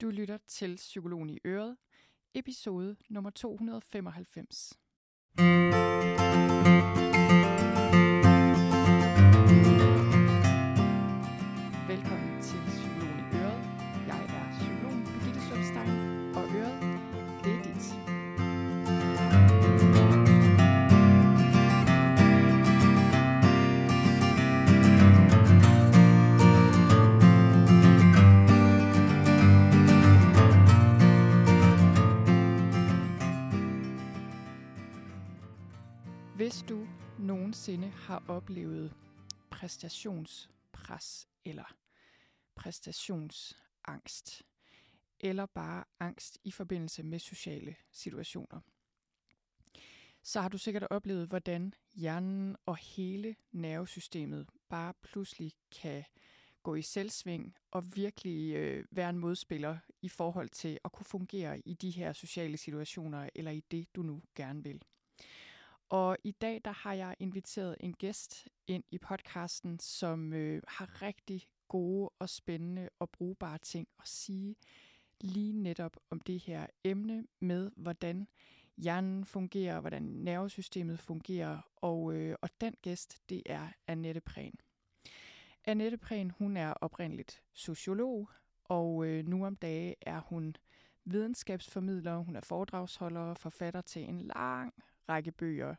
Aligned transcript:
Du 0.00 0.10
lytter 0.10 0.38
til 0.48 0.76
Psykologen 0.76 1.30
i 1.30 1.38
Øret, 1.44 1.76
episode 2.34 2.96
nummer 3.08 3.30
295. 3.30 4.78
Hvis 36.46 36.64
du 36.68 36.88
nogensinde 37.18 37.88
har 37.88 38.24
oplevet 38.28 38.94
præstationspres 39.50 41.28
eller 41.44 41.76
præstationsangst, 42.54 44.42
eller 45.20 45.46
bare 45.46 45.84
angst 46.00 46.38
i 46.44 46.50
forbindelse 46.50 47.02
med 47.02 47.18
sociale 47.18 47.76
situationer, 47.92 48.60
så 50.22 50.40
har 50.40 50.48
du 50.48 50.58
sikkert 50.58 50.86
oplevet, 50.90 51.28
hvordan 51.28 51.72
hjernen 51.94 52.56
og 52.66 52.76
hele 52.76 53.36
nervesystemet 53.52 54.46
bare 54.68 54.94
pludselig 55.02 55.52
kan 55.82 56.04
gå 56.62 56.74
i 56.74 56.82
selvsving 56.82 57.54
og 57.70 57.96
virkelig 57.96 58.54
øh, 58.54 58.84
være 58.90 59.10
en 59.10 59.18
modspiller 59.18 59.78
i 60.02 60.08
forhold 60.08 60.48
til 60.48 60.78
at 60.84 60.92
kunne 60.92 61.06
fungere 61.06 61.58
i 61.58 61.74
de 61.74 61.90
her 61.90 62.12
sociale 62.12 62.56
situationer, 62.56 63.30
eller 63.34 63.50
i 63.50 63.60
det, 63.60 63.94
du 63.94 64.02
nu 64.02 64.22
gerne 64.34 64.62
vil. 64.62 64.82
Og 65.88 66.16
i 66.24 66.30
dag 66.30 66.60
der 66.64 66.70
har 66.70 66.92
jeg 66.92 67.16
inviteret 67.18 67.76
en 67.80 67.92
gæst 67.92 68.48
ind 68.66 68.84
i 68.90 68.98
podcasten, 68.98 69.78
som 69.78 70.32
øh, 70.32 70.62
har 70.68 71.02
rigtig 71.02 71.42
gode 71.68 72.08
og 72.18 72.28
spændende 72.28 72.88
og 72.98 73.10
brugbare 73.10 73.58
ting 73.58 73.88
at 74.00 74.08
sige 74.08 74.56
lige 75.20 75.52
netop 75.52 75.96
om 76.10 76.20
det 76.20 76.40
her 76.40 76.66
emne 76.84 77.26
med, 77.40 77.70
hvordan 77.76 78.28
hjernen 78.76 79.24
fungerer, 79.24 79.80
hvordan 79.80 80.02
nervesystemet 80.02 81.00
fungerer, 81.00 81.60
og, 81.76 82.12
øh, 82.14 82.36
og 82.42 82.48
den 82.60 82.74
gæst, 82.82 83.22
det 83.28 83.42
er 83.46 83.68
Annette 83.86 84.20
Prehn. 84.20 84.54
Annette 85.64 85.98
Prehn, 85.98 86.30
hun 86.30 86.56
er 86.56 86.72
oprindeligt 86.72 87.42
sociolog, 87.52 88.30
og 88.64 89.06
øh, 89.06 89.26
nu 89.26 89.46
om 89.46 89.56
dage 89.56 89.94
er 90.00 90.20
hun 90.20 90.56
videnskabsformidler, 91.04 92.16
hun 92.16 92.36
er 92.36 92.40
foredragsholder 92.40 93.20
og 93.20 93.36
forfatter 93.38 93.80
til 93.80 94.02
en 94.02 94.20
lang 94.20 94.74
række 95.08 95.32
bøger. 95.32 95.74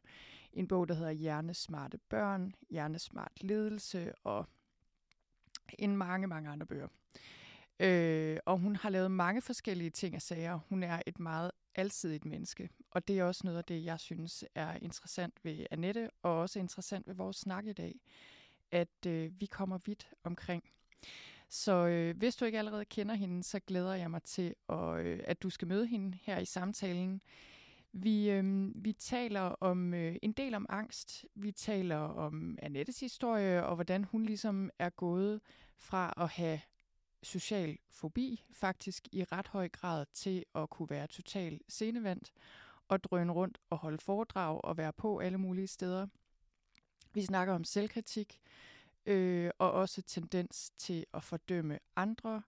En 0.54 0.68
bog, 0.68 0.88
der 0.88 0.94
hedder 0.94 1.12
Hjernesmarte 1.12 1.98
børn, 1.98 2.56
Hjernesmart 2.70 3.32
ledelse 3.42 4.14
og 4.24 4.46
en 5.80 5.98
mange, 5.98 6.28
mange 6.28 6.50
andre 6.50 6.66
bøger. 6.66 6.88
Øh, 7.80 8.38
og 8.46 8.58
hun 8.58 8.76
har 8.76 8.90
lavet 8.90 9.12
mange 9.12 9.42
forskellige 9.42 9.90
ting 9.90 10.16
og 10.16 10.22
sager. 10.22 10.60
Hun 10.70 10.84
er 10.84 11.02
et 11.06 11.20
meget 11.20 11.52
alsidigt 11.76 12.26
menneske, 12.26 12.70
og 12.92 13.08
det 13.08 13.20
er 13.20 13.24
også 13.24 13.42
noget 13.44 13.58
af 13.58 13.64
det, 13.64 13.86
jeg 13.86 14.00
synes 14.00 14.46
er 14.56 14.74
interessant 14.74 15.34
ved 15.44 15.66
Annette, 15.72 16.10
og 16.22 16.40
også 16.40 16.60
interessant 16.60 17.08
ved 17.08 17.16
vores 17.16 17.38
snak 17.38 17.66
i 17.66 17.74
dag, 17.74 17.96
at 18.72 19.06
øh, 19.08 19.32
vi 19.40 19.46
kommer 19.46 19.78
vidt 19.86 20.08
omkring. 20.24 20.64
Så 21.50 21.88
øh, 21.88 22.18
hvis 22.18 22.36
du 22.36 22.46
ikke 22.46 22.58
allerede 22.58 22.86
kender 22.86 23.16
hende, 23.16 23.44
så 23.44 23.60
glæder 23.60 23.94
jeg 23.94 24.12
mig 24.12 24.24
til, 24.24 24.56
at, 24.70 25.00
øh, 25.00 25.20
at 25.24 25.44
du 25.44 25.50
skal 25.50 25.68
møde 25.68 25.88
hende 25.88 26.18
her 26.22 26.40
i 26.40 26.46
samtalen. 26.46 27.22
Vi, 28.00 28.30
øh, 28.30 28.72
vi 28.76 28.94
taler 28.94 29.42
om 29.42 29.94
øh, 29.94 30.16
en 30.22 30.32
del 30.32 30.56
om 30.56 30.66
angst. 30.70 31.26
Vi 31.36 31.52
taler 31.52 31.98
om 31.98 32.58
Annettes 32.62 33.00
historie, 33.00 33.66
og 33.66 33.76
hvordan 33.76 34.04
hun 34.04 34.26
ligesom 34.26 34.70
er 34.80 34.90
gået 34.90 35.42
fra 35.78 36.14
at 36.18 36.30
have 36.30 36.60
social 37.24 37.78
fobi, 37.90 38.44
faktisk 38.52 39.08
i 39.12 39.24
ret 39.24 39.48
høj 39.48 39.70
grad, 39.70 40.06
til 40.14 40.46
at 40.56 40.70
kunne 40.70 40.90
være 40.90 41.08
total 41.08 41.60
scenevandt 41.68 42.32
og 42.88 43.04
drøne 43.04 43.32
rundt 43.32 43.58
og 43.70 43.78
holde 43.78 43.98
foredrag 43.98 44.62
og 44.64 44.78
være 44.78 44.94
på 44.94 45.20
alle 45.20 45.38
mulige 45.38 45.68
steder. 45.68 46.08
Vi 47.14 47.22
snakker 47.22 47.54
om 47.54 47.64
selvkritik, 47.64 48.40
øh, 49.06 49.52
og 49.60 49.72
også 49.72 50.02
tendens 50.02 50.72
til 50.78 51.06
at 51.14 51.24
fordømme 51.24 51.80
andre. 51.96 52.42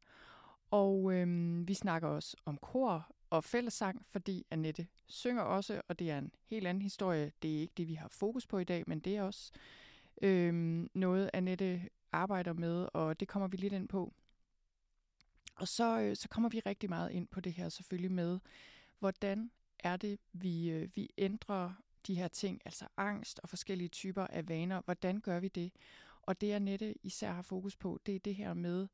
Og 0.71 1.13
øh, 1.13 1.67
vi 1.67 1.73
snakker 1.73 2.07
også 2.07 2.37
om 2.45 2.57
kor 2.57 3.11
og 3.29 3.43
fællesang, 3.43 4.05
fordi 4.05 4.45
Annette 4.51 4.87
synger 5.07 5.41
også, 5.41 5.81
og 5.87 5.99
det 5.99 6.11
er 6.11 6.17
en 6.17 6.31
helt 6.45 6.67
anden 6.67 6.81
historie. 6.81 7.31
Det 7.41 7.55
er 7.55 7.59
ikke 7.59 7.73
det, 7.77 7.87
vi 7.87 7.93
har 7.93 8.07
fokus 8.07 8.47
på 8.47 8.57
i 8.59 8.63
dag, 8.63 8.83
men 8.87 8.99
det 8.99 9.17
er 9.17 9.23
også 9.23 9.51
øh, 10.21 10.85
noget, 10.93 11.29
Annette 11.33 11.89
arbejder 12.11 12.53
med, 12.53 12.87
og 12.93 13.19
det 13.19 13.27
kommer 13.27 13.47
vi 13.47 13.57
lidt 13.57 13.73
ind 13.73 13.87
på. 13.87 14.13
Og 15.55 15.67
så, 15.67 15.99
øh, 15.99 16.15
så 16.15 16.29
kommer 16.29 16.49
vi 16.49 16.59
rigtig 16.59 16.89
meget 16.89 17.11
ind 17.11 17.27
på 17.27 17.39
det 17.39 17.53
her 17.53 17.69
selvfølgelig 17.69 18.11
med, 18.11 18.39
hvordan 18.99 19.51
er 19.79 19.97
det, 19.97 20.19
vi, 20.33 20.69
øh, 20.69 20.89
vi 20.95 21.09
ændrer 21.17 21.73
de 22.07 22.15
her 22.15 22.27
ting, 22.27 22.61
altså 22.65 22.87
angst 22.97 23.39
og 23.43 23.49
forskellige 23.49 23.89
typer 23.89 24.27
af 24.27 24.49
vaner. 24.49 24.81
Hvordan 24.85 25.21
gør 25.21 25.39
vi 25.39 25.47
det? 25.47 25.71
Og 26.21 26.41
det, 26.41 26.51
Annette 26.51 26.95
især 27.05 27.31
har 27.31 27.41
fokus 27.41 27.75
på, 27.75 27.99
det 28.05 28.15
er 28.15 28.19
det 28.19 28.35
her 28.35 28.53
med 28.53 28.87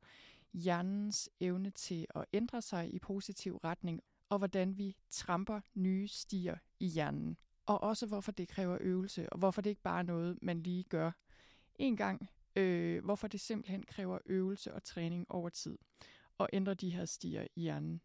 hjernens 0.52 1.30
evne 1.40 1.70
til 1.70 2.06
at 2.14 2.24
ændre 2.32 2.62
sig 2.62 2.94
i 2.94 2.98
positiv 2.98 3.56
retning, 3.56 4.02
og 4.28 4.38
hvordan 4.38 4.78
vi 4.78 4.96
tramper 5.10 5.60
nye 5.74 6.08
stier 6.08 6.56
i 6.80 6.86
hjernen. 6.86 7.36
Og 7.66 7.82
også 7.82 8.06
hvorfor 8.06 8.32
det 8.32 8.48
kræver 8.48 8.78
øvelse, 8.80 9.32
og 9.32 9.38
hvorfor 9.38 9.62
det 9.62 9.70
ikke 9.70 9.82
bare 9.82 9.98
er 9.98 10.02
noget, 10.02 10.38
man 10.42 10.62
lige 10.62 10.84
gør 10.84 11.10
en 11.74 11.96
gang. 11.96 12.30
Øh, 12.56 13.04
hvorfor 13.04 13.28
det 13.28 13.40
simpelthen 13.40 13.82
kræver 13.82 14.18
øvelse 14.26 14.74
og 14.74 14.84
træning 14.84 15.30
over 15.30 15.48
tid 15.48 15.78
og 16.38 16.48
ændre 16.52 16.74
de 16.74 16.90
her 16.90 17.04
stier 17.04 17.46
i 17.56 17.60
hjernen. 17.60 18.00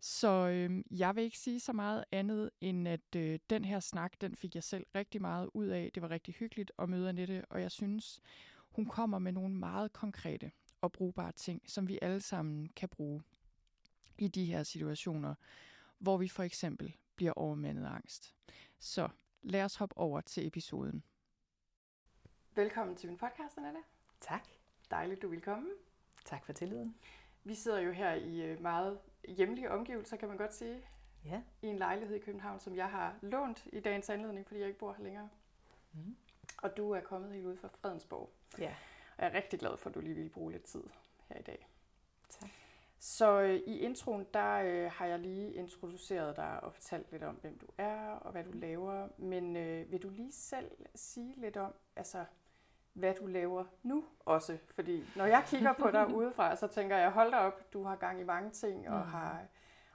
Så 0.00 0.28
øh, 0.28 0.84
jeg 0.90 1.16
vil 1.16 1.24
ikke 1.24 1.38
sige 1.38 1.60
så 1.60 1.72
meget 1.72 2.04
andet, 2.12 2.50
end 2.60 2.88
at 2.88 3.16
øh, 3.16 3.38
den 3.50 3.64
her 3.64 3.80
snak, 3.80 4.20
den 4.20 4.36
fik 4.36 4.54
jeg 4.54 4.62
selv 4.62 4.86
rigtig 4.94 5.20
meget 5.20 5.50
ud 5.54 5.66
af. 5.66 5.90
Det 5.94 6.02
var 6.02 6.10
rigtig 6.10 6.34
hyggeligt 6.34 6.72
at 6.78 6.88
møde 6.88 7.08
Annette, 7.08 7.44
og 7.50 7.60
jeg 7.60 7.70
synes, 7.70 8.20
hun 8.70 8.86
kommer 8.86 9.18
med 9.18 9.32
nogle 9.32 9.54
meget 9.54 9.92
konkrete 9.92 10.50
og 10.80 10.92
brugbare 10.92 11.32
ting, 11.32 11.62
som 11.66 11.88
vi 11.88 11.98
alle 12.02 12.20
sammen 12.20 12.68
kan 12.76 12.88
bruge 12.88 13.22
i 14.18 14.28
de 14.28 14.44
her 14.44 14.62
situationer, 14.62 15.34
hvor 15.98 16.16
vi 16.16 16.28
for 16.28 16.42
eksempel 16.42 16.96
bliver 17.16 17.32
overmandet 17.32 17.84
af 17.84 17.90
angst. 17.90 18.34
Så 18.78 19.08
lad 19.42 19.64
os 19.64 19.76
hoppe 19.76 19.98
over 19.98 20.20
til 20.20 20.46
episoden. 20.46 21.02
Velkommen 22.54 22.96
til 22.96 23.08
min 23.08 23.18
podcast, 23.18 23.58
Annette. 23.58 23.80
Tak. 24.20 24.48
Dejligt, 24.90 25.22
du 25.22 25.28
vil 25.28 25.40
komme. 25.40 25.68
Tak 26.24 26.44
for 26.44 26.52
tilliden. 26.52 26.96
Vi 27.44 27.54
sidder 27.54 27.78
jo 27.78 27.92
her 27.92 28.14
i 28.14 28.40
øh, 28.40 28.62
meget 28.62 28.98
hjemlige 29.28 29.70
omgivelser, 29.70 30.16
kan 30.16 30.28
man 30.28 30.36
godt 30.36 30.54
sige. 30.54 30.80
Ja. 31.24 31.42
I 31.62 31.66
en 31.66 31.76
lejlighed 31.76 32.16
i 32.16 32.18
København, 32.18 32.60
som 32.60 32.76
jeg 32.76 32.90
har 32.90 33.18
lånt 33.22 33.66
i 33.72 33.80
dagens 33.80 34.10
anledning, 34.10 34.46
fordi 34.46 34.60
jeg 34.60 34.68
ikke 34.68 34.78
bor 34.78 34.92
her 34.92 35.04
længere. 35.04 35.28
Mm. 35.92 36.16
Og 36.58 36.76
du 36.76 36.90
er 36.90 37.00
kommet 37.00 37.32
helt 37.32 37.46
ud 37.46 37.56
fra 37.56 37.68
Fredensborg. 37.68 38.32
Ja. 38.58 38.74
Og 39.16 39.24
jeg 39.24 39.30
er 39.30 39.34
rigtig 39.34 39.58
glad 39.58 39.76
for, 39.76 39.88
at 39.88 39.94
du 39.94 40.00
lige 40.00 40.14
vil 40.14 40.28
bruge 40.28 40.52
lidt 40.52 40.64
tid 40.64 40.82
her 41.28 41.38
i 41.38 41.42
dag. 41.42 41.68
Tak. 42.28 42.50
Så 43.06 43.40
øh, 43.40 43.54
i 43.54 43.78
introen, 43.78 44.26
der 44.34 44.52
øh, 44.64 44.90
har 44.92 45.06
jeg 45.06 45.18
lige 45.18 45.52
introduceret 45.52 46.36
dig 46.36 46.60
og 46.62 46.72
fortalt 46.72 47.12
lidt 47.12 47.22
om, 47.22 47.34
hvem 47.34 47.58
du 47.58 47.66
er 47.78 48.10
og 48.10 48.32
hvad 48.32 48.44
du 48.44 48.50
laver. 48.52 49.08
Men 49.18 49.56
øh, 49.56 49.92
vil 49.92 50.02
du 50.02 50.08
lige 50.08 50.32
selv 50.32 50.70
sige 50.94 51.34
lidt 51.36 51.56
om, 51.56 51.74
altså, 51.96 52.24
hvad 52.92 53.14
du 53.14 53.26
laver 53.26 53.64
nu 53.82 54.04
også? 54.20 54.58
Fordi 54.68 55.04
når 55.16 55.24
jeg 55.26 55.44
kigger 55.46 55.72
på 55.72 55.90
dig 55.90 56.06
udefra, 56.16 56.56
så 56.56 56.66
tænker 56.66 56.96
jeg, 56.96 57.10
hold 57.10 57.30
da 57.30 57.36
op, 57.36 57.72
du 57.72 57.82
har 57.82 57.96
gang 57.96 58.20
i 58.20 58.24
mange 58.24 58.50
ting 58.50 58.88
og 58.88 58.98
Mhm. 59.00 59.08
har 59.08 59.46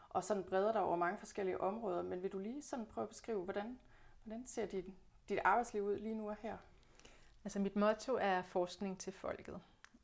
og 0.09 0.23
sådan 0.23 0.43
breder 0.43 0.71
dig 0.71 0.81
over 0.81 0.95
mange 0.95 1.17
forskellige 1.17 1.61
områder. 1.61 2.01
Men 2.01 2.23
vil 2.23 2.31
du 2.31 2.39
lige 2.39 2.61
sådan 2.61 2.85
prøve 2.85 3.03
at 3.03 3.09
beskrive, 3.09 3.43
hvordan, 3.43 3.79
hvordan 4.23 4.47
ser 4.47 4.65
dit, 4.65 4.85
dit 5.29 5.39
arbejdsliv 5.43 5.83
ud 5.83 5.99
lige 5.99 6.15
nu 6.15 6.29
og 6.29 6.35
her? 6.41 6.57
Altså 7.43 7.59
mit 7.59 7.75
motto 7.75 8.17
er 8.21 8.41
forskning 8.41 8.99
til 8.99 9.13
folket, 9.13 9.59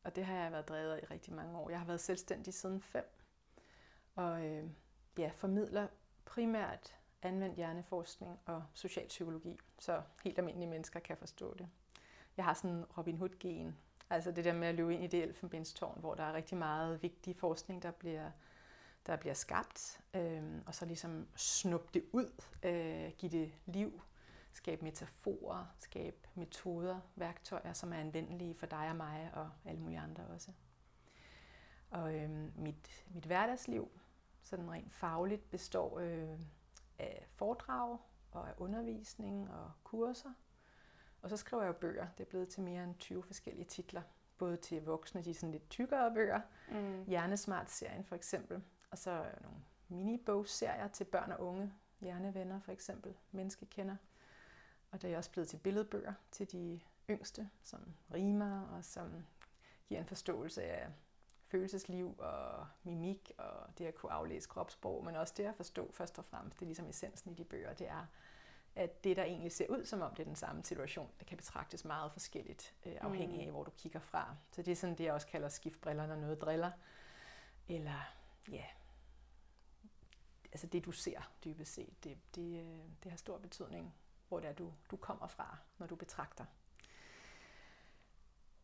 og 0.08 0.16
det 0.16 0.26
har 0.26 0.36
jeg 0.36 0.52
været 0.52 0.70
drevet 0.70 0.94
af 0.94 1.00
i 1.04 1.06
rigtig 1.06 1.34
mange 1.34 1.58
år. 1.58 1.70
Jeg 1.70 1.80
har 1.80 1.86
været 1.86 2.00
selvstændig 2.00 2.54
siden 2.54 2.82
fem, 2.82 3.06
og 4.16 4.46
øh, 4.46 4.70
ja, 5.18 5.32
formidler 5.36 5.88
primært 6.26 6.96
anvendt 7.22 7.56
hjerneforskning 7.56 8.40
og 8.46 8.64
socialpsykologi, 8.74 9.60
så 9.80 10.02
helt 10.24 10.38
almindelige 10.38 10.70
mennesker 10.70 11.00
kan 11.00 11.18
forstå 11.18 11.54
det. 11.54 11.68
Jeg 12.38 12.46
har 12.46 12.54
sådan 12.54 12.70
en 12.70 12.86
Robin 12.86 13.18
Hood-gen, 13.18 13.78
altså 14.10 14.32
det 14.32 14.46
der 14.46 14.54
med 14.54 14.68
at 14.68 14.76
løbe 14.76 14.94
ind 14.94 15.04
i 15.04 15.08
det 15.08 15.24
elfenbenstårn, 15.24 16.00
hvor 16.00 16.16
der 16.16 16.24
er 16.24 16.34
rigtig 16.34 16.58
meget 16.58 17.04
vigtig 17.04 17.36
forskning, 17.36 17.84
der 17.84 17.92
bliver, 17.92 18.32
der 19.06 19.16
bliver 19.16 19.34
skabt, 19.34 20.02
øh, 20.14 20.44
og 20.66 20.76
så 20.76 20.86
ligesom 20.86 21.28
snuppe 21.36 21.88
det 21.94 22.06
ud, 22.12 22.44
øh, 22.64 23.12
give 23.18 23.32
det 23.32 23.54
liv, 23.66 24.02
skabe 24.58 24.84
metaforer, 24.84 25.66
skabe 25.80 26.18
metoder, 26.36 27.00
værktøjer, 27.16 27.74
som 27.74 27.94
er 27.94 27.98
anvendelige 27.98 28.56
for 28.56 28.66
dig 28.66 28.90
og 28.90 28.96
mig 28.96 29.32
og 29.34 29.50
alle 29.66 29.82
mulige 29.82 30.00
andre 30.00 30.24
også. 30.24 30.52
Og 31.90 32.16
øh, 32.16 32.30
mit, 32.60 33.06
mit 33.14 33.26
hverdagsliv, 33.26 33.92
sådan 34.42 34.72
rent 34.72 34.94
fagligt, 34.94 35.50
består 35.50 36.00
øh, 36.00 36.40
af 37.00 37.28
foredrag 37.36 37.98
og 38.32 38.50
af 38.50 38.54
undervisning 38.58 39.52
og 39.52 39.72
kurser. 39.84 40.34
Og 41.22 41.30
så 41.30 41.38
skriver 41.38 41.64
jeg 41.64 41.76
bøger. 41.76 42.08
Det 42.18 42.24
er 42.24 42.30
blevet 42.30 42.50
til 42.50 42.64
mere 42.64 42.84
end 42.84 42.96
20 42.96 43.24
forskellige 43.24 43.66
titler. 43.66 44.02
Både 44.38 44.58
til 44.58 44.86
voksne, 44.86 45.24
de 45.24 45.34
sådan 45.34 45.52
lidt 45.52 45.70
tykkere 45.70 46.14
bøger. 46.14 46.42
Mm. 46.72 47.04
Hjernesmart-serien 47.04 48.04
for 48.06 48.16
eksempel. 48.16 48.64
Og 48.92 48.98
så 48.98 49.26
nogle 49.42 49.58
mini-bogserier 49.88 50.88
til 50.88 51.04
børn 51.04 51.32
og 51.32 51.40
unge. 51.40 51.74
Hjernevenner 52.00 52.60
for 52.60 52.72
eksempel. 52.72 53.14
Menneskekender. 53.32 53.96
Og 54.98 55.02
det 55.02 55.14
er 55.14 55.18
også 55.18 55.32
blevet 55.32 55.50
til 55.50 55.58
billedbøger 55.58 56.14
til 56.32 56.52
de 56.52 56.80
yngste, 57.10 57.50
som 57.64 57.94
rimer 58.14 58.62
og 58.62 58.86
som 58.86 59.26
giver 59.88 60.00
en 60.00 60.06
forståelse 60.06 60.64
af 60.64 60.90
følelsesliv 61.48 62.16
og 62.20 62.68
mimik 62.84 63.32
og 63.38 63.78
det 63.78 63.86
at 63.86 63.96
kunne 63.96 64.12
aflæse 64.12 64.50
kropssprog, 64.50 65.06
men 65.06 65.16
også 65.16 65.34
det 65.38 65.44
at 65.44 65.56
forstå 65.56 65.92
først 65.92 66.20
og 66.20 66.26
fremmest, 66.26 66.60
det 66.60 66.66
er 66.66 66.68
ligesom 66.68 66.90
essensen 66.90 67.32
i 67.32 67.34
de 67.34 67.44
bøger, 67.44 67.74
det 67.74 67.88
er, 67.88 68.06
at 68.76 69.04
det, 69.04 69.18
der 69.18 69.24
egentlig 69.24 69.52
ser 69.52 69.68
ud 69.70 69.86
som 69.86 70.02
om 70.02 70.12
det 70.12 70.20
er 70.20 70.26
den 70.28 70.36
samme 70.36 70.64
situation, 70.64 71.10
det 71.20 71.28
kan 71.28 71.38
betragtes 71.38 71.86
meget 71.86 72.12
forskelligt, 72.12 72.76
øh, 72.86 72.96
afhængig 73.02 73.40
af, 73.40 73.48
mm. 73.48 73.54
hvor 73.54 73.64
du 73.64 73.72
kigger 73.72 74.00
fra. 74.00 74.36
Så 74.52 74.62
det 74.62 74.72
er 74.72 74.76
sådan 74.76 74.98
det, 74.98 75.04
jeg 75.04 75.14
også 75.14 75.28
kalder 75.28 75.50
skiftbriller, 75.50 76.08
når 76.08 76.16
noget 76.16 76.42
driller. 76.42 76.72
Eller, 77.68 78.14
ja, 78.52 78.66
altså 80.52 80.68
det, 80.68 80.86
du 80.86 80.92
ser 80.92 81.32
dybest 81.46 81.74
set, 81.74 82.04
det, 82.04 82.18
det, 82.36 82.60
øh, 82.60 82.80
det 83.04 83.12
har 83.12 83.18
stor 83.18 83.38
betydning, 83.38 83.96
hvor 84.28 84.40
det 84.40 84.50
er, 84.50 84.54
du, 84.54 84.74
du 84.92 84.96
kommer 84.96 85.28
fra, 85.28 85.58
når 85.78 85.88
du 85.88 85.96
betragter. 85.96 86.46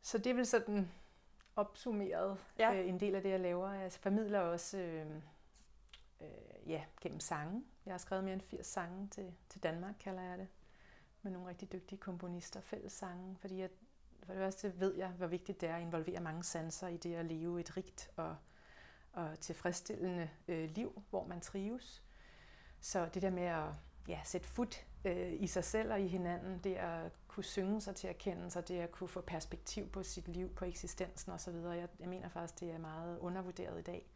Så 0.01 0.18
det 0.18 0.36
vel 0.36 0.45
sådan 0.45 0.92
opsummeret 1.56 2.38
ja. 2.60 2.74
øh, 2.74 2.88
en 2.88 3.00
del 3.00 3.15
af 3.15 3.21
det, 3.21 3.30
jeg 3.30 3.39
laver. 3.39 3.74
Jeg 3.74 3.92
formidler 3.92 4.39
også 4.39 4.77
øh, 4.77 5.15
øh, 6.21 6.69
ja, 6.69 6.83
gennem 7.01 7.19
sange. 7.19 7.63
Jeg 7.86 7.94
har 7.94 7.98
skrevet 7.98 8.24
mere 8.24 8.33
end 8.33 8.42
80 8.42 8.68
sange 8.68 9.07
til, 9.07 9.33
til 9.50 9.63
Danmark, 9.63 9.95
kalder 10.00 10.21
jeg 10.21 10.38
det. 10.38 10.48
Med 11.21 11.31
nogle 11.31 11.50
rigtig 11.50 11.71
dygtige 11.71 12.00
komponister, 12.00 12.62
fælles 12.62 12.94
sange. 12.94 13.38
Fordi 13.42 13.60
jeg, 13.60 13.69
for 14.24 14.33
det 14.33 14.42
første 14.42 14.80
ved 14.80 14.95
jeg, 14.95 15.10
hvor 15.10 15.27
vigtigt 15.27 15.62
det 15.62 15.69
er 15.69 15.75
at 15.75 15.81
involvere 15.81 16.19
mange 16.19 16.44
sanser 16.44 16.88
i 16.88 16.98
det 16.98 17.15
at 17.15 17.25
leve 17.25 17.60
et 17.60 17.77
rigt 17.77 18.12
og, 18.15 18.36
og 19.13 19.39
tilfredsstillende 19.39 20.30
øh, 20.48 20.69
liv, 20.69 21.04
hvor 21.10 21.27
man 21.27 21.42
trives. 21.42 22.04
Så 22.81 23.10
det 23.13 23.21
der 23.21 23.30
med 23.30 23.44
at 23.44 23.69
ja, 24.07 24.19
sætte 24.23 24.47
fod 24.47 24.75
øh, 25.05 25.33
i 25.33 25.47
sig 25.47 25.63
selv 25.63 25.91
og 25.91 26.01
i 26.01 26.07
hinanden, 26.07 26.59
det 26.59 26.75
at 26.75 27.11
kunne 27.27 27.44
synge 27.44 27.81
sig 27.81 27.95
til 27.95 28.09
erkendelse, 28.09 28.61
det 28.61 28.79
at 28.79 28.91
kunne 28.91 29.07
få 29.07 29.21
perspektiv 29.21 29.89
på 29.89 30.03
sit 30.03 30.27
liv, 30.27 30.55
på 30.55 30.65
eksistensen 30.65 31.31
osv. 31.31 31.55
Jeg, 31.55 31.88
jeg 32.00 32.09
mener 32.09 32.29
faktisk, 32.29 32.59
det 32.59 32.71
er 32.71 32.77
meget 32.77 33.19
undervurderet 33.19 33.79
i 33.79 33.83
dag. 33.83 34.09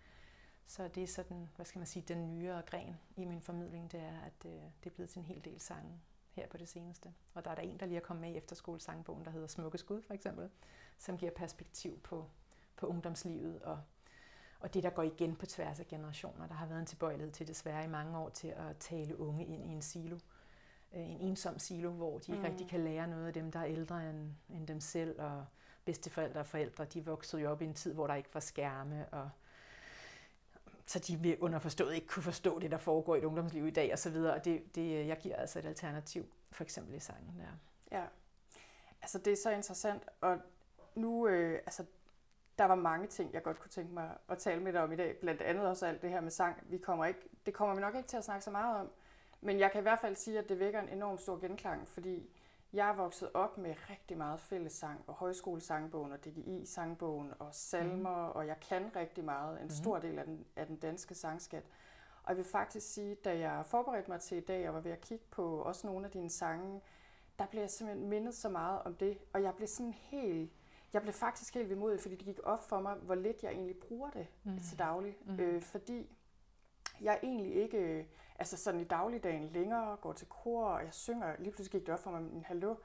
Så 0.65 0.87
det 0.87 1.03
er 1.03 1.07
sådan, 1.07 1.49
hvad 1.55 1.65
skal 1.65 1.79
man 1.79 1.87
sige, 1.87 2.03
den 2.07 2.29
nyere 2.29 2.61
gren 2.61 2.97
i 3.15 3.25
min 3.25 3.41
formidling, 3.41 3.91
det 3.91 3.99
er, 3.99 4.19
at 4.21 4.45
øh, 4.45 4.51
det 4.51 4.89
er 4.89 4.95
blevet 4.95 5.09
til 5.09 5.19
en 5.19 5.25
hel 5.25 5.45
del 5.45 5.59
sange 5.59 6.01
her 6.31 6.47
på 6.47 6.57
det 6.57 6.69
seneste. 6.69 7.13
Og 7.33 7.45
der 7.45 7.51
er 7.51 7.55
der 7.55 7.61
en, 7.61 7.79
der 7.79 7.85
lige 7.85 7.97
er 7.97 8.01
kommet 8.01 8.21
med 8.21 8.31
i 8.31 8.37
efterskolesangbogen, 8.37 9.25
der 9.25 9.31
hedder 9.31 9.47
Smukke 9.47 9.77
Skud 9.77 10.01
for 10.01 10.13
eksempel, 10.13 10.49
som 10.97 11.17
giver 11.17 11.31
perspektiv 11.31 11.99
på, 11.99 12.29
på 12.75 12.87
ungdomslivet 12.87 13.61
og, 13.61 13.81
og 14.59 14.73
det, 14.73 14.83
der 14.83 14.89
går 14.89 15.03
igen 15.03 15.35
på 15.35 15.45
tværs 15.45 15.79
af 15.79 15.87
generationer. 15.87 16.47
Der 16.47 16.53
har 16.53 16.65
været 16.65 16.79
en 16.79 16.85
tilbøjelighed 16.85 17.31
til 17.31 17.47
desværre 17.47 17.83
i 17.83 17.87
mange 17.87 18.17
år 18.17 18.29
til 18.29 18.47
at 18.47 18.77
tale 18.79 19.19
unge 19.19 19.45
ind 19.45 19.65
i 19.65 19.67
en 19.67 19.81
silo. 19.81 20.17
Øh, 20.95 21.09
en 21.09 21.21
ensom 21.21 21.59
silo, 21.59 21.91
hvor 21.91 22.17
de 22.17 22.31
ikke 22.31 22.43
mm. 22.43 22.49
rigtig 22.49 22.67
kan 22.67 22.83
lære 22.83 23.07
noget 23.07 23.27
af 23.27 23.33
dem, 23.33 23.51
der 23.51 23.59
er 23.59 23.65
ældre 23.65 24.09
end, 24.09 24.31
end 24.49 24.67
dem 24.67 24.79
selv, 24.79 25.21
og 25.21 25.45
bedsteforældre 25.85 26.39
og 26.39 26.47
forældre, 26.47 26.85
de 26.85 27.05
voksede 27.05 27.41
jo 27.41 27.51
op 27.51 27.61
i 27.61 27.65
en 27.65 27.73
tid, 27.73 27.93
hvor 27.93 28.07
der 28.07 28.15
ikke 28.15 28.29
var 28.33 28.39
skærme, 28.39 29.05
og 29.11 29.29
så 30.85 30.99
de 30.99 31.37
underforstået 31.43 31.95
ikke 31.95 32.07
kunne 32.07 32.23
forstå 32.23 32.59
det, 32.59 32.71
der 32.71 32.77
foregår 32.77 33.15
i 33.15 33.17
et 33.17 33.23
ungdomsliv 33.23 33.67
i 33.67 33.71
dag 33.71 33.93
og 33.93 33.99
så 33.99 34.09
videre. 34.09 34.33
Og 34.33 34.45
det, 34.45 34.75
det, 34.75 35.07
jeg 35.07 35.17
giver 35.17 35.35
altså 35.35 35.59
et 35.59 35.65
alternativ, 35.65 36.25
for 36.51 36.63
eksempel 36.63 36.95
i 36.95 36.99
sangen 36.99 37.39
der. 37.39 37.47
Ja, 37.97 38.05
altså 39.01 39.17
det 39.17 39.33
er 39.33 39.37
så 39.43 39.51
interessant, 39.51 40.03
og 40.21 40.37
nu, 40.95 41.27
øh, 41.27 41.59
altså 41.65 41.85
der 42.57 42.65
var 42.65 42.75
mange 42.75 43.07
ting, 43.07 43.33
jeg 43.33 43.43
godt 43.43 43.59
kunne 43.59 43.71
tænke 43.71 43.93
mig 43.93 44.17
at 44.29 44.37
tale 44.37 44.61
med 44.61 44.73
dig 44.73 44.83
om 44.83 44.91
i 44.91 44.95
dag, 44.95 45.17
blandt 45.19 45.41
andet 45.41 45.67
også 45.67 45.85
alt 45.85 46.01
det 46.01 46.09
her 46.09 46.21
med 46.21 46.31
sang. 46.31 46.63
Vi 46.63 46.77
kommer 46.77 47.05
ikke, 47.05 47.29
det 47.45 47.53
kommer 47.53 47.75
vi 47.75 47.81
nok 47.81 47.95
ikke 47.95 48.07
til 48.07 48.17
at 48.17 48.23
snakke 48.23 48.43
så 48.43 48.51
meget 48.51 48.79
om, 48.79 48.89
men 49.41 49.59
jeg 49.59 49.71
kan 49.71 49.79
i 49.79 49.81
hvert 49.81 49.99
fald 49.99 50.15
sige, 50.15 50.39
at 50.39 50.49
det 50.49 50.59
vækker 50.59 50.81
en 50.81 50.89
enorm 50.89 51.17
stor 51.17 51.39
genklang, 51.39 51.87
fordi 51.87 52.29
jeg 52.73 52.89
er 52.89 52.93
vokset 52.93 53.29
op 53.33 53.57
med 53.57 53.75
rigtig 53.89 54.17
meget 54.17 54.39
fællessang 54.39 55.03
og 55.07 55.13
højskolesangbogen 55.13 56.11
og 56.11 56.25
DGI-sangbogen 56.25 57.33
og 57.39 57.49
salmer, 57.51 58.27
mm. 58.27 58.31
og 58.35 58.47
jeg 58.47 58.59
kan 58.69 58.91
rigtig 58.95 59.25
meget, 59.25 59.57
en 59.57 59.63
mm. 59.63 59.69
stor 59.69 59.99
del 59.99 60.19
af 60.19 60.25
den, 60.25 60.45
af 60.55 60.67
den 60.67 60.75
danske 60.75 61.15
sangskat. 61.15 61.63
Og 62.23 62.29
jeg 62.29 62.37
vil 62.37 62.45
faktisk 62.45 62.93
sige, 62.93 63.15
da 63.15 63.37
jeg 63.37 63.65
forberedte 63.65 64.11
mig 64.11 64.21
til 64.21 64.37
i 64.37 64.41
dag 64.41 64.67
og 64.67 64.73
var 64.73 64.81
ved 64.81 64.91
at 64.91 65.01
kigge 65.01 65.25
på 65.31 65.61
også 65.61 65.87
nogle 65.87 66.05
af 66.05 66.11
dine 66.11 66.29
sange, 66.29 66.81
der 67.39 67.45
blev 67.45 67.61
jeg 67.61 67.69
simpelthen 67.69 68.09
mindet 68.09 68.35
så 68.35 68.49
meget 68.49 68.81
om 68.83 68.95
det, 68.95 69.17
og 69.33 69.43
jeg 69.43 69.55
blev 69.55 69.67
sådan 69.67 69.93
helt, 69.93 70.51
jeg 70.93 71.01
blev 71.01 71.13
faktisk 71.13 71.53
helt 71.53 71.69
vemodig, 71.69 71.99
fordi 71.99 72.15
det 72.15 72.25
gik 72.25 72.39
op 72.43 72.69
for 72.69 72.79
mig, 72.79 72.95
hvor 72.95 73.15
lidt 73.15 73.43
jeg 73.43 73.51
egentlig 73.51 73.77
bruger 73.77 74.09
det 74.09 74.27
mm. 74.43 74.59
til 74.59 74.79
daglig. 74.79 75.17
Mm. 75.25 75.39
Øh, 75.39 75.61
fordi 75.61 76.15
jeg 77.01 77.19
egentlig 77.23 77.55
ikke, 77.55 78.07
altså 78.39 78.57
sådan 78.57 78.81
i 78.81 78.83
dagligdagen 78.83 79.49
længere, 79.49 79.95
går 79.95 80.13
til 80.13 80.27
kor, 80.27 80.65
og 80.65 80.83
jeg 80.83 80.93
synger, 80.93 81.35
lige 81.39 81.51
pludselig 81.51 81.71
gik 81.71 81.87
det 81.87 81.93
op 81.93 81.99
for 81.99 82.11
mig, 82.11 82.19
en 82.19 82.43
hallo, 82.45 82.75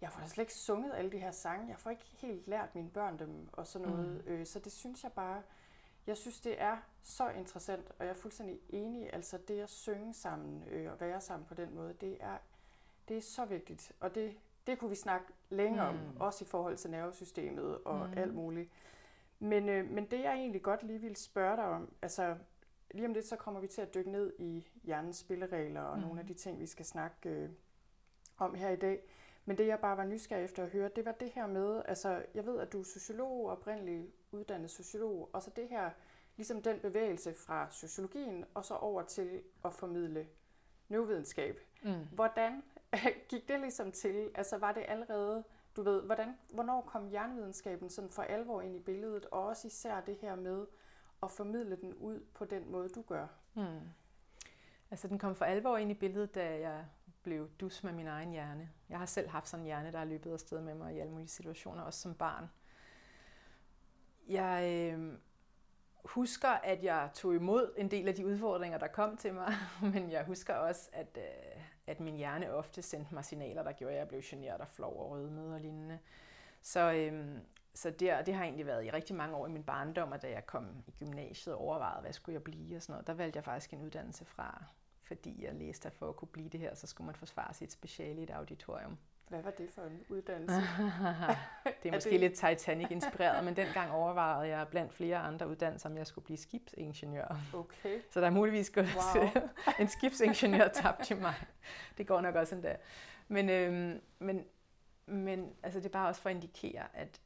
jeg 0.00 0.12
får 0.12 0.26
slet 0.26 0.42
ikke 0.42 0.54
sunget 0.54 0.94
alle 0.94 1.12
de 1.12 1.18
her 1.18 1.30
sange, 1.30 1.68
jeg 1.68 1.78
får 1.78 1.90
ikke 1.90 2.04
helt 2.04 2.46
lært 2.46 2.74
mine 2.74 2.90
børn 2.90 3.18
dem 3.18 3.48
og 3.52 3.66
sådan 3.66 3.88
noget, 3.88 4.24
mm. 4.24 4.32
øh, 4.32 4.46
så 4.46 4.58
det 4.58 4.72
synes 4.72 5.04
jeg 5.04 5.12
bare, 5.12 5.42
jeg 6.06 6.16
synes 6.16 6.40
det 6.40 6.60
er 6.62 6.76
så 7.02 7.28
interessant, 7.28 7.90
og 7.98 8.04
jeg 8.04 8.08
er 8.08 8.14
fuldstændig 8.14 8.60
enig, 8.68 9.12
altså 9.12 9.38
det 9.48 9.60
at 9.60 9.70
synge 9.70 10.14
sammen 10.14 10.64
øh, 10.70 10.92
og 10.92 11.00
være 11.00 11.20
sammen 11.20 11.46
på 11.46 11.54
den 11.54 11.74
måde, 11.74 11.94
det 12.00 12.16
er, 12.20 12.38
det 13.08 13.16
er 13.16 13.22
så 13.22 13.44
vigtigt, 13.44 13.92
og 14.00 14.14
det, 14.14 14.36
det 14.66 14.78
kunne 14.78 14.90
vi 14.90 14.96
snakke 14.96 15.26
længere 15.50 15.92
mm. 15.92 15.98
om, 15.98 16.20
også 16.20 16.44
i 16.44 16.48
forhold 16.48 16.76
til 16.76 16.90
nervesystemet 16.90 17.78
og 17.84 18.06
mm. 18.06 18.18
alt 18.18 18.34
muligt. 18.34 18.70
Men, 19.38 19.68
øh, 19.68 19.90
men 19.90 20.10
det 20.10 20.20
jeg 20.20 20.34
egentlig 20.34 20.62
godt 20.62 20.82
lige 20.82 21.00
vil 21.00 21.16
spørge 21.16 21.56
dig 21.56 21.64
om, 21.64 21.92
altså 22.02 22.36
lige 22.90 23.06
om 23.06 23.12
lidt, 23.12 23.26
så 23.26 23.36
kommer 23.36 23.60
vi 23.60 23.66
til 23.66 23.80
at 23.80 23.94
dykke 23.94 24.10
ned 24.10 24.32
i 24.38 24.66
hjernens 24.84 25.16
spilleregler 25.16 25.80
og 25.80 25.98
mm. 25.98 26.02
nogle 26.04 26.20
af 26.20 26.26
de 26.26 26.34
ting, 26.34 26.60
vi 26.60 26.66
skal 26.66 26.84
snakke 26.84 27.28
øh, 27.28 27.48
om 28.38 28.54
her 28.54 28.70
i 28.70 28.76
dag. 28.76 29.00
Men 29.44 29.58
det, 29.58 29.66
jeg 29.66 29.78
bare 29.78 29.96
var 29.96 30.04
nysgerrig 30.04 30.44
efter 30.44 30.62
at 30.62 30.70
høre, 30.70 30.90
det 30.96 31.04
var 31.04 31.12
det 31.12 31.30
her 31.30 31.46
med, 31.46 31.82
altså 31.84 32.22
jeg 32.34 32.46
ved, 32.46 32.60
at 32.60 32.72
du 32.72 32.80
er 32.80 32.84
sociolog, 32.84 33.50
oprindelig 33.50 34.12
uddannet 34.32 34.70
sociolog, 34.70 35.30
og 35.32 35.42
så 35.42 35.50
det 35.56 35.68
her, 35.68 35.90
ligesom 36.36 36.62
den 36.62 36.80
bevægelse 36.80 37.34
fra 37.34 37.70
sociologien, 37.70 38.44
og 38.54 38.64
så 38.64 38.74
over 38.74 39.02
til 39.02 39.42
at 39.64 39.72
formidle 39.72 40.26
neurovidenskab. 40.88 41.60
Mm. 41.82 42.06
Hvordan 42.12 42.62
gik 43.30 43.48
det 43.48 43.60
ligesom 43.60 43.92
til? 43.92 44.30
Altså 44.34 44.58
var 44.58 44.72
det 44.72 44.84
allerede, 44.88 45.44
du 45.76 45.82
ved, 45.82 46.02
hvordan, 46.02 46.38
hvornår 46.52 46.80
kom 46.80 47.12
jernvidenskaben 47.12 47.90
sådan 47.90 48.10
for 48.10 48.22
alvor 48.22 48.62
ind 48.62 48.76
i 48.76 48.80
billedet, 48.80 49.26
og 49.26 49.44
også 49.44 49.66
især 49.66 50.00
det 50.00 50.16
her 50.16 50.36
med, 50.36 50.66
at 51.22 51.30
formidle 51.30 51.76
den 51.76 51.94
ud 51.94 52.20
på 52.34 52.44
den 52.44 52.70
måde, 52.70 52.88
du 52.88 53.02
gør? 53.02 53.26
Hmm. 53.54 53.80
Altså, 54.90 55.08
den 55.08 55.18
kom 55.18 55.34
for 55.34 55.44
alvor 55.44 55.76
ind 55.76 55.90
i 55.90 55.94
billedet, 55.94 56.34
da 56.34 56.60
jeg 56.60 56.84
blev 57.22 57.50
dus 57.60 57.84
med 57.84 57.92
min 57.92 58.06
egen 58.06 58.30
hjerne. 58.30 58.70
Jeg 58.88 58.98
har 58.98 59.06
selv 59.06 59.28
haft 59.28 59.48
sådan 59.48 59.62
en 59.62 59.66
hjerne, 59.66 59.92
der 59.92 59.98
har 59.98 60.04
løbet 60.04 60.32
afsted 60.32 60.60
med 60.60 60.74
mig 60.74 60.94
i 60.94 60.98
alle 60.98 61.12
mulige 61.12 61.28
situationer, 61.28 61.82
også 61.82 62.00
som 62.00 62.14
barn. 62.14 62.50
Jeg 64.28 64.92
øh, 64.94 65.18
husker, 66.04 66.48
at 66.48 66.84
jeg 66.84 67.10
tog 67.14 67.34
imod 67.34 67.74
en 67.76 67.90
del 67.90 68.08
af 68.08 68.14
de 68.14 68.26
udfordringer, 68.26 68.78
der 68.78 68.86
kom 68.86 69.16
til 69.16 69.34
mig, 69.34 69.52
men 69.92 70.10
jeg 70.10 70.24
husker 70.24 70.54
også, 70.54 70.90
at, 70.92 71.18
øh, 71.18 71.62
at 71.86 72.00
min 72.00 72.16
hjerne 72.16 72.52
ofte 72.52 72.82
sendte 72.82 73.14
mig 73.14 73.24
signaler, 73.24 73.62
der 73.62 73.72
gjorde, 73.72 73.94
at 73.94 73.98
jeg 73.98 74.08
blev 74.08 74.22
generet 74.24 74.60
og 74.60 74.68
flov 74.68 75.00
og 75.00 75.10
rødmed 75.10 75.52
og 75.52 75.60
lignende. 75.60 75.98
Så, 76.62 76.92
øhm, 76.92 77.40
så 77.74 77.90
der, 77.90 78.22
det 78.22 78.34
har 78.34 78.44
egentlig 78.44 78.66
været 78.66 78.84
i 78.84 78.90
rigtig 78.90 79.16
mange 79.16 79.36
år 79.36 79.46
i 79.46 79.50
min 79.50 79.64
barndom, 79.64 80.12
og 80.12 80.22
da 80.22 80.30
jeg 80.30 80.46
kom 80.46 80.84
i 80.86 80.90
gymnasiet 80.90 81.54
og 81.54 81.60
overvejede, 81.60 82.00
hvad 82.00 82.12
skulle 82.12 82.34
jeg 82.34 82.42
blive 82.42 82.76
og 82.76 82.82
sådan 82.82 82.92
noget, 82.92 83.06
der 83.06 83.14
valgte 83.14 83.36
jeg 83.36 83.44
faktisk 83.44 83.72
en 83.72 83.82
uddannelse 83.82 84.24
fra, 84.24 84.64
fordi 85.02 85.44
jeg 85.44 85.54
læste, 85.54 85.86
at 85.86 85.94
for 85.94 86.08
at 86.08 86.16
kunne 86.16 86.28
blive 86.28 86.48
det 86.48 86.60
her, 86.60 86.74
så 86.74 86.86
skulle 86.86 87.06
man 87.06 87.14
forsvare 87.14 87.54
sit 87.54 87.72
speciale 87.72 88.20
i 88.20 88.22
et 88.22 88.30
auditorium. 88.30 88.98
Hvad 89.28 89.42
var 89.42 89.50
det 89.50 89.70
for 89.70 89.82
en 89.82 90.04
uddannelse? 90.08 90.54
det 91.82 91.88
er 91.88 91.94
måske 91.94 92.08
er 92.08 92.12
det... 92.12 92.20
lidt 92.20 92.34
Titanic-inspireret, 92.34 93.44
men 93.44 93.56
dengang 93.56 93.92
overvejede 93.92 94.56
jeg 94.56 94.68
blandt 94.68 94.92
flere 94.92 95.18
andre 95.18 95.48
uddannelser, 95.48 95.88
om 95.88 95.96
jeg 95.96 96.06
skulle 96.06 96.24
blive 96.24 96.36
skibsingeniør. 96.36 97.36
Okay. 97.54 98.00
Så 98.10 98.20
der 98.20 98.26
er 98.26 98.30
muligvis 98.30 98.70
gået 98.70 98.88
wow. 99.14 99.28
en 99.80 99.88
skibsingeniør 99.88 100.68
tabt 100.68 101.04
til 101.04 101.16
mig. 101.16 101.34
Det 101.98 102.06
går 102.06 102.20
nok 102.20 102.34
også 102.34 102.54
endda. 102.54 102.76
Men, 103.28 103.50
øhm, 103.50 104.00
men, 104.18 104.44
men 105.06 105.52
altså, 105.62 105.80
det 105.80 105.86
er 105.86 105.90
bare 105.90 106.08
også 106.08 106.20
for 106.20 106.28
at 106.28 106.34
indikere, 106.34 106.96
at 106.96 107.20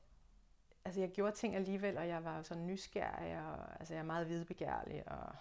altså 0.85 1.00
jeg 1.00 1.11
gjorde 1.11 1.37
ting 1.37 1.57
alligevel, 1.57 1.99
og 1.99 2.09
jeg 2.09 2.25
var 2.25 2.42
sådan 2.42 2.66
nysgerrig, 2.66 3.38
og 3.38 3.80
altså 3.80 3.95
jeg 3.95 4.00
er 4.00 4.04
meget 4.04 4.28
videbegærlig, 4.28 5.02
og 5.07 5.35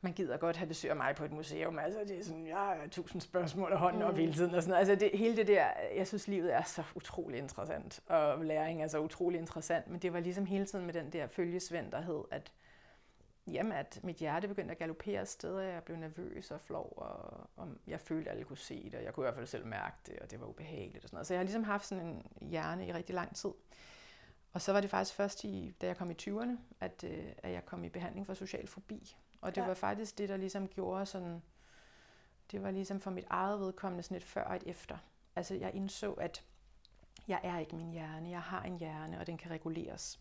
man 0.00 0.12
gider 0.12 0.36
godt 0.36 0.56
have 0.56 0.68
besøg 0.68 0.90
af 0.90 0.96
mig 0.96 1.14
på 1.16 1.24
et 1.24 1.32
museum. 1.32 1.78
Altså, 1.78 2.00
det 2.00 2.18
er 2.18 2.24
sådan, 2.24 2.46
jeg 2.46 2.56
har 2.56 2.86
tusind 2.90 3.20
spørgsmål 3.20 3.72
og 3.72 3.78
hånden 3.78 4.02
mm. 4.02 4.08
op 4.08 4.16
hele 4.16 4.32
tiden. 4.32 4.54
Og 4.54 4.62
sådan 4.62 4.70
noget. 4.70 4.90
Altså, 4.90 5.06
det, 5.06 5.18
hele 5.18 5.36
det 5.36 5.46
der, 5.46 5.66
jeg 5.96 6.06
synes, 6.06 6.28
livet 6.28 6.54
er 6.54 6.62
så 6.62 6.82
utrolig 6.94 7.38
interessant, 7.38 8.00
og 8.06 8.44
læring 8.44 8.82
er 8.82 8.88
så 8.88 9.00
utrolig 9.00 9.40
interessant. 9.40 9.88
Men 9.88 9.98
det 9.98 10.12
var 10.12 10.20
ligesom 10.20 10.46
hele 10.46 10.66
tiden 10.66 10.86
med 10.86 10.94
den 10.94 11.12
der 11.12 11.26
følgesvend, 11.26 11.92
der 11.92 12.00
hed, 12.00 12.24
at, 12.30 12.52
jamen, 13.46 13.72
at 13.72 14.00
mit 14.02 14.16
hjerte 14.16 14.48
begyndte 14.48 14.72
at 14.72 14.78
galopere 14.78 15.20
afsted, 15.20 15.54
og 15.54 15.64
jeg 15.64 15.82
blev 15.82 15.96
nervøs 15.96 16.50
og 16.50 16.60
flov, 16.60 16.92
og, 16.96 17.48
og 17.56 17.68
jeg 17.86 18.00
følte, 18.00 18.30
at 18.30 18.36
alle 18.36 18.44
kunne 18.44 18.58
se 18.58 18.84
det, 18.84 18.94
og 18.94 19.04
jeg 19.04 19.14
kunne 19.14 19.24
i 19.24 19.26
hvert 19.26 19.34
fald 19.34 19.46
selv 19.46 19.66
mærke 19.66 19.96
det, 20.06 20.18
og 20.18 20.30
det 20.30 20.40
var 20.40 20.46
ubehageligt 20.46 21.04
og 21.04 21.08
sådan 21.08 21.16
noget. 21.16 21.26
Så 21.26 21.34
jeg 21.34 21.38
har 21.38 21.44
ligesom 21.44 21.64
haft 21.64 21.86
sådan 21.86 22.06
en 22.06 22.26
hjerne 22.40 22.86
i 22.86 22.92
rigtig 22.92 23.14
lang 23.14 23.36
tid. 23.36 23.50
Og 24.52 24.62
så 24.62 24.72
var 24.72 24.80
det 24.80 24.90
faktisk 24.90 25.16
først, 25.16 25.44
i, 25.44 25.74
da 25.80 25.86
jeg 25.86 25.96
kom 25.96 26.10
i 26.10 26.14
20'erne, 26.22 26.56
at, 26.80 27.04
øh, 27.04 27.26
at 27.38 27.52
jeg 27.52 27.64
kom 27.66 27.84
i 27.84 27.88
behandling 27.88 28.26
for 28.26 28.34
social 28.34 28.66
fobi. 28.66 29.16
Og 29.40 29.54
det 29.54 29.60
ja. 29.60 29.66
var 29.66 29.74
faktisk 29.74 30.18
det, 30.18 30.28
der 30.28 30.36
ligesom 30.36 30.68
gjorde 30.68 31.06
sådan, 31.06 31.42
det 32.50 32.62
var 32.62 32.70
ligesom 32.70 33.00
for 33.00 33.10
mit 33.10 33.26
eget 33.30 33.60
vedkommende 33.60 34.02
sådan 34.02 34.16
et 34.16 34.24
før 34.24 34.44
og 34.44 34.56
et 34.56 34.62
efter. 34.66 34.98
Altså 35.36 35.54
jeg 35.54 35.74
indså, 35.74 36.12
at 36.12 36.44
jeg 37.28 37.40
er 37.42 37.58
ikke 37.58 37.76
min 37.76 37.90
hjerne, 37.90 38.30
jeg 38.30 38.42
har 38.42 38.62
en 38.62 38.78
hjerne, 38.78 39.20
og 39.20 39.26
den 39.26 39.38
kan 39.38 39.50
reguleres. 39.50 40.20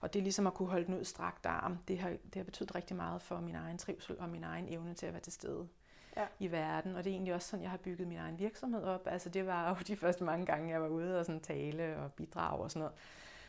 Og 0.00 0.12
det 0.12 0.18
er 0.18 0.22
ligesom 0.22 0.46
at 0.46 0.54
kunne 0.54 0.68
holde 0.68 0.86
den 0.86 0.94
ud 0.94 1.04
strakt 1.04 1.46
arm. 1.46 1.78
Det 1.88 1.98
har, 1.98 2.08
det 2.08 2.36
har 2.36 2.44
betydet 2.44 2.74
rigtig 2.74 2.96
meget 2.96 3.22
for 3.22 3.40
min 3.40 3.54
egen 3.54 3.78
trivsel 3.78 4.18
og 4.18 4.28
min 4.28 4.44
egen 4.44 4.68
evne 4.68 4.94
til 4.94 5.06
at 5.06 5.12
være 5.12 5.22
til 5.22 5.32
stede 5.32 5.68
ja. 6.16 6.26
i 6.38 6.50
verden. 6.50 6.96
Og 6.96 7.04
det 7.04 7.10
er 7.10 7.14
egentlig 7.14 7.34
også 7.34 7.48
sådan, 7.48 7.62
jeg 7.62 7.70
har 7.70 7.78
bygget 7.78 8.08
min 8.08 8.18
egen 8.18 8.38
virksomhed 8.38 8.82
op. 8.82 9.06
Altså 9.06 9.28
det 9.28 9.46
var 9.46 9.68
jo 9.68 9.76
de 9.86 9.96
første 9.96 10.24
mange 10.24 10.46
gange, 10.46 10.70
jeg 10.70 10.82
var 10.82 10.88
ude 10.88 11.18
og 11.18 11.26
sådan 11.26 11.40
tale 11.40 11.96
og 11.98 12.12
bidrage 12.12 12.62
og 12.62 12.70
sådan 12.70 12.80
noget. 12.80 12.94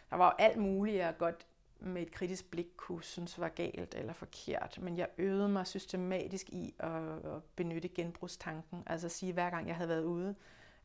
Der 0.10 0.15
var 0.15 0.25
jo 0.25 0.46
alt 0.46 0.58
muligt, 0.58 0.98
jeg 0.98 1.17
godt 1.17 1.46
med 1.84 2.02
et 2.02 2.12
kritisk 2.12 2.52
blik 2.52 2.68
kunne 2.78 3.04
synes 3.04 3.40
var 3.40 3.50
galt 3.50 3.96
eller 3.96 4.13
forkert, 4.13 4.80
men 4.82 4.98
jeg 4.98 5.08
øvede 5.18 5.50
mig 5.50 5.68
systematisk 5.68 6.50
i 6.50 6.75
at, 6.80 6.92
at 7.25 7.44
benytte 7.56 7.88
genbrugstanken. 7.88 8.84
Altså 8.86 9.08
at 9.08 9.12
sige, 9.12 9.34
hver 9.34 9.50
gang 9.50 9.68
jeg 9.68 9.75
havde 9.75 9.90
været 9.90 10.04
ude, 10.04 10.36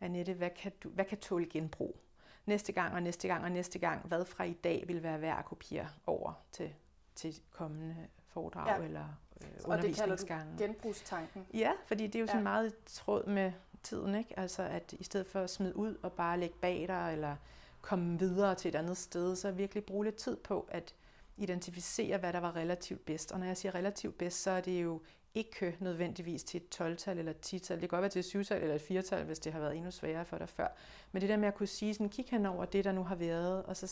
Annette, 0.00 0.34
hvad 0.34 0.50
kan, 0.50 0.72
du, 0.82 0.88
hvad 0.88 1.04
kan 1.04 1.18
tåle 1.18 1.46
genbrug? 1.46 2.00
Næste 2.46 2.72
gang 2.72 2.94
og 2.94 3.02
næste 3.02 3.28
gang 3.28 3.44
og 3.44 3.52
næste 3.52 3.78
gang, 3.78 4.06
hvad 4.06 4.24
fra 4.24 4.44
i 4.44 4.52
dag 4.52 4.84
vil 4.86 5.02
være 5.02 5.20
værd 5.20 5.38
at 5.38 5.44
kopiere 5.44 5.88
over 6.06 6.32
til, 6.52 6.74
til 7.14 7.40
kommende 7.50 7.96
foredrag 8.26 8.80
ja. 8.80 8.84
eller 8.84 9.04
øh, 9.40 9.48
undervisningsgange. 9.64 10.44
Og 10.44 10.50
det 10.50 10.58
kalder 10.58 10.66
du 10.66 10.72
genbrugstanken? 10.72 11.46
Ja, 11.54 11.72
fordi 11.86 12.06
det 12.06 12.14
er 12.14 12.20
jo 12.20 12.26
sådan 12.26 12.40
ja. 12.40 12.42
meget 12.42 12.74
tråd 12.86 13.26
med 13.26 13.52
tiden, 13.82 14.14
ikke? 14.14 14.38
Altså 14.38 14.62
at 14.62 14.92
i 14.92 15.04
stedet 15.04 15.26
for 15.26 15.40
at 15.40 15.50
smide 15.50 15.76
ud 15.76 15.96
og 16.02 16.12
bare 16.12 16.40
lægge 16.40 16.54
bag 16.60 16.84
dig, 16.88 17.12
eller 17.12 17.36
komme 17.80 18.18
videre 18.18 18.54
til 18.54 18.68
et 18.68 18.74
andet 18.74 18.96
sted, 18.96 19.36
så 19.36 19.50
virkelig 19.50 19.84
bruge 19.84 20.04
lidt 20.04 20.16
tid 20.16 20.36
på 20.36 20.68
at 20.70 20.94
identificere, 21.36 22.18
hvad 22.18 22.32
der 22.32 22.40
var 22.40 22.56
relativt 22.56 23.04
bedst. 23.04 23.32
Og 23.32 23.38
når 23.38 23.46
jeg 23.46 23.56
siger 23.56 23.74
relativt 23.74 24.18
bedst, 24.18 24.42
så 24.42 24.50
er 24.50 24.60
det 24.60 24.82
jo 24.82 25.00
ikke 25.34 25.76
nødvendigvis 25.80 26.44
til 26.44 26.60
et 26.62 26.80
12-tal 26.80 27.18
eller 27.18 27.32
et 27.32 27.46
10-tal. 27.46 27.80
Det 27.80 27.80
kan 27.80 27.88
godt 27.88 28.02
være 28.02 28.22
til 28.22 28.38
et 28.38 28.44
7-tal 28.46 28.62
eller 28.62 28.74
et 28.74 28.90
4-tal, 28.90 29.24
hvis 29.24 29.38
det 29.38 29.52
har 29.52 29.60
været 29.60 29.76
endnu 29.76 29.90
sværere 29.90 30.24
for 30.24 30.38
dig 30.38 30.48
før. 30.48 30.68
Men 31.12 31.22
det 31.22 31.28
der 31.28 31.36
med 31.36 31.48
at 31.48 31.54
kunne 31.54 31.66
sige, 31.66 31.94
sådan, 31.94 32.08
kig 32.08 32.26
hen 32.30 32.46
over 32.46 32.64
det, 32.64 32.84
der 32.84 32.92
nu 32.92 33.04
har 33.04 33.14
været, 33.14 33.62
og 33.62 33.76
så, 33.76 33.86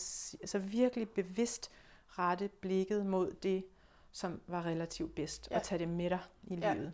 så 0.45 0.59
virkelig 0.59 1.09
bevidst 1.09 1.71
rette 2.07 2.47
blikket 2.47 3.05
mod 3.05 3.31
det, 3.31 3.65
som 4.11 4.41
var 4.47 4.65
relativt 4.65 5.15
bedst, 5.15 5.47
ja. 5.51 5.55
og 5.55 5.63
tage 5.63 5.79
det 5.79 5.87
med 5.87 6.09
dig 6.09 6.19
i 6.43 6.55
ja. 6.55 6.73
livet. 6.73 6.93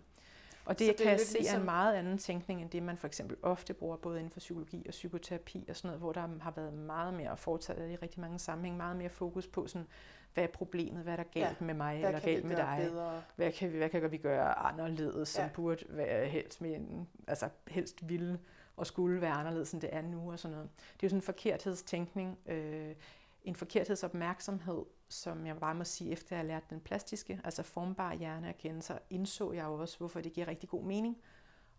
Og 0.65 0.79
det, 0.79 0.88
det 0.88 0.98
kan 0.98 1.12
jeg 1.12 1.20
se 1.20 1.34
ligesom... 1.34 1.55
er 1.55 1.60
en 1.60 1.65
meget 1.65 1.96
anden 1.96 2.17
tænkning, 2.17 2.62
end 2.62 2.70
det 2.70 2.84
man 2.84 2.98
for 2.98 3.08
eksempel 3.08 3.38
ofte 3.41 3.74
bruger, 3.74 3.98
både 3.98 4.20
inden 4.20 4.32
for 4.32 4.39
psykologi 4.39 4.84
og 4.88 4.91
psykoterapi 4.91 5.65
og 5.70 5.75
sådan 5.75 5.88
noget, 5.88 6.00
hvor 6.00 6.12
der 6.12 6.27
har 6.41 6.51
været 6.51 6.74
meget 6.74 7.13
mere 7.13 7.38
foretaget 7.38 7.91
i 7.91 7.96
rigtig 7.96 8.22
mange 8.22 8.39
sammenhæng, 8.39 8.77
meget 8.77 8.96
mere 8.96 9.10
fokus 9.10 9.48
på 9.48 9.67
sådan, 9.67 9.88
hvad 10.34 10.43
er 10.43 10.48
problemet, 10.48 11.03
hvad 11.03 11.13
er 11.13 11.17
der 11.17 11.24
galt 11.24 11.58
ja, 11.60 11.65
med 11.65 11.74
mig, 11.74 12.03
eller 12.03 12.20
galt 12.20 12.46
med 12.46 12.55
dig, 12.55 12.89
bedre? 12.91 13.22
hvad 13.36 13.51
kan, 13.51 13.74
vi, 13.74 13.77
hvad 13.77 13.89
kan 13.89 14.12
vi 14.12 14.17
gøre 14.17 14.60
anderledes, 14.60 15.29
som 15.29 15.43
ja. 15.43 15.50
burde 15.53 15.86
være 15.89 16.27
helst, 16.27 16.62
med 16.62 16.79
altså 17.27 17.50
helst 17.67 18.10
ville 18.10 18.39
og 18.77 18.88
skulle 18.88 19.22
være 19.22 19.32
anderledes, 19.32 19.72
end 19.72 19.82
det 19.82 19.89
er 19.93 20.01
nu, 20.01 20.32
og 20.32 20.39
sådan 20.39 20.55
noget. 20.58 20.70
Det 20.77 21.03
er 21.03 21.08
jo 21.08 21.10
sådan 21.10 21.17
en 21.17 21.22
forkerthedstænkning, 21.22 22.38
øh, 22.46 22.96
en 23.43 23.55
forkerthedsopmærksomhed, 23.55 24.84
som 25.13 25.46
jeg 25.46 25.60
bare 25.60 25.75
må 25.75 25.84
sige, 25.84 26.12
efter 26.12 26.36
jeg 26.36 26.39
har 26.39 26.48
lært 26.48 26.70
den 26.70 26.79
plastiske, 26.79 27.41
altså 27.43 27.63
formbare 27.63 28.17
hjerneerkendelse, 28.17 29.00
indså 29.10 29.51
jeg 29.51 29.65
jo 29.65 29.74
også, 29.74 29.98
hvorfor 29.98 30.22
det 30.22 30.34
giver 30.34 30.48
rigtig 30.48 30.70
god 30.70 30.84
mening 30.84 31.17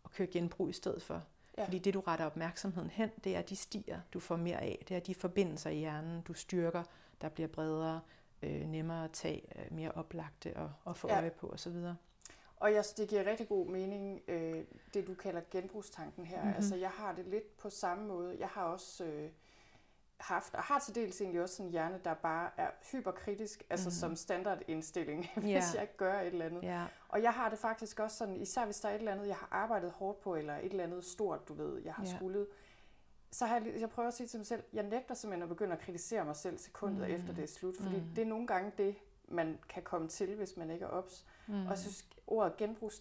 at 0.05 0.11
køre 0.11 0.27
genbrug 0.27 0.69
i 0.71 0.73
stedet 0.73 1.03
for. 1.03 1.23
Ja. 1.59 1.65
Fordi 1.65 1.79
det, 1.79 1.95
du 1.95 2.01
retter 2.01 2.27
opmærksomheden 2.27 2.91
hen, 2.91 3.11
det 3.25 3.37
er 3.37 3.43
de 3.43 3.57
stier, 3.57 4.01
du 4.15 4.21
får 4.21 4.37
mere 4.37 4.61
af. 4.61 4.85
Det 4.89 4.97
er 4.97 5.01
de 5.01 5.15
forbindelser 5.15 5.71
i 5.71 5.79
hjernen, 5.79 6.23
du 6.23 6.35
styrker, 6.35 6.83
der 7.21 7.29
bliver 7.29 7.49
bredere, 7.49 8.01
øh, 8.43 8.67
nemmere 8.67 9.05
at 9.05 9.11
tage, 9.11 9.43
øh, 9.59 9.73
mere 9.73 9.93
oplagte 9.93 10.57
og, 10.57 10.73
og 10.85 10.97
få 10.97 11.09
ja. 11.09 11.21
øje 11.21 11.31
på 11.31 11.49
osv. 11.49 11.77
Og 12.57 12.73
jeg, 12.73 12.85
det 12.97 13.09
giver 13.09 13.27
rigtig 13.27 13.49
god 13.49 13.67
mening, 13.67 14.21
øh, 14.29 14.65
det 14.95 15.07
du 15.07 15.15
kalder 15.15 15.41
genbrugstanken 15.51 16.27
her. 16.27 16.43
Mm-hmm. 16.43 16.57
Altså 16.57 16.77
jeg 16.77 16.91
har 16.91 17.13
det 17.13 17.27
lidt 17.27 17.57
på 17.57 17.71
samme 17.71 18.07
måde. 18.07 18.37
Jeg 18.39 18.49
har 18.49 18.65
også... 18.65 19.05
Øh, 19.05 19.31
haft, 20.25 20.55
og 20.55 20.63
har 20.63 20.79
til 20.79 20.95
dels 20.95 21.21
egentlig 21.21 21.43
også 21.43 21.63
en 21.63 21.71
hjerne, 21.71 22.01
der 22.05 22.15
bare 22.15 22.51
er 22.57 22.71
hyperkritisk, 22.93 23.63
altså 23.71 23.89
mm. 23.89 23.93
som 23.93 24.17
standardindstilling, 24.17 25.27
hvis 25.35 25.45
yeah. 25.51 25.75
jeg 25.75 25.89
gør 25.97 26.21
et 26.21 26.27
eller 26.27 26.45
andet. 26.45 26.61
Yeah. 26.65 26.87
Og 27.09 27.23
jeg 27.23 27.33
har 27.33 27.49
det 27.49 27.59
faktisk 27.59 28.01
også 28.01 28.17
sådan, 28.17 28.41
især 28.41 28.65
hvis 28.65 28.81
der 28.81 28.89
er 28.89 28.95
et 28.95 28.99
eller 28.99 29.13
andet, 29.13 29.27
jeg 29.27 29.37
har 29.37 29.49
arbejdet 29.51 29.91
hårdt 29.91 30.21
på, 30.21 30.35
eller 30.35 30.57
et 30.57 30.65
eller 30.65 30.85
andet 30.85 31.05
stort, 31.05 31.49
du 31.49 31.55
ved, 31.55 31.83
jeg 31.85 31.95
har 31.95 32.05
yeah. 32.05 32.17
skulle, 32.17 32.47
så 33.31 33.47
har 33.47 33.55
jeg, 33.57 33.81
jeg 33.81 33.91
prøver 33.91 34.09
at 34.09 34.15
sige 34.15 34.27
til 34.27 34.39
mig 34.39 34.47
selv, 34.47 34.63
jeg 34.73 34.83
nægter 34.83 35.15
simpelthen 35.15 35.43
at 35.43 35.49
begynde 35.49 35.73
at 35.73 35.81
kritisere 35.81 36.25
mig 36.25 36.37
selv 36.37 36.59
sekundet 36.59 37.09
mm. 37.09 37.15
efter 37.15 37.35
det 37.35 37.45
er 37.45 37.49
slut, 37.49 37.77
fordi 37.81 37.97
mm. 37.97 38.09
det 38.17 38.23
er 38.23 38.27
nogle 38.29 38.47
gange 38.47 38.73
det, 38.79 38.97
man 39.29 39.59
kan 39.69 39.83
komme 39.83 40.09
til, 40.09 40.35
hvis 40.35 40.57
man 40.57 40.71
ikke 40.71 40.85
er 40.85 40.89
ops. 40.89 41.25
Mm. 41.47 41.63
Og 41.63 41.71
jeg 41.71 41.79
synes, 41.79 42.09
ordet 42.27 42.57
genbrugs, 42.57 43.01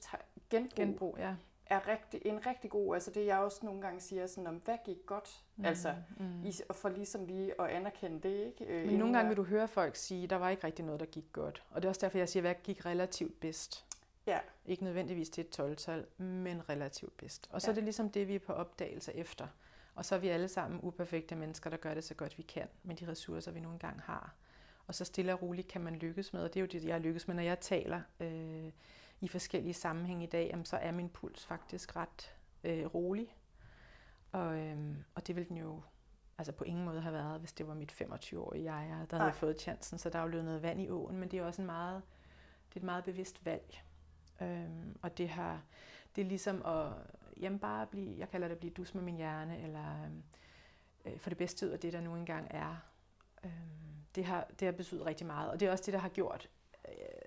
genbrug, 0.50 0.76
genbrug 0.76 1.16
ja 1.18 1.36
er 1.66 1.88
rigtig, 1.88 2.22
en 2.26 2.46
rigtig 2.46 2.70
god, 2.70 2.94
altså 2.94 3.12
det 3.12 3.26
jeg 3.26 3.40
også 3.40 3.60
nogle 3.66 3.82
gange 3.82 4.00
siger, 4.02 4.28
sådan 4.28 4.48
om, 4.48 4.56
hvad 4.56 4.78
gik 4.86 5.06
godt? 5.06 5.44
Mm, 5.56 5.66
altså, 5.66 5.96
mm. 6.18 6.46
I, 6.46 6.54
for 6.74 6.90
ligesom 6.90 7.26
lige 7.26 7.62
at 7.62 7.68
anerkende 7.68 8.20
det, 8.30 8.46
ikke? 8.46 8.66
Øh, 8.66 8.88
Men 8.88 9.00
nogle 9.00 9.14
gange 9.14 9.28
vil 9.28 9.38
du 9.38 9.44
høre 9.44 9.68
folk 9.68 9.96
sige, 9.96 10.28
der 10.28 10.36
var 10.36 10.50
ikke 10.50 10.68
rigtig 10.68 10.86
noget, 10.86 11.00
der 11.00 11.06
gik 11.06 11.26
godt. 11.32 11.64
Og 11.70 11.82
det 11.82 11.88
er 11.88 11.90
også 11.90 12.02
derfor, 12.02 12.18
jeg 12.18 12.30
siger, 12.30 12.42
hvad 12.42 12.56
gik 12.64 12.86
relativt 12.86 13.40
bedst? 13.40 13.86
Ja. 14.26 14.40
Ikke 14.66 14.84
nødvendigvis 14.84 15.30
til 15.30 15.42
et 15.42 15.60
12-tal, 15.60 16.06
men 16.18 16.70
relativt 16.70 17.18
bedst. 17.18 17.50
Og 17.52 17.62
så 17.62 17.68
ja. 17.68 17.72
er 17.72 17.76
det 17.76 17.84
ligesom 17.84 18.10
det, 18.10 18.28
vi 18.28 18.36
er 18.36 18.40
på 18.40 18.54
opdagelse 18.54 19.14
efter. 19.14 19.48
Og 19.96 20.06
så 20.06 20.16
er 20.16 20.20
vi 20.20 20.28
alle 20.28 20.48
sammen 20.48 20.80
uperfekte 20.84 21.36
mennesker, 21.36 21.70
der 21.70 21.78
gør 21.78 21.94
det 21.94 22.04
så 22.04 22.14
godt 22.14 22.38
vi 22.38 22.44
kan, 22.44 22.68
med 22.84 22.96
de 22.96 23.08
ressourcer, 23.08 23.52
vi 23.52 23.60
nogle 23.60 23.80
gange 23.80 24.02
har. 24.02 24.34
Og 24.88 24.96
så 24.96 25.06
stille 25.06 25.34
og 25.34 25.42
roligt 25.42 25.68
kan 25.68 25.82
man 25.82 25.96
lykkes 25.96 26.34
med, 26.34 26.44
og 26.44 26.54
det 26.54 26.60
er 26.60 26.62
jo 26.62 26.68
det, 26.68 26.84
jeg 26.84 27.02
lykkes 27.02 27.28
med, 27.28 27.36
når 27.36 27.44
jeg 27.44 27.60
taler 27.60 28.02
øh, 28.20 28.72
i 29.24 29.28
forskellige 29.28 29.74
sammenhænge 29.74 30.24
i 30.24 30.30
dag, 30.30 30.48
jamen, 30.52 30.66
så 30.66 30.78
er 30.78 30.92
min 30.92 31.10
puls 31.10 31.46
faktisk 31.46 31.96
ret 31.96 32.36
øh, 32.64 32.86
rolig. 32.86 33.36
Og, 34.32 34.60
øh, 34.60 34.96
og 35.16 35.28
det 35.28 35.36
vil 35.36 35.50
den 35.50 35.58
jo 35.58 35.82
altså 36.38 36.52
på 36.52 36.64
ingen 36.64 36.86
måde 36.86 37.02
have 37.02 37.14
været, 37.14 37.40
hvis 37.40 37.54
det 37.54 37.68
var 37.68 37.74
mit 37.74 38.02
25-årige 38.02 38.74
jeg, 38.74 39.06
der 39.12 39.18
havde 39.18 39.34
fået 39.34 39.62
chancen. 39.62 39.98
Så 39.98 40.10
der 40.10 40.20
er 40.20 40.24
jo 40.24 40.28
løbet 40.28 40.46
noget 40.46 40.62
vand 40.62 40.82
i 40.82 40.90
åen, 40.90 41.18
men 41.18 41.32
det 41.32 41.40
er 41.40 41.44
også 41.44 41.62
en 41.62 41.66
meget, 41.66 42.02
det 42.70 42.76
er 42.76 42.80
et 42.80 42.86
meget 42.86 43.04
bevidst 43.04 43.46
valg. 43.46 43.84
Øhm, 44.42 44.98
og 45.02 45.18
det 45.18 45.30
har, 45.30 45.62
det 46.16 46.22
er 46.22 46.26
ligesom 46.26 46.66
at, 46.66 46.94
jamen 47.38 47.60
bare 47.60 47.88
blive, 47.88 48.20
jeg 48.20 48.30
kalder 48.30 48.48
det 48.48 48.56
at 48.56 48.60
blive 48.60 48.74
dus 48.74 48.96
med 48.96 49.04
min 49.04 49.16
hjerne, 49.16 49.62
eller 49.62 50.10
øh, 51.06 51.20
for 51.20 51.30
det 51.30 51.38
bedste 51.38 51.66
ud 51.66 51.72
af 51.72 51.80
det, 51.80 51.94
der 51.94 52.02
nu 52.02 52.16
engang 52.16 52.48
er. 52.52 52.76
Øhm, 53.44 53.52
det, 54.16 54.26
har, 54.26 54.48
det 54.60 54.66
har 54.66 54.72
betydet 54.72 55.06
rigtig 55.06 55.28
meget, 55.28 55.52
og 55.52 55.60
det 55.60 55.68
er 55.68 55.72
også 55.72 55.84
det, 55.86 55.94
der 55.94 56.00
har 56.00 56.10
gjort, 56.10 56.50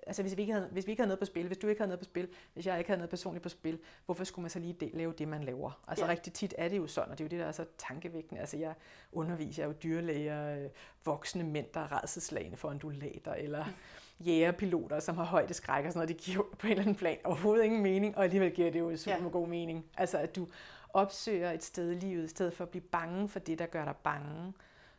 altså 0.07 0.21
hvis 0.21 0.37
vi, 0.37 0.41
ikke 0.41 0.53
havde, 0.53 0.69
hvis 0.71 0.87
vi 0.87 0.91
ikke 0.91 1.01
havde 1.01 1.07
noget 1.07 1.19
på 1.19 1.25
spil, 1.25 1.47
hvis 1.47 1.57
du 1.57 1.67
ikke 1.67 1.79
havde 1.79 1.89
noget 1.89 1.99
på 1.99 2.05
spil, 2.05 2.27
hvis 2.53 2.65
jeg 2.65 2.77
ikke 2.77 2.89
havde 2.89 2.97
noget 2.97 3.09
personligt 3.09 3.43
på 3.43 3.49
spil, 3.49 3.79
hvorfor 4.05 4.23
skulle 4.23 4.43
man 4.43 4.49
så 4.49 4.59
lige 4.59 4.73
de, 4.73 4.89
lave 4.93 5.13
det, 5.17 5.27
man 5.27 5.43
laver? 5.43 5.83
Altså 5.87 6.05
ja. 6.05 6.11
rigtig 6.11 6.33
tit 6.33 6.53
er 6.57 6.67
det 6.67 6.77
jo 6.77 6.87
sådan, 6.87 7.11
og 7.11 7.17
det 7.17 7.23
er 7.23 7.25
jo 7.25 7.29
det, 7.29 7.39
der 7.39 7.45
er 7.45 7.51
så 7.51 7.65
tankevækkende. 7.77 8.41
Altså 8.41 8.57
jeg 8.57 8.73
underviser, 9.11 9.63
jeg 9.63 9.69
er 9.69 9.73
jo 9.73 9.79
dyrlæger, 9.83 10.63
øh, 10.63 10.69
voksne 11.05 11.43
mænd, 11.43 11.65
der 11.73 11.79
er 11.79 12.01
redselslagende 12.01 12.57
for 12.57 12.69
undulater, 12.69 13.33
eller 13.33 13.65
mm. 13.65 14.25
jægerpiloter, 14.25 14.99
som 14.99 15.17
har 15.17 15.23
højdeskræk 15.23 15.85
og 15.85 15.91
sådan 15.91 15.97
noget. 15.97 16.09
Det 16.09 16.17
giver 16.17 16.43
på 16.59 16.67
en 16.67 16.71
eller 16.71 16.81
anden 16.81 16.95
plan 16.95 17.17
overhovedet 17.23 17.63
ingen 17.63 17.83
mening, 17.83 18.17
og 18.17 18.23
alligevel 18.23 18.51
giver 18.51 18.71
det 18.71 18.79
jo 18.79 18.97
super 18.97 19.23
ja. 19.23 19.29
god 19.29 19.47
mening. 19.47 19.85
Altså 19.97 20.17
at 20.17 20.35
du 20.35 20.47
opsøger 20.93 21.51
et 21.51 21.63
sted 21.63 21.91
i 21.91 21.95
livet, 21.95 22.23
i 22.23 22.27
stedet 22.27 22.53
for 22.53 22.63
at 22.63 22.69
blive 22.69 22.81
bange 22.81 23.29
for 23.29 23.39
det, 23.39 23.59
der 23.59 23.65
gør 23.65 23.85
dig 23.85 23.95
bange. 24.03 24.53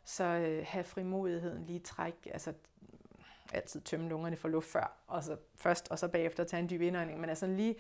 Så 0.05 0.25
øh, 0.25 0.65
have 0.69 0.85
frimodigheden, 0.85 1.67
lige 1.67 1.79
træk, 1.79 2.15
altså 2.33 2.53
altid 3.53 3.81
tømme 3.81 4.09
lungerne 4.09 4.37
for 4.37 4.49
luft 4.49 4.69
før, 4.69 4.93
og 5.07 5.25
så 5.25 5.37
først, 5.55 5.89
og 5.91 5.99
så 5.99 6.09
bagefter 6.09 6.45
tage 6.45 6.61
en 6.61 6.71
dyb 6.71 6.81
indånding. 6.81 7.21
Men 7.21 7.29
altså 7.31 7.47
lige 7.47 7.77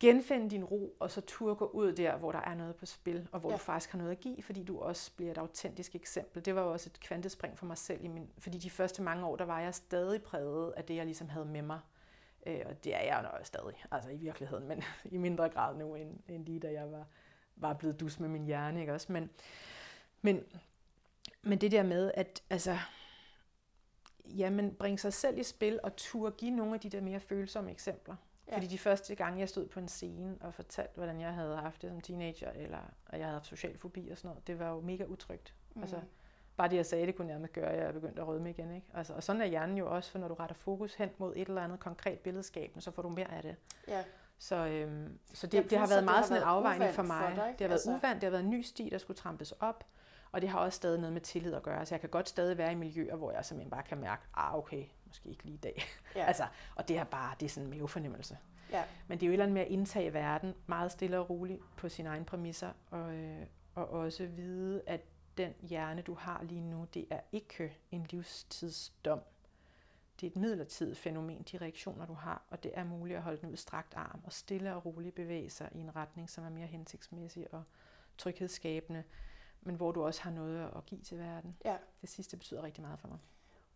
genfinde 0.00 0.50
din 0.50 0.64
ro, 0.64 0.96
og 1.00 1.10
så 1.10 1.20
turde 1.20 1.54
gå 1.54 1.66
ud 1.66 1.92
der, 1.92 2.16
hvor 2.16 2.32
der 2.32 2.40
er 2.40 2.54
noget 2.54 2.76
på 2.76 2.86
spil, 2.86 3.28
og 3.32 3.40
hvor 3.40 3.50
ja. 3.50 3.56
du 3.56 3.58
faktisk 3.58 3.92
har 3.92 3.98
noget 3.98 4.10
at 4.10 4.20
give, 4.20 4.42
fordi 4.42 4.62
du 4.62 4.80
også 4.80 5.10
bliver 5.16 5.30
et 5.30 5.38
autentisk 5.38 5.94
eksempel. 5.94 6.44
Det 6.44 6.54
var 6.54 6.62
jo 6.62 6.72
også 6.72 6.90
et 6.94 7.00
kvantespring 7.00 7.58
for 7.58 7.66
mig 7.66 7.78
selv, 7.78 8.04
i 8.04 8.08
min, 8.08 8.30
fordi 8.38 8.58
de 8.58 8.70
første 8.70 9.02
mange 9.02 9.26
år, 9.26 9.36
der 9.36 9.44
var 9.44 9.60
jeg 9.60 9.74
stadig 9.74 10.22
præget 10.22 10.72
af 10.76 10.84
det, 10.84 10.96
jeg 10.96 11.04
ligesom 11.04 11.28
havde 11.28 11.46
med 11.46 11.62
mig. 11.62 11.80
Øh, 12.46 12.60
og 12.66 12.84
det 12.84 12.94
er 12.94 13.00
jeg 13.00 13.30
jo 13.38 13.44
stadig, 13.44 13.84
altså 13.90 14.10
i 14.10 14.16
virkeligheden, 14.16 14.68
men 14.68 14.82
i 15.14 15.16
mindre 15.16 15.48
grad 15.48 15.76
nu, 15.76 15.94
end, 15.94 16.18
end 16.28 16.44
lige 16.44 16.60
da 16.60 16.72
jeg 16.72 16.92
var, 16.92 17.06
var 17.56 17.72
blevet 17.72 18.00
dus 18.00 18.20
med 18.20 18.28
min 18.28 18.44
hjerne. 18.44 18.80
Ikke 18.80 18.92
også? 18.92 19.12
Men, 19.12 19.30
men, 20.22 20.44
men 21.42 21.58
det 21.58 21.72
der 21.72 21.82
med, 21.82 22.10
at 22.14 22.42
altså, 22.50 22.78
jamen, 24.24 24.74
bringe 24.74 24.98
sig 24.98 25.12
selv 25.12 25.38
i 25.38 25.42
spil 25.42 25.80
og 25.82 25.96
turde 25.96 26.36
give 26.36 26.50
nogle 26.50 26.74
af 26.74 26.80
de 26.80 26.88
der 26.88 27.00
mere 27.00 27.20
følsomme 27.20 27.70
eksempler. 27.70 28.16
Ja. 28.48 28.56
Fordi 28.56 28.66
de 28.66 28.78
første 28.78 29.14
gange, 29.14 29.40
jeg 29.40 29.48
stod 29.48 29.66
på 29.66 29.80
en 29.80 29.88
scene 29.88 30.36
og 30.40 30.54
fortalte, 30.54 30.92
hvordan 30.94 31.20
jeg 31.20 31.34
havde 31.34 31.56
haft 31.56 31.82
det 31.82 31.90
som 31.90 32.00
teenager, 32.00 32.50
eller 32.50 32.78
at 33.06 33.18
jeg 33.18 33.26
havde 33.26 33.32
haft 33.32 33.46
social 33.46 33.78
fobi 33.78 34.08
og 34.08 34.18
sådan 34.18 34.28
noget, 34.28 34.46
det 34.46 34.58
var 34.58 34.70
jo 34.70 34.80
mega 34.80 35.04
utrygt. 35.04 35.54
Mm. 35.74 35.82
Altså, 35.82 36.00
bare 36.56 36.68
det, 36.68 36.76
jeg 36.76 36.86
sagde, 36.86 37.06
det 37.06 37.16
kunne 37.16 37.28
nærmest 37.28 37.52
gøre, 37.52 37.70
at 37.70 37.84
jeg 37.84 37.94
begyndte 37.94 38.22
at 38.22 38.28
rødme 38.28 38.50
igen. 38.50 38.74
Ikke? 38.74 38.86
Altså, 38.94 39.12
og 39.14 39.22
sådan 39.22 39.42
er 39.42 39.46
hjernen 39.46 39.78
jo 39.78 39.94
også, 39.94 40.10
for 40.10 40.18
når 40.18 40.28
du 40.28 40.34
retter 40.34 40.56
fokus 40.56 40.94
hen 40.94 41.10
mod 41.18 41.32
et 41.36 41.48
eller 41.48 41.62
andet 41.62 41.80
konkret 41.80 42.18
billedskab, 42.18 42.76
så 42.78 42.90
får 42.90 43.02
du 43.02 43.08
mere 43.08 43.32
af 43.32 43.42
det. 43.42 43.56
Ja. 43.88 44.04
Så, 44.38 44.56
øhm, 44.56 45.18
så 45.32 45.46
det, 45.46 45.58
ja, 45.58 45.62
det 45.62 45.78
har 45.78 45.86
været 45.86 46.04
meget 46.04 46.24
sådan 46.24 46.42
en 46.42 46.48
afvejning 46.48 46.94
for 46.94 47.02
mig. 47.02 47.28
For 47.28 47.42
dig, 47.42 47.54
det 47.58 47.60
har 47.60 47.68
været 47.68 47.72
altså... 47.72 47.90
uvant, 47.90 48.14
det 48.14 48.22
har 48.22 48.30
været 48.30 48.44
en 48.44 48.50
ny 48.50 48.62
sti, 48.62 48.88
der 48.92 48.98
skulle 48.98 49.16
trampes 49.16 49.52
op, 49.52 49.84
og 50.34 50.40
det 50.40 50.48
har 50.48 50.58
også 50.58 50.76
stadig 50.76 51.00
noget 51.00 51.12
med 51.12 51.20
tillid 51.20 51.54
at 51.54 51.62
gøre. 51.62 51.86
Så 51.86 51.94
jeg 51.94 52.00
kan 52.00 52.10
godt 52.10 52.28
stadig 52.28 52.58
være 52.58 52.72
i 52.72 52.74
miljøer, 52.74 53.16
hvor 53.16 53.32
jeg 53.32 53.44
simpelthen 53.44 53.70
bare 53.70 53.82
kan 53.82 53.98
mærke, 53.98 54.22
ah 54.34 54.54
okay, 54.54 54.84
måske 55.06 55.28
ikke 55.28 55.44
lige 55.44 55.54
i 55.54 55.58
dag. 55.58 55.82
Ja. 56.14 56.24
altså, 56.30 56.46
og 56.74 56.88
det 56.88 56.98
er 56.98 57.04
bare, 57.04 57.34
det 57.40 57.46
er 57.46 57.50
sådan 57.50 57.66
en 57.66 57.70
mavefornemmelse. 57.70 58.38
Ja. 58.70 58.84
Men 59.08 59.20
det 59.20 59.26
er 59.26 59.26
jo 59.26 59.30
et 59.30 59.34
eller 59.34 59.44
andet 59.44 59.54
med 59.54 59.62
at 59.62 59.68
indtage 59.68 60.12
verden 60.12 60.54
meget 60.66 60.92
stille 60.92 61.18
og 61.18 61.30
roligt 61.30 61.60
på 61.76 61.88
sine 61.88 62.08
egne 62.08 62.24
præmisser, 62.24 62.70
og, 62.90 63.14
øh, 63.14 63.46
og 63.74 63.88
også 63.88 64.26
vide, 64.26 64.82
at 64.86 65.00
den 65.36 65.54
hjerne, 65.62 66.02
du 66.02 66.14
har 66.14 66.42
lige 66.42 66.60
nu, 66.60 66.86
det 66.94 67.06
er 67.10 67.20
ikke 67.32 67.78
en 67.90 68.06
livstidsdom. 68.10 69.20
Det 70.20 70.26
er 70.26 70.30
et 70.30 70.36
midlertidigt 70.36 70.98
fænomen, 70.98 71.42
de 71.52 71.58
reaktioner, 71.58 72.06
du 72.06 72.14
har, 72.14 72.42
og 72.50 72.62
det 72.62 72.70
er 72.74 72.84
muligt 72.84 73.16
at 73.16 73.22
holde 73.22 73.40
den 73.40 73.50
ud 73.50 73.56
strakt 73.56 73.94
arm 73.96 74.20
og 74.24 74.32
stille 74.32 74.74
og 74.74 74.86
roligt 74.86 75.14
bevæge 75.14 75.50
sig 75.50 75.68
i 75.74 75.78
en 75.78 75.96
retning, 75.96 76.30
som 76.30 76.44
er 76.44 76.50
mere 76.50 76.66
hensigtsmæssig 76.66 77.54
og 77.54 77.62
tryghedsskabende, 78.18 79.04
men 79.64 79.74
hvor 79.74 79.92
du 79.92 80.04
også 80.04 80.22
har 80.22 80.30
noget 80.30 80.70
at 80.76 80.86
give 80.86 81.00
til 81.00 81.18
verden. 81.18 81.56
Ja. 81.64 81.76
Det 82.00 82.08
sidste 82.08 82.36
betyder 82.36 82.62
rigtig 82.62 82.82
meget 82.82 82.98
for 83.00 83.08
mig. 83.08 83.18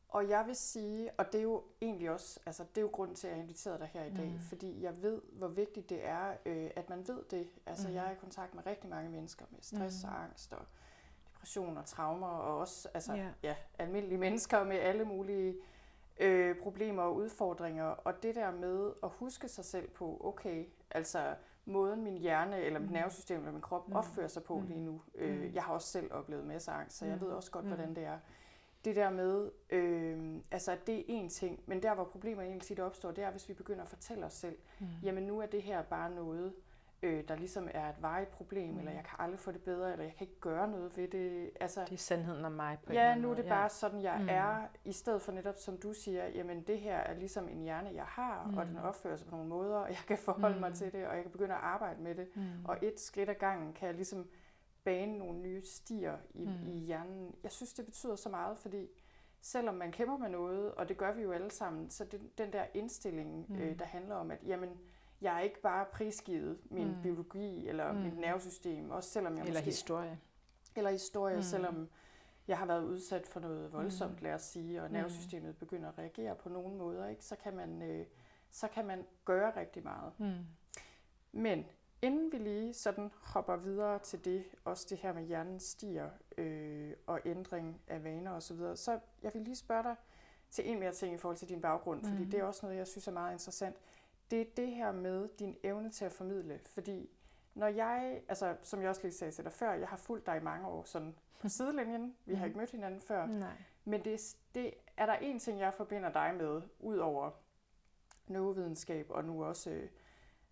Og 0.09 0.29
jeg 0.29 0.47
vil 0.47 0.57
sige, 0.57 1.11
og 1.19 1.33
det 1.33 1.39
er 1.39 1.43
jo 1.43 1.63
egentlig 1.83 2.11
også, 2.11 2.41
altså 2.47 2.65
det 2.75 2.79
er 2.79 2.83
jo 2.83 2.89
grunden 2.93 3.17
til, 3.17 3.27
at 3.27 3.31
jeg 3.31 3.37
har 3.37 3.43
inviteret 3.43 3.81
dig 3.81 3.89
her 3.93 4.05
i 4.05 4.15
dag, 4.15 4.27
mm. 4.27 4.39
fordi 4.39 4.83
jeg 4.83 5.03
ved, 5.03 5.23
hvor 5.33 5.49
vigtigt 5.49 5.91
det 5.91 6.07
er, 6.07 6.35
øh, 6.47 6.71
at 6.77 6.89
man 6.89 7.09
ved 7.09 7.23
det. 7.31 7.49
Altså 7.67 7.89
mm. 7.89 7.95
jeg 7.95 8.07
er 8.07 8.11
i 8.11 8.15
kontakt 8.15 8.55
med 8.55 8.67
rigtig 8.67 8.91
mange 8.91 9.11
mennesker 9.11 9.45
med 9.51 9.59
stress 9.63 10.05
mm. 10.05 10.11
og 10.11 10.23
angst 10.25 10.53
og 10.53 10.65
depression 11.27 11.77
og 11.77 11.87
traumer, 11.87 12.29
og 12.29 12.59
også 12.59 12.89
altså, 12.95 13.17
yeah. 13.17 13.33
ja, 13.43 13.55
almindelige 13.79 14.19
mennesker 14.19 14.65
med 14.65 14.77
alle 14.77 15.05
mulige 15.05 15.55
øh, 16.21 16.57
problemer 16.63 17.03
og 17.03 17.15
udfordringer. 17.15 17.85
Og 17.85 18.23
det 18.23 18.35
der 18.35 18.51
med 18.51 18.93
at 19.03 19.09
huske 19.09 19.49
sig 19.49 19.65
selv 19.65 19.89
på, 19.89 20.21
okay, 20.25 20.67
altså 20.91 21.35
måden 21.69 22.03
min 22.03 22.17
hjerne 22.17 22.61
eller 22.61 22.81
mit 22.81 22.89
mm. 22.89 22.95
nervesystem 22.95 23.39
eller 23.39 23.53
min 23.53 23.61
krop 23.61 23.89
mm. 23.89 23.97
opfører 23.97 24.29
sig 24.29 24.43
på 24.43 24.59
mm. 24.59 24.67
lige 24.67 24.81
nu. 24.81 25.03
Øh, 25.15 25.37
mm. 25.37 25.55
jeg 25.55 25.63
har 25.63 25.73
også 25.75 25.89
selv 25.89 26.13
oplevet 26.13 26.47
masser 26.47 26.73
af 26.73 26.77
angst, 26.81 26.97
så 26.97 27.07
jeg 27.07 27.15
mm. 27.15 27.21
ved 27.21 27.29
også 27.29 27.51
godt, 27.51 27.65
hvordan 27.65 27.95
det 27.95 28.05
er 28.05 28.19
det 28.85 28.97
der 28.97 29.11
med, 29.11 29.51
øh, 29.71 30.37
altså 30.51 30.73
at 30.73 30.87
det 30.87 30.99
er 30.99 31.03
en 31.07 31.29
ting, 31.29 31.61
men 31.67 31.83
der 31.83 31.95
hvor 31.95 32.05
problemet 32.05 32.45
egentlig 32.45 32.63
tit 32.63 32.81
opstår, 32.81 33.11
det 33.11 33.25
er, 33.25 33.31
hvis 33.31 33.49
vi 33.49 33.55
begynder 33.55 33.83
at 33.83 33.89
fortælle 33.89 34.27
os 34.27 34.33
selv, 34.33 34.57
mm. 34.81 34.87
jamen 35.03 35.23
nu 35.23 35.41
er 35.41 35.47
det 35.47 35.63
her 35.63 35.83
bare 35.83 36.11
noget, 36.11 36.53
øh, 37.03 37.29
der 37.29 37.37
ligesom 37.37 37.69
er 37.75 37.89
et 37.89 38.03
varigt 38.03 38.31
problem, 38.31 38.73
mm. 38.73 38.79
eller 38.79 38.93
jeg 38.93 39.05
kan 39.05 39.17
aldrig 39.19 39.41
få 39.41 39.53
det 39.53 39.63
bedre, 39.63 39.93
eller 39.93 40.05
jeg 40.05 40.15
kan 40.15 40.27
ikke 40.27 40.41
gøre 40.41 40.69
noget 40.69 40.97
ved 40.97 41.09
det. 41.09 41.51
Altså, 41.61 41.81
det 41.85 41.93
er 41.93 41.97
sandheden 41.97 42.45
om 42.45 42.53
mig 42.53 42.79
på 42.87 42.93
Ja, 42.93 43.13
en 43.13 43.19
nu 43.21 43.31
er 43.31 43.35
det 43.35 43.45
måde. 43.45 43.55
bare 43.55 43.69
sådan, 43.69 44.03
jeg 44.03 44.19
mm. 44.21 44.29
er, 44.29 44.67
i 44.85 44.93
stedet 44.93 45.23
for 45.23 45.33
netop, 45.33 45.59
som 45.59 45.77
du 45.77 45.93
siger, 45.93 46.29
jamen 46.29 46.63
det 46.63 46.81
her 46.81 46.97
er 46.97 47.15
ligesom 47.15 47.49
en 47.49 47.63
hjerne, 47.63 47.91
jeg 47.95 48.05
har, 48.05 48.47
mm. 48.47 48.57
og 48.59 48.67
den 48.67 48.77
opfører 48.77 49.17
sig 49.17 49.27
på 49.27 49.37
nogle 49.37 49.49
måder, 49.49 49.77
og 49.77 49.89
jeg 49.89 49.99
kan 50.07 50.19
forholde 50.19 50.55
mm. 50.55 50.61
mig 50.61 50.75
til 50.75 50.93
det, 50.93 51.07
og 51.07 51.15
jeg 51.15 51.23
kan 51.23 51.33
begynde 51.33 51.55
at 51.55 51.61
arbejde 51.61 52.03
med 52.03 52.15
det. 52.15 52.29
Mm. 52.37 52.65
Og 52.65 52.79
et 52.83 53.01
skridt 53.01 53.29
ad 53.31 53.35
gangen 53.35 53.73
kan 53.73 53.87
jeg 53.87 53.95
ligesom 53.95 54.29
bane 54.85 55.19
nogle 55.19 55.39
nye 55.39 55.63
stier 55.63 56.17
i, 56.35 56.45
mm. 56.45 56.67
i 56.67 56.79
hjernen. 56.79 57.35
Jeg 57.43 57.53
synes, 57.53 57.73
det 57.73 57.85
betyder 57.85 58.17
så 58.17 58.29
meget, 58.29 58.59
fordi 58.59 58.89
selvom 59.41 59.75
man 59.75 59.93
kæmper 59.93 60.17
med 60.17 60.29
noget, 60.29 60.75
og 60.75 60.89
det 60.89 60.97
gør 60.97 61.13
vi 61.13 61.23
jo 61.23 61.33
alle 61.33 61.51
sammen, 61.51 61.91
så 61.91 62.05
det, 62.05 62.39
den 62.39 62.53
der 62.53 62.65
indstilling, 62.75 63.47
mm. 63.49 63.57
øh, 63.59 63.79
der 63.79 63.85
handler 63.85 64.15
om, 64.15 64.31
at 64.31 64.39
jamen, 64.47 64.71
jeg 65.21 65.37
er 65.37 65.41
ikke 65.41 65.61
bare 65.61 65.87
prisgivet 65.93 66.59
min 66.71 66.89
mm. 66.89 67.03
biologi 67.03 67.69
eller 67.69 67.93
mm. 67.93 67.99
mit 67.99 68.19
nervesystem, 68.19 68.91
også 68.91 69.11
selvom 69.11 69.33
jeg 69.33 69.41
Eller 69.41 69.53
måske, 69.53 69.65
historie. 69.65 70.19
Eller 70.77 70.91
historie, 70.91 71.37
mm. 71.37 71.43
selvom 71.43 71.89
jeg 72.49 72.59
har 72.59 72.67
været 72.67 72.85
udsat 72.85 73.27
for 73.27 73.41
noget 73.41 73.73
voldsomt, 73.73 74.13
mm. 74.13 74.23
lad 74.23 74.35
os 74.35 74.43
sige, 74.43 74.83
og 74.83 74.89
mm. 74.89 74.93
nervesystemet 74.93 75.57
begynder 75.57 75.89
at 75.89 75.99
reagere 75.99 76.35
på 76.35 76.49
nogle 76.49 76.77
måder, 76.77 77.09
ikke, 77.09 77.25
så, 77.25 77.37
kan 77.37 77.57
man, 77.57 77.83
øh, 77.83 78.07
så 78.51 78.69
kan 78.69 78.87
man 78.87 79.05
gøre 79.25 79.57
rigtig 79.57 79.85
meget. 79.85 80.13
Mm. 80.19 80.47
Men 81.33 81.65
Inden 82.03 82.33
vi 82.33 82.39
lige 82.39 82.75
sådan 82.75 83.11
hopper 83.21 83.57
videre 83.57 83.99
til 83.99 84.25
det, 84.25 84.45
også 84.65 84.87
det 84.91 84.99
her 84.99 85.13
med 85.13 85.23
hjernen 85.23 85.61
stiger 85.61 86.09
øh, 86.39 86.93
og 87.07 87.21
ændring 87.25 87.81
af 87.89 88.05
vaner 88.05 88.31
osv., 88.31 88.41
så, 88.41 88.55
videre, 88.55 88.77
så 88.77 88.99
jeg 89.23 89.35
vil 89.35 89.43
lige 89.43 89.57
spørge 89.57 89.83
dig 89.83 89.95
til 90.51 90.71
en 90.71 90.81
mere 90.81 90.93
ting 90.93 91.15
i 91.15 91.19
forhold 91.19 91.37
til 91.37 91.49
din 91.49 91.61
baggrund, 91.61 92.05
fordi 92.05 92.25
mm. 92.25 92.31
det 92.31 92.41
er 92.41 92.45
også 92.45 92.67
noget, 92.67 92.79
jeg 92.79 92.87
synes 92.87 93.09
er 93.09 93.13
meget 93.13 93.33
interessant. 93.33 93.77
Det 94.31 94.41
er 94.41 94.45
det 94.57 94.69
her 94.69 94.93
med 94.93 95.29
din 95.39 95.57
evne 95.63 95.91
til 95.91 96.05
at 96.05 96.13
formidle, 96.13 96.61
fordi 96.65 97.11
når 97.55 97.67
jeg, 97.67 98.23
altså 98.29 98.57
som 98.63 98.81
jeg 98.81 98.89
også 98.89 99.03
lige 99.03 99.13
sagde 99.13 99.33
til 99.33 99.45
dig 99.45 99.53
før, 99.53 99.73
jeg 99.73 99.89
har 99.89 99.97
fulgt 99.97 100.27
dig 100.27 100.37
i 100.37 100.43
mange 100.43 100.67
år 100.67 100.85
sådan 100.85 101.15
på 101.41 101.49
sidelinjen, 101.49 102.17
vi 102.25 102.35
har 102.35 102.41
mhm. 102.41 102.47
ikke 102.47 102.59
mødt 102.59 102.71
hinanden 102.71 103.01
før, 103.01 103.27
Nej. 103.27 103.57
men 103.85 104.05
det, 104.05 104.37
det 104.55 104.75
er 104.97 105.07
der 105.07 105.15
en 105.15 105.39
ting, 105.39 105.59
jeg 105.59 105.75
forbinder 105.75 106.13
dig 106.13 106.35
med, 106.39 106.63
ud 106.81 106.97
over 106.97 107.31
neurovidenskab 108.27 109.11
og 109.11 109.25
nu 109.25 109.45
også 109.45 109.71
øh, 109.71 109.89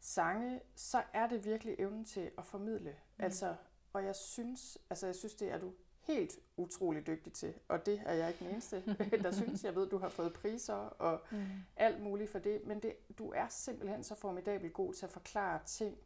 sange, 0.01 0.61
så 0.75 1.03
er 1.13 1.27
det 1.27 1.45
virkelig 1.45 1.77
evnen 1.79 2.05
til 2.05 2.31
at 2.39 2.45
formidle. 2.45 2.91
Mm. 2.91 3.25
Altså, 3.25 3.55
og 3.93 4.05
jeg 4.05 4.17
synes, 4.17 4.79
altså 4.91 5.07
jeg 5.07 5.15
synes, 5.15 5.35
det 5.35 5.53
er 5.53 5.59
du 5.59 5.73
helt 6.07 6.39
utrolig 6.57 7.07
dygtig 7.07 7.33
til, 7.33 7.55
og 7.69 7.87
det 7.87 8.03
er 8.07 8.15
jeg 8.15 8.29
ikke 8.29 8.45
den 8.45 8.53
eneste, 8.53 8.83
der 9.23 9.31
synes. 9.31 9.65
Jeg 9.65 9.75
ved, 9.75 9.89
du 9.89 9.99
har 9.99 10.09
fået 10.09 10.33
priser 10.33 10.75
og 10.75 11.21
mm. 11.31 11.47
alt 11.77 12.03
muligt 12.03 12.31
for 12.31 12.39
det, 12.39 12.67
men 12.67 12.81
det, 12.81 13.19
du 13.19 13.33
er 13.35 13.47
simpelthen 13.49 14.05
så 14.05 14.15
formidabelt 14.15 14.73
god 14.73 14.95
til 14.95 15.07
at 15.07 15.13
forklare 15.13 15.61
ting 15.67 15.99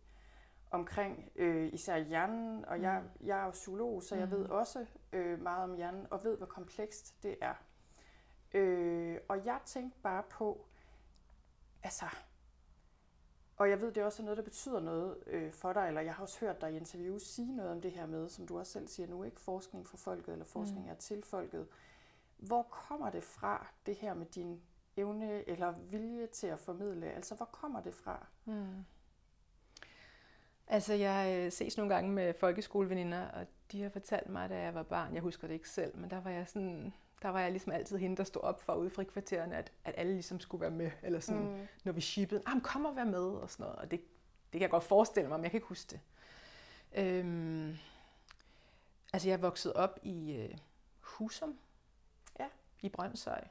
omkring 0.71 1.33
øh, 1.37 1.73
især 1.73 1.99
hjernen, 1.99 2.65
og 2.65 2.77
mm. 2.77 2.83
jeg, 2.83 3.03
jeg 3.21 3.41
er 3.41 3.45
jo 3.45 3.51
psykolog, 3.51 4.03
så 4.03 4.17
jeg 4.17 4.27
mm. 4.27 4.31
ved 4.31 4.45
også 4.45 4.87
øh, 5.13 5.43
meget 5.43 5.65
om 5.65 5.77
hjernen, 5.77 6.07
og 6.11 6.25
ved, 6.25 6.37
hvor 6.37 6.47
komplekst 6.47 7.23
det 7.23 7.37
er. 7.41 7.55
Øh, 8.55 9.19
og 9.29 9.45
jeg 9.45 9.59
tænkte 9.65 9.99
bare 10.03 10.23
på, 10.31 10.67
altså, 11.83 12.07
og 13.61 13.71
jeg 13.71 13.81
ved, 13.81 13.93
det 13.93 14.01
er 14.01 14.05
også 14.05 14.23
noget, 14.23 14.37
der 14.37 14.43
betyder 14.43 14.81
noget 14.81 15.17
øh, 15.27 15.53
for 15.53 15.73
dig, 15.73 15.89
eller 15.89 16.01
jeg 16.01 16.15
har 16.15 16.23
også 16.23 16.41
hørt 16.41 16.61
dig 16.61 16.73
i 16.73 16.77
interviews 16.77 17.23
sige 17.23 17.57
noget 17.57 17.71
om 17.71 17.81
det 17.81 17.93
her 17.93 18.07
med, 18.07 18.29
som 18.29 18.47
du 18.47 18.59
også 18.59 18.73
selv 18.73 18.89
siger 18.89 19.07
nu, 19.07 19.25
ikke 19.25 19.41
forskning 19.41 19.87
for 19.87 19.97
folket, 19.97 20.33
eller 20.33 20.45
forskning 20.45 20.85
mm. 20.85 20.91
er 20.91 20.95
til 20.95 21.23
folket. 21.23 21.67
Hvor 22.37 22.63
kommer 22.63 23.11
det 23.11 23.25
fra, 23.25 23.67
det 23.87 23.97
her 23.97 24.15
med 24.15 24.27
din 24.27 24.61
evne 24.97 25.49
eller 25.49 25.75
vilje 25.91 26.27
til 26.27 26.47
at 26.47 26.59
formidle? 26.59 27.07
Altså, 27.11 27.35
hvor 27.35 27.47
kommer 27.47 27.81
det 27.83 27.95
fra? 27.95 28.27
Mm. 28.45 28.85
Altså, 30.67 30.95
jeg 30.95 31.39
øh, 31.39 31.53
ses 31.53 31.77
nogle 31.77 31.95
gange 31.95 32.13
med 32.13 32.35
folkeskoleveninder, 32.35 33.29
og 33.29 33.47
de 33.73 33.83
har 33.83 33.91
fortalt 33.91 34.29
mig, 34.29 34.51
da 34.51 34.59
jeg 34.61 34.75
var 34.75 34.83
barn, 34.83 35.15
jeg 35.15 35.23
husker 35.23 35.47
det 35.47 35.55
ikke 35.55 35.69
selv, 35.69 35.97
men 35.97 36.11
der 36.11 36.21
var 36.21 36.31
jeg 36.31 36.49
sådan, 36.49 36.95
der 37.23 37.29
var 37.29 37.41
jeg 37.41 37.51
ligesom 37.51 37.73
altid 37.73 37.99
hende, 37.99 38.17
der 38.17 38.25
stod 38.25 38.43
op 38.43 38.61
for 38.61 38.75
ude 38.75 38.91
frikvartererne, 38.91 39.57
at, 39.57 39.73
at 39.85 39.95
alle 39.97 40.13
ligesom 40.13 40.41
skulle 40.41 40.61
være 40.61 40.71
med, 40.71 40.91
eller 41.03 41.21
sådan, 41.21 41.43
mm. 41.43 41.69
når 41.85 41.93
vi 41.93 42.01
shippede, 42.01 42.43
ah, 42.47 42.61
kom 42.63 42.85
og 42.85 42.97
vær 42.97 43.05
med, 43.05 43.25
og 43.25 43.51
sådan 43.51 43.65
noget, 43.65 43.79
og 43.79 43.91
det, 43.91 44.01
det 44.01 44.53
kan 44.53 44.61
jeg 44.61 44.71
godt 44.71 44.85
forestille 44.85 45.29
mig, 45.29 45.39
men 45.39 45.45
jeg 45.45 45.51
kan 45.51 45.59
ikke 45.59 45.67
huske 45.67 45.91
det. 45.91 46.01
Øhm, 46.93 47.77
altså, 49.13 49.29
jeg 49.29 49.43
vokset 49.43 49.73
op 49.73 49.99
i 50.03 50.33
øh, 50.37 50.59
Husum, 51.01 51.59
ja. 52.39 52.47
i 52.81 52.89
Brøndshøj, 52.89 53.45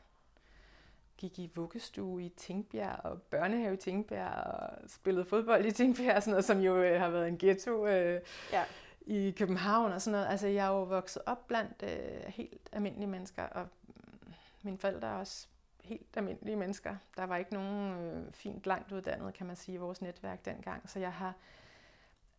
gik 1.17 1.39
i 1.39 1.51
vuggestue 1.55 2.23
i 2.23 2.29
Tingbjerg 2.29 2.99
og 3.03 3.21
børnehave 3.21 3.73
i 3.73 3.77
Tingbjerg 3.77 4.33
og 4.33 4.89
spillede 4.89 5.25
fodbold 5.25 5.65
i 5.65 5.71
Tingbjerg, 5.71 6.23
sådan 6.23 6.31
noget, 6.31 6.45
som 6.45 6.59
jo 6.59 6.77
øh, 6.77 6.99
har 6.99 7.09
været 7.09 7.27
en 7.27 7.37
ghetto. 7.37 7.87
Øh, 7.87 8.21
ja 8.51 8.65
i 9.09 9.31
København 9.31 9.91
og 9.91 10.01
sådan 10.01 10.11
noget. 10.11 10.31
Altså, 10.31 10.47
jeg 10.47 10.65
er 10.65 10.69
jo 10.71 10.83
vokset 10.83 11.21
op 11.25 11.47
blandt 11.47 11.83
øh, 11.83 12.33
helt 12.33 12.69
almindelige 12.71 13.07
mennesker, 13.07 13.43
og 13.43 13.67
mm, 13.87 14.33
mine 14.61 14.77
forældre 14.77 15.07
er 15.07 15.13
også 15.13 15.47
helt 15.83 16.17
almindelige 16.17 16.55
mennesker. 16.55 16.95
Der 17.17 17.23
var 17.23 17.37
ikke 17.37 17.53
nogen 17.53 17.93
øh, 17.93 18.31
fint 18.31 18.65
langt 18.65 18.91
uddannet, 18.91 19.33
kan 19.33 19.47
man 19.47 19.55
sige, 19.55 19.75
i 19.75 19.77
vores 19.77 20.01
netværk 20.01 20.45
dengang. 20.45 20.89
Så 20.89 20.99
jeg 20.99 21.13
har, 21.13 21.33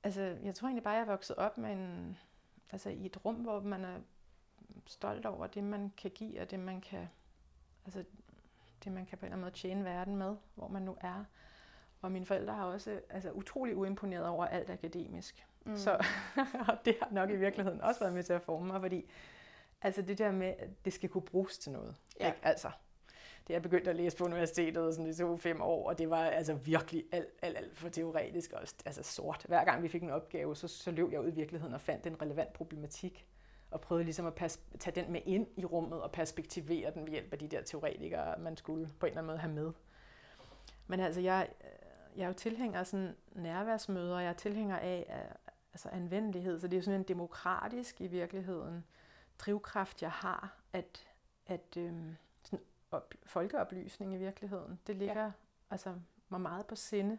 altså, 0.02 0.20
jeg 0.20 0.54
tror 0.54 0.68
egentlig 0.68 0.84
bare, 0.84 0.94
jeg 0.94 1.00
er 1.00 1.06
vokset 1.06 1.36
op 1.36 1.58
med 1.58 1.72
en, 1.72 2.18
altså, 2.72 2.88
i 2.88 3.06
et 3.06 3.24
rum, 3.24 3.34
hvor 3.34 3.60
man 3.60 3.84
er 3.84 3.96
stolt 4.86 5.26
over 5.26 5.46
det, 5.46 5.64
man 5.64 5.92
kan 5.96 6.10
give, 6.10 6.40
og 6.40 6.50
det, 6.50 6.60
man 6.60 6.80
kan, 6.80 7.08
altså, 7.84 8.04
det, 8.84 8.92
man 8.92 9.06
kan 9.06 9.18
på 9.18 9.22
en 9.22 9.26
eller 9.26 9.36
anden 9.36 9.44
måde 9.44 9.54
tjene 9.54 9.84
verden 9.84 10.16
med, 10.16 10.36
hvor 10.54 10.68
man 10.68 10.82
nu 10.82 10.96
er. 11.00 11.24
Og 12.02 12.12
mine 12.12 12.26
forældre 12.26 12.54
har 12.54 12.64
også 12.64 13.00
altså, 13.10 13.30
utrolig 13.30 13.76
uimponeret 13.76 14.26
over 14.26 14.46
alt 14.46 14.70
akademisk. 14.70 15.46
Mm. 15.64 15.76
Så 15.76 15.90
og 16.68 16.78
det 16.84 16.96
har 17.02 17.08
nok 17.10 17.30
i 17.30 17.36
virkeligheden 17.36 17.80
også 17.80 18.00
været 18.00 18.12
med 18.12 18.22
til 18.22 18.32
at 18.32 18.42
forme 18.42 18.66
mig, 18.66 18.80
fordi 18.80 19.10
altså 19.82 20.02
det 20.02 20.18
der 20.18 20.32
med, 20.32 20.54
at 20.58 20.68
det 20.84 20.92
skal 20.92 21.08
kunne 21.08 21.22
bruges 21.22 21.58
til 21.58 21.72
noget. 21.72 21.96
Ja. 22.20 22.26
Ikke? 22.26 22.38
Altså, 22.42 22.70
det 23.46 23.54
jeg 23.54 23.62
begyndte 23.62 23.90
at 23.90 23.96
læse 23.96 24.16
på 24.16 24.24
universitetet 24.24 24.94
sådan 24.94 25.10
i 25.10 25.14
to 25.14 25.36
fem 25.36 25.60
år, 25.60 25.88
og 25.88 25.98
det 25.98 26.10
var 26.10 26.24
altså 26.24 26.54
virkelig 26.54 27.04
alt, 27.12 27.28
alt, 27.42 27.56
alt 27.56 27.78
for 27.78 27.88
teoretisk 27.88 28.52
og 28.52 28.60
altså 28.60 29.02
sort. 29.02 29.44
Hver 29.48 29.64
gang 29.64 29.82
vi 29.82 29.88
fik 29.88 30.02
en 30.02 30.10
opgave, 30.10 30.56
så, 30.56 30.68
så 30.68 30.90
løb 30.90 31.12
jeg 31.12 31.20
ud 31.20 31.28
i 31.28 31.34
virkeligheden 31.34 31.74
og 31.74 31.80
fandt 31.80 32.06
en 32.06 32.22
relevant 32.22 32.52
problematik. 32.52 33.26
og 33.70 33.80
prøvede 33.80 34.04
ligesom 34.04 34.26
at 34.26 34.34
pas, 34.34 34.60
tage 34.78 35.00
den 35.00 35.12
med 35.12 35.20
ind 35.26 35.46
i 35.56 35.64
rummet 35.64 36.02
og 36.02 36.12
perspektivere 36.12 36.90
den 36.94 37.02
ved 37.02 37.10
hjælp 37.10 37.32
af 37.32 37.38
de 37.38 37.48
der 37.48 37.62
teoretikere, 37.62 38.38
man 38.38 38.56
skulle 38.56 38.88
på 39.00 39.06
en 39.06 39.10
eller 39.10 39.18
anden 39.18 39.26
måde 39.26 39.38
have 39.38 39.52
med. 39.52 39.72
Men 40.86 41.00
altså, 41.00 41.20
jeg, 41.20 41.48
jeg 42.16 42.22
er 42.22 42.26
jo 42.26 42.32
tilhænger 42.32 42.80
af 42.80 42.86
sådan 42.86 43.16
nærværsmøder, 43.32 44.18
jeg 44.20 44.28
er 44.28 44.32
tilhænger 44.32 44.76
af 44.76 45.26
altså 45.72 45.88
anvendelighed, 45.88 46.60
så 46.60 46.66
det 46.66 46.74
er 46.74 46.78
jo 46.78 46.84
sådan 46.84 47.00
en 47.00 47.08
demokratisk 47.08 48.00
i 48.00 48.06
virkeligheden 48.06 48.84
drivkraft, 49.38 50.02
jeg 50.02 50.10
har, 50.10 50.56
at, 50.72 51.06
at 51.46 51.76
øhm, 51.76 52.16
sådan 52.42 52.64
op, 52.90 53.14
folkeoplysning 53.22 54.14
i 54.14 54.16
virkeligheden, 54.16 54.80
det 54.86 54.96
ligger 54.96 55.24
ja. 55.24 55.30
altså 55.70 55.94
mig 56.28 56.40
meget 56.40 56.66
på 56.66 56.76
sinde. 56.76 57.18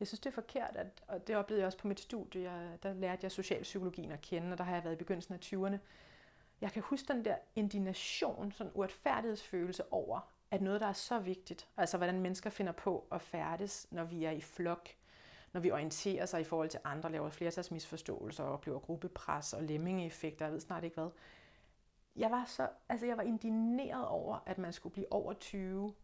Jeg 0.00 0.08
synes, 0.08 0.20
det 0.20 0.30
er 0.30 0.34
forkert, 0.34 0.76
at, 0.76 1.02
og 1.08 1.26
det 1.26 1.36
oplevede 1.36 1.60
jeg 1.60 1.66
også 1.66 1.78
på 1.78 1.88
mit 1.88 2.00
studie, 2.00 2.50
jeg, 2.50 2.78
der 2.82 2.92
lærte 2.92 3.20
jeg 3.22 3.32
socialpsykologien 3.32 4.12
at 4.12 4.20
kende, 4.20 4.52
og 4.52 4.58
der 4.58 4.64
har 4.64 4.74
jeg 4.74 4.84
været 4.84 4.94
i 4.94 4.96
begyndelsen 4.96 5.34
af 5.34 5.38
20'erne. 5.44 5.78
Jeg 6.60 6.72
kan 6.72 6.82
huske 6.82 7.12
den 7.12 7.24
der 7.24 7.36
indignation, 7.56 8.52
sådan 8.52 8.72
uretfærdighedsfølelse 8.74 9.92
over, 9.92 10.20
at 10.50 10.62
noget, 10.62 10.80
der 10.80 10.86
er 10.86 10.92
så 10.92 11.18
vigtigt, 11.18 11.68
altså 11.76 11.96
hvordan 11.96 12.20
mennesker 12.20 12.50
finder 12.50 12.72
på 12.72 13.06
at 13.12 13.22
færdes, 13.22 13.86
når 13.90 14.04
vi 14.04 14.24
er 14.24 14.30
i 14.30 14.40
flok, 14.40 14.88
når 15.54 15.60
vi 15.60 15.70
orienterer 15.70 16.26
sig 16.26 16.40
i 16.40 16.44
forhold 16.44 16.68
til 16.68 16.80
andre, 16.84 17.12
laver 17.12 17.30
flertalsmisforståelser, 17.30 18.44
oplever 18.44 18.78
gruppepres 18.78 19.52
og 19.52 19.62
lemmingeeffekter, 19.62 20.44
jeg 20.44 20.52
ved 20.52 20.60
snart 20.60 20.84
ikke 20.84 20.94
hvad. 20.94 21.10
Jeg 22.16 22.30
var 22.30 22.44
så, 22.46 22.68
altså 22.88 23.06
jeg 23.06 23.16
var 23.16 23.22
indigneret 23.22 24.06
over, 24.06 24.38
at 24.46 24.58
man 24.58 24.72
skulle 24.72 24.92
blive 24.92 25.12
over 25.12 25.32
20 25.32 25.94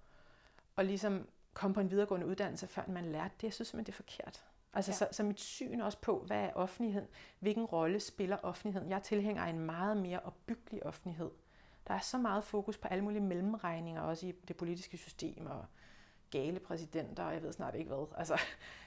og 0.77 0.85
ligesom 0.85 1.29
komme 1.53 1.75
på 1.75 1.81
en 1.81 1.91
videregående 1.91 2.27
uddannelse, 2.27 2.67
før 2.67 2.83
man 2.89 3.05
lærte 3.05 3.35
det. 3.37 3.43
Jeg 3.43 3.53
synes 3.53 3.69
simpelthen, 3.69 3.93
det 3.93 3.93
er 3.93 4.05
forkert. 4.05 4.45
Altså, 4.73 4.91
ja. 4.91 4.97
så, 4.97 5.09
så 5.13 5.23
mit 5.23 5.41
syn 5.41 5.81
også 5.81 5.99
på, 6.01 6.25
hvad 6.27 6.41
er 6.45 6.53
offentlighed? 6.55 7.07
Hvilken 7.39 7.65
rolle 7.65 8.01
spiller 8.01 8.37
offentligheden? 8.43 8.91
Jeg 8.91 9.03
tilhænger 9.03 9.45
en 9.45 9.59
meget 9.59 9.97
mere 9.97 10.21
opbyggelig 10.21 10.87
offentlighed. 10.87 11.31
Der 11.87 11.95
er 11.95 12.01
så 12.01 12.19
meget 12.19 12.45
fokus 12.45 12.79
på 12.79 12.89
alle 12.89 13.05
mulige 13.05 13.23
mellemregninger, 13.23 14.03
også 14.03 14.27
i 14.27 14.33
det 14.49 14.57
politiske 14.57 14.97
system, 14.97 15.47
og 15.47 15.65
gale 16.31 16.61
præsidenter, 16.61 17.25
og 17.25 17.35
jeg 17.35 17.43
ved 17.43 17.53
snart 17.53 17.75
ikke 17.75 17.89
hvad. 17.89 18.07
Altså, 18.17 18.39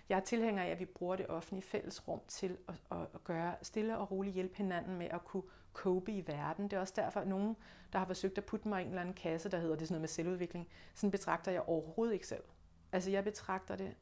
jeg 0.09 0.15
er 0.15 0.23
tilhænger 0.23 0.63
af, 0.63 0.67
at 0.67 0.79
vi 0.79 0.85
bruger 0.85 1.15
det 1.15 1.27
offentlige 1.27 1.63
fællesrum 1.63 2.19
til 2.27 2.57
at, 2.67 2.75
at, 2.91 3.23
gøre 3.23 3.55
stille 3.61 3.97
og 3.97 4.11
roligt 4.11 4.33
hjælpe 4.33 4.57
hinanden 4.57 4.97
med 4.97 5.07
at 5.11 5.25
kunne 5.25 5.43
cope 5.73 6.11
i 6.11 6.27
verden. 6.27 6.63
Det 6.63 6.73
er 6.73 6.79
også 6.79 6.93
derfor, 6.95 7.19
at 7.19 7.27
nogen, 7.27 7.55
der 7.93 7.99
har 7.99 8.05
forsøgt 8.05 8.37
at 8.37 8.45
putte 8.45 8.67
mig 8.67 8.81
i 8.81 8.83
en 8.83 8.89
eller 8.89 9.01
anden 9.01 9.15
kasse, 9.15 9.49
der 9.49 9.57
hedder 9.57 9.75
det 9.75 9.87
sådan 9.87 9.93
noget 9.93 10.01
med 10.01 10.07
selvudvikling, 10.07 10.67
sådan 10.93 11.11
betragter 11.11 11.51
jeg 11.51 11.61
overhovedet 11.61 12.13
ikke 12.13 12.27
selv. 12.27 12.43
Altså 12.91 13.11
jeg 13.11 13.23
betragter 13.23 13.75
det 13.75 13.95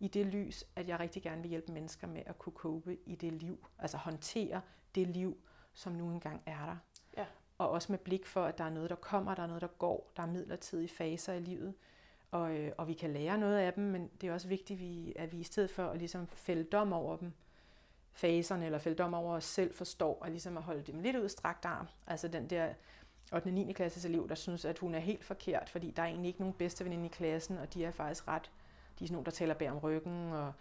i 0.00 0.08
det 0.08 0.26
lys, 0.26 0.64
at 0.76 0.88
jeg 0.88 1.00
rigtig 1.00 1.22
gerne 1.22 1.42
vil 1.42 1.48
hjælpe 1.48 1.72
mennesker 1.72 2.06
med 2.06 2.22
at 2.26 2.38
kunne 2.38 2.52
cope 2.52 2.96
i 3.06 3.14
det 3.14 3.32
liv, 3.32 3.66
altså 3.78 3.96
håndtere 3.96 4.60
det 4.94 5.06
liv, 5.06 5.36
som 5.74 5.92
nu 5.92 6.10
engang 6.10 6.42
er 6.46 6.66
der. 6.66 6.76
Ja. 7.16 7.26
Og 7.58 7.70
også 7.70 7.92
med 7.92 7.98
blik 7.98 8.26
for, 8.26 8.44
at 8.44 8.58
der 8.58 8.64
er 8.64 8.70
noget, 8.70 8.90
der 8.90 8.96
kommer, 8.96 9.34
der 9.34 9.42
er 9.42 9.46
noget, 9.46 9.62
der 9.62 9.68
går, 9.68 10.12
der 10.16 10.22
er 10.22 10.26
midlertidige 10.26 10.88
faser 10.88 11.32
i 11.32 11.40
livet, 11.40 11.74
og, 12.34 12.56
øh, 12.56 12.72
og 12.78 12.88
vi 12.88 12.92
kan 12.92 13.12
lære 13.12 13.38
noget 13.38 13.58
af 13.58 13.72
dem, 13.72 13.84
men 13.84 14.10
det 14.20 14.28
er 14.28 14.32
også 14.32 14.48
vigtigt, 14.48 14.76
at 14.76 14.80
vi, 14.80 15.12
at 15.16 15.32
vi 15.32 15.38
i 15.38 15.42
stedet 15.42 15.70
for 15.70 15.86
at 15.86 15.98
ligesom 15.98 16.26
fælde 16.26 16.64
dom 16.64 16.92
over 16.92 17.16
dem, 17.16 17.32
faserne, 18.12 18.64
eller 18.64 18.78
fælde 18.78 18.98
dom 18.98 19.14
over 19.14 19.34
os 19.34 19.44
selv, 19.44 19.74
forstår, 19.74 20.18
og 20.20 20.30
ligesom 20.30 20.56
at 20.56 20.62
holde 20.62 20.82
dem 20.82 21.00
lidt 21.00 21.16
ud 21.16 21.28
strakt 21.28 21.64
arm. 21.64 21.86
Altså 22.06 22.28
den 22.28 22.50
der 22.50 22.68
8. 23.32 23.46
og 23.46 23.52
9. 23.52 23.72
klasses 23.72 24.04
elev, 24.04 24.28
der 24.28 24.34
synes, 24.34 24.64
at 24.64 24.78
hun 24.78 24.94
er 24.94 24.98
helt 24.98 25.24
forkert, 25.24 25.68
fordi 25.68 25.90
der 25.90 26.02
er 26.02 26.06
egentlig 26.06 26.28
ikke 26.28 26.40
nogen 26.40 26.54
bedste 26.54 26.84
veninde 26.84 27.06
i 27.06 27.08
klassen, 27.08 27.58
og 27.58 27.74
de 27.74 27.84
er 27.84 27.90
faktisk 27.90 28.28
ret, 28.28 28.50
de 28.98 29.04
er 29.04 29.08
sådan 29.08 29.12
nogle, 29.14 29.24
der 29.24 29.30
taler 29.30 29.54
bag 29.54 29.70
om 29.70 29.78
ryggen, 29.78 30.32
og 30.32 30.52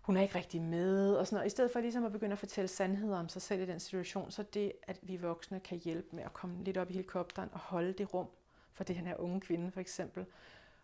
hun 0.00 0.16
er 0.16 0.22
ikke 0.22 0.34
rigtig 0.34 0.62
med, 0.62 1.14
og 1.14 1.26
sådan 1.26 1.36
noget. 1.36 1.46
I 1.46 1.50
stedet 1.50 1.70
for 1.72 1.80
ligesom 1.80 2.04
at 2.04 2.12
begynde 2.12 2.32
at 2.32 2.38
fortælle 2.38 2.68
sandheder 2.68 3.18
om 3.18 3.28
sig 3.28 3.42
selv 3.42 3.62
i 3.62 3.66
den 3.66 3.80
situation, 3.80 4.30
så 4.30 4.42
det, 4.42 4.72
at 4.82 4.98
vi 5.02 5.16
voksne 5.16 5.60
kan 5.60 5.78
hjælpe 5.78 6.16
med 6.16 6.24
at 6.24 6.32
komme 6.32 6.64
lidt 6.64 6.76
op 6.76 6.90
i 6.90 6.92
helikopteren 6.92 7.48
og 7.52 7.58
holde 7.58 7.92
det 7.92 8.14
rum 8.14 8.28
for 8.72 8.84
det 8.84 8.96
her 8.96 9.16
unge 9.16 9.40
kvinde 9.40 9.70
for 9.70 9.80
eksempel, 9.80 10.26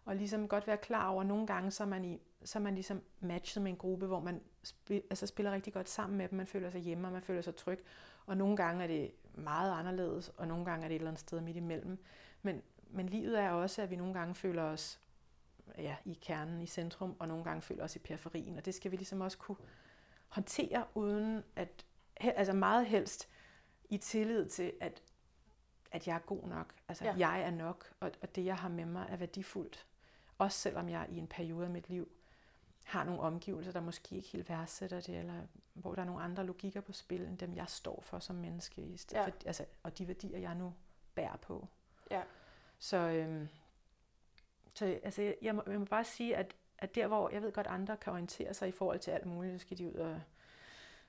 og 0.04 0.16
ligesom 0.16 0.48
godt 0.48 0.66
være 0.66 0.76
klar 0.76 1.08
over, 1.08 1.20
at 1.20 1.26
nogle 1.26 1.46
gange 1.46 1.70
så 1.70 1.82
er 1.82 1.88
man, 1.88 2.04
i, 2.04 2.20
så 2.44 2.58
er 2.58 2.62
man 2.62 2.74
ligesom 2.74 3.02
matchet 3.20 3.62
med 3.62 3.70
en 3.70 3.78
gruppe, 3.78 4.06
hvor 4.06 4.20
man 4.20 4.40
spil, 4.62 5.02
altså 5.10 5.26
spiller 5.26 5.52
rigtig 5.52 5.72
godt 5.72 5.88
sammen 5.88 6.18
med 6.18 6.28
dem, 6.28 6.36
man 6.36 6.46
føler 6.46 6.70
sig 6.70 6.80
hjemme, 6.80 7.08
og 7.08 7.12
man 7.12 7.22
føler 7.22 7.42
sig 7.42 7.56
tryg. 7.56 7.84
Og 8.26 8.36
nogle 8.36 8.56
gange 8.56 8.82
er 8.82 8.86
det 8.86 9.10
meget 9.34 9.72
anderledes, 9.72 10.28
og 10.28 10.48
nogle 10.48 10.64
gange 10.64 10.84
er 10.84 10.88
det 10.88 10.94
et 10.94 10.98
eller 10.98 11.10
andet 11.10 11.20
sted 11.20 11.40
midt 11.40 11.56
imellem. 11.56 11.98
Men, 12.42 12.62
men 12.90 13.08
livet 13.08 13.40
er 13.40 13.50
også, 13.50 13.82
at 13.82 13.90
vi 13.90 13.96
nogle 13.96 14.14
gange 14.14 14.34
føler 14.34 14.62
os 14.62 15.00
ja, 15.78 15.96
i 16.04 16.18
kernen, 16.22 16.60
i 16.60 16.66
centrum, 16.66 17.16
og 17.18 17.28
nogle 17.28 17.44
gange 17.44 17.62
føler 17.62 17.84
os 17.84 17.96
i 17.96 17.98
periferien. 17.98 18.56
Og 18.56 18.64
det 18.64 18.74
skal 18.74 18.90
vi 18.90 18.96
ligesom 18.96 19.20
også 19.20 19.38
kunne 19.38 19.56
håndtere, 20.28 20.86
uden 20.94 21.44
at, 21.56 21.84
altså 22.16 22.52
meget 22.52 22.86
helst 22.86 23.28
i 23.90 23.98
tillid 23.98 24.48
til, 24.48 24.72
at, 24.80 25.02
at 25.92 26.06
jeg 26.06 26.14
er 26.14 26.20
god 26.20 26.48
nok. 26.48 26.74
Altså, 26.88 27.04
ja. 27.04 27.14
jeg 27.18 27.42
er 27.42 27.50
nok, 27.50 27.92
og, 28.00 28.10
og 28.22 28.36
det, 28.36 28.44
jeg 28.44 28.56
har 28.56 28.68
med 28.68 28.84
mig, 28.84 29.06
er 29.08 29.16
værdifuldt. 29.16 29.86
Også 30.44 30.58
selvom 30.58 30.88
jeg 30.88 31.06
i 31.10 31.18
en 31.18 31.26
periode 31.26 31.64
af 31.64 31.70
mit 31.70 31.88
liv 31.88 32.08
har 32.84 33.04
nogle 33.04 33.20
omgivelser, 33.20 33.72
der 33.72 33.80
måske 33.80 34.16
ikke 34.16 34.28
helt 34.28 34.48
værdsætter 34.48 35.00
det, 35.00 35.18
eller 35.18 35.40
hvor 35.72 35.94
der 35.94 36.02
er 36.02 36.06
nogle 36.06 36.22
andre 36.22 36.44
logikker 36.46 36.80
på 36.80 36.92
spil, 36.92 37.20
end 37.20 37.38
dem 37.38 37.54
jeg 37.54 37.68
står 37.68 38.00
for 38.02 38.18
som 38.18 38.36
menneske, 38.36 38.82
i 38.82 38.96
stedet 38.96 39.20
ja. 39.20 39.26
for, 39.26 39.32
altså, 39.46 39.64
og 39.82 39.98
de 39.98 40.08
værdier, 40.08 40.38
jeg 40.38 40.54
nu 40.54 40.74
bærer 41.14 41.36
på. 41.36 41.68
Ja. 42.10 42.22
Så, 42.78 42.96
øhm, 42.96 43.48
så 44.74 45.00
altså, 45.02 45.22
jeg, 45.22 45.36
jeg, 45.42 45.54
må, 45.54 45.62
jeg 45.66 45.78
må 45.78 45.84
bare 45.84 46.04
sige, 46.04 46.36
at, 46.36 46.54
at 46.78 46.94
der, 46.94 47.06
hvor 47.06 47.30
jeg 47.30 47.42
ved 47.42 47.52
godt, 47.52 47.66
andre 47.66 47.96
kan 47.96 48.12
orientere 48.12 48.54
sig 48.54 48.68
i 48.68 48.72
forhold 48.72 48.98
til 48.98 49.10
alt 49.10 49.26
muligt, 49.26 49.60
så 49.60 49.66
skal 49.66 49.78
de 49.78 49.88
ud 49.88 49.94
og 49.94 50.20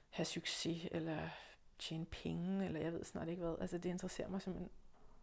have 0.10 0.26
succes, 0.26 0.88
eller 0.91 1.30
tjene 1.80 2.06
penge, 2.06 2.65
eller 2.65 2.80
jeg 2.80 2.93
ved 2.93 3.04
snart 3.04 3.28
ikke 3.28 3.41
hvad. 3.41 3.56
Altså, 3.62 3.78
det 3.78 3.89
interesserer 3.89 4.28
mig 4.28 4.41
simpelthen 4.41 4.71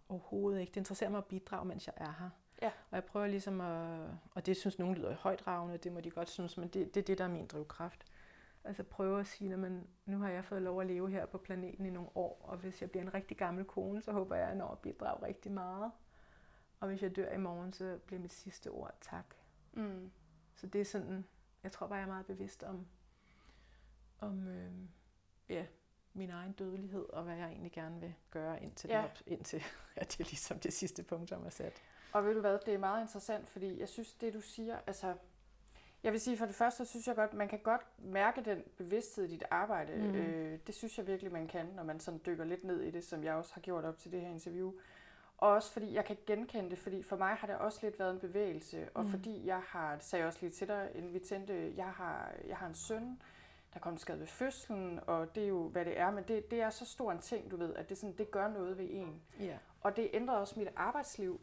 overhovedet 0.09 0.61
ikke. 0.61 0.71
Det 0.71 0.77
interesserer 0.77 1.11
mig 1.11 1.19
at 1.19 1.27
bidrage, 1.27 1.65
mens 1.65 1.87
jeg 1.87 1.95
er 1.97 2.13
her. 2.19 2.31
Ja. 2.63 2.73
Og 2.91 2.95
jeg 2.95 3.05
prøver 3.05 3.27
ligesom 3.27 3.61
at, 3.61 4.09
og 4.35 4.47
det 4.47 4.57
synes 4.57 4.79
nogen 4.79 4.95
lyder 4.95 5.15
højdragende, 5.15 5.79
det 5.79 5.93
må 5.93 6.01
de 6.01 6.11
godt 6.11 6.31
synes, 6.31 6.57
men 6.57 6.69
det, 6.69 6.95
det 6.95 7.01
er 7.01 7.05
det, 7.05 7.19
der 7.19 7.25
er 7.25 7.29
min 7.29 7.47
drivkraft. 7.47 8.05
Altså 8.65 8.83
prøve 8.83 9.21
at 9.21 9.27
sige, 9.27 9.55
at 9.55 9.73
nu 10.07 10.19
har 10.19 10.29
jeg 10.29 10.45
fået 10.45 10.63
lov 10.63 10.81
at 10.81 10.87
leve 10.87 11.11
her 11.11 11.27
på 11.27 11.39
planeten 11.39 11.87
i 11.87 11.91
nogle 11.91 12.09
år, 12.15 12.41
og 12.45 12.57
hvis 12.57 12.81
jeg 12.81 12.91
bliver 12.91 13.03
en 13.03 13.15
rigtig 13.15 13.37
gammel 13.37 13.65
kone, 13.65 14.03
så 14.03 14.13
håber 14.13 14.35
jeg, 14.37 14.45
at 14.45 14.49
jeg 14.49 14.59
når 14.59 14.71
at 14.73 14.79
bidrage 14.79 15.27
rigtig 15.27 15.53
meget. 15.53 15.93
Og 16.81 16.89
hvis 16.89 17.03
jeg 17.03 17.17
dør 17.17 17.33
i 17.33 17.39
morgen, 17.39 17.73
så 17.73 17.99
bliver 18.07 18.21
mit 18.21 18.33
sidste 18.33 18.71
ord 18.71 18.95
tak. 19.01 19.35
Mm. 19.73 20.13
Så 20.55 20.67
det 20.67 20.81
er 20.81 20.85
sådan, 20.85 21.25
jeg 21.63 21.73
tror 21.73 21.87
bare, 21.87 21.97
jeg 21.97 22.05
er 22.05 22.09
meget 22.09 22.27
bevidst 22.27 22.63
om, 22.63 22.87
om 24.21 24.49
øh, 24.49 24.73
ja, 25.49 25.67
min 26.13 26.31
egen 26.31 26.53
dødelighed, 26.53 27.07
og 27.13 27.23
hvad 27.23 27.37
jeg 27.37 27.49
egentlig 27.49 27.73
gerne 27.73 28.01
vil 28.01 28.15
gøre, 28.31 28.63
indtil, 28.63 28.91
ja. 28.91 29.09
det, 29.19 29.23
indtil 29.27 29.63
at 29.97 30.13
det 30.13 30.21
er 30.21 30.25
ligesom 30.25 30.59
det 30.59 30.73
sidste 30.73 31.03
punkt, 31.03 31.29
som 31.29 31.47
er 31.47 31.51
sat. 31.51 31.83
Og 32.13 32.25
ved 32.27 32.35
du 32.35 32.41
hvad, 32.41 32.59
det 32.67 32.75
er 32.75 32.79
meget 32.79 33.03
interessant, 33.03 33.49
fordi 33.49 33.81
jeg 33.81 33.89
synes, 33.89 34.13
det 34.13 34.35
du 34.35 34.41
siger, 34.41 34.79
altså, 34.87 35.15
jeg 36.03 36.13
vil 36.13 36.21
sige, 36.21 36.37
for 36.37 36.47
det 36.47 36.55
første, 36.55 36.85
så 36.85 36.91
synes 36.91 37.09
jeg 37.09 37.17
godt, 37.17 37.35
man 37.35 37.49
kan 37.49 37.59
godt 37.59 37.81
mærke 37.99 38.45
den 38.45 38.63
bevidsthed 38.77 39.25
i 39.25 39.29
dit 39.29 39.45
arbejde. 39.51 39.97
Mm. 39.97 40.15
Øh, 40.15 40.59
det 40.67 40.75
synes 40.75 40.99
jeg 40.99 41.07
virkelig, 41.07 41.33
man 41.33 41.49
kan, 41.49 41.67
når 41.67 41.83
man 41.83 42.01
sådan 42.01 42.21
dykker 42.27 42.45
lidt 42.45 42.65
ned 42.65 42.81
i 42.81 42.91
det, 42.91 43.05
som 43.05 43.25
jeg 43.25 43.35
også 43.35 43.55
har 43.55 43.61
gjort 43.61 43.85
op 43.85 43.99
til 43.99 44.13
det 44.13 44.21
her 44.21 44.29
interview. 44.29 44.73
Og 45.39 45.49
også 45.49 45.73
fordi 45.73 45.95
jeg 45.95 46.05
kan 46.05 46.17
genkende 46.27 46.71
det, 46.71 46.79
fordi 46.79 47.03
for 47.03 47.17
mig 47.17 47.35
har 47.35 47.47
det 47.47 47.57
også 47.57 47.79
lidt 47.83 47.99
været 47.99 48.15
en 48.15 48.21
bevægelse, 48.21 48.89
og 48.95 49.05
mm. 49.05 49.11
fordi 49.11 49.47
jeg 49.47 49.61
har, 49.67 49.95
det 49.95 50.05
sagde 50.05 50.21
jeg 50.21 50.27
også 50.27 50.39
lige 50.43 50.53
til 50.53 50.69
dig, 50.69 50.91
inden 50.95 51.15
vi 51.15 51.19
tændte, 51.19 51.73
jeg 51.77 51.91
har, 51.91 52.33
jeg 52.47 52.57
har 52.57 52.67
en 52.67 52.75
søn, 52.75 53.21
der 53.75 53.81
kom 53.81 53.99
skade 53.99 54.21
ved 54.21 54.27
fødslen, 54.27 55.01
og 55.07 55.35
det 55.35 55.43
er 55.45 55.49
jo, 55.49 55.69
hvad 55.69 55.85
det 55.85 55.99
er, 55.99 56.11
men 56.11 56.25
det, 56.29 56.51
det 56.51 56.61
er 56.61 56.71
så 56.71 56.85
stor 56.85 57.13
en 57.13 57.19
ting, 57.19 57.51
du 57.51 57.57
ved, 57.57 57.75
at 57.75 57.89
det, 57.89 57.99
sådan, 57.99 58.17
det 58.19 58.31
gør 58.31 58.49
noget 58.49 58.79
ved 58.79 58.87
en. 58.91 59.23
Yeah. 59.43 59.57
Og 59.81 59.97
det 59.97 60.11
ændrede 60.13 60.41
også 60.41 60.59
mit 60.59 60.69
arbejdsliv, 60.77 61.41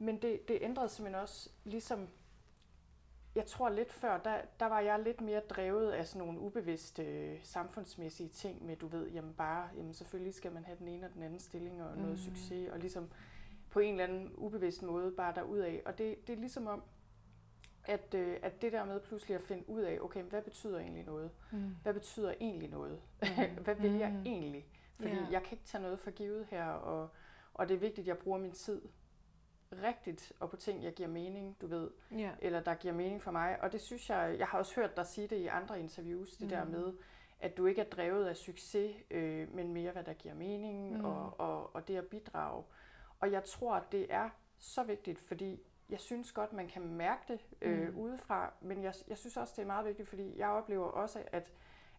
men 0.00 0.22
det, 0.22 0.48
det 0.48 0.58
ændrede 0.60 0.88
simpelthen 0.88 1.22
også, 1.22 1.50
ligesom, 1.64 2.08
jeg 3.34 3.46
tror 3.46 3.68
lidt 3.68 3.92
før, 3.92 4.18
der, 4.18 4.40
der 4.60 4.66
var 4.66 4.80
jeg 4.80 5.00
lidt 5.00 5.20
mere 5.20 5.40
drevet 5.40 5.90
af 5.90 6.06
sådan 6.06 6.26
nogle 6.26 6.40
ubevidste 6.40 7.02
øh, 7.02 7.40
samfundsmæssige 7.42 8.28
ting 8.28 8.66
med, 8.66 8.76
du 8.76 8.86
ved, 8.86 9.08
jamen 9.08 9.34
bare, 9.34 9.68
jamen 9.76 9.94
selvfølgelig 9.94 10.34
skal 10.34 10.52
man 10.52 10.64
have 10.64 10.78
den 10.78 10.88
ene 10.88 11.06
og 11.06 11.14
den 11.14 11.22
anden 11.22 11.38
stilling 11.38 11.82
og 11.82 11.96
noget 11.96 12.10
mm. 12.10 12.16
succes, 12.18 12.70
og 12.70 12.78
ligesom 12.78 13.10
på 13.70 13.80
en 13.80 13.90
eller 13.90 14.04
anden 14.04 14.32
ubevidst 14.34 14.82
måde 14.82 15.12
bare 15.12 15.34
derudad. 15.34 15.78
Og 15.86 15.98
det, 15.98 16.26
det 16.26 16.32
er 16.32 16.40
ligesom 16.40 16.66
om, 16.66 16.82
at, 17.84 18.14
øh, 18.14 18.36
at 18.42 18.62
det 18.62 18.72
der 18.72 18.84
med 18.84 19.00
pludselig 19.00 19.34
at 19.34 19.42
finde 19.42 19.70
ud 19.70 19.80
af, 19.80 19.98
okay, 20.00 20.22
hvad 20.22 20.42
betyder 20.42 20.78
egentlig 20.78 21.04
noget? 21.04 21.30
Mm. 21.52 21.76
Hvad 21.82 21.94
betyder 21.94 22.34
egentlig 22.40 22.68
noget? 22.68 23.00
Mm. 23.22 23.28
hvad 23.64 23.74
vil 23.74 23.92
jeg 23.92 24.10
mm. 24.10 24.22
egentlig? 24.26 24.66
Fordi 24.96 25.14
yeah. 25.14 25.32
jeg 25.32 25.42
kan 25.42 25.52
ikke 25.52 25.64
tage 25.64 25.82
noget 25.82 25.98
for 25.98 26.10
givet 26.10 26.46
her, 26.50 26.66
og, 26.66 27.08
og 27.54 27.68
det 27.68 27.74
er 27.74 27.78
vigtigt, 27.78 28.04
at 28.04 28.08
jeg 28.08 28.18
bruger 28.18 28.38
min 28.38 28.52
tid 28.52 28.82
rigtigt, 29.72 30.32
og 30.40 30.50
på 30.50 30.56
ting, 30.56 30.84
jeg 30.84 30.92
giver 30.92 31.08
mening, 31.08 31.56
du 31.60 31.66
ved, 31.66 31.90
yeah. 32.12 32.32
eller 32.40 32.60
der 32.60 32.74
giver 32.74 32.94
mening 32.94 33.22
for 33.22 33.30
mig. 33.30 33.62
Og 33.62 33.72
det 33.72 33.80
synes 33.80 34.10
jeg, 34.10 34.36
jeg 34.38 34.46
har 34.46 34.58
også 34.58 34.74
hørt 34.74 34.96
dig 34.96 35.06
sige 35.06 35.26
det 35.26 35.36
i 35.36 35.46
andre 35.46 35.80
interviews, 35.80 36.30
det 36.30 36.42
mm. 36.42 36.48
der 36.48 36.64
med, 36.64 36.92
at 37.40 37.56
du 37.56 37.66
ikke 37.66 37.80
er 37.80 37.88
drevet 37.88 38.26
af 38.26 38.36
succes, 38.36 38.96
øh, 39.10 39.54
men 39.54 39.72
mere 39.72 39.92
hvad 39.92 40.04
der 40.04 40.12
giver 40.12 40.34
mening, 40.34 40.98
mm. 40.98 41.04
og, 41.04 41.40
og, 41.40 41.74
og 41.74 41.88
det 41.88 41.96
at 41.96 42.06
bidrage. 42.06 42.64
Og 43.20 43.32
jeg 43.32 43.44
tror, 43.44 43.74
at 43.74 43.92
det 43.92 44.06
er 44.10 44.30
så 44.58 44.82
vigtigt, 44.82 45.20
fordi 45.20 45.62
jeg 45.90 46.00
synes 46.00 46.32
godt, 46.32 46.52
man 46.52 46.68
kan 46.68 46.82
mærke 46.82 47.22
det 47.28 47.40
øh, 47.60 47.88
mm. 47.88 47.98
udefra, 47.98 48.52
men 48.60 48.82
jeg, 48.82 48.94
jeg 49.08 49.18
synes 49.18 49.36
også, 49.36 49.52
det 49.56 49.62
er 49.62 49.66
meget 49.66 49.86
vigtigt, 49.86 50.08
fordi 50.08 50.38
jeg 50.38 50.48
oplever 50.48 50.86
også, 50.86 51.22
at, 51.32 51.52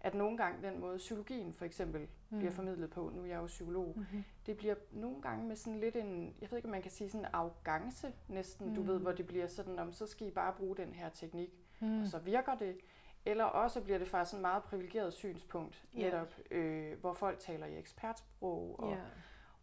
at 0.03 0.15
nogle 0.15 0.37
gange 0.37 0.67
den 0.67 0.79
måde, 0.79 0.97
psykologien 0.97 1.53
for 1.53 1.65
eksempel 1.65 2.07
mm. 2.29 2.37
bliver 2.37 2.51
formidlet 2.51 2.89
på, 2.89 3.11
nu 3.15 3.21
er 3.21 3.25
jeg 3.25 3.37
jo 3.37 3.45
psykolog, 3.45 3.93
mm-hmm. 3.95 4.23
det 4.45 4.57
bliver 4.57 4.75
nogle 4.91 5.21
gange 5.21 5.47
med 5.47 5.55
sådan 5.55 5.79
lidt 5.79 5.95
en, 5.95 6.35
jeg 6.41 6.51
ved 6.51 6.57
ikke, 6.57 6.65
om 6.65 6.71
man 6.71 6.81
kan 6.81 6.91
sige 6.91 7.09
sådan 7.09 7.25
en 7.25 7.31
arrogance 7.33 8.13
næsten, 8.27 8.69
mm. 8.69 8.75
du 8.75 8.81
ved, 8.81 8.99
hvor 8.99 9.11
det 9.11 9.27
bliver 9.27 9.47
sådan, 9.47 9.79
om 9.79 9.93
så 9.93 10.07
skal 10.07 10.27
I 10.27 10.31
bare 10.31 10.53
bruge 10.53 10.77
den 10.77 10.93
her 10.93 11.09
teknik, 11.09 11.49
mm. 11.79 12.01
og 12.01 12.07
så 12.07 12.19
virker 12.19 12.55
det. 12.55 12.77
Eller 13.25 13.43
også 13.43 13.81
bliver 13.81 13.99
det 13.99 14.07
faktisk 14.07 14.35
en 14.35 14.41
meget 14.41 14.63
privilegeret 14.63 15.13
synspunkt, 15.13 15.85
netop, 15.93 16.39
yeah. 16.51 16.91
øh, 16.91 16.99
hvor 16.99 17.13
folk 17.13 17.39
taler 17.39 17.65
i 17.65 17.77
ekspertsprog. 17.77 18.79
Og, 18.79 18.91
yeah. 18.91 19.01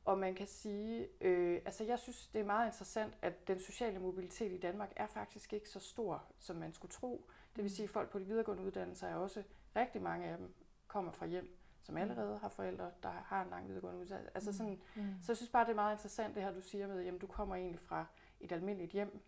og 0.05 0.19
man 0.19 0.35
kan 0.35 0.47
sige, 0.47 1.09
øh, 1.21 1.61
altså 1.65 1.85
jeg 1.85 1.99
synes, 1.99 2.29
det 2.29 2.41
er 2.41 2.45
meget 2.45 2.67
interessant, 2.67 3.15
at 3.23 3.49
den 3.49 3.59
sociale 3.59 3.99
mobilitet 3.99 4.53
i 4.53 4.59
Danmark 4.59 4.93
er 4.97 5.07
faktisk 5.07 5.53
ikke 5.53 5.69
så 5.69 5.81
stor, 5.81 6.25
som 6.39 6.57
man 6.57 6.73
skulle 6.73 6.93
tro. 6.93 7.29
Det 7.57 7.57
vil 7.57 7.65
mm. 7.65 7.69
sige, 7.69 7.85
at 7.85 7.91
folk 7.91 8.11
på 8.11 8.19
de 8.19 8.25
videregående 8.25 8.63
uddannelser 8.63 9.07
er 9.07 9.15
også, 9.15 9.43
rigtig 9.77 10.03
mange 10.03 10.27
af 10.27 10.39
dem 10.39 10.55
kommer 10.87 11.13
fra 11.13 11.27
hjem, 11.27 11.59
som 11.81 11.95
mm. 11.95 12.01
allerede 12.01 12.39
har 12.39 12.49
forældre, 12.49 12.91
der 13.03 13.11
har 13.11 13.43
en 13.43 13.51
lang 13.51 13.69
videregående 13.69 14.01
uddannelse. 14.01 14.31
Altså 14.35 14.53
sådan, 14.53 14.81
mm. 14.97 15.03
Så 15.23 15.33
jeg 15.33 15.37
synes 15.37 15.51
bare, 15.51 15.65
det 15.65 15.71
er 15.71 15.77
meget 15.77 15.95
interessant, 15.95 16.35
det 16.35 16.43
her 16.43 16.53
du 16.53 16.61
siger 16.61 16.89
med, 16.89 17.07
at 17.07 17.21
du 17.21 17.27
kommer 17.27 17.55
egentlig 17.57 17.81
fra 17.81 18.07
et 18.41 18.53
almindeligt 18.53 18.93
hjem, 18.93 19.23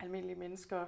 almindelige 0.00 0.38
mennesker, 0.38 0.86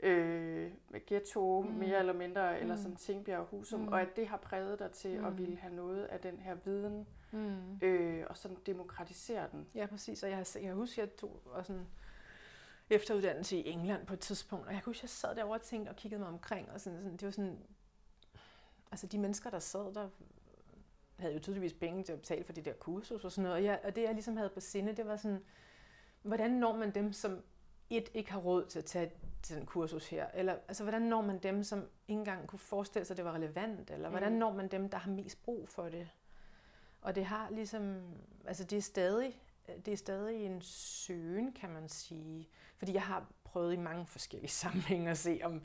øh, 0.00 0.72
ghetto 1.06 1.62
mm. 1.62 1.70
mere 1.74 1.98
eller 1.98 2.12
mindre, 2.12 2.52
mm. 2.52 2.62
eller 2.62 2.76
som 2.76 2.96
Tingbjerg 2.96 3.40
og 3.40 3.46
Husum, 3.46 3.80
mm. 3.80 3.88
og 3.88 4.00
at 4.00 4.16
det 4.16 4.28
har 4.28 4.36
præget 4.36 4.78
dig 4.78 4.90
til 4.90 5.18
mm. 5.18 5.24
at 5.24 5.38
ville 5.38 5.56
have 5.56 5.74
noget 5.74 6.04
af 6.04 6.20
den 6.20 6.38
her 6.38 6.54
viden, 6.54 7.06
mm. 7.32 7.78
øh, 7.82 8.26
og 8.28 8.36
sådan 8.36 8.56
demokratisere 8.66 9.48
den. 9.52 9.66
Ja, 9.74 9.86
præcis, 9.86 10.22
og 10.22 10.30
jeg, 10.30 10.46
jeg 10.62 10.74
husker, 10.74 11.02
at 11.02 11.08
jeg 11.08 11.16
tog 11.16 11.42
og 11.44 11.66
sådan 11.66 11.86
efteruddannelse 12.90 13.56
i 13.56 13.68
England 13.68 14.06
på 14.06 14.12
et 14.14 14.20
tidspunkt, 14.20 14.66
og 14.66 14.74
jeg 14.74 14.82
kunne 14.82 14.90
huske, 14.90 15.04
jeg 15.04 15.10
sad 15.10 15.36
derovre 15.36 15.58
og 15.58 15.62
tænkte 15.62 15.90
og 15.90 15.96
kiggede 15.96 16.18
mig 16.18 16.28
omkring, 16.28 16.70
og 16.70 16.80
sådan, 16.80 16.98
sådan, 16.98 17.16
det 17.16 17.24
var 17.24 17.30
sådan, 17.30 17.58
altså 18.90 19.06
de 19.06 19.18
mennesker, 19.18 19.50
der 19.50 19.58
sad 19.58 19.94
der, 19.94 20.08
havde 21.18 21.34
jo 21.34 21.40
tydeligvis 21.40 21.72
penge 21.72 22.04
til 22.04 22.12
at 22.12 22.18
betale 22.18 22.44
for 22.44 22.52
det 22.52 22.64
der 22.64 22.72
kursus 22.72 23.24
og 23.24 23.32
sådan 23.32 23.42
noget, 23.42 23.56
og, 23.56 23.64
jeg, 23.64 23.80
og 23.84 23.96
det 23.96 24.02
jeg 24.02 24.12
ligesom 24.14 24.36
havde 24.36 24.50
på 24.50 24.60
sinde, 24.60 24.96
det 24.96 25.06
var 25.06 25.16
sådan, 25.16 25.44
hvordan 26.22 26.50
når 26.50 26.76
man 26.76 26.90
dem, 26.90 27.12
som 27.12 27.42
et 27.90 28.08
ikke 28.14 28.32
har 28.32 28.40
råd 28.40 28.66
til 28.66 28.78
at 28.78 28.84
tage 28.84 29.10
til 29.42 29.56
den 29.56 29.66
kursus 29.66 30.08
her? 30.08 30.26
Eller 30.34 30.56
altså, 30.68 30.82
hvordan 30.82 31.02
når 31.02 31.22
man 31.22 31.38
dem, 31.38 31.62
som 31.62 31.78
ikke 31.78 32.18
engang 32.18 32.46
kunne 32.46 32.58
forestille 32.58 33.04
sig, 33.04 33.14
at 33.14 33.16
det 33.16 33.24
var 33.24 33.32
relevant? 33.32 33.90
Eller 33.90 34.10
hvordan 34.10 34.32
mm. 34.32 34.38
når 34.38 34.52
man 34.52 34.68
dem, 34.68 34.88
der 34.88 34.98
har 34.98 35.10
mest 35.10 35.42
brug 35.42 35.68
for 35.68 35.88
det? 35.88 36.08
Og 37.00 37.14
det 37.14 37.24
har 37.24 37.50
ligesom, 37.50 38.02
altså 38.44 38.64
det 38.64 38.78
er 38.78 38.82
stadig, 38.82 39.42
det 39.86 39.92
er 39.92 39.96
stadig 39.96 40.46
en 40.46 40.60
søgen, 40.62 41.52
kan 41.52 41.70
man 41.70 41.88
sige. 41.88 42.48
Fordi 42.76 42.92
jeg 42.92 43.02
har 43.02 43.26
prøvet 43.44 43.72
i 43.72 43.76
mange 43.76 44.06
forskellige 44.06 44.50
sammenhænge 44.64 45.10
at 45.10 45.18
se, 45.18 45.40
om, 45.42 45.62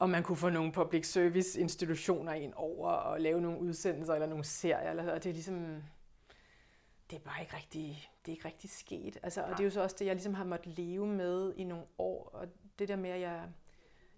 om 0.00 0.10
man 0.10 0.22
kunne 0.22 0.36
få 0.36 0.50
nogle 0.50 0.72
public 0.72 1.06
service 1.06 1.60
institutioner 1.60 2.32
ind 2.32 2.52
over 2.56 2.88
og 2.88 3.20
lave 3.20 3.40
nogle 3.40 3.60
udsendelser 3.60 4.14
eller 4.14 4.26
nogle 4.26 4.44
serier. 4.44 4.90
Eller, 4.90 5.12
og 5.12 5.24
det 5.24 5.30
er 5.30 5.34
ligesom, 5.34 5.82
det 7.10 7.16
er 7.16 7.20
bare 7.20 7.40
ikke 7.40 7.56
rigtig, 7.56 8.10
det 8.26 8.32
er 8.32 8.36
ikke 8.36 8.48
rigtig 8.48 8.70
sket. 8.70 9.18
Altså, 9.22 9.42
og 9.42 9.50
det 9.50 9.60
er 9.60 9.64
jo 9.64 9.70
så 9.70 9.82
også 9.82 9.96
det, 9.98 10.06
jeg 10.06 10.14
ligesom 10.14 10.34
har 10.34 10.44
måttet 10.44 10.78
leve 10.78 11.06
med 11.06 11.54
i 11.56 11.64
nogle 11.64 11.84
år. 11.98 12.30
Og 12.32 12.48
det 12.78 12.88
der 12.88 12.96
med, 12.96 13.10
at 13.10 13.20
jeg, 13.20 13.48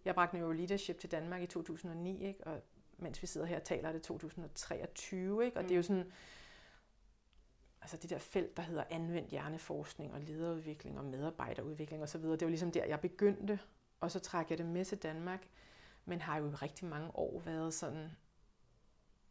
jeg 0.04 0.14
bragte 0.14 0.36
Neuro 0.36 0.52
Leadership 0.52 0.98
til 0.98 1.10
Danmark 1.10 1.42
i 1.42 1.46
2009, 1.46 2.26
ikke? 2.26 2.46
og 2.46 2.62
mens 2.98 3.22
vi 3.22 3.26
sidder 3.26 3.46
her 3.46 3.56
og 3.56 3.64
taler, 3.64 3.88
er 3.88 3.92
det 3.92 4.02
2023. 4.02 5.44
Ikke? 5.44 5.56
Og 5.56 5.62
mm. 5.62 5.68
det 5.68 5.74
er 5.74 5.76
jo 5.76 5.80
mm. 5.80 5.82
sådan, 5.82 6.12
altså 7.82 7.96
det 7.96 8.10
der 8.10 8.18
felt, 8.18 8.56
der 8.56 8.62
hedder 8.62 8.84
anvendt 8.90 9.30
hjerneforskning 9.30 10.14
og 10.14 10.20
lederudvikling 10.20 10.98
og 10.98 11.04
medarbejderudvikling 11.04 12.02
osv., 12.02 12.22
det 12.22 12.42
var 12.42 12.48
ligesom 12.48 12.72
der, 12.72 12.84
jeg 12.84 13.00
begyndte, 13.00 13.58
og 14.00 14.10
så 14.10 14.18
trak 14.18 14.50
jeg 14.50 14.58
det 14.58 14.66
med 14.66 14.84
til 14.84 14.98
Danmark, 14.98 15.48
men 16.04 16.20
har 16.20 16.36
jo 16.36 16.46
i 16.46 16.54
rigtig 16.54 16.88
mange 16.88 17.16
år 17.16 17.40
været 17.40 17.74
sådan, 17.74 18.10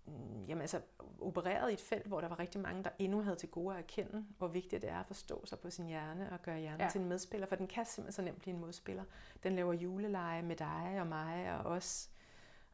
Mm, 0.06 0.46
jamen 0.48 0.62
altså, 0.62 0.82
opereret 1.22 1.70
i 1.70 1.74
et 1.74 1.82
felt, 1.82 2.06
hvor 2.06 2.22
der 2.22 2.28
var 2.28 2.40
rigtig 2.40 2.62
mange, 2.62 2.84
der 2.84 2.90
endnu 3.00 3.22
havde 3.22 3.36
til 3.36 3.50
gode 3.50 3.76
at 3.76 3.80
erkende, 3.80 4.26
hvor 4.38 4.48
vigtigt 4.48 4.82
det 4.82 4.90
er 4.90 5.00
at 5.00 5.06
forstå 5.06 5.46
sig 5.46 5.60
på 5.60 5.70
sin 5.70 5.86
hjerne 5.86 6.32
og 6.32 6.42
gøre 6.42 6.60
hjernen 6.60 6.82
ja. 6.82 6.90
til 6.90 7.02
en 7.02 7.08
medspiller, 7.08 7.48
for 7.48 7.56
den 7.56 7.68
kan 7.68 7.86
simpelthen 7.86 8.12
så 8.12 8.22
nemt 8.22 8.40
blive 8.40 8.54
en 8.54 8.62
modspiller. 8.62 9.04
Den 9.44 9.56
laver 9.56 9.74
juleleje 9.74 10.42
med 10.42 10.56
dig 10.56 10.98
og 11.00 11.08
mig 11.08 11.60
og 11.60 11.72
os 11.72 12.10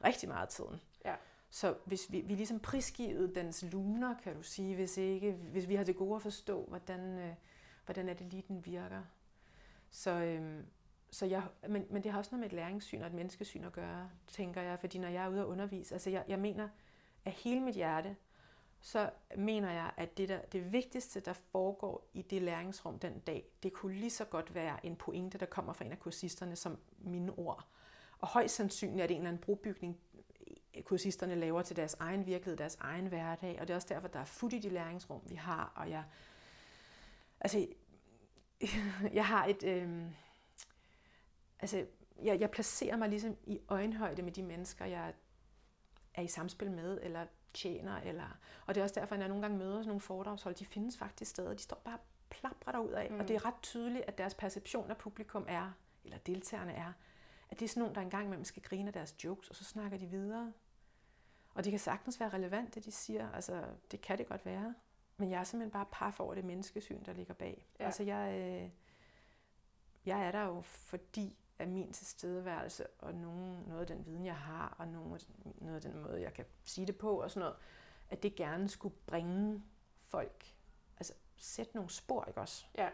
rigtig 0.03 0.29
meget 0.29 0.41
af 0.41 0.47
tiden. 0.47 0.81
Ja. 1.05 1.15
Så 1.49 1.75
hvis 1.85 2.11
vi, 2.11 2.21
vi 2.21 2.35
ligesom 2.35 2.59
prisgivet 2.59 3.35
dens 3.35 3.63
luner, 3.71 4.15
kan 4.23 4.35
du 4.35 4.43
sige, 4.43 4.75
hvis, 4.75 4.97
ikke, 4.97 5.31
hvis 5.31 5.67
vi 5.67 5.75
har 5.75 5.83
det 5.83 5.95
gode 5.95 6.15
at 6.15 6.21
forstå, 6.21 6.65
hvordan, 6.65 6.99
øh, 7.19 7.33
hvordan 7.85 8.09
er 8.09 8.13
det 8.13 8.27
lige, 8.27 8.43
den 8.47 8.65
virker. 8.65 9.03
Så, 9.89 10.11
øh, 10.11 10.63
så 11.17 11.25
jeg, 11.25 11.43
men, 11.69 11.85
men 11.89 12.03
det 12.03 12.11
har 12.11 12.19
også 12.19 12.29
noget 12.31 12.39
med 12.39 12.47
et 12.47 12.53
læringssyn 12.53 13.01
og 13.01 13.07
et 13.07 13.13
menneskesyn 13.13 13.63
at 13.63 13.71
gøre, 13.71 14.09
tænker 14.27 14.61
jeg, 14.61 14.79
fordi 14.79 14.97
når 14.97 15.07
jeg 15.07 15.25
er 15.25 15.29
ude 15.29 15.41
og 15.41 15.49
undervise, 15.49 15.95
altså 15.95 16.09
jeg, 16.09 16.23
jeg 16.27 16.39
mener, 16.39 16.69
af 17.25 17.31
hele 17.31 17.61
mit 17.61 17.75
hjerte, 17.75 18.15
så 18.79 19.09
mener 19.37 19.71
jeg, 19.71 19.91
at 19.97 20.17
det, 20.17 20.29
der, 20.29 20.41
det 20.41 20.71
vigtigste, 20.71 21.19
der 21.19 21.33
foregår 21.33 22.09
i 22.13 22.21
det 22.21 22.41
læringsrum 22.41 22.99
den 22.99 23.19
dag, 23.19 23.45
det 23.63 23.73
kunne 23.73 23.95
lige 23.95 24.09
så 24.09 24.25
godt 24.25 24.55
være 24.55 24.85
en 24.85 24.95
pointe, 24.95 25.37
der 25.37 25.45
kommer 25.45 25.73
fra 25.73 25.85
en 25.85 25.91
af 25.91 25.99
kursisterne, 25.99 26.55
som 26.55 26.77
mine 26.97 27.31
ord. 27.37 27.67
Og 28.19 28.27
højst 28.27 28.55
sandsynligt 28.55 29.01
er 29.01 29.07
det 29.07 29.13
en 29.13 29.21
eller 29.21 29.29
anden 29.29 29.41
brobygning, 29.41 29.97
kursisterne 30.83 31.35
laver 31.35 31.61
til 31.61 31.75
deres 31.75 31.93
egen 31.99 32.25
virkelighed, 32.25 32.57
deres 32.57 32.77
egen 32.79 33.05
hverdag, 33.05 33.57
og 33.61 33.67
det 33.67 33.73
er 33.73 33.75
også 33.75 33.93
derfor, 33.93 34.07
der 34.07 34.19
er 34.19 34.25
fut 34.25 34.53
i 34.53 34.59
de 34.59 34.69
læringsrum, 34.69 35.21
vi 35.25 35.35
har, 35.35 35.73
og 35.75 35.89
jeg, 35.89 36.03
altså, 37.39 37.67
jeg 39.19 39.25
har 39.25 39.45
et, 39.45 39.63
øh, 39.63 40.11
altså, 41.59 41.85
jeg, 42.23 42.39
jeg 42.39 42.51
placerer 42.51 42.97
mig 42.97 43.09
ligesom 43.09 43.37
i 43.43 43.59
øjenhøjde 43.67 44.21
med 44.21 44.31
de 44.31 44.43
mennesker, 44.43 44.85
jeg 44.85 45.13
er 46.13 46.21
i 46.21 46.27
samspil 46.27 46.71
med, 46.71 46.99
eller 47.01 47.25
tjener. 47.53 47.97
Eller, 47.97 48.37
og 48.65 48.75
det 48.75 48.81
er 48.81 48.83
også 48.83 48.99
derfor, 48.99 49.15
at 49.15 49.21
jeg 49.21 49.27
nogle 49.27 49.41
gange 49.41 49.57
møder 49.57 49.77
sådan 49.77 49.87
nogle 49.87 50.01
foredragshold, 50.01 50.55
de 50.55 50.65
findes 50.65 50.97
faktisk 50.97 51.31
stadig. 51.31 51.57
De 51.57 51.63
står 51.63 51.81
bare 51.85 51.97
plaprer 52.29 52.71
derud 52.71 52.91
af, 52.91 53.11
mm. 53.11 53.19
og 53.19 53.27
det 53.27 53.35
er 53.35 53.45
ret 53.45 53.61
tydeligt, 53.61 54.05
at 54.07 54.17
deres 54.17 54.35
perception 54.35 54.89
af 54.89 54.97
publikum 54.97 55.45
er, 55.47 55.71
eller 56.03 56.17
deltagerne 56.17 56.73
er, 56.73 56.93
at 57.49 57.59
det 57.59 57.65
er 57.65 57.69
sådan 57.69 57.81
nogle, 57.81 57.95
der 57.95 58.01
engang 58.01 58.25
imellem 58.25 58.43
skal 58.43 58.63
grine 58.63 58.87
af 58.87 58.93
deres 58.93 59.23
jokes, 59.23 59.49
og 59.49 59.55
så 59.55 59.63
snakker 59.63 59.97
de 59.97 60.07
videre. 60.07 60.53
Og 61.53 61.63
det 61.63 61.71
kan 61.71 61.79
sagtens 61.79 62.19
være 62.19 62.29
relevant, 62.29 62.75
det 62.75 62.85
de 62.85 62.91
siger. 62.91 63.31
Altså, 63.31 63.63
det 63.91 64.01
kan 64.01 64.17
det 64.17 64.27
godt 64.27 64.45
være. 64.45 64.75
Men 65.17 65.31
jeg 65.31 65.39
er 65.39 65.43
simpelthen 65.43 65.71
bare 65.71 65.85
par 65.91 66.11
for 66.11 66.33
det 66.33 66.45
menneskesyn, 66.45 67.03
der 67.03 67.13
ligger 67.13 67.33
bag. 67.33 67.67
Ja. 67.79 67.85
Altså, 67.85 68.03
jeg, 68.03 68.39
øh, 68.39 68.69
jeg 70.05 70.27
er 70.27 70.31
der 70.31 70.43
jo, 70.43 70.61
fordi 70.61 71.37
af 71.59 71.67
min 71.67 71.93
tilstedeværelse, 71.93 72.87
og 72.87 73.13
nogen, 73.13 73.63
noget 73.67 73.81
af 73.81 73.87
den 73.87 74.05
viden, 74.05 74.25
jeg 74.25 74.35
har, 74.35 74.75
og 74.79 74.87
noget, 74.87 75.27
noget 75.61 75.75
af 75.75 75.91
den 75.91 76.01
måde, 76.01 76.21
jeg 76.21 76.33
kan 76.33 76.45
sige 76.63 76.87
det 76.87 76.97
på, 76.97 77.21
og 77.21 77.31
sådan 77.31 77.39
noget, 77.39 77.55
at 78.09 78.23
det 78.23 78.35
gerne 78.35 78.69
skulle 78.69 78.95
bringe 79.07 79.63
folk, 80.07 80.45
altså 80.97 81.13
sætte 81.37 81.75
nogle 81.75 81.89
spor, 81.89 82.25
ikke 82.25 82.41
også? 82.41 82.65
Ja. 82.77 82.89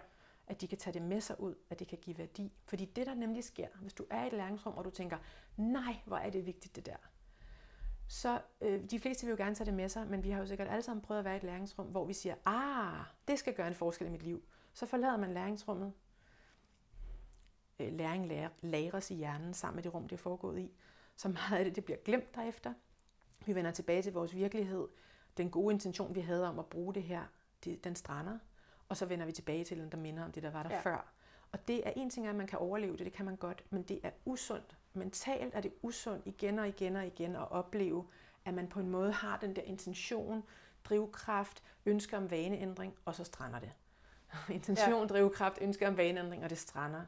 At 0.48 0.62
de 0.62 0.68
kan 0.68 0.78
tage 0.78 0.94
det 0.94 1.02
med 1.02 1.22
sig 1.22 1.40
ud, 1.40 1.56
at 1.70 1.80
det 1.80 1.88
kan 1.88 1.98
give 1.98 2.18
værdi. 2.18 2.54
Fordi 2.66 2.86
det, 2.86 3.08
der 3.08 3.14
nemlig 3.14 3.44
sker, 3.44 3.68
hvis 3.82 3.94
du 3.94 4.06
er 4.10 4.24
i 4.24 4.28
et 4.28 4.34
læringsrum, 4.34 4.78
og 4.78 4.86
du 4.86 4.90
tænker, 4.90 5.18
nej, 5.58 5.96
hvor 6.06 6.18
er 6.18 6.30
det 6.30 6.46
vigtigt 6.46 6.76
det 6.76 6.86
der, 6.86 6.98
så 8.08 8.42
øh, 8.62 8.84
de 8.92 9.00
fleste 9.00 9.26
vil 9.26 9.32
jo 9.32 9.38
gerne 9.38 9.56
tage 9.56 9.66
det 9.66 9.74
med 9.74 9.90
sig, 9.90 10.08
men 10.08 10.24
vi 10.24 10.30
har 10.30 10.40
jo 10.40 10.46
sikkert 10.46 10.68
alle 10.68 10.82
sammen 10.82 11.02
prøvet 11.02 11.20
at 11.20 11.26
være 11.26 11.34
i 11.34 11.38
et 11.38 11.44
læringsrum, 11.44 11.88
hvor 11.88 12.06
vi 12.06 12.14
siger, 12.14 12.36
ah, 12.46 13.06
det 13.28 13.40
skal 13.40 13.54
gøre 13.54 13.68
en 13.68 13.76
forskel 13.76 14.08
i 14.08 14.10
mit 14.10 14.24
liv. 14.24 14.44
Så 14.74 14.86
forlader 14.86 15.18
man 15.18 15.34
læringsrummet, 15.34 15.94
læring 17.80 18.28
lærer, 18.28 18.50
lagres 18.62 19.12
i 19.12 19.16
hjernen 19.16 19.54
sammen 19.54 19.76
med 19.76 19.84
det 19.84 19.94
rum, 19.94 20.08
det 20.08 20.16
er 20.16 20.22
foregået 20.22 20.60
i. 20.60 20.72
Så 21.16 21.30
meget 21.30 21.58
af 21.58 21.66
det, 21.66 21.76
det 21.76 21.86
bliver 21.86 21.98
glemt 21.98 22.36
derefter. 22.36 22.74
Vi 23.46 23.56
vender 23.56 23.72
tilbage 23.72 24.02
til 24.02 24.14
vores 24.14 24.36
virkelighed. 24.36 24.88
Den 25.38 25.50
gode 25.50 25.74
intention, 25.74 26.16
vi 26.16 26.20
havde 26.20 26.50
om 26.50 26.60
at 26.60 26.66
bruge 26.66 26.94
det 26.94 27.04
her, 27.04 27.24
det, 27.64 27.84
den 27.84 27.96
strander. 27.96 28.38
Og 28.90 28.98
så 28.98 29.06
vender 29.06 29.26
vi 29.26 29.32
tilbage 29.32 29.64
til 29.64 29.78
den, 29.78 29.92
der 29.92 29.98
minder 29.98 30.26
om 30.26 30.32
det, 30.32 30.44
der 30.44 30.52
var 30.52 30.64
der 30.64 30.76
ja. 30.76 30.82
før. 30.82 31.14
Og 31.52 31.68
det 31.68 31.88
er 31.88 31.92
en 31.96 32.10
ting, 32.10 32.28
at 32.28 32.36
man 32.36 32.48
kan 32.48 32.60
overleve 32.60 32.98
det, 32.98 33.06
det 33.06 33.14
kan 33.14 33.26
man 33.26 33.36
godt, 33.36 33.64
men 33.70 33.84
det 33.84 34.00
er 34.04 34.12
usundt. 34.26 34.78
Mentalt 34.94 35.56
er 35.56 35.62
det 35.62 35.74
usundt 35.82 36.28
igen 36.28 36.60
og 36.60 36.68
igen 36.68 36.96
og 36.96 37.08
igen 37.08 37.36
at 37.36 37.52
opleve, 37.52 38.08
at 38.46 38.54
man 38.54 38.68
på 38.68 38.80
en 38.80 38.90
måde 38.90 39.12
har 39.12 39.38
den 39.38 39.56
der 39.56 39.62
intention, 39.62 40.44
drivkraft, 40.84 41.64
ønsker 41.86 42.18
om 42.18 42.32
vaneændring, 42.32 42.94
og 43.06 43.16
så 43.16 43.24
strander 43.24 43.60
det. 43.60 43.72
intention, 44.56 45.02
ja. 45.02 45.08
drivkraft, 45.08 45.58
ønsker 45.62 45.88
om 45.88 45.98
vaneændring, 45.98 46.44
og 46.44 46.50
det 46.50 46.58
strander. 46.58 47.06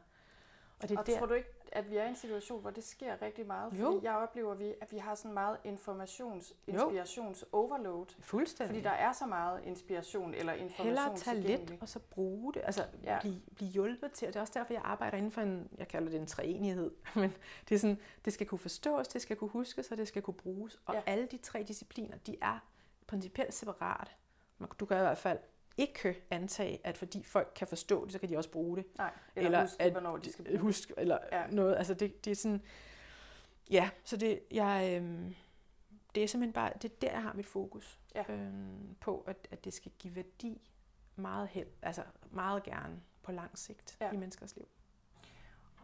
Og, 0.82 0.88
det 0.88 0.98
og 0.98 1.06
der... 1.06 1.18
tror 1.18 1.26
du 1.26 1.34
ikke, 1.34 1.48
at 1.72 1.90
vi 1.90 1.96
er 1.96 2.04
i 2.04 2.08
en 2.08 2.16
situation, 2.16 2.60
hvor 2.60 2.70
det 2.70 2.84
sker 2.84 3.22
rigtig 3.22 3.46
meget? 3.46 3.72
Fordi 3.72 3.82
jo. 3.82 4.00
jeg 4.02 4.14
oplever, 4.14 4.52
at 4.52 4.58
vi, 4.58 4.74
at 4.80 4.92
vi 4.92 4.98
har 4.98 5.14
sådan 5.14 5.32
meget 5.32 5.58
informations, 5.64 6.54
inspirations 6.66 7.44
overload. 7.52 8.06
Fuldstændig. 8.20 8.74
Fordi 8.74 8.84
der 8.84 8.90
er 8.90 9.12
så 9.12 9.26
meget 9.26 9.60
inspiration 9.64 10.34
eller 10.34 10.52
information 10.52 10.86
Hellere 10.86 11.16
tage 11.16 11.40
lidt, 11.40 11.74
og 11.80 11.88
så 11.88 11.98
bruge 11.98 12.54
det. 12.54 12.62
Altså 12.64 12.84
ja. 13.02 13.18
blive, 13.20 13.40
blive 13.54 13.70
hjulpet 13.70 14.12
til. 14.12 14.28
Og 14.28 14.34
det 14.34 14.38
er 14.38 14.40
også 14.40 14.52
derfor, 14.56 14.72
jeg 14.72 14.82
arbejder 14.84 15.16
inden 15.16 15.32
for 15.32 15.40
en, 15.40 15.68
jeg 15.78 15.88
kalder 15.88 16.10
det 16.10 16.20
en 16.20 16.26
treenighed. 16.26 16.90
Men 17.14 17.34
det 17.68 17.74
er 17.74 17.78
sådan, 17.78 17.98
det 18.24 18.32
skal 18.32 18.46
kunne 18.46 18.58
forstås, 18.58 19.08
det 19.08 19.22
skal 19.22 19.36
kunne 19.36 19.50
huskes, 19.50 19.90
og 19.90 19.96
det 19.96 20.08
skal 20.08 20.22
kunne 20.22 20.34
bruges. 20.34 20.80
Og 20.86 20.94
ja. 20.94 21.02
alle 21.06 21.26
de 21.26 21.36
tre 21.36 21.62
discipliner, 21.68 22.16
de 22.16 22.36
er 22.42 22.58
principielt 23.06 23.54
separat. 23.54 24.16
Du 24.80 24.86
kan 24.86 24.96
i 24.96 25.00
hvert 25.00 25.18
fald 25.18 25.38
ikke 25.76 26.24
antage, 26.30 26.80
at 26.84 26.98
fordi 26.98 27.22
folk 27.22 27.52
kan 27.56 27.66
forstå 27.66 28.04
det, 28.04 28.12
så 28.12 28.18
kan 28.18 28.28
de 28.28 28.36
også 28.36 28.50
bruge 28.50 28.76
det. 28.76 28.86
Nej, 28.98 29.12
eller, 29.36 29.48
eller 29.48 29.62
huske, 29.62 29.82
at, 29.82 29.92
hvornår 29.92 30.16
de 30.16 30.32
skal 30.32 30.44
bruge 30.44 30.58
huske, 30.58 30.94
eller 30.96 31.18
ja. 31.32 31.46
noget. 31.46 31.76
Altså 31.76 31.94
det, 31.94 32.24
det 32.24 32.30
er 32.30 32.34
sådan, 32.36 32.62
ja, 33.70 33.90
så 34.04 34.16
det, 34.16 34.40
jeg, 34.50 35.00
øh, 35.02 35.32
det 36.14 36.22
er 36.24 36.28
simpelthen 36.28 36.52
bare, 36.52 36.72
det 36.82 36.92
er 36.92 36.96
der, 37.00 37.10
jeg 37.10 37.22
har 37.22 37.32
mit 37.32 37.46
fokus 37.46 38.00
Ja. 38.14 38.24
øhm, 38.28 38.96
på, 39.00 39.24
at, 39.26 39.48
at 39.50 39.64
det 39.64 39.74
skal 39.74 39.92
give 39.98 40.16
værdi 40.16 40.70
meget, 41.16 41.48
held, 41.48 41.68
altså 41.82 42.02
meget 42.30 42.62
gerne 42.62 43.02
på 43.22 43.32
lang 43.32 43.58
sigt 43.58 43.96
ja. 44.00 44.12
i 44.12 44.16
menneskers 44.16 44.56
liv. 44.56 44.68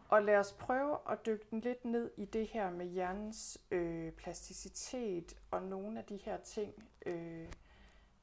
Og 0.09 0.23
lad 0.23 0.37
os 0.37 0.53
prøve 0.53 0.97
at 1.09 1.25
dykke 1.25 1.45
den 1.51 1.59
lidt 1.59 1.85
ned 1.85 2.11
i 2.17 2.25
det 2.25 2.47
her 2.47 2.69
med 2.69 2.85
hjernens 2.85 3.57
øh, 3.71 4.11
plasticitet 4.11 5.33
og 5.51 5.61
nogle 5.63 5.99
af 5.99 6.05
de 6.05 6.17
her 6.17 6.37
ting, 6.37 6.73
øh, 7.05 7.47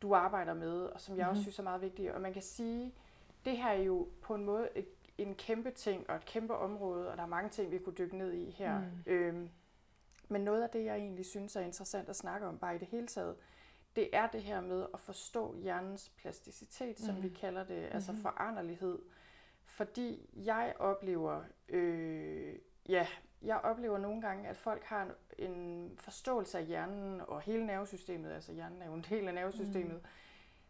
du 0.03 0.15
arbejder 0.15 0.55
med, 0.55 0.83
og 0.83 1.01
som 1.01 1.17
jeg 1.17 1.29
også 1.29 1.39
Mhm. 1.39 1.43
synes 1.43 1.59
er 1.59 1.63
meget 1.63 1.81
vigtige. 1.81 2.15
Og 2.15 2.21
man 2.21 2.33
kan 2.33 2.43
sige, 2.43 2.95
det 3.45 3.57
her 3.57 3.69
er 3.71 3.83
jo 3.83 4.09
på 4.23 4.35
en 4.35 4.45
måde 4.45 4.69
et, 4.75 4.89
en 5.19 5.35
kæmpe 5.35 5.71
ting 5.71 6.11
og 6.11 6.17
et 6.17 6.25
kæmpe 6.25 6.55
område, 6.57 7.11
og 7.11 7.17
der 7.17 7.23
er 7.23 7.27
mange 7.27 7.51
ting, 7.51 7.71
vi 7.71 7.79
kunne 7.79 7.95
dykke 7.95 8.17
ned 8.17 8.33
i 8.33 8.51
her. 8.51 8.81
Mm. 8.81 8.87
Øhm, 9.07 9.51
men 10.29 10.41
noget 10.41 10.63
af 10.63 10.71
det, 10.71 10.85
jeg 10.85 10.97
egentlig 10.97 11.27
synes 11.27 11.57
er 11.57 11.61
interessant 11.61 12.09
at 12.09 12.17
snakke 12.17 12.47
om, 12.47 12.59
bare 12.59 12.75
i 12.75 12.79
det 12.79 12.89
hele 12.89 13.07
taget, 13.07 13.37
det 13.97 14.09
er 14.13 14.27
det 14.27 14.43
her 14.43 14.61
med 14.61 14.87
at 14.95 15.01
forstå 15.01 15.57
hjernens 15.57 16.09
plasticitet, 16.09 16.99
som 17.01 17.15
Mhm. 17.15 17.23
vi 17.23 17.29
kalder 17.29 17.65
det, 17.65 17.89
altså 17.93 18.13
Mhm. 18.13 18.21
foranderlighed. 18.21 18.99
Fordi 19.65 20.31
jeg 20.35 20.75
oplever, 20.79 21.43
øh, 21.69 22.55
ja, 22.89 23.07
jeg 23.43 23.57
oplever 23.57 23.99
nogle 23.99 24.21
gange, 24.21 24.49
at 24.49 24.57
folk 24.57 24.85
har 24.85 25.03
en, 25.39 25.51
en 25.51 25.93
forståelse 25.99 26.59
af 26.59 26.65
hjernen 26.67 27.21
og 27.21 27.41
hele 27.41 27.67
nervesystemet, 27.67 28.33
altså 28.33 28.53
hjernen 28.53 28.83
er 28.83 28.87
jo 28.87 28.95
en 28.95 29.07
del 29.11 29.29
af 29.29 29.35
nervesystemet, 29.35 29.95
mm. 29.95 30.09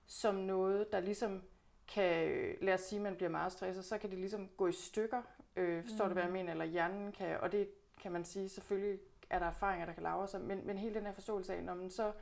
som 0.06 0.34
noget, 0.34 0.92
der 0.92 1.00
ligesom 1.00 1.42
kan, 1.88 2.28
øh, 2.28 2.56
lad 2.60 2.74
os 2.74 2.80
sige, 2.80 2.98
at 2.98 3.02
man 3.02 3.16
bliver 3.16 3.30
meget 3.30 3.52
stresset, 3.52 3.84
så 3.84 3.98
kan 3.98 4.10
det 4.10 4.18
ligesom 4.18 4.48
gå 4.56 4.66
i 4.66 4.72
stykker, 4.72 5.22
øh, 5.56 5.84
forstår 5.84 6.04
mm. 6.04 6.08
du, 6.08 6.12
hvad 6.12 6.22
jeg 6.22 6.32
mener, 6.32 6.52
eller 6.52 6.64
hjernen 6.64 7.12
kan, 7.12 7.40
og 7.40 7.52
det 7.52 7.68
kan 8.02 8.12
man 8.12 8.24
sige, 8.24 8.48
selvfølgelig 8.48 9.00
er 9.30 9.38
der 9.38 9.46
erfaringer, 9.46 9.86
der 9.86 9.92
kan 9.92 10.02
lave 10.02 10.28
sig, 10.28 10.40
men, 10.40 10.66
men 10.66 10.78
hele 10.78 10.94
den 10.94 11.06
her 11.06 11.12
forståelse 11.12 11.54
af, 11.54 11.64
når 11.64 11.74
man 11.74 11.90
så, 11.90 12.12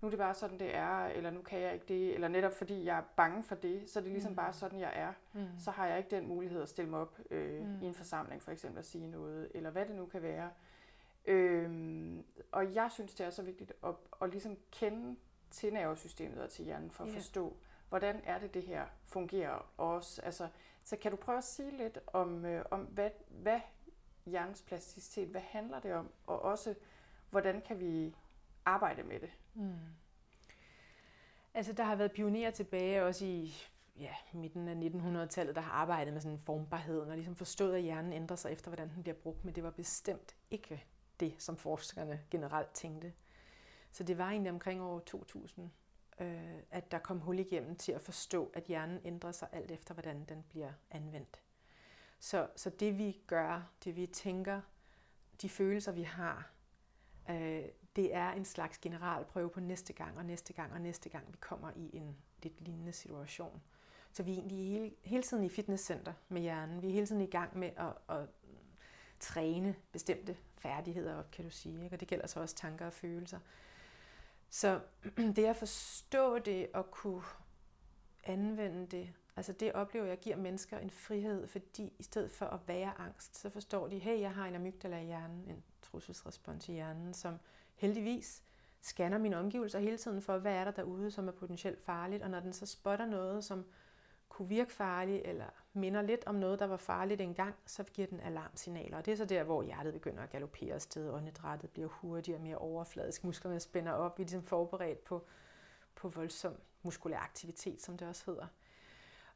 nu 0.00 0.06
er 0.08 0.10
det 0.10 0.18
bare 0.18 0.34
sådan, 0.34 0.58
det 0.58 0.74
er, 0.74 1.06
eller 1.06 1.30
nu 1.30 1.42
kan 1.42 1.60
jeg 1.60 1.74
ikke 1.74 1.86
det, 1.86 2.14
eller 2.14 2.28
netop 2.28 2.52
fordi 2.52 2.84
jeg 2.84 2.98
er 2.98 3.02
bange 3.16 3.42
for 3.42 3.54
det, 3.54 3.90
så 3.90 3.98
er 3.98 4.02
det 4.02 4.12
ligesom 4.12 4.32
Mm. 4.32 4.36
bare 4.36 4.52
sådan, 4.52 4.78
jeg 4.80 4.92
er 4.94 5.12
Mm. 5.32 5.46
så 5.58 5.70
har 5.70 5.86
jeg 5.86 5.98
ikke 5.98 6.10
den 6.10 6.26
mulighed 6.28 6.62
at 6.62 6.68
stille 6.68 6.90
mig 6.90 7.00
op 7.00 7.18
øh, 7.30 7.66
mm. 7.66 7.82
I 7.82 7.86
en 7.86 7.94
forsamling 7.94 8.42
for 8.42 8.50
eksempel 8.50 8.78
at 8.78 8.86
sige 8.86 9.06
noget, 9.10 9.50
eller 9.54 9.70
hvad 9.70 9.86
det 9.86 9.94
nu 9.96 10.06
kan 10.06 10.22
være. 10.22 10.50
Øhm, 11.26 12.24
og 12.52 12.74
jeg 12.74 12.90
synes, 12.90 13.14
det 13.14 13.26
er 13.26 13.30
så 13.30 13.42
vigtigt 13.42 13.72
at, 13.84 13.94
at 14.22 14.30
ligesom 14.30 14.56
kende 14.70 15.16
til 15.50 15.72
nervesystemet 15.72 16.42
og 16.42 16.50
til 16.50 16.64
hjernen 16.64 16.90
for 16.90 17.04
at 17.04 17.10
Ja. 17.10 17.16
forstå, 17.16 17.56
hvordan 17.88 18.20
er 18.24 18.38
det, 18.38 18.54
det 18.54 18.62
her 18.62 18.84
fungerer 19.06 19.66
også. 19.76 20.22
Altså, 20.22 20.48
så 20.84 20.96
kan 20.96 21.10
du 21.10 21.16
prøve 21.16 21.38
at 21.38 21.44
sige 21.44 21.70
lidt 21.76 21.98
om, 22.06 22.44
øh, 22.44 22.64
om 22.70 22.80
hvad, 22.80 23.10
hvad 23.28 23.60
hjernens 24.26 24.62
plasticitet, 24.62 25.28
hvad 25.28 25.40
handler 25.40 25.80
det 25.80 25.94
om, 25.94 26.10
og 26.26 26.42
også 26.42 26.74
hvordan 27.30 27.60
kan 27.60 27.80
vi 27.80 28.16
arbejde 28.64 29.02
med 29.02 29.20
det? 29.20 29.30
Mm. 29.54 29.78
Altså, 31.54 31.72
der 31.72 31.84
har 31.84 31.96
været 31.96 32.12
pionerer 32.12 32.50
tilbage 32.50 33.04
også 33.04 33.24
i 33.24 33.54
ja, 33.96 34.14
midten 34.32 34.68
af 34.68 34.74
1900-tallet, 34.74 35.54
der 35.54 35.60
har 35.60 35.72
arbejdet 35.72 36.12
med 36.12 36.20
sådan 36.20 36.38
formbarheden 36.38 37.10
og 37.10 37.16
ligesom 37.16 37.36
forstået, 37.36 37.76
at 37.76 37.82
hjernen 37.82 38.12
ændrer 38.12 38.36
sig 38.36 38.52
efter, 38.52 38.70
hvordan 38.70 38.90
den 38.94 39.02
bliver 39.02 39.16
brugt, 39.16 39.44
men 39.44 39.54
det 39.54 39.62
var 39.62 39.70
bestemt 39.70 40.36
ikke 40.50 40.84
det, 41.20 41.34
som 41.38 41.56
forskerne 41.56 42.20
generelt 42.30 42.70
tænkte. 42.70 43.12
Så 43.92 44.04
det 44.04 44.18
var 44.18 44.30
egentlig 44.30 44.52
omkring 44.52 44.82
år 44.82 44.98
2000, 44.98 45.70
øh, 46.20 46.54
at 46.70 46.90
der 46.90 46.98
kom 46.98 47.18
hul 47.18 47.38
igennem 47.38 47.76
til 47.76 47.92
at 47.92 48.00
forstå, 48.00 48.50
at 48.54 48.64
hjernen 48.64 49.00
ændrer 49.04 49.32
sig 49.32 49.48
alt 49.52 49.70
efter, 49.70 49.94
hvordan 49.94 50.24
den 50.24 50.44
bliver 50.48 50.72
anvendt. 50.90 51.40
Så, 52.18 52.48
så 52.56 52.70
det 52.70 52.98
vi 52.98 53.20
gør, 53.26 53.70
det 53.84 53.96
vi 53.96 54.06
tænker, 54.06 54.60
de 55.42 55.48
følelser 55.48 55.92
vi 55.92 56.02
har, 56.02 56.50
øh, 57.30 57.64
det 57.96 58.14
er 58.14 58.32
en 58.32 58.44
slags 58.44 58.78
generalprøve 58.78 59.50
på 59.50 59.60
næste 59.60 59.92
gang 59.92 60.18
og 60.18 60.24
næste 60.24 60.52
gang 60.52 60.72
og 60.72 60.80
næste 60.80 61.08
gang, 61.08 61.24
vi 61.32 61.36
kommer 61.40 61.70
i 61.76 61.90
en 61.92 62.16
lidt 62.42 62.60
lignende 62.60 62.92
situation. 62.92 63.62
Så 64.12 64.22
vi 64.22 64.30
er 64.30 64.34
egentlig 64.34 64.68
hele, 64.68 64.92
hele 65.02 65.22
tiden 65.22 65.44
i 65.44 65.48
fitnesscenter 65.48 66.12
med 66.28 66.42
hjernen. 66.42 66.82
Vi 66.82 66.88
er 66.88 66.92
hele 66.92 67.06
tiden 67.06 67.20
i 67.20 67.26
gang 67.26 67.58
med 67.58 67.70
at, 67.76 68.16
at 68.16 68.28
træne 69.20 69.74
bestemte 69.92 70.36
færdigheder 70.58 71.14
op, 71.18 71.30
kan 71.30 71.44
du 71.44 71.50
sige. 71.50 71.84
Ikke? 71.84 71.96
Og 71.96 72.00
det 72.00 72.08
gælder 72.08 72.26
så 72.26 72.40
også 72.40 72.54
tanker 72.54 72.86
og 72.86 72.92
følelser. 72.92 73.38
Så 74.50 74.80
det 75.36 75.44
at 75.44 75.56
forstå 75.56 76.38
det 76.38 76.68
og 76.74 76.90
kunne 76.90 77.22
anvende 78.24 78.86
det, 78.86 79.12
altså 79.36 79.52
det 79.52 79.72
oplever 79.72 80.06
jeg 80.06 80.18
giver 80.18 80.36
mennesker 80.36 80.78
en 80.78 80.90
frihed, 80.90 81.46
fordi 81.46 81.92
i 81.98 82.02
stedet 82.02 82.30
for 82.30 82.46
at 82.46 82.60
være 82.66 83.00
angst, 83.00 83.36
så 83.36 83.50
forstår 83.50 83.88
de, 83.88 83.98
hey, 83.98 84.20
jeg 84.20 84.34
har 84.34 84.46
en 84.46 84.54
amygdala 84.54 84.98
i 85.00 85.04
hjernen, 85.04 85.50
en 85.50 85.64
trusselsrespons 85.82 86.68
i 86.68 86.72
hjernen, 86.72 87.14
som 87.14 87.38
heldigvis 87.74 88.42
scanner 88.80 89.18
mine 89.18 89.38
omgivelser 89.38 89.78
hele 89.78 89.96
tiden 89.96 90.22
for, 90.22 90.38
hvad 90.38 90.52
er 90.52 90.64
der 90.64 90.70
derude, 90.70 91.10
som 91.10 91.28
er 91.28 91.32
potentielt 91.32 91.84
farligt, 91.84 92.22
og 92.22 92.30
når 92.30 92.40
den 92.40 92.52
så 92.52 92.66
spotter 92.66 93.06
noget, 93.06 93.44
som 93.44 93.64
kunne 94.28 94.48
virke 94.48 94.72
farligt, 94.72 95.22
eller 95.24 95.46
minder 95.72 96.02
lidt 96.02 96.24
om 96.26 96.34
noget, 96.34 96.58
der 96.58 96.66
var 96.66 96.76
farligt 96.76 97.20
engang, 97.20 97.54
så 97.66 97.84
giver 97.84 98.06
den 98.06 98.20
alarmsignaler. 98.20 98.96
Og 98.96 99.06
det 99.06 99.12
er 99.12 99.16
så 99.16 99.24
der, 99.24 99.42
hvor 99.42 99.62
hjertet 99.62 99.92
begynder 99.92 100.22
at 100.22 100.30
galopere 100.30 100.74
afsted, 100.74 101.10
åndedrættet 101.10 101.70
bliver 101.70 101.88
hurtigere, 101.88 102.38
og 102.38 102.42
mere 102.42 102.58
overfladisk, 102.58 103.24
musklerne 103.24 103.60
spænder 103.60 103.92
op, 103.92 104.18
vi 104.18 104.22
er 104.22 104.24
ligesom 104.24 104.42
forberedt 104.42 105.04
på, 105.04 105.26
på 105.94 106.08
voldsom 106.08 106.56
muskulær 106.82 107.18
aktivitet, 107.18 107.82
som 107.82 107.98
det 107.98 108.08
også 108.08 108.22
hedder. 108.26 108.46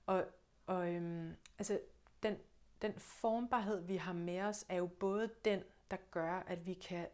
Og, 0.06 0.24
og 0.66 0.94
øhm, 0.94 1.36
altså, 1.58 1.80
den, 2.22 2.36
den 2.82 2.92
formbarhed, 2.98 3.80
vi 3.80 3.96
har 3.96 4.12
med 4.12 4.40
os, 4.40 4.64
er 4.68 4.76
jo 4.76 4.86
både 4.86 5.30
den, 5.44 5.62
der 5.90 5.96
gør, 6.10 6.32
at 6.32 6.66
vi 6.66 6.74
kan 6.74 7.06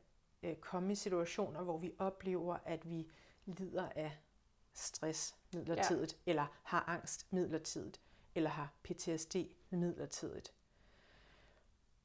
øh, 0.45 0.57
komme 0.57 0.93
i 0.93 0.95
situationer, 0.95 1.63
hvor 1.63 1.79
vi 1.79 1.93
oplever, 1.99 2.57
at 2.65 2.91
vi 2.91 3.11
lider 3.47 3.89
af 3.97 4.19
stress 4.73 5.37
midlertidigt, 5.55 6.19
ja. 6.27 6.31
eller 6.31 6.47
har 6.63 6.85
angst 6.87 7.33
midlertidigt, 7.33 8.01
eller 8.35 8.51
har 8.51 8.73
PTSD 8.83 9.37
midlertidigt. 9.71 10.55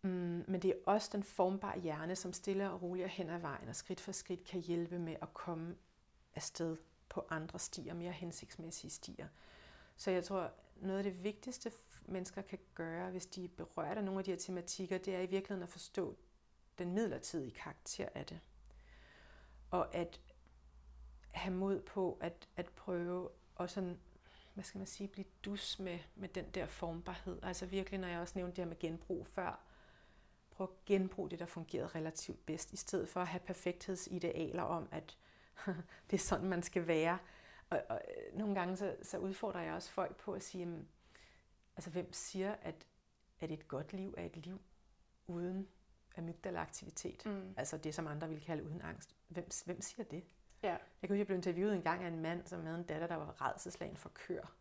Mm, 0.02 0.46
men 0.48 0.62
det 0.62 0.70
er 0.70 0.76
også 0.86 1.10
den 1.14 1.24
formbare 1.24 1.80
hjerne, 1.80 2.16
som 2.16 2.34
stille 2.34 2.72
og 2.72 2.82
roligt 2.82 3.10
hen 3.10 3.30
ad 3.30 3.40
vejen 3.40 3.70
og 3.70 3.76
skridt 3.76 4.00
for 4.00 4.12
skridt 4.12 4.44
kan 4.44 4.60
hjælpe 4.60 5.00
med 5.00 5.16
at 5.22 5.34
komme 5.34 5.76
afsted 6.36 6.78
på 7.10 7.26
andre 7.30 7.60
stier, 7.60 7.94
mere 7.94 8.12
hensigtsmæssige 8.12 8.92
stier. 8.92 9.28
Så 9.96 10.12
jeg 10.12 10.24
tror, 10.24 10.52
noget 10.76 10.98
af 10.98 11.04
det 11.04 11.24
vigtigste 11.24 11.72
mennesker 12.06 12.42
kan 12.42 12.60
gøre, 12.76 13.12
hvis 13.12 13.26
de 13.26 13.46
er 13.46 13.50
berørt 13.58 13.98
af 13.98 14.04
nogle 14.04 14.20
af 14.20 14.24
de 14.24 14.32
her 14.32 14.38
tematikker, 14.38 14.98
det 14.98 15.16
er 15.16 15.20
i 15.20 15.26
virkeligheden 15.26 15.64
at 15.64 15.70
forstå 15.70 16.18
den 16.80 16.94
midlertidige 16.94 17.52
karakter 17.52 18.10
af 18.16 18.26
det. 18.26 18.40
Og 19.72 19.96
at 19.96 20.22
have 21.32 21.56
mod 21.56 21.82
på 21.82 22.18
at, 22.22 22.48
at 22.56 22.70
prøve 22.70 23.30
og 23.56 23.70
sådan, 23.70 24.00
hvad 24.54 24.64
skal 24.64 24.78
man 24.78 24.88
sige, 24.88 25.08
blive 25.08 25.26
dus 25.46 25.80
med, 25.80 26.00
med 26.16 26.30
den 26.30 26.46
der 26.54 26.66
formbarhed. 26.66 27.40
Altså 27.44 27.66
virkelig, 27.66 28.00
når 28.00 28.08
jeg 28.08 28.20
også 28.20 28.34
nævnte 28.38 28.56
det 28.56 28.64
her 28.64 28.70
med 28.70 28.80
genbrug 28.80 29.28
før, 29.28 29.60
prøv 30.52 30.68
at 30.68 30.86
genbruge 30.86 31.30
det, 31.30 31.40
der 31.40 31.46
fungerede 31.46 31.88
relativt 31.88 32.46
bedst, 32.46 32.74
i 32.74 32.78
stedet 32.78 33.10
for 33.10 33.22
at 33.22 33.28
have 33.28 33.40
perfekthedsidealer 33.40 34.64
om, 34.64 34.88
at 34.92 35.18
det 36.12 36.14
er 36.14 36.18
sådan, 36.18 36.50
man 36.50 36.64
skal 36.64 36.88
være. 36.88 37.18
Og, 37.70 37.84
og 37.90 38.02
øh, 38.18 38.38
nogle 38.38 38.56
gange 38.56 38.78
så, 38.78 38.96
så 39.02 39.18
udfordrer 39.18 39.62
jeg 39.62 39.74
også 39.74 39.92
folk 39.92 40.16
på 40.16 40.34
at 40.34 40.44
sige, 40.44 40.60
jamen, 40.60 40.88
altså 41.76 41.90
hvem 41.90 42.14
siger, 42.14 42.56
at, 42.62 42.88
at 43.40 43.52
et 43.52 43.68
godt 43.68 43.94
liv 43.94 44.14
er 44.18 44.26
et 44.26 44.38
liv 44.38 44.62
uden 45.28 45.68
amygdala-aktivitet? 46.20 47.26
Mm. 47.26 47.54
Altså 47.58 47.78
det, 47.78 47.96
som 47.96 48.08
andre 48.08 48.30
vil 48.30 48.42
kalde 48.42 48.64
uden 48.64 48.82
angst. 48.82 49.16
Hvem, 49.28 49.50
hvem 49.66 49.82
siger 49.82 50.04
det? 50.04 50.24
Ja. 50.64 50.70
Jeg 50.70 50.80
kan 51.02 51.10
huske, 51.10 51.18
jeg 51.18 51.26
blev 51.26 51.38
interviewet 51.38 51.76
en 51.76 51.82
gang 51.82 52.04
af 52.04 52.08
en 52.08 52.20
mand, 52.20 52.48
som 52.48 52.66
havde 52.66 52.80
en 52.80 52.86
datter, 52.86 53.08
der 53.08 53.16
var 53.16 53.42
redselslagen 53.42 53.98
for 53.98 54.10
køer. 54.10 54.56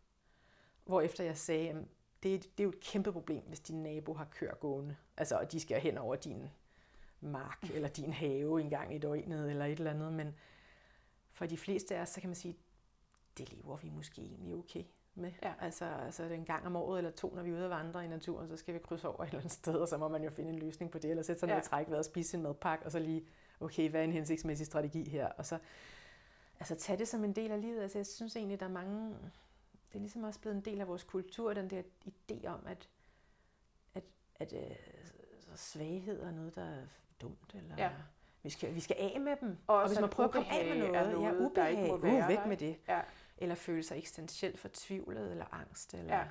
Hvorefter 0.85 1.23
jeg 1.23 1.37
sagde, 1.37 1.69
at 1.69 1.75
det, 2.23 2.43
det 2.43 2.59
er 2.59 2.63
jo 2.63 2.69
et 2.69 2.79
kæmpe 2.79 3.11
problem, 3.11 3.43
hvis 3.47 3.59
din 3.59 3.83
nabo 3.83 4.13
har 4.13 4.25
køer 4.25 4.55
gående. 4.55 4.95
Altså, 5.17 5.37
og 5.37 5.51
de 5.51 5.59
skal 5.59 5.81
hen 5.81 5.97
over 5.97 6.15
din 6.15 6.49
mark 7.21 7.63
eller 7.75 7.89
din 7.89 8.13
have 8.13 8.61
en 8.61 8.69
gang 8.69 8.95
i 8.95 8.97
døgnet 8.97 9.49
eller 9.49 9.65
et 9.65 9.77
eller 9.77 9.91
andet. 9.91 10.13
Men 10.13 10.35
for 11.31 11.45
de 11.45 11.57
fleste 11.57 11.95
af 11.95 12.01
os, 12.01 12.09
så 12.09 12.21
kan 12.21 12.29
man 12.29 12.35
sige, 12.35 12.57
det 13.37 13.53
lever 13.53 13.77
vi 13.77 13.89
måske 13.89 14.21
egentlig 14.21 14.55
okay 14.55 14.83
med. 15.15 15.31
Ja. 15.43 15.53
Altså, 15.61 15.85
altså 15.85 16.23
en 16.23 16.45
gang 16.45 16.65
om 16.65 16.75
året 16.75 16.97
eller 16.97 17.11
to, 17.11 17.35
når 17.35 17.43
vi 17.43 17.49
er 17.49 17.53
ude 17.53 17.63
at 17.63 17.69
vandre 17.69 18.05
i 18.05 18.07
naturen, 18.07 18.47
så 18.49 18.57
skal 18.57 18.73
vi 18.73 18.79
krydse 18.79 19.07
over 19.07 19.21
et 19.23 19.27
eller 19.27 19.39
andet 19.39 19.51
sted, 19.51 19.75
og 19.75 19.87
så 19.87 19.97
må 19.97 20.07
man 20.07 20.23
jo 20.23 20.29
finde 20.29 20.49
en 20.51 20.59
løsning 20.59 20.91
på 20.91 20.97
det, 20.97 21.09
eller 21.09 21.23
sætte 21.23 21.39
sig 21.39 21.47
ned 21.47 21.55
Ja. 21.55 21.59
og 21.59 21.65
trække 21.65 21.91
vejret 21.91 21.99
og 21.99 22.05
spise 22.05 22.29
sin 22.29 22.41
madpakke, 22.41 22.85
og 22.85 22.91
så 22.91 22.99
lige, 22.99 23.25
okay, 23.59 23.89
hvad 23.89 23.99
er 23.99 24.03
en 24.03 24.11
hensigtsmæssig 24.11 24.65
strategi 24.67 25.09
her? 25.09 25.27
Og 25.27 25.45
så 25.45 25.59
altså, 26.59 26.75
tage 26.75 26.97
det 26.99 27.07
som 27.07 27.23
en 27.23 27.33
del 27.35 27.51
af 27.51 27.61
livet. 27.61 27.81
Altså, 27.81 27.97
jeg 27.97 28.05
synes 28.05 28.35
egentlig, 28.35 28.59
der 28.59 28.65
er 28.65 28.69
mange... 28.69 29.09
Det 29.89 29.95
er 29.95 29.99
ligesom 29.99 30.23
også 30.23 30.39
blevet 30.39 30.55
en 30.55 30.61
del 30.65 30.81
af 30.81 30.87
vores 30.87 31.03
kultur, 31.03 31.53
den 31.53 31.69
der 31.69 31.81
idé 32.07 32.47
om, 32.47 32.59
at, 32.67 32.89
at, 33.95 34.03
at 34.35 34.53
øh, 34.53 34.75
svaghed 35.55 36.21
er 36.23 36.31
noget, 36.31 36.55
der 36.55 36.63
er 36.63 36.81
dumt, 37.21 37.53
eller 37.53 37.75
Ja. 37.77 37.89
vi, 38.43 38.49
skal, 38.49 38.75
vi 38.75 38.79
skal 38.79 38.95
af 38.99 39.19
med 39.21 39.35
dem. 39.41 39.57
Og 39.67 39.77
Og, 39.77 39.87
hvis 39.87 39.99
man 39.99 40.09
prøver 40.09 40.27
at 40.29 40.33
komme 40.33 40.51
af 40.51 40.65
med 40.77 40.83
ubehag 40.87 40.95
er 41.05 41.11
noget, 41.11 41.25
ja, 41.25 41.31
noget, 41.31 41.55
der 41.55 41.67
ikke 41.67 41.81
ubehag, 41.83 41.89
må 41.89 41.95
uh, 41.95 42.03
være 42.03 42.27
væk 42.27 42.37
der, 42.37 42.47
med 42.47 42.57
det. 42.57 42.77
Ja. 42.87 43.01
Eller 43.41 43.55
føle 43.55 43.83
sig 43.83 43.97
eksistentielt 43.97 44.59
fortvivlet 44.59 45.31
eller 45.31 45.45
angst. 45.53 45.93
Eller, 45.93 46.15
Ja. 46.17 46.23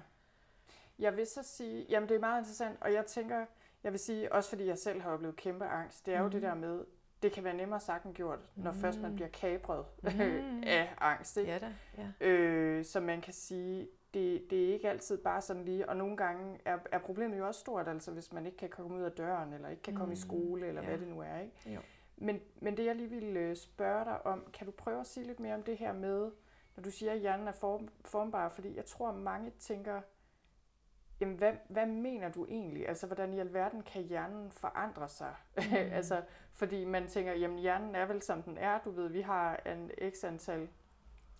Jeg 0.99 1.17
vil 1.17 1.27
så 1.27 1.43
sige, 1.43 1.87
jamen 1.89 2.09
det 2.09 2.15
er 2.15 2.21
meget 2.21 2.41
interessant, 2.41 2.77
og 2.81 2.93
jeg 2.93 3.07
tænker, 3.07 3.47
jeg 3.85 3.93
vil 3.93 4.01
sige, 4.01 4.33
også 4.33 4.49
fordi 4.51 4.67
jeg 4.67 4.79
selv 4.79 5.01
har 5.01 5.11
oplevet 5.11 5.37
kæmpe 5.37 5.65
angst, 5.67 6.07
det 6.07 6.15
er 6.15 6.19
jo 6.19 6.25
Mhm. 6.25 6.33
det 6.33 6.43
der 6.43 6.55
med, 6.55 6.85
det 7.23 7.33
kan 7.33 7.45
være 7.45 7.55
nemmere 7.55 7.81
sagt 7.81 8.05
end 8.05 8.15
gjort, 8.15 8.39
når 8.57 8.73
mm. 8.73 8.79
først 8.79 9.01
man 9.01 9.15
bliver 9.15 9.29
kabret 9.29 9.85
Mm. 10.03 10.63
af 10.67 10.95
angst. 11.01 11.37
Ikke? 11.37 11.53
Ja 11.53 11.59
da, 11.59 11.73
ja. 11.99 12.27
Øh, 12.27 12.85
så 12.85 13.01
man 13.01 13.21
kan 13.21 13.33
sige, 13.33 13.89
det, 14.15 14.51
det 14.51 14.69
er 14.69 14.73
ikke 14.73 14.89
altid 14.91 15.19
bare 15.19 15.43
sådan 15.43 15.65
lige, 15.65 15.89
og 15.89 15.97
nogle 15.97 16.17
gange 16.17 16.61
er, 16.65 16.79
er 16.93 16.99
problemet 16.99 17.39
jo 17.39 17.47
også 17.47 17.61
stort, 17.61 17.89
altså 17.89 18.11
hvis 18.11 18.33
man 18.33 18.47
ikke 18.47 18.59
kan 18.59 18.69
komme 18.69 18.97
ud 18.97 19.03
af 19.03 19.13
døren, 19.13 19.53
eller 19.53 19.69
ikke 19.69 19.83
kan 19.83 19.95
komme 19.95 20.13
i 20.13 20.17
Mm, 20.17 20.21
skole, 20.21 20.67
eller 20.67 20.83
ja. 20.83 20.89
hvad 20.89 20.99
det 20.99 21.09
nu 21.09 21.21
er. 21.21 21.39
Ikke? 21.39 21.71
Jo. 21.75 21.81
Men, 22.17 22.41
men 22.61 22.77
det 22.77 22.85
jeg 22.85 22.97
lige 22.97 23.11
ville 23.11 23.41
øh, 23.41 23.57
spørge 23.57 24.05
dig 24.05 24.27
om, 24.27 24.45
kan 24.53 24.67
du 24.67 24.73
prøve 24.73 25.01
at 25.01 25.07
sige 25.07 25.27
lidt 25.27 25.41
mere 25.41 25.55
om 25.55 25.63
det 25.63 25.77
her 25.77 25.93
med, 25.93 26.31
når 26.79 26.83
du 26.83 26.91
siger, 26.91 27.12
at 27.12 27.18
hjernen 27.18 27.49
er 27.49 27.53
form, 27.53 27.89
formbar, 28.05 28.49
fordi 28.49 28.76
jeg 28.76 28.85
tror, 28.85 29.12
mange 29.12 29.51
tænker, 29.59 30.01
jamen 31.20 31.37
hvad, 31.37 31.53
hvad 31.68 31.87
mener 31.87 32.29
du 32.29 32.47
egentlig? 32.47 32.89
Altså, 32.89 33.07
hvordan 33.07 33.35
i 33.35 33.39
alverden 33.39 33.83
kan 33.83 34.03
hjernen 34.03 34.53
forandre 34.53 35.09
sig? 35.09 35.35
Mm. 35.57 35.74
altså, 35.93 36.22
fordi 36.53 36.85
man 36.85 37.09
tænker, 37.09 37.33
jamen 37.33 37.59
hjernen 37.59 37.95
er 37.95 38.07
vel 38.07 38.22
som 38.22 38.43
den 38.43 38.59
er, 38.59 38.79
du 38.79 38.91
ved, 38.91 39.09
vi 39.09 39.20
har 39.20 39.57
en 39.57 39.91
x 40.11 40.24
antal 40.24 40.68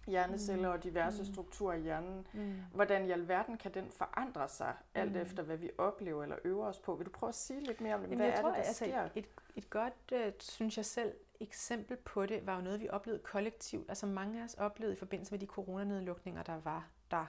hjerneceller 0.09 0.69
og 0.69 0.83
diverse 0.85 1.23
Mm. 1.23 1.33
strukturer 1.33 1.75
i 1.75 1.81
hjernen. 1.81 2.27
Mm. 2.33 2.55
Hvordan 2.75 3.05
i 3.07 3.11
alverden 3.11 3.57
kan 3.59 3.75
den 3.75 3.91
forandre 3.91 4.49
sig, 4.49 4.75
alt 4.95 5.13
Mm. 5.13 5.19
efter 5.21 5.43
hvad 5.43 5.57
vi 5.57 5.71
oplever 5.79 6.23
eller 6.23 6.37
øver 6.45 6.67
os 6.67 6.79
på? 6.79 6.95
Vil 6.95 7.07
du 7.07 7.11
prøve 7.11 7.29
at 7.29 7.35
sige 7.35 7.61
lidt 7.61 7.81
mere 7.81 7.95
om 7.95 8.01
det? 8.01 8.07
Jamen, 8.07 8.19
Hvad 8.19 8.27
jeg 8.27 8.37
er 8.37 8.41
tror, 8.41 8.49
det, 8.49 8.57
der 8.59 8.63
altså, 8.63 8.85
sker? 8.85 9.09
et, 9.15 9.27
et 9.57 9.71
godt, 9.71 9.95
øh, 10.13 10.33
synes 10.39 10.77
jeg 10.77 10.85
selv, 10.85 11.15
eksempel 11.41 11.97
på 11.97 12.27
det, 12.27 12.47
var 12.47 12.57
jo 12.57 12.61
noget, 12.63 12.81
vi 12.81 12.89
oplevede 12.89 13.23
kollektivt. 13.23 13.89
Altså 13.89 14.07
mange 14.07 14.41
af 14.41 14.45
os 14.45 14.55
oplevede 14.55 14.95
i 14.95 14.99
forbindelse 14.99 15.33
med 15.33 15.39
de 15.39 15.47
coronanedlukninger, 15.47 16.43
der 16.43 16.61
var 16.65 16.89
der, 17.11 17.27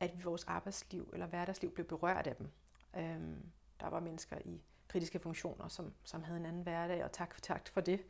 at 0.00 0.24
vores 0.24 0.44
arbejdsliv 0.44 1.10
eller 1.12 1.26
hverdagsliv 1.26 1.70
blev 1.74 1.86
berørt 1.86 2.26
af 2.26 2.36
dem. 2.36 2.48
Øhm, 2.96 3.42
der 3.80 3.88
var 3.88 4.00
mennesker 4.00 4.36
i 4.44 4.62
kritiske 4.88 5.18
funktioner, 5.18 5.68
som, 5.68 5.92
som 6.04 6.22
havde 6.22 6.38
en 6.40 6.46
anden 6.46 6.62
hverdag, 6.62 7.04
og 7.04 7.12
tak, 7.12 7.42
tak 7.42 7.68
for 7.68 7.80
det 7.80 8.00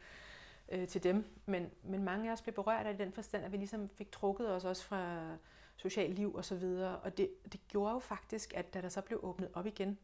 øh, 0.69 0.89
til 0.89 1.03
dem. 1.03 1.25
Men, 1.47 1.71
men 1.83 2.05
mange 2.05 2.29
af 2.29 2.33
os 2.33 2.43
blev 2.43 2.55
berørt 2.55 2.87
af 2.87 2.97
den 2.99 3.13
forstand, 3.13 3.45
at 3.45 3.53
vi 3.53 3.57
ligesom 3.57 3.89
fik 3.89 4.13
trukket 4.13 4.51
os 4.51 4.65
også 4.65 4.85
fra 4.85 5.31
socialt 5.77 6.15
liv 6.15 6.35
og 6.35 6.45
så 6.45 6.55
videre. 6.57 6.97
Og 6.99 7.19
det, 7.19 7.31
det 7.53 7.61
gjorde 7.69 7.93
jo 7.93 7.99
faktisk, 7.99 8.53
at 8.57 8.75
da 8.75 8.81
der 8.81 8.89
så 8.89 9.01
blev 9.01 9.21
åbnet 9.23 9.49
op 9.55 9.67
igen, 9.67 9.99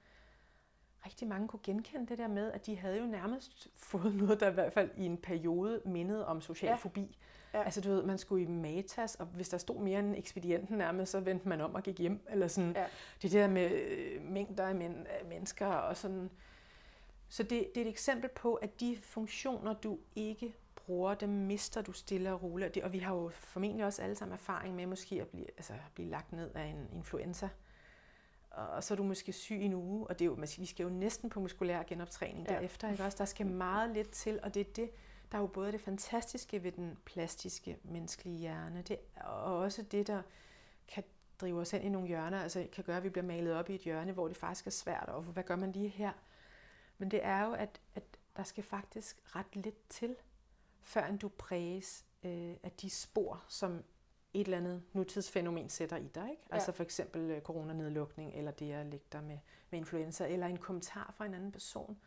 rigtig 1.06 1.28
mange 1.28 1.48
kunne 1.48 1.60
genkende 1.62 2.06
det 2.06 2.18
der 2.18 2.28
med, 2.28 2.52
at 2.52 2.66
de 2.66 2.76
havde 2.76 2.98
jo 2.98 3.06
nærmest 3.06 3.68
fået 3.74 4.14
noget, 4.14 4.40
der 4.40 4.50
i 4.50 4.54
hvert 4.54 4.72
fald 4.72 4.90
i 4.96 5.04
en 5.04 5.16
periode 5.16 5.82
mindede 5.84 6.26
om 6.26 6.40
social 6.40 6.70
Ja. 6.70 6.76
fobi. 6.76 7.18
Ja. 7.54 7.62
Altså 7.62 7.80
du 7.80 7.88
ved, 7.88 8.02
man 8.02 8.18
skulle 8.18 8.42
i 8.42 8.46
Matas, 8.46 9.14
og 9.14 9.26
hvis 9.26 9.48
der 9.48 9.58
stod 9.58 9.80
mere 9.80 9.98
end 9.98 10.16
ekspedienten 10.16 10.78
nærmest, 10.78 11.12
så 11.12 11.20
vendte 11.20 11.48
man 11.48 11.60
om 11.60 11.74
og 11.74 11.82
gik 11.82 11.98
hjem. 11.98 12.20
Eller 12.30 12.48
sådan. 12.48 12.72
Ja. 12.72 12.84
Det 13.22 13.32
der 13.32 13.48
med 13.48 13.70
øh, 13.70 14.22
mængder 14.22 14.66
af, 14.66 14.74
men, 14.74 15.06
af 15.06 15.24
mennesker 15.28 15.66
og 15.66 15.96
sådan. 15.96 16.30
Så 17.28 17.42
det, 17.42 17.50
det 17.74 17.80
er 17.80 17.84
et 17.84 17.90
eksempel 17.90 18.30
på, 18.30 18.54
at 18.54 18.80
de 18.80 18.98
funktioner, 19.02 19.74
du 19.74 19.98
ikke 20.16 20.54
bruger, 20.76 21.14
dem 21.14 21.28
mister 21.28 21.82
du 21.82 21.92
stille 21.92 22.32
og 22.32 22.42
roligt. 22.42 22.68
Og, 22.68 22.74
det, 22.74 22.82
og 22.82 22.92
vi 22.92 22.98
har 22.98 23.14
jo 23.14 23.30
formentlig 23.34 23.86
også 23.86 24.02
alle 24.02 24.14
sammen 24.14 24.34
erfaring 24.34 24.74
med 24.74 24.86
måske 24.86 25.20
at 25.20 25.28
blive, 25.28 25.46
altså, 25.56 25.72
at 25.72 25.92
blive 25.94 26.08
lagt 26.08 26.32
ned 26.32 26.50
af 26.54 26.64
en 26.64 26.88
influenza. 26.92 27.48
Og, 28.50 28.84
så 28.84 28.94
er 28.94 28.96
du 28.96 29.02
måske 29.02 29.32
syg 29.32 29.56
i 29.60 29.64
en 29.64 29.74
uge, 29.74 30.06
og 30.06 30.18
det 30.18 30.24
er 30.24 30.26
jo, 30.26 30.38
vi 30.58 30.66
skal 30.66 30.82
jo 30.82 30.88
næsten 30.88 31.30
på 31.30 31.40
muskulær 31.40 31.82
genoptræning 31.82 32.48
ja. 32.48 32.54
derefter. 32.54 32.90
Ikke? 32.90 33.04
Også, 33.04 33.18
der 33.18 33.24
skal 33.24 33.46
meget 33.46 33.90
lidt 33.90 34.10
til, 34.10 34.40
og 34.42 34.54
det 34.54 34.60
er 34.60 34.72
det, 34.76 34.90
der 35.32 35.38
er 35.38 35.42
jo 35.42 35.46
både 35.46 35.72
det 35.72 35.80
fantastiske 35.80 36.62
ved 36.62 36.72
den 36.72 36.98
plastiske 37.04 37.78
menneskelige 37.82 38.38
hjerne, 38.38 38.82
det, 38.82 38.96
og 39.16 39.56
også 39.58 39.82
det, 39.82 40.06
der 40.06 40.22
kan 40.88 41.04
drive 41.40 41.60
os 41.60 41.72
ind 41.72 41.84
i 41.84 41.88
nogle 41.88 42.08
hjørner, 42.08 42.38
altså 42.38 42.66
kan 42.72 42.84
gøre, 42.84 42.96
at 42.96 43.04
vi 43.04 43.08
bliver 43.08 43.26
malet 43.26 43.54
op 43.54 43.70
i 43.70 43.74
et 43.74 43.80
hjørne, 43.80 44.12
hvor 44.12 44.28
det 44.28 44.36
faktisk 44.36 44.66
er 44.66 44.70
svært, 44.70 45.08
og 45.08 45.22
hvad 45.22 45.42
gør 45.42 45.56
man 45.56 45.72
lige 45.72 45.88
her? 45.88 46.12
Men 46.98 47.10
det 47.10 47.24
er 47.24 47.44
jo, 47.46 47.52
at, 47.52 47.80
at 47.94 48.02
der 48.36 48.42
skal 48.42 48.64
faktisk 48.64 49.20
ret 49.36 49.56
lidt 49.56 49.88
til, 49.88 50.16
før 50.80 51.16
du 51.16 51.28
præges 51.28 52.04
øh, 52.22 52.56
af 52.62 52.72
de 52.72 52.90
spor, 52.90 53.44
som 53.48 53.84
et 54.34 54.44
eller 54.44 54.58
andet 54.58 54.82
nutidsfænomen 54.92 55.68
sætter 55.68 55.96
i 55.96 56.08
dig. 56.08 56.30
Ikke? 56.30 56.42
Ja. 56.50 56.54
Altså 56.54 56.72
for 56.72 56.82
eksempel 56.82 57.30
øh, 57.30 57.42
coronanedlukning, 57.42 58.34
eller 58.34 58.50
det 58.50 58.72
at 58.72 58.86
ligge 58.86 59.06
der 59.12 59.20
med, 59.20 59.38
med 59.70 59.78
influenza, 59.78 60.28
eller 60.28 60.46
en 60.46 60.56
kommentar 60.56 61.12
fra 61.16 61.26
en 61.26 61.34
anden 61.34 61.52
person. 61.52 61.98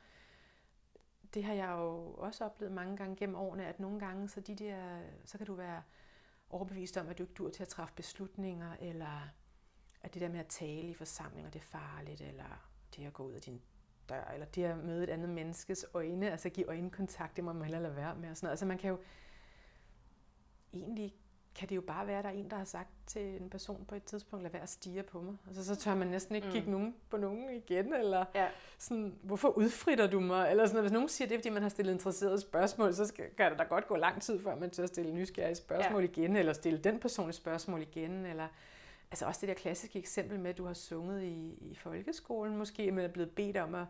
Det 1.34 1.44
har 1.44 1.54
jeg 1.54 1.70
jo 1.70 2.14
også 2.14 2.46
oplevet 2.46 2.74
mange 2.74 2.98
gange 2.98 3.16
gennem 3.16 3.36
årene, 3.36 3.66
at 3.66 3.80
nogle 3.80 4.00
gange, 4.00 4.30
så, 4.30 4.42
de 4.42 4.56
der, 4.56 5.02
så 5.26 5.38
kan 5.38 5.48
du 5.48 5.54
være 5.54 5.84
overbevist 6.50 6.98
om, 6.98 7.08
at 7.08 7.18
du 7.18 7.24
ikke 7.24 7.34
dur 7.34 7.50
til 7.50 7.64
at 7.64 7.70
træffe 7.70 7.94
beslutninger, 7.96 8.76
eller 8.80 9.30
at 10.02 10.14
det 10.14 10.22
der 10.22 10.30
med 10.30 10.40
at 10.40 10.48
tale 10.48 10.90
i 10.90 10.94
forsamlinger, 10.94 11.52
det 11.52 11.60
er 11.60 11.64
farligt, 11.64 12.22
eller 12.22 12.70
det 12.96 13.06
at 13.06 13.14
gå 13.14 13.24
ud 13.24 13.34
af 13.34 13.42
din 13.42 13.62
dør, 14.12 14.32
eller 14.34 14.46
det 14.46 14.64
at 14.64 14.78
møde 14.78 15.04
et 15.04 15.10
andet 15.10 15.30
menneskes 15.30 15.86
øjne, 15.94 16.32
altså 16.32 16.50
give 16.50 16.68
øjenkontakt, 16.68 17.36
det 17.36 17.44
må 17.44 17.54
man 17.54 17.64
hellere 17.64 17.82
lade 17.84 17.96
være 17.96 18.16
med. 18.16 18.30
Og 18.30 18.38
sådan 18.38 18.46
noget. 18.46 18.52
Altså 18.52 18.66
man 18.66 18.78
kan 18.78 18.90
jo, 18.90 18.98
egentlig 20.74 21.16
kan 21.56 21.70
det 21.70 21.76
jo 21.76 21.82
bare 21.82 22.08
være, 22.08 22.18
at 22.18 22.24
der 22.24 22.30
er 22.30 22.34
en, 22.34 22.50
der 22.50 22.56
har 22.58 22.64
sagt 22.64 22.90
til 23.08 23.42
en 23.42 23.50
person 23.50 23.86
på 23.88 23.96
et 23.96 24.04
tidspunkt, 24.04 24.44
lad 24.44 24.52
være 24.52 24.62
at 24.62 24.70
stige 24.70 25.04
på 25.04 25.22
mig. 25.22 25.36
Altså 25.48 25.66
så 25.66 25.76
tør 25.76 25.96
man 25.96 26.08
næsten 26.08 26.36
ikke 26.36 26.48
Mm. 26.48 26.54
kigge 26.54 26.72
nogen 26.72 26.96
på 27.10 27.18
nogen 27.18 27.50
igen, 27.50 27.94
eller 27.94 28.26
Ja. 28.36 28.48
sådan, 28.78 29.16
hvorfor 29.24 29.48
udfritter 29.50 30.08
du 30.08 30.20
mig? 30.20 30.52
Eller 30.52 30.66
sådan. 30.68 30.82
Hvis 30.82 30.92
nogen 30.92 31.10
siger 31.10 31.28
det, 31.28 31.36
er, 31.36 31.40
fordi 31.40 31.50
man 31.50 31.62
har 31.62 31.70
stillet 31.70 31.94
interesserede 31.94 32.42
spørgsmål, 32.42 32.94
så 32.94 33.06
skal, 33.08 33.26
kan 33.38 33.52
der 33.52 33.58
da 33.58 33.64
godt 33.64 33.88
gå 33.88 33.96
lang 33.96 34.22
tid, 34.22 34.40
før 34.44 34.56
man 34.56 34.70
tør 34.70 34.86
stille 34.86 35.12
nysgerrige 35.14 35.56
spørgsmål 35.56 36.02
ja. 36.04 36.08
igen, 36.10 36.36
eller 36.36 36.54
stille 36.54 36.80
den 36.80 37.00
person 37.00 37.30
et 37.30 37.36
spørgsmål 37.36 37.82
igen, 37.82 38.26
eller 38.26 38.48
altså 39.12 39.26
også 39.26 39.42
det 39.42 39.48
der 39.50 39.56
klassiske 39.56 40.00
eksempel 40.00 40.40
med, 40.40 40.50
at 40.50 40.58
du 40.58 40.66
har 40.66 40.74
sunget 40.74 41.24
i, 41.24 41.58
i 41.72 41.76
folkeskolen 41.76 42.58
måske, 42.58 42.92
men 42.92 43.06
er 43.06 43.10
blevet 43.10 43.32
bedt 43.32 43.58
om 43.58 43.76
at 43.76 43.86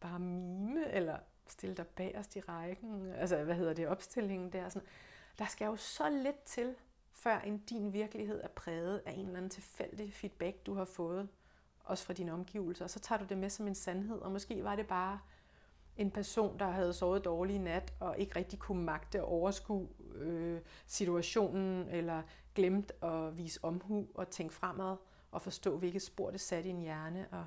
bare 0.00 0.18
mime, 0.18 0.90
eller 0.92 1.18
stille 1.46 1.74
dig 1.74 1.86
bagerst 1.86 2.36
i 2.36 2.40
rækken, 2.40 3.12
altså 3.12 3.44
hvad 3.44 3.54
hedder 3.54 3.74
det, 3.74 3.88
opstillingen 3.88 4.52
der, 4.52 4.68
sådan. 4.68 4.88
Der 5.38 5.46
skal 5.46 5.66
jo 5.66 5.76
så 5.76 6.10
lidt 6.10 6.42
til, 6.42 6.74
før 7.12 7.38
en 7.38 7.58
din 7.58 7.92
virkelighed 7.92 8.40
er 8.44 8.48
præget 8.48 9.02
af 9.06 9.12
en 9.12 9.26
eller 9.26 9.36
anden 9.36 9.50
tilfældig 9.50 10.12
feedback, 10.14 10.66
du 10.66 10.74
har 10.74 10.84
fået, 10.84 11.28
også 11.84 12.04
fra 12.04 12.12
dine 12.12 12.32
omgivelser, 12.32 12.84
og 12.84 12.90
så 12.90 13.00
tager 13.00 13.18
du 13.18 13.24
det 13.28 13.38
med 13.38 13.50
som 13.50 13.66
en 13.66 13.74
sandhed, 13.74 14.18
og 14.18 14.32
måske 14.32 14.64
var 14.64 14.76
det 14.76 14.86
bare 14.86 15.18
en 15.96 16.10
person, 16.10 16.58
der 16.58 16.70
havde 16.70 16.92
sovet 16.92 17.24
dårlig 17.24 17.56
i 17.56 17.58
nat, 17.58 17.92
og 18.00 18.18
ikke 18.18 18.36
rigtig 18.36 18.58
kunne 18.58 18.84
magte 18.84 19.18
at 19.18 19.24
overskue 19.24 19.88
øh, 20.14 20.60
situationen, 20.86 21.88
eller 21.88 22.22
glemt 22.54 22.92
at 23.02 23.36
vise 23.36 23.64
omhu 23.64 24.08
og 24.14 24.30
tænke 24.30 24.54
fremad, 24.54 24.96
og 25.32 25.42
forstå, 25.42 25.78
hvilket 25.78 26.02
spor 26.02 26.30
det 26.30 26.40
satte 26.40 26.68
i 26.68 26.72
en 26.72 26.80
hjerne, 26.80 27.28
og, 27.30 27.46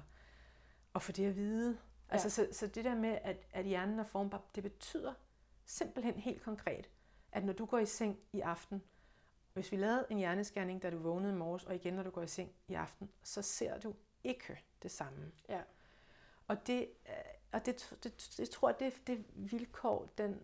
og 0.94 1.02
få 1.02 1.12
det 1.12 1.26
at 1.26 1.36
vide. 1.36 1.78
Altså, 2.12 2.30
så, 2.30 2.48
så 2.52 2.68
det 2.68 2.86
der 2.86 2.96
med, 2.96 3.18
at, 3.22 3.38
at 3.52 3.66
hjernen 3.66 4.00
er 4.00 4.04
formbar, 4.04 4.42
det 4.56 4.64
betyder 4.64 5.14
simpelthen 5.66 6.14
helt 6.16 6.44
konkret, 6.44 6.90
at 7.32 7.44
når 7.44 7.54
du 7.54 7.66
går 7.66 7.78
i 7.78 7.86
seng 7.86 8.20
i 8.34 8.40
aften, 8.40 8.84
hvis 9.54 9.72
vi 9.72 9.78
lavede 9.78 10.06
en 10.10 10.18
hjerneskærning, 10.18 10.82
da 10.82 10.90
du 10.90 10.98
vågnede 10.98 11.34
i 11.34 11.36
morges, 11.36 11.64
og 11.64 11.76
igen 11.76 11.94
når 11.94 12.04
du 12.04 12.10
går 12.10 12.22
i 12.22 12.28
seng 12.28 12.52
i 12.68 12.74
aften, 12.74 13.10
så 13.24 13.42
ser 13.42 13.80
du 13.80 13.94
ikke 14.24 14.60
det 14.84 14.92
samme. 14.92 15.32
Ja. 15.50 15.62
Og 16.48 16.68
det, 16.68 16.90
øh, 17.10 17.14
og 17.52 17.66
det, 17.66 17.96
det, 18.04 18.34
det 18.38 18.50
tror 18.50 18.70
jeg, 18.70 18.80
det, 18.80 19.08
det 19.08 19.26
vilkår, 19.36 20.14
den, 20.18 20.42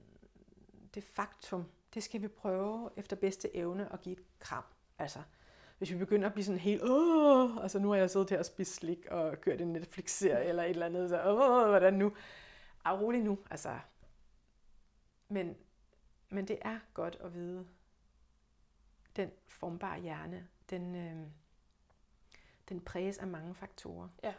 det 0.95 1.03
faktum, 1.03 1.65
det 1.93 2.03
skal 2.03 2.21
vi 2.21 2.27
prøve 2.27 2.89
efter 2.95 3.15
bedste 3.15 3.55
evne 3.55 3.93
at 3.93 4.01
give 4.01 4.17
et 4.17 4.23
kram. 4.39 4.63
Altså, 4.99 5.19
hvis 5.77 5.91
vi 5.91 5.97
begynder 5.97 6.27
at 6.27 6.33
blive 6.33 6.45
sådan 6.45 6.59
helt, 6.59 6.81
åh, 6.83 7.57
altså 7.63 7.79
nu 7.79 7.89
har 7.89 7.95
jeg 7.95 8.09
siddet 8.09 8.29
her 8.29 8.39
og 8.39 8.45
spist 8.45 8.73
slik 8.73 9.05
og 9.05 9.41
kørt 9.41 9.61
en 9.61 9.73
Netflix-serie 9.73 10.45
eller 10.45 10.63
et 10.63 10.69
eller 10.69 10.85
andet, 10.85 11.09
så 11.09 11.23
åh, 11.25 11.69
hvordan 11.69 11.93
nu? 11.93 12.13
Ah, 12.85 13.01
rolig 13.01 13.23
nu, 13.23 13.39
altså. 13.49 13.79
Men, 15.29 15.55
men 16.29 16.47
det 16.47 16.57
er 16.61 16.79
godt 16.93 17.17
at 17.23 17.33
vide, 17.33 17.67
den 19.15 19.31
formbare 19.47 19.99
hjerne, 19.99 20.47
den, 20.69 20.95
øh, 20.95 21.27
den 22.69 22.81
præges 22.81 23.17
af 23.17 23.27
mange 23.27 23.55
faktorer. 23.55 24.07
Ja. 24.23 24.33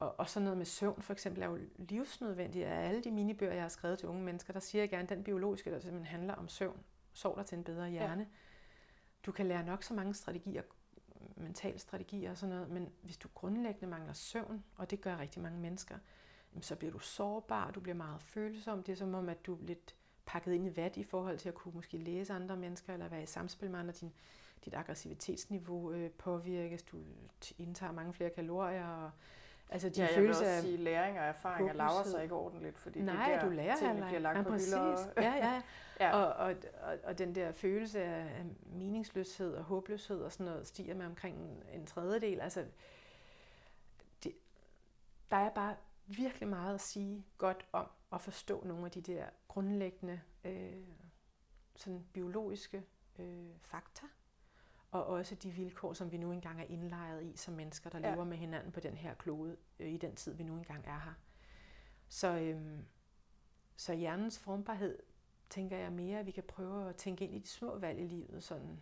Og, 0.00 0.20
og 0.20 0.28
sådan 0.28 0.44
noget 0.44 0.58
med 0.58 0.66
søvn 0.66 1.02
for 1.02 1.12
eksempel 1.12 1.42
er 1.42 1.46
jo 1.46 1.58
livsnødvendigt. 1.76 2.66
Af 2.66 2.88
alle 2.88 3.04
de 3.04 3.10
minibøger, 3.10 3.52
jeg 3.52 3.62
har 3.62 3.68
skrevet 3.68 3.98
til 3.98 4.08
unge 4.08 4.22
mennesker, 4.22 4.52
der 4.52 4.60
siger 4.60 4.82
jeg 4.82 4.90
gerne, 4.90 5.02
at 5.02 5.08
den 5.08 5.24
biologiske, 5.24 5.70
der 5.70 5.78
simpelthen 5.78 6.18
handler 6.18 6.34
om 6.34 6.48
søvn, 6.48 6.80
sov 7.12 7.36
dig 7.36 7.46
til 7.46 7.58
en 7.58 7.64
bedre 7.64 7.88
hjerne. 7.88 8.22
Ja. 8.22 8.28
Du 9.26 9.32
kan 9.32 9.46
lære 9.46 9.64
nok 9.64 9.82
så 9.82 9.94
mange 9.94 10.14
strategier, 10.14 10.62
mentale 11.36 11.78
strategier 11.78 12.30
og 12.30 12.38
sådan 12.38 12.54
noget, 12.54 12.70
men 12.70 12.92
hvis 13.02 13.16
du 13.16 13.28
grundlæggende 13.34 13.86
mangler 13.86 14.12
søvn, 14.12 14.64
og 14.76 14.90
det 14.90 15.00
gør 15.00 15.18
rigtig 15.18 15.42
mange 15.42 15.58
mennesker, 15.58 15.98
så 16.60 16.76
bliver 16.76 16.92
du 16.92 16.98
sårbar, 16.98 17.70
du 17.70 17.80
bliver 17.80 17.94
meget 17.96 18.22
følsom. 18.22 18.82
Det 18.82 18.92
er 18.92 18.96
som 18.96 19.14
om, 19.14 19.28
at 19.28 19.46
du 19.46 19.54
er 19.54 19.58
lidt 19.60 19.94
pakket 20.26 20.52
ind 20.52 20.66
i 20.66 20.76
vat 20.76 20.96
i 20.96 21.04
forhold 21.04 21.38
til 21.38 21.48
at 21.48 21.54
kunne 21.54 21.74
måske 21.74 21.96
læse 21.96 22.32
andre 22.32 22.56
mennesker, 22.56 22.92
eller 22.92 23.08
være 23.08 23.22
i 23.22 23.26
samspil 23.26 23.70
med 23.70 23.78
andre. 23.78 23.92
Din, 23.92 24.12
dit 24.64 24.74
aggressivitetsniveau 24.74 25.92
øh, 25.92 26.10
påvirkes, 26.10 26.82
du 26.82 26.98
indtager 27.58 27.92
mange 27.92 28.12
flere 28.12 28.30
kalorier, 28.30 28.86
og 28.86 29.10
altså 29.70 29.88
din 29.88 29.96
ja, 29.98 30.06
jeg 30.06 30.14
følelse 30.14 30.40
vil 30.40 30.48
også 30.48 30.56
af 30.56 30.62
sige, 30.62 30.76
læring 30.76 31.18
og 31.18 31.24
erfaringer 31.24 31.72
laver 31.72 32.02
sig 32.02 32.22
ikke 32.22 32.34
ordentligt, 32.34 32.78
fordi 32.78 33.00
Nej, 33.00 33.26
det 33.26 33.34
er 33.34 33.38
der, 33.38 33.46
du 33.48 33.50
lærer 33.54 33.76
tingene 33.76 34.06
bliver 34.06 34.20
lagt 34.20 34.38
Ja, 34.38 34.42
på 34.42 34.48
præcis. 34.48 34.72
hylder. 34.72 35.12
Ja, 35.16 35.32
ja. 35.34 35.62
Ja. 36.00 36.16
Og, 36.16 36.32
og, 36.46 36.54
og, 36.82 36.98
og 37.04 37.18
den 37.18 37.34
der 37.34 37.52
følelse 37.52 38.02
af 38.02 38.44
meningsløshed 38.66 39.54
og 39.54 39.64
håbløshed 39.64 40.20
og 40.22 40.32
sådan 40.32 40.46
noget 40.46 40.66
stiger 40.66 40.94
med 40.94 41.06
omkring 41.06 41.64
en 41.72 41.86
tredjedel. 41.86 42.40
Altså, 42.40 42.64
det, 44.24 44.32
der 45.30 45.36
er 45.36 45.50
bare 45.50 45.76
virkelig 46.06 46.48
meget 46.48 46.74
at 46.74 46.80
sige 46.80 47.24
godt 47.38 47.66
om 47.72 47.86
at 48.12 48.20
forstå 48.20 48.64
nogle 48.64 48.84
af 48.84 48.90
de 48.90 49.00
der 49.00 49.24
grundlæggende 49.48 50.20
øh, 50.44 50.72
sådan 51.76 52.06
biologiske 52.12 52.82
øh, 53.18 53.46
fakta, 53.60 54.06
og 54.90 55.06
også 55.06 55.34
de 55.34 55.50
vilkår, 55.50 55.92
som 55.92 56.12
vi 56.12 56.16
nu 56.16 56.32
engang 56.32 56.60
er 56.60 56.64
indlejret 56.64 57.24
i 57.24 57.36
som 57.36 57.54
mennesker, 57.54 57.90
der 57.90 57.98
ja. 57.98 58.10
lever 58.10 58.24
med 58.24 58.36
hinanden 58.36 58.72
på 58.72 58.80
den 58.80 58.96
her 58.96 59.14
klode 59.14 59.56
øh, 59.78 59.88
i 59.88 59.96
den 59.96 60.16
tid, 60.16 60.34
vi 60.34 60.42
nu 60.42 60.56
engang 60.56 60.86
er 60.86 60.98
her. 60.98 61.14
Så, 62.08 62.38
øh, 62.38 62.78
så 63.76 63.94
hjernens 63.94 64.38
formbarhed, 64.38 64.98
tænker 65.50 65.76
jeg 65.76 65.92
mere, 65.92 66.18
at 66.18 66.26
vi 66.26 66.30
kan 66.30 66.44
prøve 66.44 66.88
at 66.88 66.96
tænke 66.96 67.24
ind 67.24 67.34
i 67.34 67.38
de 67.38 67.48
små 67.48 67.78
valg 67.78 68.00
i 68.00 68.06
livet, 68.06 68.42
sådan, 68.42 68.80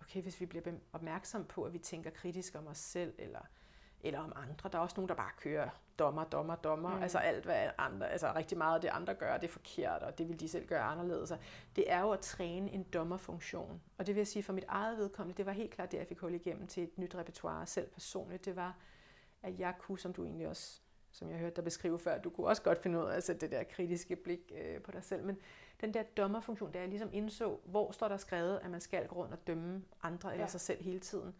okay, 0.00 0.22
hvis 0.22 0.40
vi 0.40 0.46
bliver 0.46 0.78
opmærksom 0.92 1.44
på, 1.44 1.64
at 1.64 1.72
vi 1.72 1.78
tænker 1.78 2.10
kritisk 2.10 2.54
om 2.54 2.66
os 2.66 2.78
selv, 2.78 3.14
eller 3.18 3.40
eller 4.04 4.20
om 4.20 4.32
andre. 4.36 4.68
Der 4.72 4.78
er 4.78 4.82
også 4.82 4.94
nogen, 4.96 5.08
der 5.08 5.14
bare 5.14 5.30
kører 5.36 5.68
dommer, 5.98 6.24
dommer, 6.24 6.56
dommer. 6.56 6.96
Mm. 6.96 7.02
Altså 7.02 7.18
alt, 7.18 7.44
hvad 7.44 7.70
andre, 7.78 8.10
altså 8.10 8.32
rigtig 8.34 8.58
meget 8.58 8.74
af 8.74 8.80
det 8.80 8.88
andre 8.88 9.14
gør, 9.14 9.36
det 9.36 9.46
er 9.46 9.52
forkert, 9.52 10.02
og 10.02 10.18
det 10.18 10.28
vil 10.28 10.40
de 10.40 10.48
selv 10.48 10.66
gøre 10.66 10.82
anderledes. 10.82 11.32
Det 11.76 11.92
er 11.92 12.00
jo 12.00 12.10
at 12.10 12.20
træne 12.20 12.70
en 12.70 12.82
dommerfunktion. 12.82 13.80
Og 13.98 14.06
det 14.06 14.14
vil 14.14 14.20
jeg 14.20 14.26
sige, 14.26 14.42
for 14.42 14.52
mit 14.52 14.64
eget 14.68 14.98
vedkommende, 14.98 15.36
det 15.36 15.46
var 15.46 15.52
helt 15.52 15.70
klart 15.70 15.92
det, 15.92 15.98
jeg 15.98 16.06
fik 16.06 16.18
hul 16.18 16.34
igennem 16.34 16.66
til 16.66 16.82
et 16.82 16.98
nyt 16.98 17.14
repertoire 17.14 17.66
selv 17.66 17.88
personligt. 17.88 18.44
Det 18.44 18.56
var, 18.56 18.76
at 19.42 19.60
jeg 19.60 19.74
kunne, 19.78 19.98
som 19.98 20.12
du 20.12 20.24
egentlig 20.24 20.48
også, 20.48 20.80
som 21.12 21.30
jeg 21.30 21.38
hørte 21.38 21.56
dig 21.56 21.64
beskrive 21.64 21.98
før, 21.98 22.18
du 22.18 22.30
kunne 22.30 22.46
også 22.46 22.62
godt 22.62 22.82
finde 22.82 22.98
ud 22.98 23.04
af 23.04 23.16
at 23.16 23.24
sætte 23.24 23.40
det 23.40 23.50
der 23.50 23.62
kritiske 23.62 24.16
blik 24.16 24.52
øh, 24.54 24.82
på 24.82 24.90
dig 24.90 25.04
selv. 25.04 25.24
Men 25.24 25.38
den 25.80 25.94
der 25.94 26.02
dommerfunktion, 26.02 26.72
der 26.72 26.80
jeg 26.80 26.88
ligesom 26.88 27.08
indså, 27.12 27.58
hvor 27.64 27.92
står 27.92 28.08
der 28.08 28.16
skrevet, 28.16 28.60
at 28.62 28.70
man 28.70 28.80
skal 28.80 29.06
gå 29.06 29.16
rundt 29.16 29.32
og 29.32 29.46
dømme 29.46 29.82
andre 30.02 30.32
eller 30.32 30.44
ja. 30.44 30.48
sig 30.48 30.60
selv 30.60 30.82
hele 30.82 31.00
tiden 31.00 31.34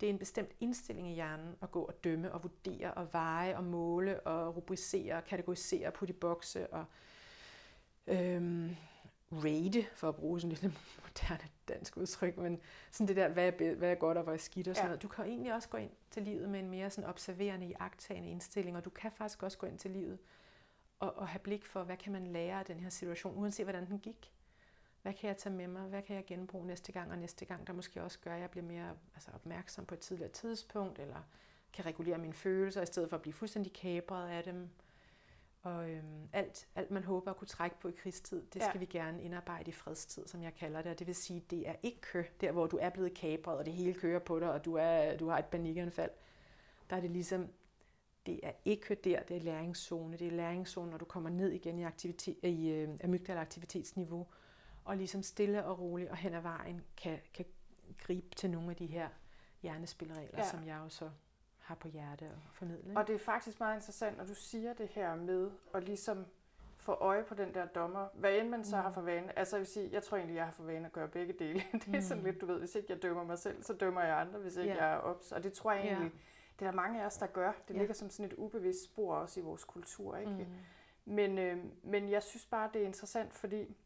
det 0.00 0.06
er 0.06 0.10
en 0.10 0.18
bestemt 0.18 0.50
indstilling 0.60 1.10
i 1.10 1.14
hjernen 1.14 1.54
at 1.62 1.70
gå 1.70 1.82
og 1.82 2.04
dømme 2.04 2.32
og 2.32 2.42
vurdere 2.42 2.94
og 2.94 3.12
veje 3.12 3.56
og 3.56 3.64
måle 3.64 4.20
og 4.20 4.56
rubricere 4.56 5.16
og 5.16 5.24
kategorisere 5.24 5.86
og 5.86 5.92
putte 5.92 6.14
i 6.14 6.16
bokse 6.16 6.66
og 6.66 6.84
øhm, 8.06 8.76
rate, 9.32 9.86
for 9.94 10.08
at 10.08 10.16
bruge 10.16 10.40
sådan 10.40 10.56
lidt 10.60 10.74
moderne 11.02 11.48
dansk 11.68 11.96
udtryk, 11.96 12.36
men 12.36 12.60
sådan 12.90 13.08
det 13.08 13.16
der, 13.16 13.28
hvad 13.28 13.52
er, 13.60 13.74
hvad 13.74 13.90
er 13.90 13.94
godt 13.94 14.18
og 14.18 14.24
hvad 14.24 14.34
er 14.34 14.38
skidt 14.38 14.68
og 14.68 14.76
sådan 14.76 14.84
ja. 14.84 14.88
noget. 14.88 15.02
Du 15.02 15.08
kan 15.08 15.24
egentlig 15.24 15.54
også 15.54 15.68
gå 15.68 15.78
ind 15.78 15.90
til 16.10 16.22
livet 16.22 16.48
med 16.48 16.60
en 16.60 16.70
mere 16.70 16.90
sådan 16.90 17.10
observerende, 17.10 17.66
iagtagende 17.66 18.30
indstilling, 18.30 18.76
og 18.76 18.84
du 18.84 18.90
kan 18.90 19.12
faktisk 19.12 19.42
også 19.42 19.58
gå 19.58 19.66
ind 19.66 19.78
til 19.78 19.90
livet 19.90 20.18
og, 21.00 21.16
og 21.16 21.28
have 21.28 21.40
blik 21.40 21.64
for, 21.66 21.82
hvad 21.82 21.96
kan 21.96 22.12
man 22.12 22.26
lære 22.26 22.58
af 22.58 22.64
den 22.64 22.80
her 22.80 22.90
situation, 22.90 23.36
uanset 23.36 23.66
hvordan 23.66 23.86
den 23.86 23.98
gik. 23.98 24.32
Hvad 25.02 25.12
kan 25.12 25.28
jeg 25.28 25.36
tage 25.36 25.54
med 25.54 25.66
mig? 25.66 25.82
Hvad 25.82 26.02
kan 26.02 26.16
jeg 26.16 26.24
genbruge 26.26 26.66
næste 26.66 26.92
gang 26.92 27.12
og 27.12 27.18
næste 27.18 27.44
gang, 27.44 27.66
der 27.66 27.72
måske 27.72 28.02
også 28.02 28.18
gør, 28.18 28.34
at 28.34 28.40
jeg 28.40 28.50
bliver 28.50 28.66
mere 28.66 28.96
altså, 29.14 29.30
opmærksom 29.34 29.86
på 29.86 29.94
et 29.94 30.00
tidligere 30.00 30.30
tidspunkt, 30.30 30.98
eller 30.98 31.22
kan 31.72 31.86
regulere 31.86 32.18
mine 32.18 32.32
følelser, 32.32 32.82
i 32.82 32.86
stedet 32.86 33.08
for 33.08 33.16
at 33.16 33.22
blive 33.22 33.34
fuldstændig 33.34 33.72
kabret 33.72 34.28
af 34.28 34.44
dem. 34.44 34.68
Og 35.62 35.90
øhm, 35.90 36.28
alt, 36.32 36.68
alt, 36.74 36.90
man 36.90 37.04
håber 37.04 37.30
at 37.30 37.36
kunne 37.36 37.48
trække 37.48 37.76
på 37.80 37.88
i 37.88 37.92
krigstid, 37.92 38.42
det 38.42 38.62
skal 38.62 38.72
ja. 38.74 38.78
vi 38.78 38.84
gerne 38.84 39.22
indarbejde 39.22 39.68
i 39.68 39.72
fredstid, 39.72 40.26
som 40.26 40.42
jeg 40.42 40.54
kalder 40.54 40.82
det. 40.82 40.92
Og 40.92 40.98
det 40.98 41.06
vil 41.06 41.14
sige, 41.14 41.44
det 41.50 41.68
er 41.68 41.74
ikke 41.82 42.00
kø, 42.00 42.24
der 42.40 42.52
hvor 42.52 42.66
du 42.66 42.78
er 42.80 42.90
blevet 42.90 43.14
kabret, 43.14 43.58
og 43.58 43.66
det 43.66 43.72
hele 43.74 43.94
kører 43.94 44.18
på 44.18 44.40
dig, 44.40 44.52
og 44.52 44.64
du, 44.64 44.74
er, 44.74 45.16
du 45.16 45.28
har 45.28 45.38
et 45.38 45.44
panikanfald. 45.44 46.10
Der 46.90 46.96
er 46.96 47.00
det 47.00 47.10
ligesom, 47.10 47.48
det 48.26 48.40
er 48.42 48.52
ikke 48.64 48.94
der, 48.94 49.22
det 49.22 49.36
er 49.36 49.40
læringszone. 49.40 50.16
Det 50.16 50.26
er 50.26 50.30
læringszone, 50.30 50.90
når 50.90 50.98
du 50.98 51.04
kommer 51.04 51.30
ned 51.30 51.50
igen 51.50 51.78
i, 51.78 51.82
aktivitet, 51.82 52.36
i 52.42 52.68
øh, 52.68 52.88
amygdala 53.04 53.40
aktivitetsniveau, 53.40 54.26
og 54.88 54.96
ligesom 54.96 55.22
stille 55.22 55.64
og 55.64 55.78
roligt 55.78 56.10
og 56.10 56.16
hen 56.16 56.34
ad 56.34 56.40
vejen 56.40 56.84
kan, 56.96 57.18
kan 57.34 57.44
gribe 57.98 58.34
til 58.34 58.50
nogle 58.50 58.70
af 58.70 58.76
de 58.76 58.86
her 58.86 59.08
hjernespilregler, 59.62 60.38
ja. 60.38 60.48
som 60.48 60.66
jeg 60.66 60.80
jo 60.84 60.88
så 60.88 61.10
har 61.58 61.74
på 61.74 61.88
hjerte 61.88 62.24
og 62.24 62.38
formidle. 62.52 62.96
Og 62.96 63.06
det 63.06 63.14
er 63.14 63.18
faktisk 63.18 63.60
meget 63.60 63.76
interessant, 63.76 64.16
når 64.18 64.24
du 64.24 64.34
siger 64.34 64.72
det 64.72 64.88
her 64.88 65.14
med 65.14 65.50
at 65.74 65.84
ligesom 65.84 66.26
få 66.76 66.92
øje 66.92 67.24
på 67.24 67.34
den 67.34 67.54
der 67.54 67.66
dommer, 67.66 68.08
hvad 68.14 68.38
end 68.38 68.48
man 68.48 68.64
så 68.64 68.76
mm. 68.76 68.82
har 68.82 68.90
for 68.90 69.00
vane. 69.00 69.38
Altså 69.38 69.56
jeg 69.56 69.60
vil 69.60 69.66
sige, 69.66 69.88
jeg 69.92 70.02
tror 70.02 70.16
egentlig, 70.16 70.36
jeg 70.36 70.44
har 70.44 70.52
for 70.52 70.62
vane 70.62 70.86
at 70.86 70.92
gøre 70.92 71.08
begge 71.08 71.32
dele. 71.32 71.62
det 71.72 71.88
er 71.88 72.00
mm. 72.00 72.00
sådan 72.00 72.22
lidt, 72.22 72.40
du 72.40 72.46
ved, 72.46 72.58
hvis 72.58 72.74
ikke 72.74 72.92
jeg 72.92 73.02
dømmer 73.02 73.24
mig 73.24 73.38
selv, 73.38 73.62
så 73.62 73.72
dømmer 73.72 74.02
jeg 74.02 74.20
andre, 74.20 74.38
hvis 74.38 74.56
ikke 74.56 74.74
ja. 74.74 74.84
jeg 74.84 74.94
er 74.94 74.98
ops. 74.98 75.32
Og 75.32 75.42
det 75.42 75.52
tror 75.52 75.72
jeg 75.72 75.84
egentlig, 75.84 76.12
ja. 76.12 76.18
det 76.58 76.66
er 76.66 76.70
der 76.70 76.76
mange 76.76 77.02
af 77.02 77.06
os, 77.06 77.16
der 77.16 77.26
gør. 77.26 77.52
Det 77.68 77.74
ja. 77.74 77.78
ligger 77.78 77.94
som 77.94 78.10
sådan 78.10 78.26
et 78.26 78.34
ubevidst 78.38 78.84
spor 78.84 79.14
også 79.14 79.40
i 79.40 79.42
vores 79.42 79.64
kultur. 79.64 80.16
Ikke? 80.16 80.32
Mm. 80.32 81.14
Men, 81.14 81.38
øh, 81.38 81.58
men 81.82 82.10
jeg 82.10 82.22
synes 82.22 82.46
bare, 82.46 82.70
det 82.74 82.82
er 82.82 82.86
interessant, 82.86 83.34
fordi 83.34 83.76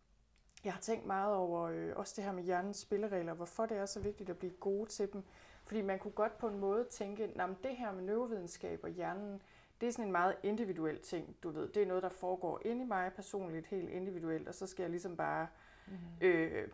jeg 0.64 0.72
har 0.72 0.80
tænkt 0.80 1.06
meget 1.06 1.34
over 1.34 1.62
øh, 1.62 1.92
også 1.96 2.14
det 2.16 2.24
her 2.24 2.32
med 2.32 2.42
hjernens 2.42 2.76
spilleregler, 2.76 3.34
hvorfor 3.34 3.66
det 3.66 3.76
er 3.76 3.86
så 3.86 4.00
vigtigt 4.00 4.30
at 4.30 4.38
blive 4.38 4.52
gode 4.52 4.88
til 4.88 5.12
dem. 5.12 5.22
Fordi 5.64 5.82
man 5.82 5.98
kunne 5.98 6.12
godt 6.12 6.38
på 6.38 6.48
en 6.48 6.58
måde 6.58 6.84
tænke, 6.84 7.24
at 7.24 7.48
det 7.64 7.76
her 7.76 7.92
med 7.92 8.02
neurovidenskab 8.02 8.80
og 8.82 8.90
hjernen, 8.90 9.42
det 9.80 9.88
er 9.88 9.92
sådan 9.92 10.04
en 10.04 10.12
meget 10.12 10.36
individuel 10.42 10.98
ting, 11.00 11.36
du 11.42 11.50
ved. 11.50 11.68
Det 11.68 11.82
er 11.82 11.86
noget, 11.86 12.02
der 12.02 12.08
foregår 12.08 12.60
inde 12.64 12.82
i 12.82 12.86
mig 12.86 13.12
personligt, 13.12 13.66
helt 13.66 13.90
individuelt, 13.90 14.48
og 14.48 14.54
så 14.54 14.66
skal 14.66 14.82
jeg 14.82 14.90
ligesom 14.90 15.16
bare 15.16 15.46
mm. 15.86 15.92
øh, 16.20 16.68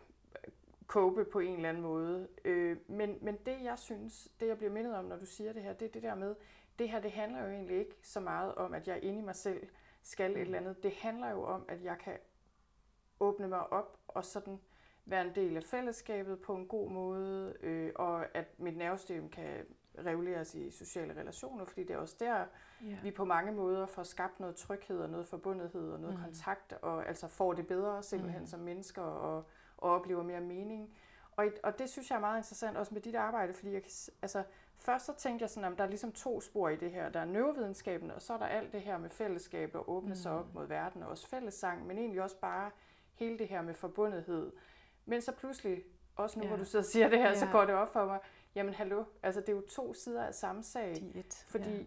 på 1.31 1.39
en 1.39 1.55
eller 1.55 1.69
anden 1.69 1.83
måde. 1.83 2.27
Øh, 2.45 2.77
men, 2.87 3.17
men 3.21 3.37
det, 3.45 3.57
jeg 3.63 3.79
synes, 3.79 4.27
det 4.39 4.47
jeg 4.47 4.57
bliver 4.57 4.71
mindet 4.71 4.95
om, 4.95 5.05
når 5.05 5.17
du 5.17 5.25
siger 5.25 5.53
det 5.53 5.63
her, 5.63 5.73
det 5.73 5.85
er 5.85 5.91
det 5.91 6.03
der 6.03 6.15
med, 6.15 6.35
det 6.79 6.89
her, 6.89 6.99
det 6.99 7.11
handler 7.11 7.43
jo 7.43 7.51
egentlig 7.51 7.77
ikke 7.77 7.95
så 8.01 8.19
meget 8.19 8.55
om, 8.55 8.73
at 8.73 8.87
jeg 8.87 9.03
inde 9.03 9.19
i 9.19 9.25
mig 9.25 9.35
selv 9.35 9.67
skal 10.03 10.31
et 10.31 10.37
mm. 10.37 10.41
eller 10.41 10.57
andet. 10.57 10.83
Det 10.83 10.91
handler 10.91 11.31
jo 11.31 11.43
om, 11.43 11.65
at 11.67 11.83
jeg 11.83 11.97
kan 11.97 12.17
åbne 13.19 13.47
mig 13.47 13.73
op 13.73 13.97
og 14.07 14.25
sådan 14.25 14.59
være 15.05 15.27
en 15.27 15.35
del 15.35 15.57
af 15.57 15.63
fællesskabet 15.63 16.39
på 16.39 16.55
en 16.55 16.67
god 16.67 16.89
måde, 16.89 17.53
øh, 17.61 17.91
og 17.95 18.37
at 18.37 18.59
mit 18.59 18.77
nervesystem 18.77 19.29
kan 19.29 19.65
reguleres 19.97 20.55
i 20.55 20.71
sociale 20.71 21.13
relationer, 21.19 21.65
fordi 21.65 21.83
det 21.83 21.93
er 21.93 21.97
også 21.97 22.15
der, 22.19 22.45
ja. 22.81 22.97
vi 23.03 23.11
på 23.11 23.25
mange 23.25 23.51
måder 23.51 23.85
får 23.85 24.03
skabt 24.03 24.39
noget 24.39 24.55
tryghed 24.55 24.99
og 24.99 25.09
noget 25.09 25.27
forbundethed 25.27 25.91
og 25.91 25.99
noget 25.99 26.17
mm. 26.17 26.23
kontakt, 26.23 26.73
og 26.73 27.07
altså 27.07 27.27
får 27.27 27.53
det 27.53 27.67
bedre 27.67 28.03
simpelthen 28.03 28.41
mm. 28.41 28.47
som 28.47 28.59
mennesker 28.59 29.01
og, 29.01 29.45
og 29.77 29.91
oplever 29.91 30.23
mere 30.23 30.41
mening. 30.41 30.97
Og, 31.31 31.45
og 31.63 31.79
det 31.79 31.89
synes 31.89 32.09
jeg 32.09 32.15
er 32.15 32.19
meget 32.19 32.37
interessant 32.37 32.77
også 32.77 32.93
med 32.93 33.01
dit 33.01 33.15
arbejde, 33.15 33.53
fordi 33.53 33.73
jeg 33.73 33.81
altså, 34.21 34.43
først 34.77 35.05
så 35.05 35.13
tænkte 35.17 35.43
jeg 35.43 35.49
sådan, 35.49 35.71
at 35.71 35.77
der 35.77 35.83
er 35.83 35.87
ligesom 35.87 36.11
to 36.11 36.41
spor 36.41 36.69
i 36.69 36.75
det 36.75 36.91
her. 36.91 37.09
Der 37.09 37.19
er 37.19 37.25
neurovidenskaben, 37.25 38.11
og 38.11 38.21
så 38.21 38.33
er 38.33 38.37
der 38.37 38.45
alt 38.45 38.73
det 38.73 38.81
her 38.81 38.97
med 38.97 39.09
fællesskab 39.09 39.75
og 39.75 39.89
åbne 39.89 40.09
mm. 40.09 40.15
sig 40.15 40.31
op 40.31 40.53
mod 40.53 40.65
verden, 40.65 41.03
og 41.03 41.09
også 41.09 41.27
fællessang, 41.27 41.87
men 41.87 41.97
egentlig 41.97 42.21
også 42.21 42.39
bare 42.39 42.71
hele 43.19 43.39
det 43.39 43.47
her 43.47 43.61
med 43.61 43.73
forbundethed. 43.73 44.51
Men 45.05 45.21
så 45.21 45.31
pludselig, 45.31 45.83
også 46.15 46.39
nu 46.39 46.43
ja. 46.43 46.49
hvor 46.49 46.57
du 46.57 46.65
sidder 46.65 46.85
og 46.85 46.91
siger 46.91 47.09
det 47.09 47.19
her, 47.19 47.29
ja. 47.29 47.39
så 47.39 47.47
går 47.51 47.65
det 47.65 47.75
op 47.75 47.93
for 47.93 48.05
mig, 48.05 48.19
jamen 48.55 48.73
hallo, 48.73 49.03
altså 49.23 49.41
det 49.41 49.49
er 49.49 49.53
jo 49.53 49.61
to 49.69 49.93
sider 49.93 50.23
af 50.25 50.35
samme 50.35 50.63
sag. 50.63 50.95
Diet. 50.95 51.45
Fordi 51.47 51.77
ja. 51.77 51.83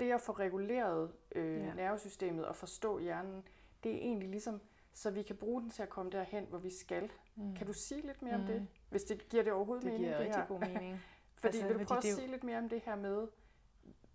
det 0.00 0.12
at 0.12 0.20
få 0.20 0.32
reguleret 0.32 1.12
øh, 1.34 1.60
ja. 1.60 1.74
nervesystemet 1.74 2.46
og 2.46 2.56
forstå 2.56 2.98
hjernen, 2.98 3.42
det 3.84 3.92
er 3.94 3.98
egentlig 3.98 4.28
ligesom, 4.28 4.60
så 4.92 5.10
vi 5.10 5.22
kan 5.22 5.36
bruge 5.36 5.62
den 5.62 5.70
til 5.70 5.82
at 5.82 5.88
komme 5.88 6.10
derhen, 6.10 6.46
hvor 6.48 6.58
vi 6.58 6.70
skal. 6.70 7.10
Mm. 7.36 7.54
Kan 7.54 7.66
du 7.66 7.72
sige 7.72 8.06
lidt 8.06 8.22
mere 8.22 8.36
mm. 8.36 8.42
om 8.42 8.46
det? 8.46 8.66
Hvis 8.90 9.02
det 9.02 9.28
giver 9.28 9.42
det 9.42 9.52
overhovedet 9.52 9.84
det 9.84 9.92
mening, 9.92 10.06
giver 10.08 10.18
det 10.18 10.26
rigtig 10.26 10.44
god 10.48 10.60
mening. 10.60 11.00
Fordi 11.40 11.58
altså, 11.58 11.68
vil 11.68 11.78
du 11.78 11.84
prøve 11.84 11.98
at 11.98 12.04
sige 12.04 12.26
lidt 12.26 12.44
mere 12.44 12.58
om 12.58 12.68
det 12.68 12.80
her 12.80 12.96
med, 12.96 13.28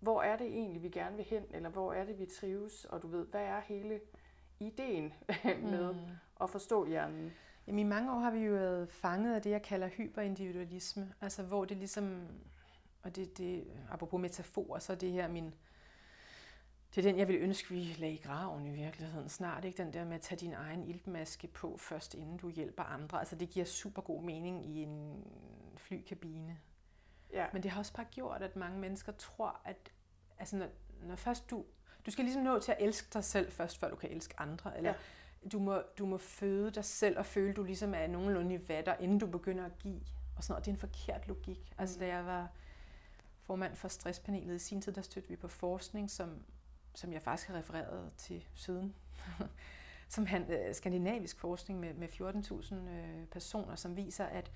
hvor 0.00 0.22
er 0.22 0.36
det 0.36 0.46
egentlig, 0.46 0.82
vi 0.82 0.88
gerne 0.88 1.16
vil 1.16 1.24
hen, 1.24 1.44
eller 1.50 1.68
hvor 1.68 1.92
er 1.92 2.04
det, 2.04 2.18
vi 2.18 2.26
trives, 2.26 2.84
og 2.84 3.02
du 3.02 3.06
ved, 3.06 3.26
hvad 3.26 3.42
er 3.42 3.60
hele 3.60 4.00
ideen 4.60 5.12
med 5.70 5.92
mm. 5.92 6.00
at 6.40 6.50
forstå 6.50 6.86
hjernen? 6.86 7.32
Jamen, 7.66 7.78
i 7.78 7.82
mange 7.82 8.12
år 8.12 8.18
har 8.18 8.30
vi 8.30 8.38
jo 8.38 8.52
været 8.52 8.88
fanget 8.88 9.34
af 9.34 9.42
det, 9.42 9.50
jeg 9.50 9.62
kalder 9.62 9.88
hyperindividualisme. 9.88 11.14
Altså, 11.20 11.42
hvor 11.42 11.64
det 11.64 11.76
ligesom, 11.76 12.26
og 13.02 13.16
det, 13.16 13.38
det 13.38 13.64
apropos 13.90 14.20
metafor, 14.20 14.78
så 14.78 14.92
er 14.92 14.96
det 14.96 15.12
her 15.12 15.28
min, 15.28 15.54
det 16.94 17.06
er 17.06 17.10
den, 17.10 17.18
jeg 17.18 17.28
vil 17.28 17.36
ønske, 17.36 17.68
vi 17.68 17.96
lagde 17.98 18.14
i 18.14 18.22
graven 18.24 18.66
i 18.66 18.70
virkeligheden 18.70 19.28
snart. 19.28 19.64
Ikke? 19.64 19.82
Den 19.82 19.92
der 19.92 20.04
med 20.04 20.14
at 20.14 20.20
tage 20.20 20.38
din 20.38 20.52
egen 20.52 20.84
iltmaske 20.84 21.46
på 21.46 21.76
først, 21.76 22.14
inden 22.14 22.36
du 22.36 22.50
hjælper 22.50 22.82
andre. 22.82 23.18
Altså, 23.18 23.36
det 23.36 23.50
giver 23.50 23.66
super 23.66 24.02
god 24.02 24.22
mening 24.22 24.66
i 24.66 24.82
en 24.82 25.24
flykabine. 25.76 26.58
Ja. 27.32 27.46
Men 27.52 27.62
det 27.62 27.70
har 27.70 27.78
også 27.78 27.92
bare 27.94 28.06
gjort, 28.10 28.42
at 28.42 28.56
mange 28.56 28.78
mennesker 28.78 29.12
tror, 29.12 29.60
at 29.64 29.92
altså, 30.38 30.56
når, 30.56 30.68
når 31.02 31.16
først 31.16 31.50
du 31.50 31.64
du 32.06 32.10
skal 32.10 32.24
ligesom 32.24 32.42
nå 32.42 32.58
til 32.58 32.72
at 32.72 32.78
elske 32.80 33.08
dig 33.12 33.24
selv 33.24 33.52
først, 33.52 33.78
før 33.78 33.90
du 33.90 33.96
kan 33.96 34.10
elske 34.10 34.40
andre. 34.40 34.76
Eller 34.76 34.90
ja. 34.90 35.48
du, 35.52 35.58
må, 35.58 35.82
du 35.98 36.06
må 36.06 36.18
føde 36.18 36.70
dig 36.70 36.84
selv 36.84 37.18
og 37.18 37.26
føle, 37.26 37.54
du 37.54 37.62
ligesom 37.62 37.94
er 37.94 38.06
nogenlunde 38.06 38.54
i 38.54 38.68
vatter, 38.68 38.96
inden 39.00 39.18
du 39.18 39.26
begynder 39.26 39.64
at 39.64 39.78
give. 39.78 40.00
Og 40.36 40.44
sådan 40.44 40.52
noget. 40.52 40.64
Det 40.64 40.70
er 40.70 40.74
en 40.74 40.80
forkert 40.80 41.28
logik. 41.28 41.58
Altså, 41.58 41.70
mm. 41.74 41.80
Altså 41.80 41.98
da 41.98 42.06
jeg 42.06 42.26
var 42.26 42.48
formand 43.42 43.76
for 43.76 43.88
stresspanelet 43.88 44.56
i 44.56 44.58
sin 44.58 44.82
tid, 44.82 44.92
der 44.92 45.02
støttede 45.02 45.30
vi 45.30 45.36
på 45.36 45.48
forskning, 45.48 46.10
som, 46.10 46.42
som 46.94 47.12
jeg 47.12 47.22
faktisk 47.22 47.48
har 47.48 47.58
refereret 47.58 48.12
til 48.16 48.44
siden. 48.54 48.94
som 50.08 50.26
han, 50.26 50.52
øh, 50.52 50.74
skandinavisk 50.74 51.38
forskning 51.38 51.80
med, 51.80 51.94
med 51.94 52.08
14.000 52.08 52.74
øh, 52.74 53.26
personer, 53.26 53.76
som 53.76 53.96
viser, 53.96 54.24
at 54.24 54.50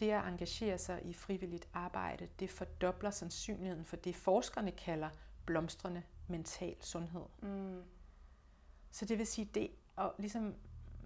det 0.00 0.10
at 0.10 0.24
engagere 0.28 0.78
sig 0.78 1.00
i 1.04 1.12
frivilligt 1.12 1.68
arbejde, 1.74 2.28
det 2.40 2.50
fordobler 2.50 3.10
sandsynligheden 3.10 3.84
for 3.84 3.96
det, 3.96 4.16
forskerne 4.16 4.70
kalder 4.70 5.08
blomstrende 5.46 6.02
mental 6.28 6.76
sundhed. 6.80 7.24
Mm. 7.42 7.82
Så 8.90 9.04
det 9.04 9.18
vil 9.18 9.26
sige, 9.26 9.50
det, 9.54 9.70
og 9.96 10.14
ligesom 10.18 10.54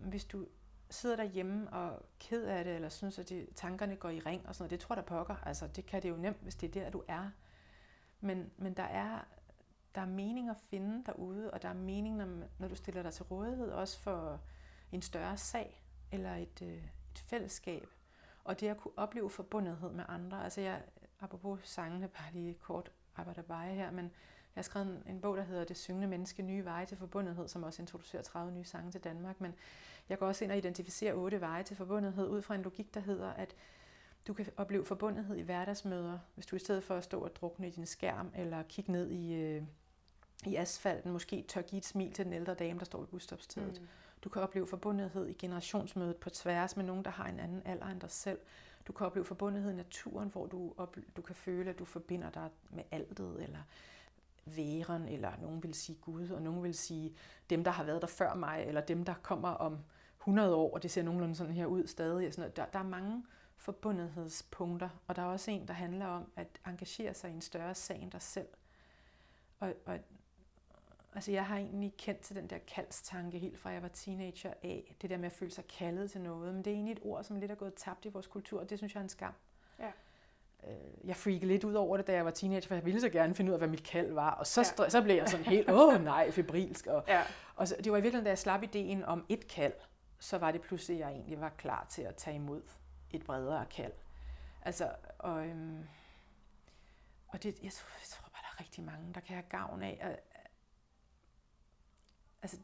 hvis 0.00 0.24
du 0.24 0.46
sidder 0.90 1.16
derhjemme 1.16 1.72
og 1.72 2.02
ked 2.20 2.44
af 2.44 2.64
det, 2.64 2.74
eller 2.74 2.88
synes, 2.88 3.18
at 3.18 3.28
det, 3.28 3.48
tankerne 3.54 3.96
går 3.96 4.08
i 4.08 4.20
ring 4.20 4.48
og 4.48 4.54
sådan 4.54 4.62
noget, 4.62 4.70
det 4.70 4.80
tror 4.80 4.94
der 4.94 5.02
pokker. 5.02 5.36
Altså, 5.46 5.66
det 5.66 5.86
kan 5.86 6.02
det 6.02 6.08
jo 6.08 6.16
nemt, 6.16 6.42
hvis 6.42 6.54
det 6.54 6.76
er 6.76 6.82
der, 6.82 6.90
du 6.90 7.02
er. 7.08 7.30
Men, 8.20 8.50
men 8.56 8.74
der 8.74 8.82
er 8.82 9.24
der 9.94 10.00
er 10.00 10.06
mening 10.06 10.50
at 10.50 10.56
finde 10.56 11.04
derude, 11.06 11.50
og 11.50 11.62
der 11.62 11.68
er 11.68 11.74
mening, 11.74 12.16
når, 12.16 12.26
når 12.58 12.68
du 12.68 12.74
stiller 12.74 13.02
dig 13.02 13.12
til 13.12 13.24
rådighed, 13.24 13.70
også 13.70 13.98
for 14.00 14.40
en 14.92 15.02
større 15.02 15.36
sag 15.36 15.82
eller 16.12 16.34
et, 16.34 16.62
øh, 16.62 16.84
et 17.12 17.18
fællesskab. 17.18 17.88
Og 18.44 18.60
det 18.60 18.68
at 18.68 18.76
kunne 18.76 18.98
opleve 18.98 19.30
forbundethed 19.30 19.90
med 19.92 20.04
andre. 20.08 20.44
Altså 20.44 20.60
jeg, 20.60 20.82
apropos 21.20 21.60
sangene, 21.64 22.08
bare 22.08 22.32
lige 22.32 22.54
kort 22.54 22.92
arbejder 23.16 23.42
bare 23.42 23.74
her, 23.74 23.90
men 23.90 24.10
jeg 24.58 24.62
har 24.62 24.64
skrevet 24.64 24.86
en, 24.86 25.14
en 25.14 25.20
bog, 25.20 25.36
der 25.36 25.42
hedder 25.42 25.64
Det 25.64 25.76
syngende 25.76 26.08
menneske, 26.08 26.42
nye 26.42 26.64
veje 26.64 26.86
til 26.86 26.96
forbundethed, 26.96 27.48
som 27.48 27.62
også 27.62 27.82
introducerer 27.82 28.22
30 28.22 28.52
nye 28.52 28.64
sange 28.64 28.92
til 28.92 29.00
Danmark. 29.00 29.40
Men 29.40 29.54
jeg 30.08 30.18
går 30.18 30.26
også 30.26 30.44
ind 30.44 30.52
og 30.52 30.58
identificerer 30.58 31.14
otte 31.14 31.40
veje 31.40 31.62
til 31.62 31.76
forbundethed 31.76 32.28
ud 32.28 32.42
fra 32.42 32.54
en 32.54 32.62
logik, 32.62 32.94
der 32.94 33.00
hedder, 33.00 33.30
at 33.30 33.54
du 34.26 34.32
kan 34.32 34.46
opleve 34.56 34.84
forbundethed 34.84 35.36
i 35.36 35.42
hverdagsmøder, 35.42 36.18
hvis 36.34 36.46
du 36.46 36.56
i 36.56 36.58
stedet 36.58 36.84
for 36.84 36.94
at 36.94 37.04
stå 37.04 37.20
og 37.20 37.36
drukne 37.36 37.68
i 37.68 37.70
din 37.70 37.86
skærm, 37.86 38.30
eller 38.34 38.62
kigge 38.62 38.92
ned 38.92 39.10
i, 39.10 39.34
øh, 39.34 39.62
i 40.46 40.56
asfalten, 40.56 41.12
måske 41.12 41.44
tør 41.48 41.62
give 41.62 41.78
et 41.78 41.84
smil 41.84 42.12
til 42.12 42.24
den 42.24 42.32
ældre 42.32 42.54
dame, 42.54 42.78
der 42.78 42.84
står 42.84 42.98
ved 42.98 43.06
busstopstedet. 43.06 43.80
Mm. 43.80 43.88
Du 44.24 44.28
kan 44.28 44.42
opleve 44.42 44.66
forbundethed 44.66 45.26
i 45.26 45.32
generationsmødet 45.32 46.16
på 46.16 46.30
tværs 46.30 46.76
med 46.76 46.84
nogen, 46.84 47.04
der 47.04 47.10
har 47.10 47.26
en 47.26 47.40
anden 47.40 47.62
alder 47.64 47.86
end 47.86 48.00
dig 48.00 48.10
selv. 48.10 48.38
Du 48.86 48.92
kan 48.92 49.06
opleve 49.06 49.24
forbundethed 49.24 49.70
i 49.70 49.74
naturen, 49.74 50.28
hvor 50.28 50.46
du, 50.46 50.74
op, 50.76 50.96
du 51.16 51.22
kan 51.22 51.34
føle, 51.34 51.70
at 51.70 51.78
du 51.78 51.84
forbinder 51.84 52.30
dig 52.30 52.50
med 52.70 52.84
altet, 52.90 53.42
eller 53.42 53.58
væren, 54.56 55.08
eller 55.08 55.32
nogen 55.40 55.62
vil 55.62 55.74
sige 55.74 55.98
Gud, 56.00 56.30
og 56.30 56.42
nogen 56.42 56.62
vil 56.62 56.74
sige 56.74 57.14
dem, 57.50 57.64
der 57.64 57.70
har 57.70 57.84
været 57.84 58.02
der 58.02 58.08
før 58.08 58.34
mig, 58.34 58.64
eller 58.66 58.80
dem, 58.80 59.04
der 59.04 59.14
kommer 59.22 59.48
om 59.48 59.78
100 60.20 60.54
år, 60.54 60.74
og 60.74 60.82
det 60.82 60.90
ser 60.90 61.02
nogenlunde 61.02 61.34
sådan 61.34 61.52
her 61.52 61.66
ud 61.66 61.86
stadig. 61.86 62.34
Sådan 62.34 62.52
der, 62.56 62.66
der 62.66 62.78
er 62.78 62.82
mange 62.82 63.24
forbundethedspunkter, 63.56 64.88
og 65.06 65.16
der 65.16 65.22
er 65.22 65.26
også 65.26 65.50
en, 65.50 65.68
der 65.68 65.74
handler 65.74 66.06
om 66.06 66.32
at 66.36 66.60
engagere 66.66 67.14
sig 67.14 67.30
i 67.30 67.34
en 67.34 67.40
større 67.40 67.74
sag 67.74 68.02
end 68.02 68.10
dig 68.10 68.22
selv. 68.22 68.48
Og, 69.60 69.74
og 69.86 69.98
altså 71.14 71.32
jeg 71.32 71.46
har 71.46 71.56
egentlig 71.56 71.94
kendt 71.98 72.20
til 72.20 72.36
den 72.36 72.46
der 72.46 72.58
kaldstanke 72.58 73.38
helt 73.38 73.58
fra 73.58 73.70
jeg 73.70 73.82
var 73.82 73.88
teenager 73.88 74.54
af, 74.62 74.96
det 75.02 75.10
der 75.10 75.16
med 75.16 75.26
at 75.26 75.32
føle 75.32 75.50
sig 75.50 75.66
kaldet 75.66 76.10
til 76.10 76.20
noget, 76.20 76.54
men 76.54 76.64
det 76.64 76.70
er 76.70 76.74
egentlig 76.74 76.92
et 76.92 77.02
ord, 77.02 77.24
som 77.24 77.40
lidt 77.40 77.50
er 77.50 77.54
gået 77.54 77.74
tabt 77.74 78.04
i 78.04 78.08
vores 78.08 78.26
kultur, 78.26 78.60
og 78.60 78.70
det 78.70 78.78
synes 78.78 78.94
jeg 78.94 79.00
er 79.00 79.04
en 79.04 79.08
skam. 79.08 79.34
Ja. 79.78 79.90
Øh, 80.66 81.08
jeg 81.08 81.16
freakede 81.16 81.46
lidt 81.46 81.64
ud 81.64 81.74
over 81.74 81.96
det, 81.96 82.06
da 82.06 82.12
jeg 82.12 82.24
var 82.24 82.30
teenager, 82.30 82.68
for 82.68 82.74
jeg 82.74 82.84
ville 82.84 83.00
så 83.00 83.08
gerne 83.08 83.34
finde 83.34 83.50
ud 83.50 83.54
af, 83.54 83.60
hvad 83.60 83.68
mit 83.68 83.82
kald 83.82 84.12
var, 84.12 84.30
og 84.30 84.46
så, 84.46 84.74
ja. 84.78 84.88
så 84.88 85.02
blev 85.02 85.16
jeg 85.16 85.28
sådan 85.28 85.46
helt, 85.46 85.70
åh 85.70 86.04
nej, 86.04 86.30
febrilsk. 86.30 86.86
Og, 86.86 87.04
ja. 87.08 87.22
og 87.56 87.68
så, 87.68 87.76
det 87.84 87.92
var 87.92 87.98
i 87.98 88.00
virkeligheden, 88.00 88.24
da 88.24 88.30
jeg 88.30 88.38
slap 88.38 88.62
ideen 88.62 89.04
om 89.04 89.26
et 89.28 89.48
kald, 89.48 89.72
så 90.18 90.38
var 90.38 90.50
det 90.50 90.60
pludselig, 90.60 90.96
at 90.96 91.00
jeg 91.00 91.16
egentlig 91.16 91.40
var 91.40 91.48
klar 91.48 91.86
til 91.90 92.02
at 92.02 92.16
tage 92.16 92.36
imod 92.36 92.62
et 93.10 93.24
bredere 93.24 93.66
kald. 93.66 93.92
Altså, 94.62 94.90
og, 95.18 95.46
øhm, 95.46 95.84
og 97.28 97.42
det, 97.42 97.62
jeg, 97.62 97.72
tror, 97.72 97.88
jeg 98.00 98.08
tror 98.08 98.28
bare, 98.32 98.42
der 98.42 98.48
er 98.56 98.60
rigtig 98.60 98.84
mange, 98.84 99.14
der 99.14 99.20
kan 99.20 99.34
have 99.34 99.46
gavn 99.48 99.82
af. 99.82 99.98
At, 100.00 100.20
altså, 102.42 102.56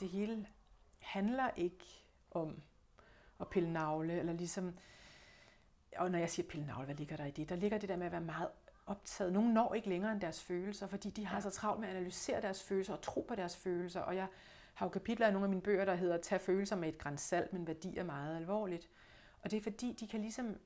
det 0.00 0.08
hele 0.08 0.46
handler 0.98 1.50
ikke 1.56 1.84
om 2.30 2.62
at 3.40 3.48
pille 3.48 3.72
navle, 3.72 4.18
eller 4.18 4.32
ligesom, 4.32 4.78
og 5.96 6.10
når 6.10 6.18
jeg 6.18 6.30
siger 6.30 6.48
pille 6.48 6.66
navle, 6.66 6.84
hvad 6.84 6.94
ligger 6.94 7.16
der 7.16 7.24
i 7.24 7.30
det? 7.30 7.48
Der 7.48 7.56
ligger 7.56 7.78
det 7.78 7.88
der 7.88 7.96
med 7.96 8.06
at 8.06 8.12
være 8.12 8.20
meget 8.20 8.48
optaget. 8.86 9.32
Nogle 9.32 9.54
når 9.54 9.74
ikke 9.74 9.88
længere 9.88 10.12
end 10.12 10.20
deres 10.20 10.42
følelser, 10.42 10.86
fordi 10.86 11.10
de 11.10 11.26
har 11.26 11.40
så 11.40 11.50
travlt 11.50 11.80
med 11.80 11.88
at 11.88 11.96
analysere 11.96 12.40
deres 12.40 12.62
følelser 12.62 12.92
og 12.92 13.02
tro 13.02 13.24
på 13.28 13.34
deres 13.34 13.56
følelser. 13.56 14.00
Og 14.00 14.16
jeg 14.16 14.26
har 14.74 14.86
jo 14.86 14.90
kapitler 14.90 15.28
i 15.28 15.32
nogle 15.32 15.44
af 15.44 15.50
mine 15.50 15.62
bøger, 15.62 15.84
der 15.84 15.94
hedder 15.94 16.16
Tag 16.16 16.40
følelser 16.40 16.76
med 16.76 16.88
et 16.88 16.98
græns 16.98 17.20
salt, 17.20 17.52
men 17.52 17.66
værdi 17.66 17.96
er 17.96 18.04
meget 18.04 18.36
alvorligt. 18.36 18.88
Og 19.42 19.50
det 19.50 19.56
er 19.56 19.62
fordi, 19.62 19.92
de 20.00 20.08
kan 20.08 20.20
ligesom 20.20 20.56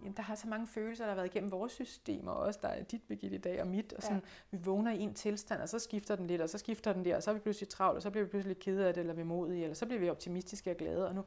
jamen, 0.00 0.16
der 0.16 0.22
har 0.22 0.34
så 0.34 0.48
mange 0.48 0.66
følelser, 0.66 1.04
der 1.04 1.10
har 1.10 1.16
været 1.16 1.34
igennem 1.34 1.50
vores 1.50 1.72
systemer, 1.72 2.32
også 2.32 2.60
der 2.62 2.68
er 2.68 2.82
dit 2.82 3.02
Birgitte 3.02 3.36
i 3.36 3.40
dag 3.40 3.60
og 3.60 3.66
mit, 3.66 3.92
og 3.92 4.02
sådan, 4.02 4.16
ja. 4.16 4.56
vi 4.58 4.64
vågner 4.64 4.92
i 4.92 5.00
en 5.00 5.14
tilstand, 5.14 5.60
og 5.60 5.68
så 5.68 5.78
skifter 5.78 6.16
den 6.16 6.26
lidt, 6.26 6.40
og 6.40 6.50
så 6.50 6.58
skifter 6.58 6.92
den 6.92 7.04
der, 7.04 7.16
og 7.16 7.22
så 7.22 7.30
er 7.30 7.34
vi 7.34 7.40
pludselig 7.40 7.68
travlt, 7.68 7.96
og 7.96 8.02
så 8.02 8.10
bliver 8.10 8.24
vi 8.24 8.30
pludselig 8.30 8.58
kede 8.58 8.88
af 8.88 8.94
det, 8.94 9.00
eller 9.00 9.14
vemodige, 9.14 9.62
eller 9.62 9.74
så 9.74 9.86
bliver 9.86 10.00
vi 10.00 10.10
optimistiske 10.10 10.70
og 10.70 10.76
glade, 10.76 11.08
og 11.08 11.14
nu, 11.14 11.24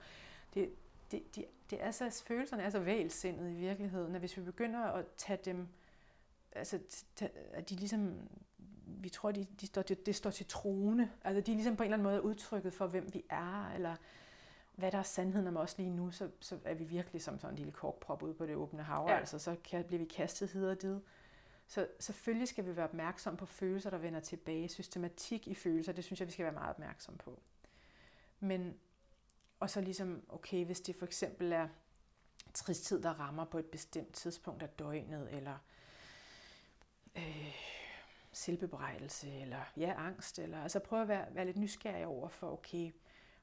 det, 0.54 0.70
det, 1.14 1.36
det, 1.36 1.46
det 1.70 1.84
er 1.84 1.92
så, 1.92 2.24
følelserne 2.28 2.64
er 2.64 2.70
så 2.70 2.80
vælsindet 2.80 3.52
i 3.52 3.54
virkeligheden, 3.54 4.16
at 4.16 4.22
hvis 4.22 4.38
vi 4.38 4.42
begynder 4.42 4.80
at 4.80 5.06
tage 5.18 5.40
dem, 5.46 5.68
altså, 6.52 6.80
at 7.54 7.70
de 7.70 7.76
ligesom, 7.76 8.30
vi 8.86 9.10
tror, 9.10 9.32
de, 9.32 9.48
de 9.62 9.68
står 9.68 9.82
til, 9.82 10.06
det 10.06 10.16
står 10.16 10.30
til 10.30 10.46
trone, 10.46 11.12
altså 11.24 11.42
de 11.42 11.52
er 11.52 11.56
ligesom 11.56 11.76
på 11.76 11.84
en 11.84 11.88
eller 11.88 11.98
anden 11.98 12.12
måde 12.12 12.24
udtrykket 12.24 12.74
for, 12.74 12.88
hvem 12.88 13.14
vi 13.14 13.24
er, 13.30 13.72
eller 13.76 13.96
hvad 14.76 14.92
der 14.92 14.98
er 14.98 15.04
sandheden 15.04 15.48
om 15.48 15.58
os 15.58 15.78
lige 15.78 15.90
nu, 15.90 16.12
så, 16.12 16.30
så 16.40 16.60
er 16.66 16.74
vi 16.74 16.84
virkelig 16.84 17.22
som 17.22 17.40
sådan 17.40 17.54
en 17.54 17.58
lille 17.58 17.72
korkprop 17.72 18.24
ude 18.24 18.34
på 18.34 18.46
det 18.46 18.56
åbne 18.56 18.84
hav. 18.84 19.06
Ja. 19.10 19.18
Altså, 19.18 19.40
så 19.40 19.56
kan, 19.64 19.84
bliver 19.84 20.00
vi 20.00 20.06
kastet 20.06 20.52
hid 20.52 20.68
og 20.68 20.82
dit. 20.82 21.02
Så 21.68 21.88
selvfølgelig 22.00 22.48
skal 22.48 22.66
vi 22.66 22.76
være 22.76 22.88
opmærksom 22.88 23.38
på 23.38 23.46
følelser, 23.46 23.90
der 23.90 23.98
vender 23.98 24.20
tilbage. 24.20 24.70
Systematik 24.70 25.48
i 25.48 25.54
følelser, 25.54 25.92
det 25.92 26.04
synes 26.04 26.20
jeg, 26.20 26.28
vi 26.28 26.32
skal 26.32 26.44
være 26.44 26.54
meget 26.54 26.70
opmærksom 26.70 27.18
på. 27.18 27.40
Men, 28.40 28.76
og 29.64 29.70
så 29.70 29.82
ligesom, 29.82 30.24
okay, 30.30 30.66
hvis 30.66 30.82
det 30.82 30.96
for 30.96 31.06
eksempel 31.06 31.52
er 31.52 31.68
tristhed, 32.54 33.02
der 33.02 33.20
rammer 33.20 33.46
på 33.46 33.58
et 33.58 33.66
bestemt 33.66 34.14
tidspunkt 34.14 34.64
af 34.64 34.70
døgnet, 34.70 35.34
eller 35.34 35.58
øh, 37.16 37.56
selvbebrejdelse, 38.32 39.32
eller 39.42 39.72
ja, 39.78 39.94
angst, 39.98 40.40
eller 40.40 40.64
altså 40.64 40.80
prøv 40.80 41.02
at 41.02 41.08
være, 41.08 41.36
være 41.36 41.46
lidt 41.46 41.58
nysgerrig 41.58 42.06
over 42.06 42.28
for, 42.28 42.52
okay, 42.52 42.92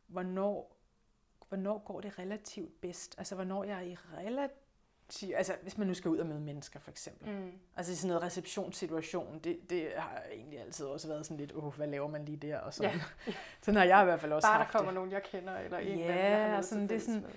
hvornår 0.06 0.76
hvornår 1.48 1.78
går 1.78 2.00
det 2.00 2.18
relativt 2.18 2.80
bedst? 2.80 3.14
Altså, 3.18 3.34
hvornår 3.34 3.64
jeg 3.64 3.76
er 3.76 3.86
i 3.86 3.94
relativt... 3.94 4.58
Altså, 5.36 5.52
hvis 5.62 5.78
man 5.78 5.86
nu 5.86 5.94
skal 5.94 6.11
ud 6.11 6.18
og 6.18 6.26
møde 6.26 6.40
mennesker, 6.40 6.80
for 6.80 6.90
eksempel. 6.90 7.32
Mm. 7.32 7.52
Altså, 7.76 7.96
sådan 7.96 8.08
noget 8.08 8.22
receptionssituation, 8.22 9.38
det, 9.44 9.70
det 9.70 9.88
har 9.96 10.22
egentlig 10.32 10.61
altid 10.61 10.86
også 10.86 11.08
været 11.08 11.26
sådan 11.26 11.36
lidt, 11.36 11.52
åh, 11.54 11.76
hvad 11.76 11.86
laver 11.86 12.08
man 12.08 12.24
lige 12.24 12.36
der? 12.36 12.58
Og 12.58 12.74
sådan. 12.74 13.00
Ja. 13.26 13.32
sådan 13.62 13.76
har 13.76 13.84
jeg 13.84 14.02
i 14.02 14.04
hvert 14.04 14.20
fald 14.20 14.32
også 14.32 14.48
Bare 14.48 14.56
haft 14.56 14.72
der 14.72 14.78
kommer 14.78 14.90
det. 14.90 14.94
nogen, 14.94 15.12
jeg 15.12 15.22
kender, 15.22 15.58
eller 15.58 15.78
en, 15.78 15.98
ja, 15.98 16.38
jeg 16.38 16.50
har 16.54 16.62
sådan, 16.62 16.88
det 16.88 16.96
er 16.96 17.00
sådan, 17.00 17.20
med. 17.20 17.30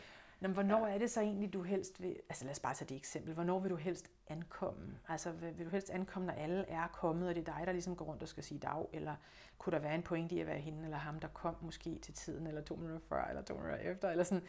Jamen, 0.43 0.53
hvornår 0.53 0.87
ja. 0.87 0.93
er 0.93 0.97
det 0.97 1.11
så 1.11 1.21
egentlig, 1.21 1.53
du 1.53 1.61
helst 1.61 2.01
vil... 2.01 2.15
Altså 2.29 2.45
lad 2.45 2.51
os 2.51 2.59
bare 2.59 2.73
tage 2.73 2.89
det 2.89 2.97
eksempel. 2.97 3.33
Hvornår 3.33 3.59
vil 3.59 3.71
du 3.71 3.75
helst 3.75 4.11
ankomme? 4.27 4.99
Altså 5.07 5.31
vil, 5.31 5.57
vil 5.57 5.65
du 5.65 5.71
helst 5.71 5.89
ankomme, 5.89 6.25
når 6.25 6.33
alle 6.33 6.65
er 6.67 6.87
kommet, 6.87 7.29
og 7.29 7.35
det 7.35 7.47
er 7.47 7.57
dig, 7.57 7.63
der 7.65 7.71
ligesom 7.71 7.95
går 7.95 8.05
rundt 8.05 8.21
og 8.21 8.27
skal 8.27 8.43
sige 8.43 8.59
dag? 8.59 8.85
Eller 8.93 9.15
kunne 9.57 9.71
der 9.71 9.79
være 9.79 9.95
en 9.95 10.03
pointe 10.03 10.35
i 10.35 10.39
at 10.39 10.47
være 10.47 10.59
hende 10.59 10.83
eller 10.83 10.97
ham, 10.97 11.19
der 11.19 11.27
kom 11.27 11.55
måske 11.61 11.99
til 11.99 12.13
tiden, 12.13 12.47
eller 12.47 12.61
to 12.61 12.75
minutter 12.75 12.99
før, 13.09 13.25
eller 13.25 13.41
to 13.41 13.53
minutter 13.53 13.77
efter? 13.77 14.09
Eller 14.09 14.23
sådan, 14.23 14.43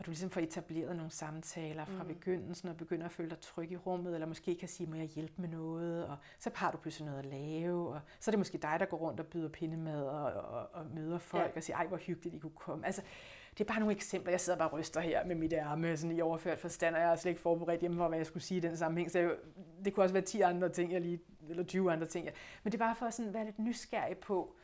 og 0.00 0.06
du 0.06 0.10
ligesom 0.10 0.30
får 0.30 0.40
etableret 0.40 0.96
nogle 0.96 1.10
samtaler 1.10 1.84
fra 1.84 2.02
mm. 2.02 2.08
begyndelsen, 2.08 2.68
og 2.68 2.76
begynder 2.76 3.06
at 3.06 3.12
føle 3.12 3.30
dig 3.30 3.40
tryg 3.40 3.72
i 3.72 3.76
rummet, 3.76 4.14
eller 4.14 4.26
måske 4.26 4.54
kan 4.54 4.68
sige, 4.68 4.86
må 4.86 4.96
jeg 4.96 5.06
hjælpe 5.06 5.32
med 5.36 5.48
noget, 5.48 6.06
og 6.06 6.16
så 6.38 6.50
har 6.54 6.70
du 6.70 6.76
pludselig 6.76 7.06
noget 7.06 7.18
at 7.18 7.26
lave, 7.26 7.88
og 7.88 8.00
så 8.20 8.30
er 8.30 8.32
det 8.32 8.38
måske 8.38 8.58
dig, 8.58 8.76
der 8.80 8.86
går 8.86 8.96
rundt 8.96 9.20
og 9.20 9.26
byder 9.26 9.48
pindemad 9.48 10.02
og, 10.02 10.32
og, 10.32 10.68
og 10.72 10.86
møder 10.94 11.18
folk, 11.18 11.50
ja. 11.50 11.56
og 11.56 11.62
siger, 11.62 11.76
ej, 11.76 11.86
hvor 11.86 11.96
hyggeligt, 11.96 12.34
I 12.34 12.38
kunne 12.38 12.52
komme. 12.56 12.86
Altså, 12.86 13.02
det 13.52 13.60
er 13.60 13.68
bare 13.68 13.80
nogle 13.80 13.94
eksempler. 13.94 14.32
Jeg 14.32 14.40
sidder 14.40 14.58
bare 14.58 14.68
og 14.68 14.78
ryster 14.78 15.00
her 15.00 15.24
med 15.24 15.36
mit 15.36 15.52
ærme 15.52 15.96
sådan 15.96 16.16
i 16.16 16.20
overført 16.20 16.58
forstand, 16.58 16.94
og 16.94 17.00
jeg 17.00 17.12
er 17.12 17.16
slet 17.16 17.30
ikke 17.30 17.42
forberedt 17.42 17.80
hjemme 17.80 17.96
for, 17.96 18.08
hvad 18.08 18.18
jeg 18.18 18.26
skulle 18.26 18.42
sige 18.42 18.58
i 18.58 18.60
den 18.60 18.76
sammenhæng. 18.76 19.10
Så 19.10 19.18
jeg, 19.18 19.30
det 19.84 19.94
kunne 19.94 20.04
også 20.04 20.12
være 20.12 20.24
10 20.24 20.40
andre 20.40 20.68
ting, 20.68 20.92
jeg 20.92 21.00
lige, 21.00 21.20
eller 21.48 21.64
20 21.64 21.92
andre 21.92 22.06
ting. 22.06 22.28
Men 22.62 22.72
det 22.72 22.80
er 22.80 22.84
bare 22.84 22.96
for 22.96 23.06
at 23.06 23.14
sådan 23.14 23.34
være 23.34 23.44
lidt 23.44 23.58
nysgerrig 23.58 24.18
på, 24.18 24.56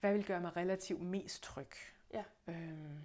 hvad 0.00 0.12
vil 0.12 0.24
gøre 0.24 0.40
mig 0.40 0.56
relativt 0.56 1.02
mest 1.02 1.42
tryg. 1.42 1.70
Ja. 2.14 2.22
Øhm, 2.48 2.98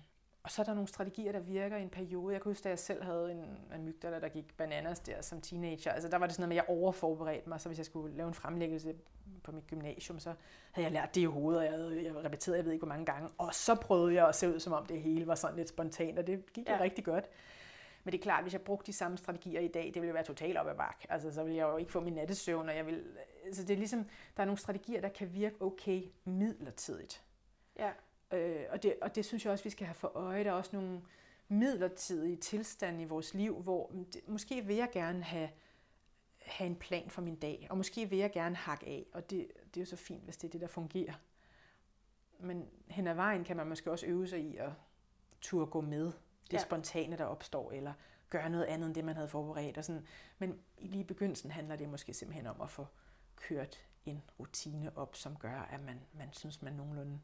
og 0.43 0.51
så 0.51 0.61
er 0.61 0.63
der 0.63 0.73
nogle 0.73 0.87
strategier, 0.87 1.31
der 1.31 1.39
virker 1.39 1.77
i 1.77 1.81
en 1.81 1.89
periode. 1.89 2.33
Jeg 2.33 2.41
kan 2.41 2.49
huske, 2.49 2.63
da 2.63 2.69
jeg 2.69 2.79
selv 2.79 3.03
havde 3.03 3.31
en 3.31 3.57
amygdala, 3.73 4.19
der 4.19 4.29
gik 4.29 4.57
bananas 4.57 4.99
der 4.99 5.21
som 5.21 5.41
teenager. 5.41 5.91
Altså 5.91 6.09
der 6.09 6.17
var 6.17 6.25
det 6.25 6.35
sådan 6.35 6.41
noget 6.41 6.49
med, 6.49 6.57
at 6.57 6.63
jeg 6.67 6.77
overforberedte 6.77 7.49
mig, 7.49 7.61
så 7.61 7.69
hvis 7.69 7.77
jeg 7.77 7.85
skulle 7.85 8.15
lave 8.15 8.27
en 8.27 8.33
fremlæggelse 8.33 8.95
på 9.43 9.51
mit 9.51 9.67
gymnasium, 9.67 10.19
så 10.19 10.33
havde 10.71 10.85
jeg 10.85 10.91
lært 10.91 11.15
det 11.15 11.21
i 11.21 11.25
hovedet, 11.25 11.59
og 11.59 11.65
jeg 11.65 11.73
havde 11.73 12.03
jeg 12.03 12.25
repeteret, 12.25 12.57
jeg 12.57 12.65
ved 12.65 12.71
ikke 12.71 12.85
hvor 12.85 12.93
mange 12.93 13.05
gange. 13.05 13.29
Og 13.37 13.53
så 13.53 13.75
prøvede 13.75 14.15
jeg 14.15 14.27
at 14.27 14.35
se 14.35 14.53
ud, 14.53 14.59
som 14.59 14.73
om 14.73 14.85
det 14.85 15.01
hele 15.01 15.27
var 15.27 15.35
sådan 15.35 15.57
lidt 15.57 15.69
spontant, 15.69 16.19
og 16.19 16.27
det 16.27 16.53
gik 16.53 16.67
ja. 16.67 16.77
jo 16.77 16.83
rigtig 16.83 17.05
godt. 17.05 17.29
Men 18.03 18.11
det 18.11 18.17
er 18.17 18.23
klart, 18.23 18.37
at 18.37 18.43
hvis 18.43 18.53
jeg 18.53 18.61
brugte 18.61 18.87
de 18.87 18.93
samme 18.93 19.17
strategier 19.17 19.59
i 19.59 19.67
dag, 19.67 19.91
det 19.93 20.01
ville 20.01 20.13
være 20.13 20.23
totalt 20.23 20.57
op 20.57 20.67
ad 20.67 20.75
bak. 20.75 21.05
Altså, 21.09 21.33
så 21.33 21.43
ville 21.43 21.57
jeg 21.57 21.63
jo 21.63 21.77
ikke 21.77 21.91
få 21.91 21.99
min 21.99 22.13
nattesøvn, 22.13 22.69
og 22.69 22.75
jeg 22.75 22.85
vil... 22.85 23.03
Altså, 23.45 23.61
det 23.63 23.73
er 23.73 23.77
ligesom, 23.77 24.05
der 24.37 24.43
er 24.43 24.45
nogle 24.45 24.57
strategier, 24.57 25.01
der 25.01 25.09
kan 25.09 25.33
virke 25.33 25.55
okay 25.59 26.03
midlertidigt. 26.25 27.23
Ja. 27.79 27.91
Øh, 28.31 28.65
og, 28.69 28.83
det, 28.83 28.95
og 29.01 29.15
det 29.15 29.25
synes 29.25 29.45
jeg 29.45 29.51
også, 29.51 29.63
vi 29.63 29.69
skal 29.69 29.87
have 29.87 29.95
for 29.95 30.11
øje. 30.15 30.43
Der 30.43 30.49
er 30.49 30.55
også 30.55 30.75
nogle 30.75 31.01
midlertidige 31.47 32.35
tilstande 32.35 33.01
i 33.01 33.05
vores 33.05 33.33
liv, 33.33 33.61
hvor 33.61 33.91
det, 34.13 34.27
måske 34.27 34.65
vil 34.65 34.75
jeg 34.75 34.89
gerne 34.91 35.23
have, 35.23 35.49
have 36.37 36.67
en 36.67 36.75
plan 36.75 37.09
for 37.09 37.21
min 37.21 37.35
dag, 37.35 37.67
og 37.69 37.77
måske 37.77 38.09
vil 38.09 38.19
jeg 38.19 38.31
gerne 38.31 38.55
hakke 38.55 38.87
af, 38.87 39.05
og 39.13 39.29
det, 39.29 39.47
det 39.73 39.77
er 39.77 39.81
jo 39.81 39.85
så 39.85 39.95
fint, 39.95 40.23
hvis 40.23 40.37
det 40.37 40.47
er 40.47 40.51
det, 40.51 40.61
der 40.61 40.67
fungerer. 40.67 41.13
Men 42.39 42.69
hen 42.87 43.07
ad 43.07 43.13
vejen 43.13 43.43
kan 43.43 43.57
man 43.57 43.67
måske 43.67 43.91
også 43.91 44.05
øve 44.05 44.27
sig 44.27 44.39
i 44.39 44.57
at 44.57 44.71
turde 45.41 45.65
gå 45.65 45.81
med 45.81 46.05
det 46.05 46.53
ja. 46.53 46.57
spontane, 46.57 47.17
der 47.17 47.25
opstår, 47.25 47.71
eller 47.71 47.93
gøre 48.29 48.49
noget 48.49 48.65
andet 48.65 48.87
end 48.87 48.95
det, 48.95 49.05
man 49.05 49.15
havde 49.15 49.27
forberedt. 49.27 49.77
Og 49.77 49.85
sådan. 49.85 50.07
Men 50.39 50.59
lige 50.77 51.01
i 51.01 51.03
begyndelsen 51.03 51.51
handler 51.51 51.75
det 51.75 51.89
måske 51.89 52.13
simpelthen 52.13 52.47
om 52.47 52.61
at 52.61 52.69
få 52.69 52.87
kørt 53.35 53.85
en 54.05 54.23
rutine 54.39 54.97
op, 54.97 55.15
som 55.15 55.35
gør, 55.35 55.59
at 55.59 55.81
man, 55.81 55.99
man 56.13 56.33
synes, 56.33 56.61
man 56.61 56.73
nogenlunde 56.73 57.19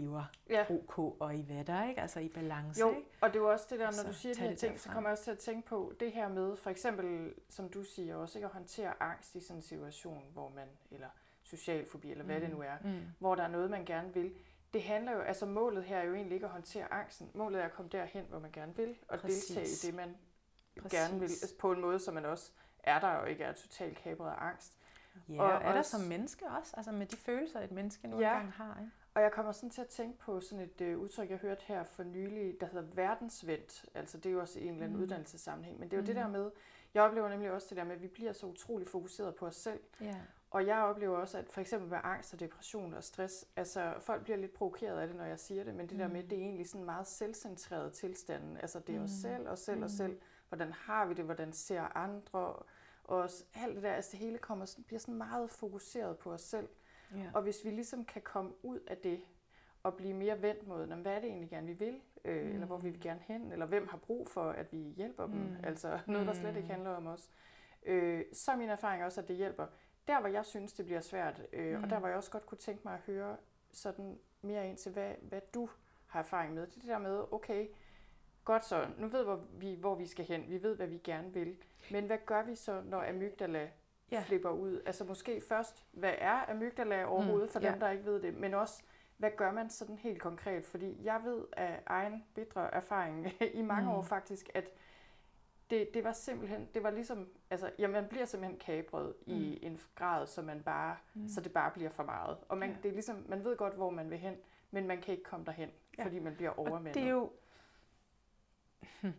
lever 0.00 0.24
ja. 0.50 0.64
ok 0.70 0.98
og 0.98 1.36
i 1.36 1.44
vatter, 1.48 1.88
ikke? 1.88 2.00
altså 2.00 2.20
i 2.20 2.28
balance. 2.28 2.80
Jo, 2.80 2.90
ikke? 2.90 3.02
og 3.20 3.28
det 3.28 3.36
er 3.36 3.40
jo 3.40 3.50
også 3.50 3.66
det 3.70 3.78
der, 3.78 3.86
når 3.86 3.92
så 3.92 4.06
du 4.08 4.12
siger 4.12 4.34
de 4.34 4.40
her 4.40 4.54
ting, 4.56 4.80
så 4.80 4.88
kommer 4.88 5.10
jeg 5.10 5.12
også 5.12 5.24
til 5.24 5.30
at 5.30 5.38
tænke 5.38 5.68
på 5.68 5.92
det 6.00 6.12
her 6.12 6.28
med, 6.28 6.56
for 6.56 6.70
eksempel, 6.70 7.34
som 7.48 7.68
du 7.68 7.82
siger 7.84 8.16
også, 8.16 8.38
ikke? 8.38 8.46
at 8.46 8.52
håndtere 8.52 9.02
angst 9.02 9.34
i 9.34 9.40
sådan 9.40 9.56
en 9.56 9.62
situation, 9.62 10.22
hvor 10.32 10.48
man, 10.48 10.68
eller 10.90 11.08
social 11.42 11.86
fobi, 11.86 12.10
eller 12.10 12.24
hvad 12.24 12.34
mm. 12.36 12.40
det 12.40 12.50
nu 12.50 12.60
er, 12.62 12.76
Mm. 12.84 13.00
hvor 13.18 13.34
der 13.34 13.42
er 13.42 13.48
noget, 13.48 13.70
man 13.70 13.84
gerne 13.84 14.14
vil. 14.14 14.34
Det 14.72 14.82
handler 14.82 15.12
jo, 15.12 15.20
altså 15.20 15.46
målet 15.46 15.84
her 15.84 15.98
er 15.98 16.04
jo 16.04 16.14
egentlig 16.14 16.34
ikke 16.34 16.46
at 16.46 16.52
håndtere 16.52 16.92
angsten. 16.92 17.30
Målet 17.34 17.60
er 17.60 17.64
at 17.64 17.72
komme 17.72 17.88
derhen, 17.92 18.24
hvor 18.28 18.38
man 18.38 18.50
gerne 18.52 18.76
vil, 18.76 18.96
og 19.08 19.18
Præcis. 19.18 19.44
deltage 19.46 19.66
i 19.66 19.86
det, 19.90 19.94
man 19.94 20.16
Præcis. 20.82 20.98
gerne 20.98 21.14
vil, 21.20 21.24
altså 21.26 21.54
på 21.58 21.72
en 21.72 21.80
måde, 21.80 21.98
så 21.98 22.12
man 22.12 22.24
også 22.24 22.50
er 22.78 23.00
der 23.00 23.08
og 23.08 23.30
ikke 23.30 23.44
er 23.44 23.52
totalt 23.52 23.98
kabret 23.98 24.30
af 24.30 24.44
angst. 24.44 24.72
Ja, 25.28 25.42
Og 25.42 25.52
og 25.52 25.62
er 25.62 25.72
der 25.72 25.78
også- 25.78 25.90
som 25.90 26.00
menneske 26.00 26.44
også, 26.60 26.74
altså 26.76 26.92
med 26.92 27.06
de 27.06 27.16
følelser, 27.16 27.60
et 27.60 27.70
menneske 27.72 28.08
nu 28.08 28.20
Ja. 28.20 28.32
engang 28.34 28.52
har. 28.52 28.78
Ikke? 28.80 28.92
Og 29.16 29.22
jeg 29.22 29.32
kommer 29.32 29.52
sådan 29.52 29.70
til 29.70 29.80
at 29.80 29.88
tænke 29.88 30.18
på 30.18 30.40
sådan 30.40 30.64
et 30.64 30.80
øh, 30.80 30.98
udtryk, 30.98 31.30
jeg 31.30 31.38
hørte 31.38 31.62
her 31.66 31.84
for 31.84 32.02
nylig, 32.02 32.60
der 32.60 32.66
hedder 32.66 32.86
verdensvendt. 32.94 33.84
Altså 33.94 34.18
det 34.18 34.26
er 34.26 34.30
jo 34.32 34.40
også 34.40 34.58
i 34.60 34.62
en 34.62 34.68
eller 34.68 34.82
anden 34.84 34.92
Mm. 34.92 34.96
mm. 34.98 35.02
uddannelsessammenhæng. 35.02 35.78
Men 35.80 35.88
det 35.90 35.92
er 35.92 35.98
jo 35.98 36.02
mm. 36.02 36.06
det 36.06 36.16
der 36.16 36.28
med, 36.28 36.50
jeg 36.94 37.02
oplever 37.02 37.28
nemlig 37.28 37.50
også 37.50 37.66
det 37.70 37.76
der 37.76 37.84
med, 37.84 37.92
at 37.94 38.02
vi 38.02 38.06
bliver 38.08 38.32
så 38.32 38.46
utrolig 38.46 38.88
fokuseret 38.88 39.34
på 39.34 39.46
os 39.46 39.56
selv. 39.56 39.80
Ja. 40.00 40.16
Og 40.50 40.66
jeg 40.66 40.78
oplever 40.78 41.16
også, 41.18 41.38
at 41.38 41.48
for 41.48 41.60
eksempel 41.60 41.88
med 41.90 41.98
angst 42.02 42.34
og 42.34 42.40
depression 42.40 42.94
og 42.94 43.04
stress, 43.04 43.46
altså 43.56 43.94
folk 44.00 44.22
bliver 44.22 44.36
lidt 44.36 44.52
provokeret 44.54 44.98
af 45.00 45.06
det, 45.06 45.16
når 45.16 45.24
jeg 45.24 45.38
siger 45.40 45.64
det, 45.64 45.74
men 45.74 45.88
det 45.88 45.98
der 45.98 46.08
med, 46.08 46.22
Mm. 46.22 46.28
det 46.28 46.38
er 46.38 46.42
egentlig 46.42 46.68
sådan 46.68 46.84
meget 46.84 47.06
selvcentreret 47.06 47.92
tilstanden. 47.92 48.56
Altså 48.56 48.80
det 48.80 48.94
er 48.96 49.02
os 49.02 49.10
Mm. 49.10 49.16
selv, 49.30 49.48
os 49.48 49.60
selv, 49.60 49.84
os 49.84 49.90
Mm. 49.92 49.96
selv. 49.96 50.20
Hvordan 50.48 50.72
har 50.72 51.06
vi 51.06 51.14
det? 51.14 51.24
Hvordan 51.24 51.52
ser 51.52 51.96
andre? 51.96 52.40
Og 53.04 53.18
os- 53.18 53.44
alt 53.54 53.74
det 53.74 53.82
der, 53.82 53.92
altså 53.92 54.10
det 54.10 54.20
hele 54.20 54.38
kommer, 54.38 54.76
bliver 54.86 55.00
sådan 55.00 55.14
meget 55.14 55.50
fokuseret 55.50 56.18
på 56.18 56.32
os 56.32 56.42
selv. 56.42 56.68
Ja. 57.14 57.30
Og 57.34 57.42
hvis 57.42 57.64
vi 57.64 57.70
ligesom 57.70 58.04
kan 58.04 58.22
komme 58.22 58.52
ud 58.64 58.80
af 58.86 58.96
det, 58.96 59.20
og 59.82 59.94
blive 59.94 60.14
mere 60.14 60.42
vendt 60.42 60.66
mod, 60.66 60.86
"Nå, 60.86 60.94
hvad 60.96 61.12
er 61.12 61.20
det 61.20 61.28
egentlig 61.28 61.50
gerne, 61.50 61.66
vi 61.66 61.72
vil, 61.72 62.00
øh, 62.24 62.42
Mm. 62.42 62.46
mm. 62.48 62.52
eller 62.54 62.66
hvor 62.66 62.76
vil 62.78 62.92
vi 62.94 62.98
gerne 62.98 63.20
hen, 63.26 63.52
eller 63.52 63.66
hvem 63.66 63.88
har 63.88 63.96
brug 63.98 64.28
for, 64.28 64.50
at 64.50 64.72
vi 64.72 64.78
hjælper 64.78 65.26
dem, 65.26 65.34
Mm. 65.34 65.56
altså 65.64 65.98
noget, 66.06 66.26
der 66.26 66.32
slet 66.32 66.56
ikke 66.56 66.60
Mm. 66.66 66.70
handler 66.70 66.90
om 66.90 67.06
os. 67.06 67.30
Øh, 67.86 68.24
så 68.32 68.52
er 68.52 68.56
min 68.56 68.68
erfaring 68.68 69.04
også, 69.04 69.20
at 69.20 69.28
det 69.28 69.36
hjælper. 69.36 69.66
Der, 70.08 70.20
hvor 70.20 70.28
jeg 70.28 70.44
synes, 70.44 70.72
det 70.72 70.84
bliver 70.84 71.00
svært, 71.00 71.42
øh, 71.52 71.76
Mm. 71.78 71.84
og 71.84 71.90
der, 71.90 71.98
hvor 71.98 72.08
jeg 72.08 72.16
også 72.16 72.30
godt 72.30 72.46
kunne 72.46 72.58
tænke 72.58 72.80
mig 72.84 72.94
at 72.94 73.00
høre 73.00 73.36
sådan 73.72 74.18
mere 74.42 74.68
ind 74.68 74.76
til, 74.76 74.92
hvad, 74.92 75.14
hvad 75.22 75.40
du 75.54 75.68
har 76.06 76.20
erfaring 76.20 76.54
med, 76.54 76.66
det 76.66 76.76
er 76.76 76.80
det 76.80 76.88
der 76.88 76.98
med, 76.98 77.24
okay, 77.32 77.68
godt 78.44 78.64
så, 78.64 78.86
nu 78.98 79.08
ved 79.08 79.24
hvor 79.24 79.44
vi, 79.52 79.74
hvor 79.74 79.94
vi 79.94 80.06
skal 80.06 80.24
hen, 80.24 80.44
vi 80.48 80.62
ved, 80.62 80.76
hvad 80.76 80.86
vi 80.86 80.98
gerne 80.98 81.32
vil, 81.32 81.56
men 81.90 82.06
hvad 82.06 82.18
gør 82.26 82.42
vi 82.42 82.54
så, 82.54 82.82
når 82.84 83.08
amygdala 83.08 83.70
Ja. 84.10 84.22
flipper 84.26 84.50
ud? 84.50 84.82
Altså 84.86 85.04
måske 85.04 85.40
først, 85.48 85.84
hvad 85.92 86.14
er 86.18 86.50
amygdala 86.50 87.04
overhovedet, 87.04 87.48
Mm, 87.48 87.52
for 87.52 87.60
ja. 87.60 87.70
dem, 87.70 87.80
der 87.80 87.90
ikke 87.90 88.04
ved 88.04 88.22
det, 88.22 88.34
men 88.34 88.54
også, 88.54 88.82
hvad 89.16 89.30
gør 89.36 89.52
man 89.52 89.70
sådan 89.70 89.98
helt 89.98 90.20
konkret? 90.22 90.66
Fordi 90.66 91.04
jeg 91.04 91.20
ved 91.24 91.44
af 91.52 91.82
egen 91.86 92.24
bitre 92.34 92.74
erfaring 92.74 93.26
i 93.54 93.62
mange 93.62 93.84
Mm. 93.90 93.96
år 93.96 94.02
faktisk, 94.02 94.50
at 94.54 94.68
det, 95.70 95.94
det 95.94 96.04
var 96.04 96.12
simpelthen, 96.12 96.68
det 96.74 96.82
var 96.82 96.90
ligesom, 96.90 97.28
altså, 97.50 97.70
ja, 97.78 97.88
man 97.88 98.08
bliver 98.08 98.24
simpelthen 98.24 98.58
kabret 98.58 99.14
mm. 99.26 99.32
i 99.32 99.58
en 99.66 99.80
grad, 99.94 100.26
så 100.26 100.42
man 100.42 100.62
bare, 100.62 100.96
Mm. 101.14 101.28
så 101.28 101.40
det 101.40 101.52
bare 101.52 101.70
bliver 101.70 101.90
for 101.90 102.02
meget. 102.02 102.36
Og 102.48 102.58
man, 102.58 102.70
Ja. 102.70 102.76
det 102.82 102.88
er 102.88 102.92
ligesom, 102.92 103.24
man 103.28 103.44
ved 103.44 103.56
godt, 103.56 103.74
hvor 103.74 103.90
man 103.90 104.10
vil 104.10 104.18
hen, 104.18 104.36
men 104.70 104.86
man 104.86 105.00
kan 105.00 105.12
ikke 105.12 105.24
komme 105.24 105.46
derhen, 105.46 105.70
Ja. 105.98 106.04
fordi 106.04 106.18
man 106.18 106.34
bliver 106.34 106.50
Og 106.50 106.58
overmandet. 106.58 106.94
det 106.94 107.02
er 107.02 107.10
jo... 107.10 107.30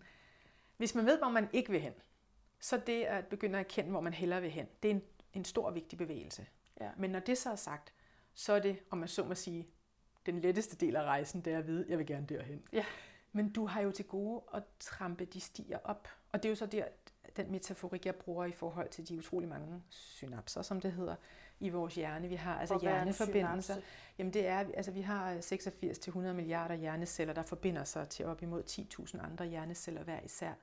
Hvis 0.78 0.96
man 0.96 1.06
ved, 1.06 1.18
hvor 1.18 1.30
man 1.30 1.50
ikke 1.54 1.72
vil 1.72 1.82
hen, 1.82 1.94
så 2.60 2.78
det 2.78 3.04
at 3.04 3.26
begynde 3.26 3.60
at 3.60 3.66
erkende, 3.66 3.92
hvor 3.92 4.02
man 4.02 4.14
hellere 4.14 4.42
vil 4.42 4.52
hen, 4.52 4.68
det 4.84 4.92
er 4.92 4.96
en, 4.96 5.02
en 5.34 5.46
stor 5.46 5.72
vigtig 5.72 5.98
bevægelse. 5.98 6.46
Ja. 6.82 6.90
Men 6.98 7.10
når 7.10 7.20
det 7.20 7.38
så 7.38 7.52
er 7.52 7.56
sagt, 7.56 7.94
så 8.34 8.54
er 8.54 8.60
det, 8.60 8.80
om 8.90 8.98
man 8.98 9.08
så 9.08 9.24
må 9.24 9.36
sige, 9.36 9.68
den 10.26 10.42
letteste 10.42 10.76
del 10.76 10.96
af 10.96 11.04
rejsen, 11.04 11.42
det 11.42 11.54
er 11.54 11.58
at 11.58 11.68
vide, 11.68 11.84
at 11.84 11.90
jeg 11.90 11.98
vil 11.98 12.06
gerne 12.06 12.26
derhen. 12.26 12.64
Ja. 12.74 12.86
Men 13.32 13.52
du 13.52 13.66
har 13.66 13.82
jo 13.82 13.92
til 13.92 14.06
gode 14.06 14.42
at 14.54 14.64
trampe 14.80 15.26
de 15.26 15.40
stier 15.40 15.78
op. 15.84 16.08
Og 16.32 16.44
det 16.44 16.50
er 16.50 16.52
jo 16.52 16.56
så 16.56 16.66
der, 16.66 16.86
den 17.38 17.52
metaforik, 17.52 18.06
jeg 18.06 18.16
bruger 18.16 18.46
i 18.46 18.52
forhold 18.52 18.90
til 18.90 19.10
de 19.10 19.18
utrolig 19.18 19.50
mange 19.50 19.84
synapser, 19.90 20.62
som 20.62 20.82
det 20.82 20.92
hedder, 20.92 21.16
i 21.60 21.70
vores 21.70 21.96
hjerne. 21.96 22.28
Vi 22.28 22.36
har 22.36 22.60
altså 22.60 22.74
Og 22.74 22.84
er 22.84 22.90
hjerneforbindelser. 22.90 23.76
Jamen 24.18 24.34
det 24.34 24.48
er, 24.48 24.58
altså 24.58 24.92
vi 24.92 25.02
har 25.02 25.38
86-100 25.38 26.20
milliarder 26.20 26.76
hjerneceller, 26.76 27.34
der 27.34 27.44
forbinder 27.44 27.84
sig 27.84 28.10
til 28.10 28.26
op 28.26 28.42
imod 28.42 28.64
10.000 28.64 29.26
andre 29.26 29.46
hjerneceller 29.46 30.04
hver 30.04 30.20
især. 30.22 30.54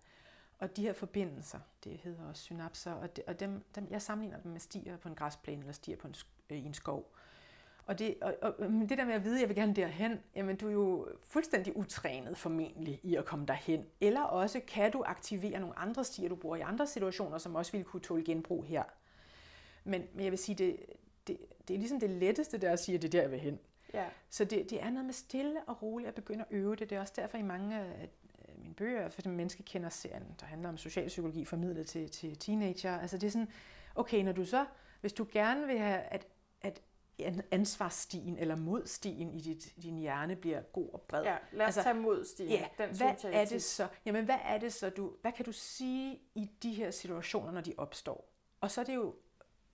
Og 0.65 0.77
de 0.77 0.83
her 0.83 0.93
forbindelser, 0.93 1.59
det 1.85 1.93
hedder 1.93 2.29
også 2.29 2.43
synapser, 2.43 2.93
og, 2.93 3.17
det, 3.17 3.25
og 3.27 3.41
dem, 3.41 3.65
dem, 3.75 3.87
jeg 3.91 4.03
sammenligner 4.03 4.41
dem 4.41 4.53
med 4.53 4.61
stier 4.61 4.97
på 4.97 5.09
en 5.09 5.15
græsplæne 5.15 5.61
eller 5.61 5.73
stier 5.73 5.97
på 5.97 6.09
en, 6.09 6.15
øh, 6.51 6.59
i 6.59 6.65
en 6.65 6.75
skov. 6.75 7.13
Og 7.87 7.99
det, 7.99 8.17
og, 8.23 8.35
og, 8.43 8.71
men 8.71 8.89
det 8.89 8.99
der 8.99 9.05
med 9.05 9.15
at 9.15 9.25
vide, 9.25 9.35
at 9.35 9.41
jeg 9.41 9.49
vil 9.49 9.57
gerne 9.57 9.75
derhen, 9.75 10.21
jamen 10.35 10.57
du 10.57 10.69
er 10.69 10.73
jo 10.73 11.09
fuldstændig 11.23 11.77
utrænet 11.77 12.39
formentlig 12.39 13.01
i 13.03 13.17
at 13.17 13.25
komme 13.25 13.47
derhen. 13.47 13.87
Eller 14.01 14.21
også 14.21 14.61
kan 14.67 14.93
du 14.93 15.03
aktivere 15.07 15.61
nogle 15.61 15.79
andre 15.79 16.05
stier, 16.05 16.29
du 16.29 16.37
bruger 16.37 16.57
i 16.57 16.61
andre 16.61 16.87
situationer, 16.87 17.39
som 17.39 17.55
også 17.55 17.73
ville 17.73 17.85
kunne 17.85 18.03
tåle 18.03 18.25
genbrug 18.25 18.65
her. 18.65 18.83
Men, 19.85 20.07
men 20.15 20.25
jeg 20.25 20.31
vil 20.31 20.39
sige, 20.39 20.57
det, 20.57 20.77
det, 21.27 21.39
det 21.69 21.75
er 21.75 21.79
ligesom 21.79 22.01
det 22.01 22.11
letteste, 22.11 22.59
der 22.59 22.73
at 22.73 22.81
sige, 22.81 22.95
at 22.95 23.03
det 23.03 23.09
er 23.09 23.13
der, 23.13 23.23
jeg 23.23 23.31
vil 23.31 23.41
hen. 23.41 23.59
Ja. 23.95 24.05
Så 24.31 24.45
det, 24.45 24.71
det 24.71 24.83
er 24.83 24.91
noget 24.91 25.05
med 25.05 25.15
stille 25.15 25.61
og 25.67 25.83
roligt 25.83 26.09
at 26.09 26.15
begynde 26.15 26.41
at 26.41 26.47
øve 26.51 26.77
det. 26.77 26.91
Det 26.91 26.97
er 26.97 27.01
også 27.01 27.13
derfor 27.17 27.39
i 27.39 27.43
mange 27.43 27.79
af 27.79 28.09
mine 28.65 28.75
bøger, 28.75 29.09
for 29.09 29.23
den 29.23 29.37
menneske 29.37 29.63
kender 29.63 29.89
serien, 29.89 30.35
der 30.41 30.47
handler 30.47 30.69
om 30.69 30.77
socialpsykologi 30.77 31.45
formidlet 31.45 31.87
til, 31.87 32.11
til 32.11 32.39
teenager. 32.39 32.99
Altså 32.99 33.19
det 33.19 33.27
er 33.27 33.31
sådan, 33.31 33.49
okay, 33.95 34.23
når 34.23 34.33
du 34.33 34.45
så, 34.45 34.67
hvis 35.01 35.13
du 35.13 35.27
gerne 35.33 35.67
vil 35.67 35.79
have, 35.79 35.99
at, 36.01 36.27
at 36.61 36.83
an- 37.19 37.43
ansvarsstien 37.51 38.37
eller 38.39 38.57
modstien 38.57 39.31
i 39.35 39.41
dit, 39.41 39.75
din 39.83 39.99
hjerne 39.99 40.37
bliver 40.37 40.63
god 40.63 40.89
og 40.93 41.01
bred. 41.01 41.23
ja, 41.23 41.37
lad 41.53 41.67
os 41.67 41.69
Altså, 41.69 41.83
tage 41.83 41.95
mod 41.95 42.25
Stine. 42.25 42.51
Ja, 42.51 42.67
Den 42.79 42.87
hvad 42.87 42.95
synes 42.97 43.25
jeg 43.25 43.35
er 43.41 43.45
det 43.45 43.63
så? 43.63 43.89
Jamen, 44.05 44.25
hvad 44.25 44.39
er 44.45 44.59
det 44.59 44.73
så 44.73 44.91
du, 44.91 45.13
hvad 45.23 45.33
kan 45.33 45.45
du 45.45 45.53
sige 45.53 46.21
i 46.35 46.51
de 46.63 46.73
her 46.75 46.91
situationer, 46.91 47.53
når 47.53 47.61
de 47.61 47.75
opstår? 47.79 48.31
Og 48.61 48.71
så 48.71 48.81
er 48.81 48.85
det 48.85 48.95
jo 48.95 49.15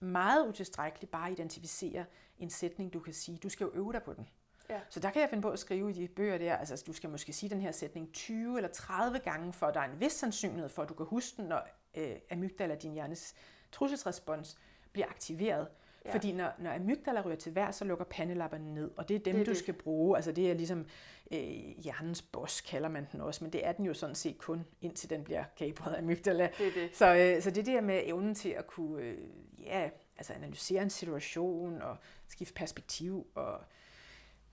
meget 0.00 0.48
utilstrækkeligt 0.48 1.10
bare 1.10 1.26
at 1.26 1.32
identificere 1.32 2.04
en 2.38 2.50
sætning, 2.50 2.92
du 2.92 3.00
kan 3.00 3.12
sige. 3.14 3.38
Du 3.38 3.48
skal 3.48 3.64
jo 3.64 3.70
øve 3.74 3.92
dig 3.92 4.02
på 4.02 4.12
den. 4.14 4.28
Ja. 4.70 4.80
Så 4.88 5.00
der 5.00 5.10
kan 5.10 5.22
jeg 5.22 5.28
finde 5.30 5.42
på 5.42 5.50
at 5.50 5.58
skrive 5.58 5.90
i 5.90 5.92
de 5.92 6.08
bøger 6.08 6.38
der, 6.38 6.56
altså 6.56 6.82
du 6.86 6.92
skal 6.92 7.10
måske 7.10 7.32
sige 7.32 7.50
den 7.50 7.60
her 7.60 7.72
sætning 7.72 8.12
20 8.12 8.56
eller 8.56 8.68
30 8.70 9.18
gange, 9.18 9.52
for 9.52 9.66
der 9.70 9.80
er 9.80 9.84
en 9.92 10.00
vis 10.00 10.12
sandsynlighed 10.12 10.68
for, 10.68 10.82
at 10.82 10.88
du 10.88 10.94
kan 10.94 11.06
huske 11.06 11.36
den, 11.36 11.44
når 11.44 11.68
øh, 11.96 12.12
amygdala, 12.30 12.74
din 12.74 12.92
hjernes 12.92 13.34
trusselsrespons, 13.72 14.56
bliver 14.92 15.06
aktiveret. 15.06 15.68
Ja. 16.04 16.12
Fordi 16.14 16.32
når, 16.32 16.52
når 16.58 16.72
amygdala 16.74 17.20
ryger 17.20 17.36
til 17.36 17.54
vejr, 17.54 17.70
så 17.70 17.84
lukker 17.84 18.04
pandelapperne 18.04 18.74
ned, 18.74 18.90
og 18.96 19.08
det 19.08 19.14
er 19.14 19.18
dem, 19.18 19.32
Det 19.34 19.40
er 19.40 19.44
du 19.44 19.50
det. 19.50 19.58
skal 19.58 19.74
bruge. 19.74 20.16
Altså 20.16 20.32
det 20.32 20.50
er 20.50 20.54
ligesom 20.54 20.86
øh, 21.32 21.38
hjernens 21.78 22.22
boss, 22.22 22.60
kalder 22.60 22.88
man 22.88 23.06
den 23.12 23.20
også, 23.20 23.44
men 23.44 23.52
det 23.52 23.66
er 23.66 23.72
den 23.72 23.84
jo 23.84 23.94
sådan 23.94 24.14
set 24.14 24.38
kun, 24.38 24.64
indtil 24.80 25.10
den 25.10 25.24
bliver 25.24 25.44
kapret 25.58 25.92
af 25.94 25.98
amygdala. 25.98 26.48
Det 26.58 26.66
er 26.66 26.72
det. 26.72 26.96
Så, 26.96 27.14
øh, 27.14 27.42
så 27.42 27.50
det 27.50 27.66
der 27.66 27.80
med 27.80 28.00
evnen 28.04 28.34
til 28.34 28.48
at 28.48 28.66
kunne 28.66 29.02
øh, 29.02 29.18
ja, 29.58 29.90
altså 30.18 30.32
analysere 30.32 30.82
en 30.82 30.90
situation 30.90 31.82
og 31.82 31.96
skifte 32.28 32.54
perspektiv 32.54 33.26
og 33.34 33.60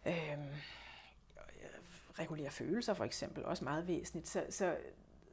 øh, 0.08 0.38
regulere 2.20 2.51
følelser 2.51 2.93
for 2.93 3.03
eksempel, 3.03 3.45
også 3.45 3.64
meget 3.64 3.88
væsentligt. 3.88 4.28
Så, 4.28 4.43
så, 4.49 4.76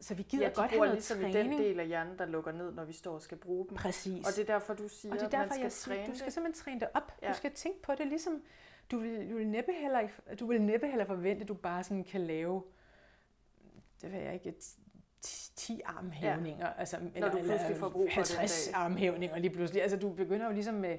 så 0.00 0.14
vi 0.14 0.22
gider 0.22 0.44
Ja, 0.44 0.52
godt 0.54 0.70
have 0.70 0.78
noget 0.80 0.94
ligesom 0.94 1.18
træning. 1.18 1.34
den 1.34 1.58
del 1.58 1.80
af 1.80 1.86
hjernen, 1.86 2.18
der 2.18 2.26
lukker 2.26 2.52
ned, 2.52 2.72
når 2.72 2.84
vi 2.84 2.92
står 2.92 3.14
og 3.14 3.22
skal 3.22 3.38
bruge 3.38 3.66
dem. 3.68 3.76
Præcis. 3.76 4.26
Og 4.26 4.32
det 4.36 4.38
er 4.48 4.52
derfor, 4.52 4.74
du 4.74 4.88
siger, 4.88 5.12
og 5.12 5.20
det 5.20 5.22
er 5.22 5.26
at 5.26 5.32
derfor, 5.32 5.44
man 5.44 5.52
skal 5.52 5.62
jeg 5.62 5.72
siger, 5.72 5.94
træne 5.96 6.12
du 6.12 6.18
skal 6.18 6.32
simpelthen 6.32 6.64
træne 6.64 6.80
det 6.80 6.88
op. 6.94 7.12
Ja. 7.22 7.28
Du 7.28 7.34
skal 7.34 7.52
tænke 7.52 7.82
på 7.82 7.92
det 7.98 8.06
ligesom, 8.06 8.42
du 8.90 8.98
vil, 8.98 9.30
du 9.30 9.36
vil 9.36 9.46
næppe 9.48 9.72
heller, 9.72 10.08
du 10.40 10.46
vil 10.46 10.62
næppe 10.62 10.86
heller 10.88 11.04
forvente, 11.04 11.42
at 11.42 11.48
du 11.48 11.54
bare 11.54 11.84
sådan 11.84 12.04
kan 12.04 12.20
lave, 12.20 12.62
det 14.02 14.12
ved 14.12 14.18
jeg 14.18 14.34
ikke, 14.34 14.48
et 14.48 14.76
10 15.22 15.80
armhævninger, 15.84 16.66
ja. 16.66 16.72
altså, 16.78 16.96
eller, 17.14 17.30
du 17.30 17.38
pludselig 17.38 17.76
får 17.76 17.88
brug 17.88 18.10
for 18.14 18.22
det 18.22 18.30
en 18.30 18.36
50 18.36 18.66
dag. 18.66 18.74
armhævninger 18.74 19.38
lige 19.38 19.50
pludselig. 19.50 19.82
Altså 19.82 19.96
du 19.96 20.12
begynder 20.12 20.46
jo 20.46 20.52
ligesom 20.52 20.74
med, 20.74 20.98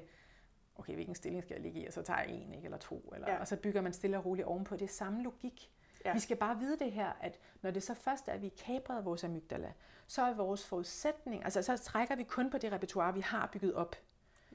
okay, 0.78 0.94
hvilken 0.94 1.14
stilling 1.14 1.42
skal 1.42 1.54
jeg 1.54 1.62
ligge 1.62 1.80
i, 1.80 1.86
og 1.86 1.92
så 1.92 2.02
tager 2.02 2.20
jeg 2.20 2.30
en, 2.30 2.54
ikke, 2.54 2.64
eller 2.64 2.78
to, 2.78 3.10
eller, 3.14 3.32
ja. 3.32 3.38
Og 3.38 3.48
så 3.48 3.56
bygger 3.56 3.80
man 3.80 3.92
stille 3.92 4.18
og 4.18 4.24
roligt 4.24 4.46
ovenpå. 4.46 4.76
Det 4.76 4.84
er 4.84 4.92
samme 4.92 5.22
logik. 5.22 5.70
Ja. 6.04 6.12
Vi 6.12 6.20
skal 6.20 6.36
bare 6.36 6.58
vide 6.58 6.78
det 6.78 6.92
her, 6.92 7.12
at 7.20 7.38
når 7.62 7.70
det 7.70 7.82
så 7.82 7.94
først 7.94 8.28
er, 8.28 8.32
at 8.32 8.42
vi 8.42 8.48
kapret 8.48 9.04
vores 9.04 9.24
amygdala, 9.24 9.72
så 10.06 10.22
er 10.22 10.34
vores 10.34 10.66
forudsætning, 10.66 11.44
altså 11.44 11.62
så 11.62 11.76
trækker 11.76 12.16
vi 12.16 12.22
kun 12.22 12.50
på 12.50 12.58
det 12.58 12.72
repertoire, 12.72 13.14
vi 13.14 13.20
har 13.20 13.50
bygget 13.52 13.74
op. 13.74 13.96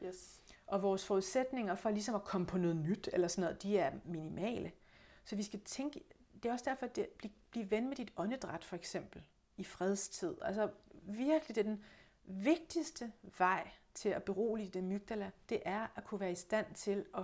Yes. 0.03 0.41
Og 0.67 0.81
vores 0.81 1.05
forudsætninger 1.05 1.75
for 1.75 1.89
ligesom 1.89 2.15
at 2.15 2.23
komme 2.23 2.47
på 2.47 2.57
noget 2.57 2.75
nyt 2.75 3.09
eller 3.13 3.27
sådan 3.27 3.41
noget, 3.41 3.63
de 3.63 3.77
er 3.77 3.91
minimale. 4.05 4.71
Så 5.25 5.35
vi 5.35 5.43
skal 5.43 5.59
tænke, 5.59 6.03
det 6.43 6.49
er 6.49 6.53
også 6.53 6.65
derfor, 6.67 6.85
at 6.85 6.95
det, 6.95 7.07
blive, 7.17 7.33
blive 7.51 7.71
ven 7.71 7.89
med 7.89 7.95
dit 7.95 8.13
åndedræt 8.17 8.63
for 8.63 8.75
eksempel 8.75 9.23
i 9.57 9.63
fredstid. 9.63 10.35
Altså 10.41 10.69
virkelig, 11.03 11.55
det 11.55 11.57
er 11.57 11.69
den 11.69 11.83
vigtigste 12.23 13.11
vej 13.37 13.71
til 13.93 14.09
at 14.09 14.23
berolige 14.23 14.69
det 14.69 14.79
amygdala, 14.79 15.31
det 15.49 15.61
er 15.65 15.87
at 15.95 16.03
kunne 16.03 16.19
være 16.19 16.31
i 16.31 16.35
stand 16.35 16.65
til 16.73 17.05
at 17.17 17.23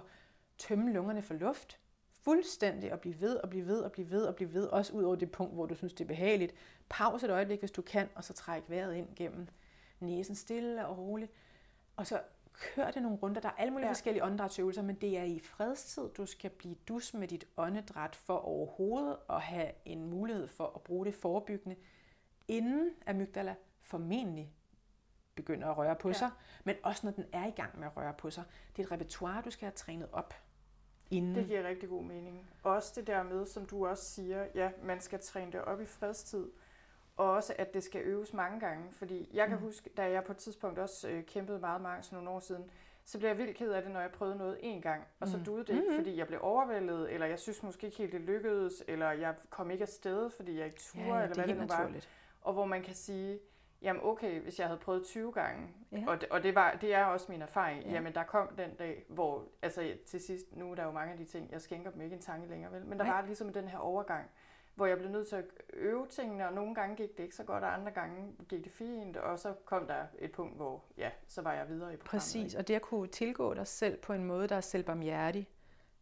tømme 0.57 0.93
lungerne 0.93 1.22
for 1.22 1.34
luft, 1.34 1.80
fuldstændig 2.11 2.91
at 2.91 2.99
blive 2.99 3.22
ved 3.22 3.36
og 3.36 3.49
blive 3.49 3.68
ved 3.68 3.82
og 3.82 3.91
blive 3.91 4.11
ved 4.11 4.24
og 4.24 4.36
blive 4.36 4.53
ved, 4.53 4.68
også 4.68 4.93
ud 4.93 5.03
over 5.03 5.15
det 5.15 5.32
punkt, 5.32 5.53
hvor 5.53 5.65
du 5.65 5.76
synes, 5.76 5.93
det 5.93 6.03
er 6.03 6.07
behageligt. 6.07 6.55
Pause 6.89 7.26
et 7.26 7.32
øjeblik, 7.32 7.59
hvis 7.59 7.72
du 7.72 7.82
kan, 7.82 8.09
og 8.15 8.24
så 8.24 8.34
træk 8.34 8.63
vejret 8.68 8.95
ind 8.95 9.07
gennem 9.15 9.47
næsen 9.99 10.36
stille 10.36 10.88
og 10.88 10.97
roligt. 10.97 11.32
Og 11.95 12.07
så 12.07 12.22
kør 12.53 12.91
det 12.91 13.01
nogle 13.01 13.18
runder. 13.18 13.41
Der 13.41 13.49
er 13.49 13.53
alle 13.53 13.72
mulige. 13.72 13.88
Ja. 13.88 13.91
forskellige 13.91 14.24
åndedrætsøvelser, 14.24 14.82
men 14.82 14.95
det 14.95 15.18
er 15.18 15.24
i 15.24 15.39
fredstid, 15.39 16.09
du 16.09 16.26
skal 16.26 16.49
blive 16.49 16.76
dus 16.88 17.13
med 17.13 17.28
dit 17.28 17.47
åndedræt 17.57 18.15
for 18.15 18.38
overhovedet 18.38 19.18
at 19.30 19.41
have 19.41 19.72
en 19.86 20.09
mulighed 20.09 20.47
for 20.47 20.72
at 20.76 20.82
bruge 20.82 21.05
det 21.05 21.15
forebyggende, 21.15 21.76
inden 22.47 22.91
amygdala 23.07 23.55
formentlig 23.82 24.53
begynder 25.38 25.68
at 25.68 25.78
røre 25.78 25.96
på 25.96 26.08
Ja. 26.08 26.14
sig, 26.14 26.30
men 26.64 26.76
også 26.84 27.02
når 27.08 27.12
den 27.12 27.26
er 27.34 27.48
i 27.48 27.52
gang 27.52 27.80
med 27.80 27.88
at 27.88 27.98
røre 27.98 28.14
på 28.14 28.30
sig. 28.30 28.44
Det 28.76 28.82
er 28.82 28.86
et 28.88 28.92
repertoire, 28.92 29.42
du 29.46 29.50
skal 29.52 29.66
have 29.66 29.74
trænet 29.76 30.08
op 30.12 30.34
inden. 31.12 31.36
Det 31.36 31.48
giver 31.48 31.64
rigtig 31.68 31.90
god 31.90 32.04
mening. 32.04 32.50
Også 32.64 32.94
det 32.96 33.08
der 33.08 33.24
med, 33.24 33.46
som 33.46 33.66
du 33.66 33.88
også 33.88 34.04
siger, 34.12 34.46
ja, 34.56 34.72
man 34.84 35.02
skal 35.02 35.20
træne 35.20 35.52
det 35.52 35.62
op 35.62 35.82
i 35.82 35.86
fredstid. 35.86 36.48
Og 37.18 37.32
også, 37.32 37.54
at 37.58 37.74
det 37.74 37.84
skal 37.84 38.02
øves 38.02 38.34
mange 38.34 38.60
gange. 38.60 38.92
Fordi 38.92 39.30
jeg 39.34 39.48
kan 39.48 39.58
Mm. 39.58 39.64
huske, 39.64 39.90
da 39.98 40.10
jeg 40.12 40.24
på 40.24 40.32
et 40.32 40.38
tidspunkt 40.38 40.80
også 40.80 41.10
øh, 41.10 41.24
kæmpede 41.26 41.60
meget 41.60 41.82
med 41.82 41.90
angst 41.90 42.12
nogle 42.12 42.30
år 42.30 42.40
siden, 42.40 42.72
så 43.06 43.18
blev 43.20 43.30
jeg 43.30 43.38
vildt 43.38 43.58
ked 43.58 43.72
af 43.72 43.82
det, 43.82 43.92
når 43.92 44.00
jeg 44.02 44.12
prøvede 44.12 44.38
noget 44.38 44.56
én 44.58 44.80
gang, 44.82 45.04
og 45.20 45.28
så 45.28 45.38
Mm. 45.38 45.44
duede 45.44 45.66
det 45.66 45.70
ikke, 45.74 45.88
Mhm. 45.88 45.96
fordi 45.98 46.18
jeg 46.18 46.28
blev 46.28 46.40
overvældet, 46.44 47.14
eller 47.14 47.28
jeg 47.28 47.40
synes 47.40 47.64
måske 47.64 47.86
ikke 47.86 47.98
helt, 47.98 48.12
det 48.12 48.22
lykkedes, 48.22 48.84
eller 48.88 49.12
jeg 49.12 49.36
kom 49.50 49.72
ikke 49.72 49.82
afsted, 49.82 50.30
fordi 50.30 50.58
jeg 50.58 50.66
ikke 50.66 50.78
turde, 50.80 51.06
ja, 51.06 51.16
ja, 51.16 51.22
eller 51.24 51.28
det 51.28 51.36
hvad 51.46 51.48
det 51.48 51.62
nu 51.62 51.68
var. 51.68 51.92
Og 52.42 52.54
hvor 52.54 52.66
man 52.66 52.84
kan 52.84 52.96
sige, 52.96 53.40
jamen 53.82 54.01
okay, 54.05 54.41
hvis 54.41 54.59
jeg 54.59 54.67
havde 54.67 54.80
prøvet 54.80 55.05
20 55.05 55.32
gange, 55.32 55.67
Ja. 55.91 56.03
og, 56.07 56.21
det, 56.21 56.30
og 56.30 56.43
det, 56.43 56.55
var, 56.55 56.78
det 56.82 56.93
er 56.93 57.03
også 57.05 57.25
min 57.30 57.41
erfaring, 57.41 57.82
Ja. 57.84 57.88
ja. 57.89 57.93
jamen 57.95 58.13
der 58.15 58.23
kom 58.23 58.47
den 58.57 58.75
dag, 58.75 59.05
hvor, 59.09 59.43
altså 59.61 59.93
til 60.05 60.19
sidst, 60.21 60.55
nu 60.55 60.71
er 60.71 60.75
der 60.75 60.84
jo 60.84 60.91
mange 60.91 61.11
af 61.11 61.17
de 61.17 61.25
ting, 61.25 61.51
jeg 61.51 61.61
skænker 61.61 61.91
dem 61.91 62.01
ikke 62.01 62.15
en 62.15 62.21
tanke 62.21 62.47
længere, 62.49 62.71
vel? 62.71 62.86
men 62.86 62.97
der 62.99 63.05
Nej. 63.05 63.13
var 63.15 63.25
ligesom 63.25 63.53
den 63.53 63.67
her 63.67 63.78
overgang, 63.78 64.30
hvor 64.75 64.86
jeg 64.86 64.97
blev 64.97 65.11
nødt 65.11 65.28
til 65.28 65.36
at 65.36 65.45
øve 65.73 66.07
tingene, 66.07 66.47
og 66.47 66.53
nogle 66.53 66.75
gange 66.75 66.95
gik 66.95 67.17
det 67.17 67.23
ikke 67.23 67.36
så 67.36 67.43
godt, 67.43 67.63
og 67.63 67.73
andre 67.73 67.91
gange 67.91 68.32
gik 68.49 68.63
det 68.63 68.71
fint, 68.71 69.17
og 69.17 69.39
så 69.39 69.53
kom 69.65 69.88
der 69.88 70.03
et 70.19 70.32
punkt, 70.32 70.55
hvor 70.55 70.84
ja, 70.97 71.09
så 71.28 71.41
var 71.41 71.53
jeg 71.53 71.69
videre 71.69 71.93
i 71.93 71.97
programmet. 71.97 72.09
Præcis, 72.21 72.55
og 72.55 72.67
det 72.67 72.75
at 72.75 72.82
kunne 72.82 73.07
tilgå 73.07 73.53
dig 73.53 73.67
selv 73.67 73.97
på 73.97 74.13
en 74.13 74.23
måde, 74.25 74.47
der 74.47 74.55
er 74.55 74.61
selvbarmhjertig, 74.61 75.47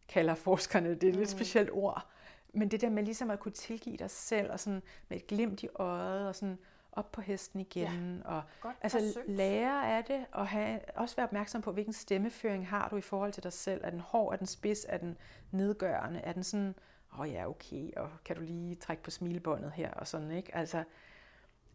kalder 0.08 0.34
forskerne. 0.34 0.94
Det 0.94 1.04
er 1.04 1.08
et 1.08 1.16
lidt 1.16 1.28
Mm. 1.32 1.36
specielt 1.38 1.70
ord. 1.72 2.06
Men 2.54 2.70
det 2.70 2.80
der 2.80 2.90
med 2.90 3.02
ligesom 3.02 3.30
at 3.30 3.40
kunne 3.40 3.52
tilgive 3.52 3.96
dig 3.96 4.10
selv, 4.10 4.52
og 4.52 4.60
sådan 4.60 4.82
med 5.08 5.16
et 5.16 5.26
glimt 5.26 5.62
i 5.62 5.68
øjet, 5.74 6.28
og 6.28 6.34
sådan 6.34 6.58
op 6.96 7.12
på 7.12 7.20
hesten 7.20 7.60
igen, 7.60 8.22
ja. 8.24 8.30
og 8.30 8.42
Godt 8.60 8.76
altså 8.82 8.98
forsøgt. 8.98 9.30
lære 9.30 9.96
af 9.96 10.04
det, 10.04 10.26
og 10.32 10.48
have, 10.48 10.80
også 10.94 11.16
være 11.16 11.26
opmærksom 11.26 11.62
på, 11.62 11.72
hvilken 11.72 11.92
stemmeføring 11.92 12.68
har 12.68 12.88
du 12.88 12.96
i 12.96 13.00
forhold 13.00 13.32
til 13.32 13.42
dig 13.42 13.52
selv. 13.52 13.80
Er 13.84 13.90
den 13.90 14.00
hård, 14.00 14.32
er 14.32 14.36
den 14.36 14.46
spids, 14.46 14.86
er 14.88 14.96
den 14.96 15.16
nedgørende, 15.50 16.20
er 16.20 16.32
den 16.32 16.44
sådan, 16.44 16.74
åh 17.12 17.20
oh 17.20 17.32
ja, 17.32 17.48
okay, 17.48 17.90
og 17.96 18.10
kan 18.24 18.36
du 18.36 18.42
lige 18.42 18.74
trække 18.74 19.02
på 19.02 19.10
smilebåndet 19.10 19.72
her, 19.72 19.90
og 19.90 20.06
sådan, 20.06 20.30
ikke? 20.30 20.56
Altså, 20.56 20.84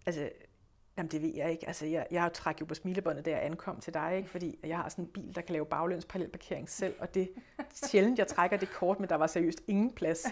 altså 0.06 0.30
Jamen 0.98 1.12
det 1.12 1.22
ved 1.22 1.36
jeg 1.36 1.52
ikke. 1.52 1.68
Altså, 1.68 1.86
jeg, 1.86 2.08
jeg 2.12 2.34
træk 2.34 2.62
jo 2.62 2.66
på 2.66 2.74
smilebåndet, 2.74 3.26
da 3.26 3.32
jeg 3.32 3.46
ankom 3.46 3.80
til 3.80 3.94
dig, 3.94 4.18
ikke? 4.18 4.30
fordi 4.30 4.60
jeg 4.64 4.78
har 4.78 4.90
sådan 4.90 5.06
en 5.06 5.12
bil, 5.12 5.36
der 5.36 5.42
kan 5.42 5.54
lave 5.54 5.66
bagløns 5.66 6.06
parallelparkering 6.06 6.70
selv, 6.70 6.96
og 7.00 7.14
det 7.14 7.32
sjældent, 7.74 8.20
jeg 8.20 8.28
trækker 8.28 8.58
det 8.58 8.70
kort, 8.70 9.00
men 9.00 9.10
der 9.10 9.16
var 9.16 9.28
seriøst 9.28 9.62
ingen 9.68 9.92
plads. 9.92 10.26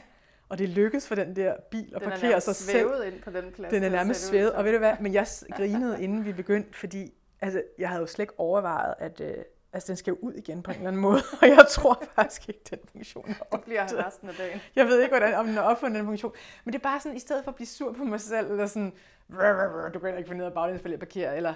Og 0.50 0.58
det 0.58 0.70
lykkedes 0.70 1.08
for 1.08 1.16
den 1.16 1.36
der 1.36 1.56
bil 1.72 1.94
at 1.96 2.02
den 2.02 2.10
er 2.10 2.16
parkere 2.16 2.42
sig 2.42 2.56
selv. 2.56 2.72
svævet 2.80 3.06
ind 3.06 3.22
på 3.22 3.30
den 3.30 3.52
plads. 3.52 3.72
Den 3.72 3.84
er 3.84 3.90
nærmest 3.90 4.26
ud 4.26 4.30
svævet, 4.30 4.52
og 4.54 4.66
ved 4.66 4.72
du 4.72 4.78
hvad, 4.78 4.94
men 5.00 5.14
jeg 5.14 5.28
grinede, 5.56 6.04
inden 6.04 6.26
vi 6.26 6.34
begyndte, 6.34 6.78
fordi 6.78 7.14
altså, 7.42 7.64
jeg 7.78 7.90
havde 7.90 8.02
jo 8.02 8.08
slet 8.08 8.24
ikke 8.24 8.40
overvejet, 8.40 8.94
at 9.00 9.22
øh, 9.22 9.34
altså, 9.74 9.88
den 9.88 9.98
skal 9.98 10.12
jo 10.12 10.18
ud 10.22 10.34
igen 10.34 10.64
på 10.64 10.72
en 10.72 10.78
eller 10.78 10.88
anden 10.88 11.02
måde, 11.02 11.22
og 11.42 11.48
jeg 11.48 11.66
tror 11.70 12.04
faktisk 12.16 12.50
ikke, 12.50 12.62
den 12.70 12.80
funktion 12.92 13.30
er 13.30 13.56
Det 13.56 13.64
bliver 13.66 13.82
han 13.82 14.06
resten 14.06 14.30
af 14.30 14.36
dagen. 14.36 14.60
jeg 14.76 14.86
ved 14.86 15.02
ikke, 15.02 15.18
hvordan, 15.18 15.34
om 15.34 15.48
den 15.48 15.58
er 15.58 15.62
opfundet 15.62 15.98
den 16.00 16.06
funktion. 16.06 16.34
Men 16.64 16.74
det 16.74 16.80
er 16.80 16.84
bare 16.84 17.00
sådan, 17.00 17.16
i 17.16 17.20
stedet 17.20 17.44
for 17.44 17.52
at 17.52 17.56
blive 17.56 17.68
sur 17.68 17.94
på 17.94 18.04
mig 18.04 18.22
selv, 18.22 18.52
eller 18.52 18.66
sådan, 18.66 18.94
"Rrr, 19.34 19.36
rrr, 19.36 19.86
rrr, 19.86 19.92
du 19.92 20.00
kan 20.00 20.18
ikke 20.18 20.28
finde 20.28 20.38
ned 20.38 20.46
af 20.46 20.54
baglæns 20.54 20.86
at 20.86 21.00
parkere, 21.00 21.38
eller 21.38 21.54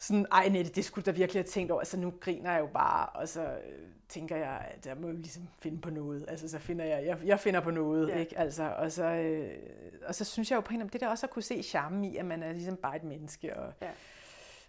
sådan, 0.00 0.26
ej 0.32 0.48
nej, 0.48 0.62
det, 0.74 0.84
skulle 0.84 1.04
da 1.04 1.10
virkelig 1.10 1.42
have 1.42 1.48
tænkt 1.48 1.70
over. 1.72 1.80
Altså 1.80 1.96
nu 1.98 2.12
griner 2.20 2.52
jeg 2.52 2.60
jo 2.60 2.66
bare, 2.66 3.06
og 3.08 3.28
så 3.28 3.42
øh, 3.42 3.78
tænker 4.08 4.36
jeg, 4.36 4.68
at 4.76 4.86
jeg 4.86 4.96
må 4.96 5.06
jo 5.08 5.12
ligesom 5.14 5.48
finde 5.58 5.80
på 5.80 5.90
noget. 5.90 6.24
Altså 6.28 6.48
så 6.48 6.58
finder 6.58 6.84
jeg, 6.84 7.06
jeg, 7.06 7.18
jeg 7.24 7.40
finder 7.40 7.60
på 7.60 7.70
noget, 7.70 8.08
Ja. 8.08 8.18
ikke? 8.18 8.38
Altså, 8.38 8.74
og, 8.78 8.92
så, 8.92 9.04
øh, 9.04 9.58
og 10.06 10.14
så 10.14 10.24
synes 10.24 10.50
jeg 10.50 10.56
jo 10.56 10.60
på 10.60 10.74
en 10.74 10.88
det 10.88 11.00
der 11.00 11.08
også 11.08 11.26
at 11.26 11.30
kunne 11.30 11.42
se 11.42 11.62
charmen 11.62 12.04
i, 12.04 12.16
at 12.16 12.24
man 12.24 12.42
er 12.42 12.52
ligesom 12.52 12.76
bare 12.76 12.96
et 12.96 13.04
menneske, 13.04 13.56
og, 13.56 13.72
Ja. 13.82 13.90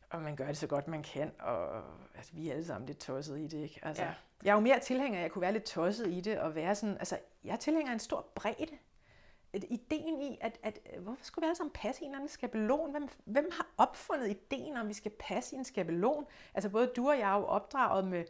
og 0.10 0.22
man 0.22 0.36
gør 0.36 0.48
det 0.48 0.58
så 0.58 0.68
godt 0.68 0.88
man 0.88 1.04
kan, 1.04 1.32
og 1.40 1.76
altså, 2.16 2.32
vi 2.34 2.50
er 2.50 2.54
alle 2.54 2.66
sammen 2.66 2.88
lidt 2.88 3.00
tosset 3.00 3.40
i 3.40 3.48
det, 3.48 3.58
ikke? 3.64 3.80
Altså, 3.84 4.04
Ja. 4.04 4.10
Jeg 4.44 4.50
er 4.50 4.54
jo 4.56 4.60
mere 4.60 4.80
tilhænger 4.80 5.18
at 5.20 5.24
jeg 5.24 5.32
kunne 5.32 5.42
være 5.42 5.54
lidt 5.54 5.64
tosset 5.64 6.08
i 6.08 6.22
det, 6.22 6.40
og 6.40 6.56
være 6.56 6.76
sådan, 6.76 6.98
altså, 6.98 7.18
jeg 7.44 7.52
er 7.52 7.56
tilhænger 7.58 7.94
en 7.94 8.00
stor 8.00 8.26
bredde. 8.36 8.68
Ideen 9.54 10.22
i, 10.22 10.38
at, 10.42 10.60
at 10.64 10.80
øh, 10.94 11.04
hvorfor 11.04 11.26
skulle 11.26 11.44
vi 11.44 11.48
alle 11.48 11.56
sammen 11.56 11.74
passe 11.74 12.02
en 12.02 12.08
eller 12.08 12.18
anden 12.18 12.30
skabelon? 12.30 12.92
Hvem, 12.92 13.08
hvem 13.26 13.50
har 13.52 13.68
opfundet 13.78 14.30
ideen 14.30 14.78
om, 14.78 14.88
vi 14.88 14.94
skal 14.94 15.12
passe 15.20 15.56
en 15.56 15.64
skabelon? 15.64 16.26
Altså 16.54 16.70
både 16.70 16.92
du 16.96 17.10
og 17.10 17.20
jeg 17.20 17.32
er 17.32 17.38
jo 17.38 17.46
opdraget 17.46 18.08
med, 18.08 18.26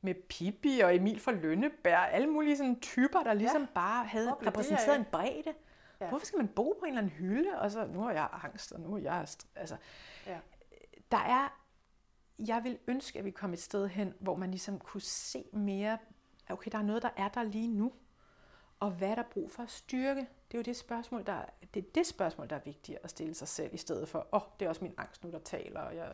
med 0.00 0.14
Pippi 0.14 0.80
og 0.80 0.96
Emil 0.96 1.20
fra 1.20 1.32
Lønneberg, 1.32 2.12
alle 2.12 2.26
mulige 2.26 2.56
sådan 2.56 2.80
typer, 2.80 3.22
der 3.22 3.34
ligesom 3.34 3.62
ja. 3.62 3.68
bare 3.74 4.04
havde 4.04 4.28
Hvor 4.28 4.46
repræsenteret 4.46 4.98
en 4.98 5.06
bredde. 5.12 5.54
Ja. 6.00 6.08
Hvorfor 6.08 6.26
skal 6.26 6.36
man 6.36 6.48
bo 6.48 6.76
på 6.78 6.84
en 6.84 6.88
eller 6.88 7.02
anden 7.02 7.12
hylde, 7.12 7.58
og 7.58 7.70
så 7.70 7.86
nu 7.86 8.00
har 8.00 8.12
jeg 8.12 8.28
angst, 8.32 8.72
og 8.72 8.80
nu 8.80 8.92
har 8.92 8.98
jeg... 8.98 9.26
Altså, 9.56 9.76
Ja. 10.26 10.38
Der 11.10 11.18
er... 11.18 11.60
Jeg 12.38 12.64
vil 12.64 12.78
ønske, 12.86 13.18
at 13.18 13.24
vi 13.24 13.30
kom 13.30 13.52
et 13.52 13.62
sted 13.62 13.88
hen, 13.88 14.14
hvor 14.20 14.36
man 14.36 14.50
ligesom 14.50 14.78
kunne 14.78 15.00
se 15.00 15.44
mere, 15.52 15.98
okay, 16.50 16.70
der 16.72 16.78
er 16.78 16.82
noget, 16.82 17.02
der 17.02 17.10
er 17.16 17.28
der 17.28 17.42
lige 17.42 17.68
nu, 17.68 17.92
og 18.80 18.90
hvad 18.90 19.08
er 19.08 19.14
der 19.14 19.22
brug 19.22 19.50
for 19.50 19.62
at 19.62 19.70
styrke? 19.70 20.20
Det 20.20 20.54
er 20.54 20.58
jo 20.58 20.62
det 20.62 20.76
spørgsmål, 20.76 21.26
der, 21.26 21.44
det 21.74 21.84
er 21.84 21.90
det 21.94 22.06
spørgsmål, 22.06 22.50
der 22.50 22.56
er 22.56 22.60
vigtigt 22.64 22.98
at 23.02 23.10
stille 23.10 23.34
sig 23.34 23.48
selv, 23.48 23.74
i 23.74 23.76
stedet 23.76 24.08
for, 24.08 24.18
åh, 24.18 24.42
oh, 24.42 24.48
det 24.60 24.64
er 24.66 24.68
også 24.68 24.84
min 24.84 24.94
angst 24.96 25.24
nu, 25.24 25.30
der 25.30 25.38
taler, 25.38 25.80
og, 25.80 25.96
jeg, 25.96 26.12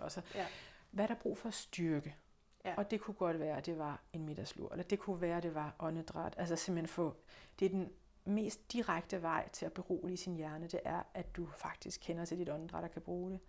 og 0.00 0.12
så, 0.12 0.22
Ja. 0.34 0.46
hvad 0.90 1.04
er 1.04 1.08
der 1.08 1.14
brug 1.14 1.38
for 1.38 1.48
at 1.48 1.54
styrke? 1.54 2.16
Ja. 2.64 2.74
Og 2.76 2.90
det 2.90 3.00
kunne 3.00 3.14
godt 3.14 3.40
være, 3.40 3.56
at 3.56 3.66
det 3.66 3.78
var 3.78 4.00
en 4.12 4.24
middagslur, 4.26 4.72
eller 4.72 4.82
det 4.84 4.98
kunne 4.98 5.20
være, 5.20 5.36
at 5.36 5.42
det 5.42 5.54
var 5.54 5.74
åndedræt. 5.78 6.34
Altså 6.38 6.56
simpelthen 6.56 6.88
få, 6.88 7.16
det 7.58 7.66
er 7.66 7.70
den 7.70 7.92
mest 8.24 8.72
direkte 8.72 9.22
vej 9.22 9.48
til 9.48 9.66
at 9.66 9.72
berolige 9.72 10.16
sin 10.16 10.36
hjerne, 10.36 10.66
det 10.66 10.80
er, 10.84 11.02
at 11.14 11.36
du 11.36 11.46
faktisk 11.56 12.00
kender 12.04 12.24
til 12.24 12.38
dit 12.38 12.48
åndedræt 12.48 12.84
og 12.84 12.90
kan 12.90 13.02
bruge 13.02 13.30
det. 13.30 13.40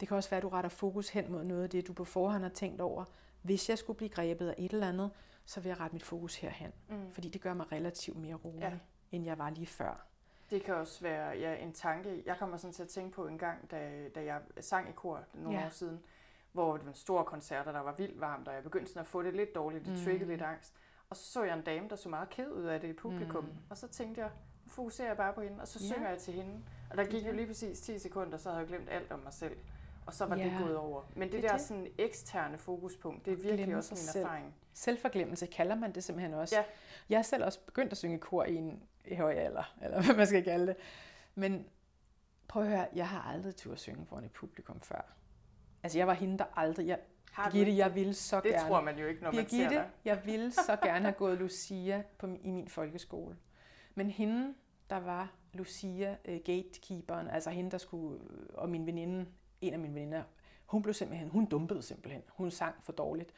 Det 0.00 0.08
kan 0.08 0.16
også 0.16 0.30
være, 0.30 0.36
at 0.38 0.42
du 0.42 0.48
retter 0.48 0.70
fokus 0.70 1.08
hen 1.08 1.32
mod 1.32 1.44
noget 1.44 1.62
af 1.62 1.70
det, 1.70 1.86
du 1.86 1.92
på 1.92 2.04
forhånd 2.04 2.42
har 2.42 2.50
tænkt 2.50 2.80
over. 2.80 3.04
Hvis 3.42 3.68
jeg 3.68 3.78
skulle 3.78 3.96
blive 3.96 4.08
grebet 4.08 4.48
af 4.48 4.54
et 4.58 4.72
eller 4.72 4.88
andet, 4.88 5.10
så 5.46 5.60
vil 5.60 5.68
jeg 5.68 5.80
rette 5.80 5.94
mit 5.94 6.02
fokus 6.02 6.36
herhen. 6.36 6.72
Mm. 6.88 7.12
Fordi 7.12 7.28
det 7.28 7.40
gør 7.40 7.54
mig 7.54 7.72
relativt 7.72 8.16
mere 8.18 8.34
rolig, 8.34 8.60
Ja. 8.60 8.72
end 9.12 9.24
jeg 9.24 9.38
var 9.38 9.50
lige 9.50 9.66
før. 9.66 10.06
Det 10.50 10.62
kan 10.64 10.74
også 10.74 11.00
være 11.02 11.28
ja, 11.38 11.54
en 11.54 11.72
tanke. 11.72 12.22
Jeg 12.26 12.36
kommer 12.38 12.56
sådan 12.56 12.72
til 12.74 12.82
at 12.82 12.88
tænke 12.88 13.10
på 13.10 13.26
en 13.26 13.38
gang, 13.38 13.70
da, 13.70 14.08
da 14.14 14.24
jeg 14.24 14.40
sang 14.60 14.88
i 14.88 14.92
kor 14.92 15.24
nogle 15.34 15.58
Ja. 15.58 15.66
år 15.66 15.70
siden, 15.70 16.00
hvor 16.52 16.76
det 16.76 16.84
var 16.86 16.90
en 16.90 16.96
stor 16.96 17.22
koncert, 17.22 17.66
og 17.66 17.74
der 17.74 17.80
var 17.80 17.94
vildt 17.94 18.20
varmt, 18.20 18.48
og 18.48 18.54
jeg 18.54 18.62
begyndte 18.62 18.88
sådan 18.88 19.00
at 19.00 19.06
få 19.06 19.22
det 19.22 19.34
lidt 19.34 19.54
dårligt, 19.54 19.84
det 19.84 19.92
Mm. 19.98 20.04
triggede 20.04 20.30
lidt 20.30 20.42
angst. 20.42 20.74
Og 21.10 21.16
så 21.16 21.32
så 21.32 21.42
jeg 21.44 21.56
en 21.58 21.62
dame, 21.64 21.88
der 21.88 21.96
så 21.96 22.08
meget 22.08 22.30
ked 22.30 22.50
ud 22.50 22.64
af 22.64 22.80
det 22.80 22.88
i 22.88 22.92
publikum, 22.92 23.44
Mm. 23.44 23.50
og 23.70 23.76
så 23.76 23.88
tænkte 23.88 24.20
jeg, 24.20 24.30
nu 24.64 24.70
fokuserer 24.70 25.08
jeg 25.08 25.16
bare 25.16 25.32
på 25.32 25.40
hende, 25.40 25.60
og 25.60 25.68
så 25.68 25.78
Ja. 25.82 25.94
synger 25.94 26.08
jeg 26.08 26.18
til 26.18 26.34
hende. 26.34 26.60
Og 26.90 26.96
der 26.96 27.04
gik 27.04 27.26
jo 27.26 27.32
lige 27.32 27.46
præcis 27.46 27.80
10 27.80 27.98
sekunder, 27.98 28.38
så 28.38 28.48
havde 28.48 28.60
jeg 28.60 28.68
glemt 28.68 28.88
alt 28.90 29.12
om 29.12 29.18
mig 29.18 29.32
selv. 29.32 29.56
Og 30.06 30.14
så 30.14 30.26
var 30.26 30.36
Ja. 30.36 30.44
det 30.44 30.52
gået 30.62 30.76
over. 30.76 31.02
Men 31.16 31.22
det, 31.22 31.32
Det 31.32 31.42
det 31.42 31.44
er 31.44 31.52
der 31.52 31.58
det. 31.58 31.66
sådan 31.66 31.86
eksterne 31.98 32.58
fokuspunkt, 32.58 33.24
det 33.24 33.32
er 33.32 33.36
virkelig 33.36 33.76
også 33.76 33.94
min 33.94 33.98
selv. 33.98 34.24
erfaring. 34.24 34.54
Selvforglemmelse 34.74 35.46
kalder 35.46 35.74
man 35.74 35.92
det 35.92 36.04
simpelthen 36.04 36.34
også. 36.34 36.56
Ja. 36.56 36.64
Jeg 37.08 37.18
har 37.18 37.22
selv 37.22 37.44
også 37.44 37.60
begyndt 37.66 37.92
at 37.92 37.98
synge 37.98 38.18
kor 38.18 38.44
i 38.44 38.54
en 38.54 38.82
i 39.04 39.14
høj 39.14 39.32
alder, 39.32 39.74
eller 39.82 40.02
hvad 40.02 40.16
man 40.16 40.26
skal 40.26 40.44
kalde 40.44 40.66
det. 40.66 40.76
Men 41.34 41.66
prøv 42.48 42.62
at 42.62 42.68
høre, 42.68 42.86
jeg 42.94 43.08
har 43.08 43.32
aldrig 43.32 43.56
tur 43.56 43.72
at 43.72 43.80
synge 43.80 44.06
foran 44.06 44.24
et 44.24 44.32
publikum 44.32 44.80
før. 44.80 45.14
Altså 45.82 45.98
jeg 45.98 46.06
var 46.06 46.14
hende, 46.14 46.38
der 46.38 46.44
aldrig... 46.56 46.86
Jeg, 46.86 46.98
Har 47.32 47.50
Birgitte, 47.50 47.76
jeg 47.76 47.94
ville 47.94 48.14
så 48.14 48.40
det 48.40 48.52
gerne... 48.52 48.68
tror 48.68 48.80
man 48.80 48.98
jo 48.98 49.06
ikke, 49.06 49.22
når 49.22 49.32
man 49.32 49.48
ser 49.48 49.56
Birgitte, 49.56 49.74
dig. 49.76 49.90
jeg 50.04 50.20
ville 50.26 50.50
så 50.52 50.76
gerne 50.82 51.04
have 51.04 51.12
gået 51.12 51.38
Lucia 51.38 52.02
på, 52.18 52.26
i 52.26 52.50
min 52.50 52.68
folkeskole. 52.68 53.36
Men 53.94 54.10
hende, 54.10 54.54
der 54.90 54.96
var 54.96 55.32
Lucia 55.52 56.16
uh, 56.28 56.34
gatekeeperen, 56.44 57.28
altså 57.28 57.50
hende, 57.50 57.70
der 57.70 57.78
skulle, 57.78 58.20
og 58.54 58.68
min 58.68 58.86
veninde, 58.86 59.26
en 59.66 59.72
af 59.72 59.78
mine 59.78 59.94
veninder, 59.94 60.22
hun 60.66 60.82
blev 60.82 60.94
simpelthen, 60.94 61.28
hun 61.28 61.46
dumpede 61.46 61.82
simpelthen. 61.82 62.22
Hun 62.28 62.50
sang 62.50 62.74
for 62.82 62.92
dårligt. 62.92 63.32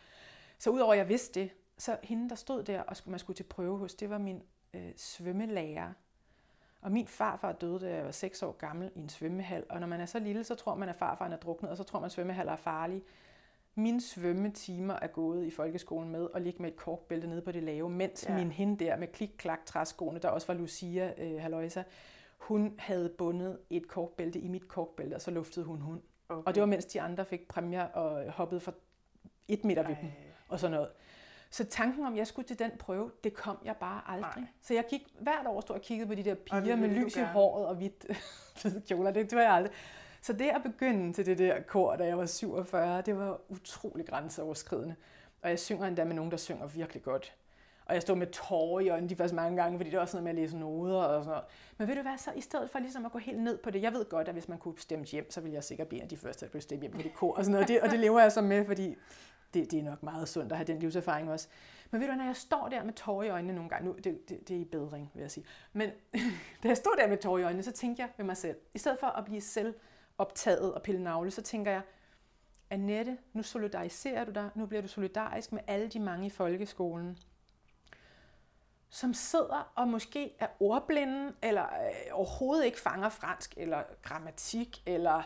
Så 0.59 0.71
udover 0.71 0.93
at 0.93 0.99
jeg 0.99 1.09
vidste 1.09 1.41
det, 1.41 1.51
så 1.79 1.97
hende, 2.03 2.29
der 2.29 2.35
stod 2.35 2.63
der, 2.63 2.81
og 2.81 2.97
man 3.07 3.19
skulle 3.19 3.37
til 3.37 3.45
prøve 3.45 3.79
hos, 3.79 3.95
det 3.95 4.11
var 4.11 4.19
min 4.19 4.43
øh, 4.75 4.93
svømmelærer. 4.97 5.93
Og 6.81 6.93
min 6.93 7.07
farfar 7.07 7.53
døde, 7.53 7.81
da 7.81 7.95
jeg 7.95 8.05
var 8.05 8.11
6 8.11 8.43
år 8.43 8.53
gammel 8.53 8.91
i 8.95 8.99
en 8.99 9.09
svømmehal. 9.09 9.65
Og 9.69 9.81
når 9.81 9.87
man 9.87 10.01
er 10.01 10.07
så 10.07 10.19
lille, 10.19 10.45
så 10.45 10.55
tror 10.55 10.75
man, 10.75 10.89
at 10.89 10.97
farfaren 10.97 11.33
er 11.33 11.37
druknet, 11.37 11.71
og 11.71 11.77
så 11.77 11.85
tror 11.85 12.01
man, 12.01 12.07
at 12.07 12.13
svømmehaller 12.13 12.53
er 12.53 12.57
farlige. 12.57 13.03
Mine 13.75 14.01
svømmetimer 14.01 14.95
er 14.95 15.07
gået 15.07 15.45
i 15.45 15.51
folkeskolen 15.51 16.11
med 16.11 16.29
at 16.35 16.43
ligge 16.43 16.63
med 16.63 16.71
et 16.71 16.77
korkbælte 16.77 17.27
nede 17.27 17.43
på 17.43 17.53
det 17.53 17.63
lave, 17.63 17.91
mens 17.91 18.27
ja. 18.29 18.37
min 18.37 18.53
hende 18.53 18.85
der 18.85 18.97
med 18.97 19.09
klik-klak 19.09 19.67
træskoene, 19.67 20.19
der 20.19 20.29
også 20.29 20.47
var 20.47 20.55
Lucia 20.55 21.13
øh, 21.19 21.41
Haloisa, 21.41 21.83
hun 22.39 22.75
havde 22.79 23.09
bundet 23.09 23.59
et 23.71 23.89
korkbælte 23.89 24.39
i 24.39 24.49
mit 24.49 24.69
korkbælte, 24.69 25.15
og 25.15 25.21
så 25.21 25.31
luftede 25.31 25.67
hun 25.67 25.81
hund. 25.81 26.03
Okay. 26.29 26.43
Og 26.47 26.55
det 26.55 26.61
var 26.61 26.67
mens 26.67 26.85
de 26.85 27.01
andre 27.01 27.25
fik 27.25 27.49
præmier 27.49 27.85
og 27.85 28.33
hoppede 28.33 28.61
for 28.61 28.75
et 29.49 29.65
meter 29.65 29.83
ved 29.83 29.97
dem 30.01 30.09
Ej. 30.09 30.13
og 30.49 30.61
sådan 30.61 30.75
noget. 30.75 30.89
Så 31.51 31.65
tanken 31.65 32.07
om, 32.07 32.13
at 32.13 32.19
jeg 32.19 32.27
skulle 32.27 32.49
til 32.49 32.59
den 32.59 32.71
prøve, 32.79 33.11
det 33.25 33.35
kom 33.35 33.59
jeg 33.65 33.77
bare 33.77 34.03
aldrig. 34.07 34.33
Nej. 34.37 34.47
Så 34.63 34.75
jeg 34.75 34.85
gik 34.91 35.03
hvert 35.21 35.47
år 35.47 35.61
stod 35.61 35.77
og 35.77 35.83
kiggede 35.83 36.09
på 36.09 36.15
de 36.15 36.25
der 36.25 36.35
piger 36.35 36.77
med 36.77 36.89
lys 36.89 37.17
i 37.17 37.21
håret 37.23 37.67
og 37.67 37.75
hvidt 37.75 38.07
kjoler. 38.89 39.11
Det 39.11 39.31
gjorde 39.31 39.45
jeg 39.45 39.55
aldrig. 39.55 39.73
Så 40.21 40.33
det 40.33 40.49
at 40.49 40.63
begynde 40.63 41.13
til 41.13 41.27
det 41.27 41.39
der 41.39 41.63
kor, 41.63 41.97
da 41.97 42.05
jeg 42.07 42.19
var 42.19 42.27
47, 42.27 43.03
det 43.03 43.19
var 43.19 43.41
utrolig 43.49 44.07
grænseoverskridende. 44.07 44.95
Og 45.43 45.51
jeg 45.51 45.59
synger 45.59 45.87
endda 45.87 46.05
med 46.05 46.15
nogen, 46.15 46.31
der 46.31 46.37
synger 46.37 46.67
virkelig 46.67 47.03
godt. 47.03 47.35
Og 47.87 47.95
jeg 47.95 48.03
stod 48.03 48.17
med 48.17 48.27
tårer 48.27 48.81
i 48.81 48.89
øjnene 48.89 49.09
de 49.09 49.17
første 49.17 49.37
mange 49.37 49.63
gange, 49.63 49.79
fordi 49.79 49.91
det 49.91 49.97
var 49.97 50.03
også 50.03 50.17
noget 50.17 50.25
med 50.25 50.31
at 50.31 50.37
læse 50.37 50.59
noder 50.59 50.97
og 50.97 51.25
sådan 51.25 51.31
noget. 51.31 51.45
Men 51.79 51.89
ved 51.89 51.95
du 51.95 52.03
hvad, 52.03 52.19
så 52.19 52.31
i 52.37 52.41
stedet 52.41 52.71
for 52.71 52.79
ligesom 52.79 53.07
at 53.07 53.13
gå 53.13 53.19
helt 53.19 53.41
ned 53.41 53.59
på 53.59 53.71
det, 53.71 53.83
jeg 53.83 53.93
ved 53.93 54.05
godt, 54.09 54.29
at 54.29 54.35
hvis 54.35 54.49
man 54.49 54.59
kunne 54.59 54.79
stemme 54.79 55.05
hjem, 55.05 55.31
så 55.31 55.41
ville 55.41 55.55
jeg 55.55 55.65
sikkert 55.65 55.89
blive 55.89 55.99
en 55.99 56.03
af 56.03 56.09
de 56.09 56.17
første, 56.17 56.47
der 56.47 56.51
blev 56.51 56.63
stemt 56.63 56.81
hjem 56.81 56.95
med 56.95 57.05
det 57.05 57.15
kor 57.15 57.37
og 57.37 57.45
sådan 57.45 57.53
noget. 57.53 57.65
Og 57.65 57.69
det, 57.69 57.81
og 57.81 57.91
det 57.91 58.01
lever 58.01 58.21
jeg 58.21 58.33
så 58.33 58.41
med, 58.41 58.67
fordi 58.67 58.97
det, 59.55 59.71
det 59.71 59.79
er 59.79 59.83
nok 59.83 60.03
meget 60.03 60.29
sundt 60.29 60.53
at 60.53 60.59
have 60.59 60.67
den 60.67 60.79
livserfaring 60.79 61.31
også. 61.31 61.49
Men 61.91 62.01
ved 62.01 62.09
du, 62.09 62.15
når 62.15 62.25
jeg 62.25 62.37
står 62.37 62.69
der 62.69 62.85
med 62.85 62.93
tårer 62.93 63.23
i 63.23 63.29
øjnene 63.29 63.55
nogle 63.55 63.71
gange, 63.71 63.89
nu, 63.89 63.93
det, 64.05 64.29
det, 64.29 64.49
det 64.49 64.57
er 64.57 64.61
i 64.61 64.65
bedring, 64.65 65.11
vil 65.15 65.21
jeg 65.21 65.31
sige. 65.31 65.47
Men 65.73 65.91
da 66.63 66.69
jeg 66.69 66.77
stod 66.77 66.93
der 66.99 67.09
med 67.09 67.17
tårer 67.17 67.39
i 67.39 67.43
øjnene, 67.43 67.63
så 67.63 67.73
tænkte 67.73 68.03
jeg 68.03 68.11
ved 68.17 68.25
mig 68.25 68.37
selv, 68.37 68.57
i 68.75 68.79
stedet 68.79 68.99
for 69.01 69.07
at 69.07 69.25
blive 69.25 69.41
selv 69.41 69.75
optaget 70.19 70.75
og 70.75 70.83
pille 70.83 71.03
navle, 71.03 71.31
så 71.31 71.43
tænker 71.43 71.71
jeg, 71.71 71.83
Annette, 72.71 73.19
nu 73.33 73.43
solidariserer 73.43 74.25
du 74.25 74.31
dig, 74.31 74.51
nu 74.55 74.67
bliver 74.67 74.83
du 74.83 74.89
solidarisk 74.89 75.53
med 75.53 75.61
alle 75.67 75.89
de 75.89 76.01
mange 76.01 76.27
i 76.27 76.31
folkeskolen, 76.31 77.19
som 78.91 79.15
sidder 79.15 79.73
og 79.75 79.89
måske 79.89 80.35
er 80.39 80.47
ordblinde, 80.61 81.33
eller 81.43 81.63
øh, 81.65 81.93
overhovedet 82.13 82.65
ikke 82.65 82.81
fanger 82.81 83.09
fransk, 83.09 83.55
eller 83.57 83.83
grammatik, 84.03 84.83
eller 84.87 85.23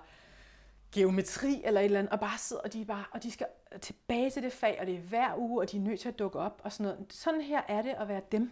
geometri, 0.92 1.62
eller 1.64 1.80
et 1.80 1.84
eller 1.84 1.98
andet, 1.98 2.12
og 2.12 2.20
bare 2.20 2.38
sidder, 2.38 2.62
og 2.62 2.72
de, 2.72 2.84
bare, 2.84 3.04
og 3.12 3.22
de 3.22 3.30
skal 3.30 3.46
tilbage 3.80 4.30
til 4.30 4.42
det 4.42 4.52
fag, 4.52 4.76
og 4.80 4.86
det 4.86 4.94
er 4.94 4.98
hver 5.00 5.34
uge, 5.38 5.60
og 5.62 5.70
de 5.72 5.76
er 5.76 5.80
nødt 5.80 6.00
til 6.00 6.08
at 6.08 6.18
dukke 6.18 6.38
op, 6.38 6.60
og 6.64 6.72
sådan 6.72 6.92
noget. 6.92 7.12
Sådan 7.12 7.40
her 7.40 7.62
er 7.68 7.82
det 7.82 7.90
at 7.98 8.08
være 8.08 8.22
dem. 8.32 8.50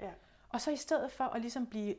Ja. 0.00 0.10
Og 0.48 0.60
så 0.60 0.70
i 0.70 0.76
stedet 0.76 1.12
for 1.12 1.24
at 1.24 1.40
ligesom 1.40 1.66
blive 1.66 1.94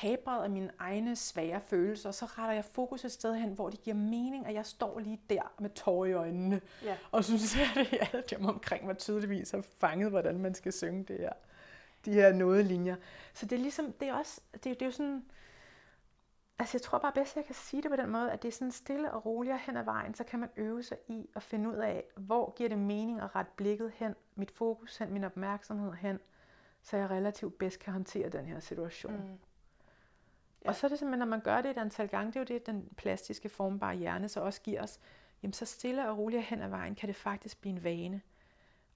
kabret 0.00 0.44
af 0.44 0.50
mine 0.50 0.70
egne 0.78 1.16
svære 1.16 1.60
følelser, 1.60 2.10
så 2.10 2.24
retter 2.24 2.54
jeg 2.54 2.64
fokus 2.64 3.04
et 3.04 3.12
sted 3.12 3.34
hen, 3.34 3.52
hvor 3.52 3.70
det 3.70 3.80
giver 3.82 3.96
mening, 3.96 4.46
at 4.46 4.54
jeg 4.54 4.66
står 4.66 4.98
lige 4.98 5.20
der 5.30 5.52
med 5.60 5.70
tårer 5.70 6.06
i 6.06 6.12
øjnene, 6.12 6.60
Ja. 6.82 6.96
og 7.10 7.24
synes, 7.24 7.56
at 7.56 7.68
det 7.74 7.98
alle 8.00 8.24
dem 8.30 8.46
omkring 8.46 8.86
mig 8.86 8.98
tydeligvis 8.98 9.50
har 9.50 9.64
fanget, 9.80 10.10
hvordan 10.10 10.38
man 10.38 10.54
skal 10.54 10.72
synge 10.72 11.04
det 11.04 11.18
her. 11.18 11.32
De 12.04 12.12
her 12.12 12.32
nådelinjer. 12.32 12.96
Så 13.34 13.46
det 13.46 13.56
er 13.56 13.60
ligesom, 13.62 13.92
det 13.92 14.08
er 14.08 14.14
også, 14.14 14.40
det, 14.54 14.66
er- 14.66 14.74
det 14.74 14.82
er 14.82 14.86
jo 14.86 14.92
sådan, 14.92 15.24
altså 16.58 16.76
jeg 16.76 16.82
tror 16.82 16.98
bare 16.98 17.12
bedst, 17.12 17.36
jeg 17.36 17.44
kan 17.44 17.54
sige 17.54 17.82
det 17.82 17.90
på 17.90 17.96
den 17.96 18.10
måde, 18.10 18.32
at 18.32 18.42
det 18.42 18.48
er 18.48 18.52
sådan 18.52 18.72
stille 18.72 19.10
og 19.12 19.26
roligt 19.26 19.58
hen 19.60 19.76
ad 19.76 19.84
vejen, 19.84 20.14
så 20.14 20.24
kan 20.24 20.38
man 20.40 20.48
øve 20.56 20.82
sig 20.82 20.96
i 21.08 21.28
at 21.36 21.42
finde 21.42 21.68
ud 21.70 21.74
af, 21.76 22.04
hvor 22.16 22.54
giver 22.56 22.68
det 22.68 22.78
mening 22.78 23.20
at 23.20 23.36
rette 23.36 23.52
blikket 23.56 23.92
hen, 23.94 24.14
mit 24.34 24.50
fokus 24.50 24.96
hen, 24.96 25.12
min 25.12 25.24
opmærksomhed 25.24 25.92
hen, 25.92 26.20
så 26.82 26.96
jeg 26.96 27.10
relativt 27.10 27.58
bedst 27.58 27.78
kan 27.80 27.92
håndtere 27.92 28.28
den 28.28 28.46
her 28.46 28.60
situation. 28.60 29.12
Mm. 29.16 29.38
Ja. 30.64 30.68
Og 30.68 30.74
så 30.76 30.86
er 30.86 30.88
det 30.88 30.98
simpelthen, 30.98 31.18
når 31.18 31.36
man 31.36 31.40
gør 31.40 31.60
det 31.60 31.70
et 31.70 31.78
antal 31.78 32.08
gange, 32.08 32.26
det 32.32 32.36
er 32.36 32.40
jo 32.40 32.44
det, 32.44 32.66
den 32.66 32.88
plastiske 32.96 33.48
formbare 33.48 33.94
hjerne 33.96 34.28
så 34.28 34.40
også 34.40 34.62
giver 34.62 34.82
os, 34.82 35.00
jamen 35.42 35.52
så 35.52 35.64
stille 35.64 36.08
og 36.10 36.18
roligt 36.18 36.42
hen 36.42 36.62
ad 36.62 36.68
vejen, 36.68 36.94
kan 36.94 37.06
det 37.08 37.16
faktisk 37.16 37.60
blive 37.60 37.76
en 37.76 37.84
vane 37.84 38.20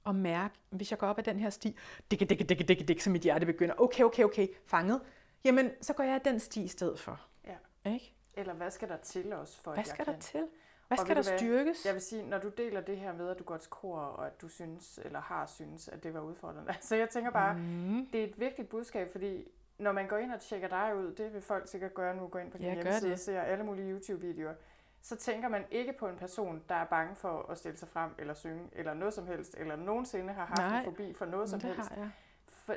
at 0.07 0.14
mærke, 0.14 0.55
hvis 0.70 0.90
jeg 0.90 0.98
går 0.98 1.07
op 1.07 1.18
ad 1.18 1.22
den 1.22 1.38
her 1.40 1.50
sti, 1.50 1.76
dikke, 2.11 2.24
dikke, 2.24 2.44
dikke, 2.44 2.64
dikke, 2.64 2.84
dikke, 2.84 3.05
så 3.05 3.11
mit 3.11 3.22
hjerte 3.22 3.46
begynder, 3.46 3.74
okay, 3.78 4.05
okay, 4.05 4.24
okay, 4.24 4.48
fanget, 4.66 5.00
jamen 5.44 5.70
så 5.80 5.92
går 5.92 6.05
jeg 6.05 6.14
ad 6.14 6.20
den 6.20 6.40
sti 6.40 6.62
i 6.62 6.68
stedet 6.68 6.98
for. 7.00 7.20
Ja. 7.46 7.90
Ikke? 7.92 8.14
Eller 8.34 8.55
hvad 8.55 8.70
skal 8.70 8.88
der 8.88 8.96
til 8.96 9.32
os 9.32 9.59
for, 9.59 9.70
Hvad 9.70 9.78
at 9.78 9.86
jeg 9.86 9.94
skal 9.94 10.07
der 10.07 10.12
kan? 10.12 10.20
til? 10.20 10.46
Hvad 10.88 10.98
skal 10.98 11.16
der 11.16 11.22
hvad? 11.22 11.38
styrkes? 11.38 11.86
Jeg 11.86 11.94
vil 11.94 12.03
sige, 12.03 12.22
når 12.22 12.38
du 12.38 12.48
deler 12.48 12.80
det 12.80 12.96
her 12.96 13.12
med, 13.12 13.28
at 13.30 13.38
du 13.38 13.44
går 13.44 13.57
til 13.57 13.70
kor, 13.70 13.98
og 13.98 14.26
at 14.26 14.40
du 14.40 14.48
synes, 14.48 15.00
eller 15.05 15.20
har 15.20 15.46
synes, 15.46 15.88
at 15.88 16.03
det 16.03 16.14
var 16.14 16.20
udfordrende. 16.20 16.74
Så 16.80 16.96
jeg 16.96 17.09
tænker 17.09 17.30
bare, 17.30 17.55
Mm. 17.59 18.07
det 18.12 18.20
er 18.20 18.24
et 18.24 18.40
vigtigt 18.40 18.68
budskab, 18.68 19.12
fordi 19.12 19.48
når 19.78 19.92
man 19.92 20.09
går 20.09 20.16
ind 20.16 20.32
og 20.32 20.40
tjekker 20.40 20.68
dig 20.68 20.96
ud, 20.96 21.12
det 21.14 21.32
vil 21.34 21.42
folk 21.42 21.68
sikkert 21.68 21.94
gøre 21.94 22.16
nu, 22.16 22.26
gå 22.26 22.38
ind 22.38 22.50
på 22.50 22.59
din 22.59 22.66
gør 22.66 22.74
hjemmeside 22.74 23.12
og 23.12 23.18
ser 23.18 23.40
alle 23.40 23.64
mulige 23.64 23.92
YouTube-videoer, 23.92 24.55
så 25.03 25.16
tænker 25.16 25.48
man 25.48 25.64
ikke 25.70 25.92
på 25.92 26.09
en 26.09 26.16
person, 26.16 26.62
der 26.68 26.74
er 26.74 26.84
bange 26.84 27.16
for 27.16 27.42
at 27.50 27.59
stille 27.59 27.78
sig 27.78 27.88
frem 27.88 28.11
eller 28.18 28.34
synge, 28.34 28.68
eller 28.72 28.94
noget 28.94 29.14
som 29.14 29.26
helst, 29.26 29.55
eller 29.59 29.76
nogensinde 29.76 30.32
har 30.32 30.44
haft 30.46 30.59
Nej, 30.59 30.78
en 30.78 30.84
fobi 30.84 31.14
for 31.14 31.24
noget 31.24 31.50
som 31.50 31.61
det 31.61 31.74
helst. 31.74 31.88
har 31.90 31.96
jeg. 31.96 32.11
For, 32.46 32.76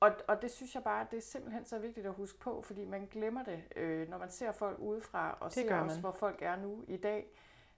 og, 0.00 0.10
og 0.28 0.42
det 0.42 0.50
synes 0.50 0.74
jeg 0.74 0.82
bare, 0.84 1.06
det 1.10 1.16
er 1.16 1.20
simpelthen 1.22 1.64
så 1.64 1.78
vigtigt 1.78 2.06
at 2.06 2.12
huske 2.14 2.38
på, 2.38 2.62
fordi 2.62 2.84
man 2.84 3.06
glemmer 3.10 3.42
det, 3.44 3.62
øh, 3.76 4.08
når 4.08 4.18
man 4.18 4.30
ser 4.30 4.52
folk 4.52 4.78
udefra, 4.78 5.38
og 5.40 5.44
Det 5.44 5.52
ser 5.54 5.76
også, 5.80 6.00
hvor 6.00 6.12
folk 6.12 6.42
er 6.42 6.56
nu 6.56 6.84
i 6.88 6.96
dag, 6.96 7.26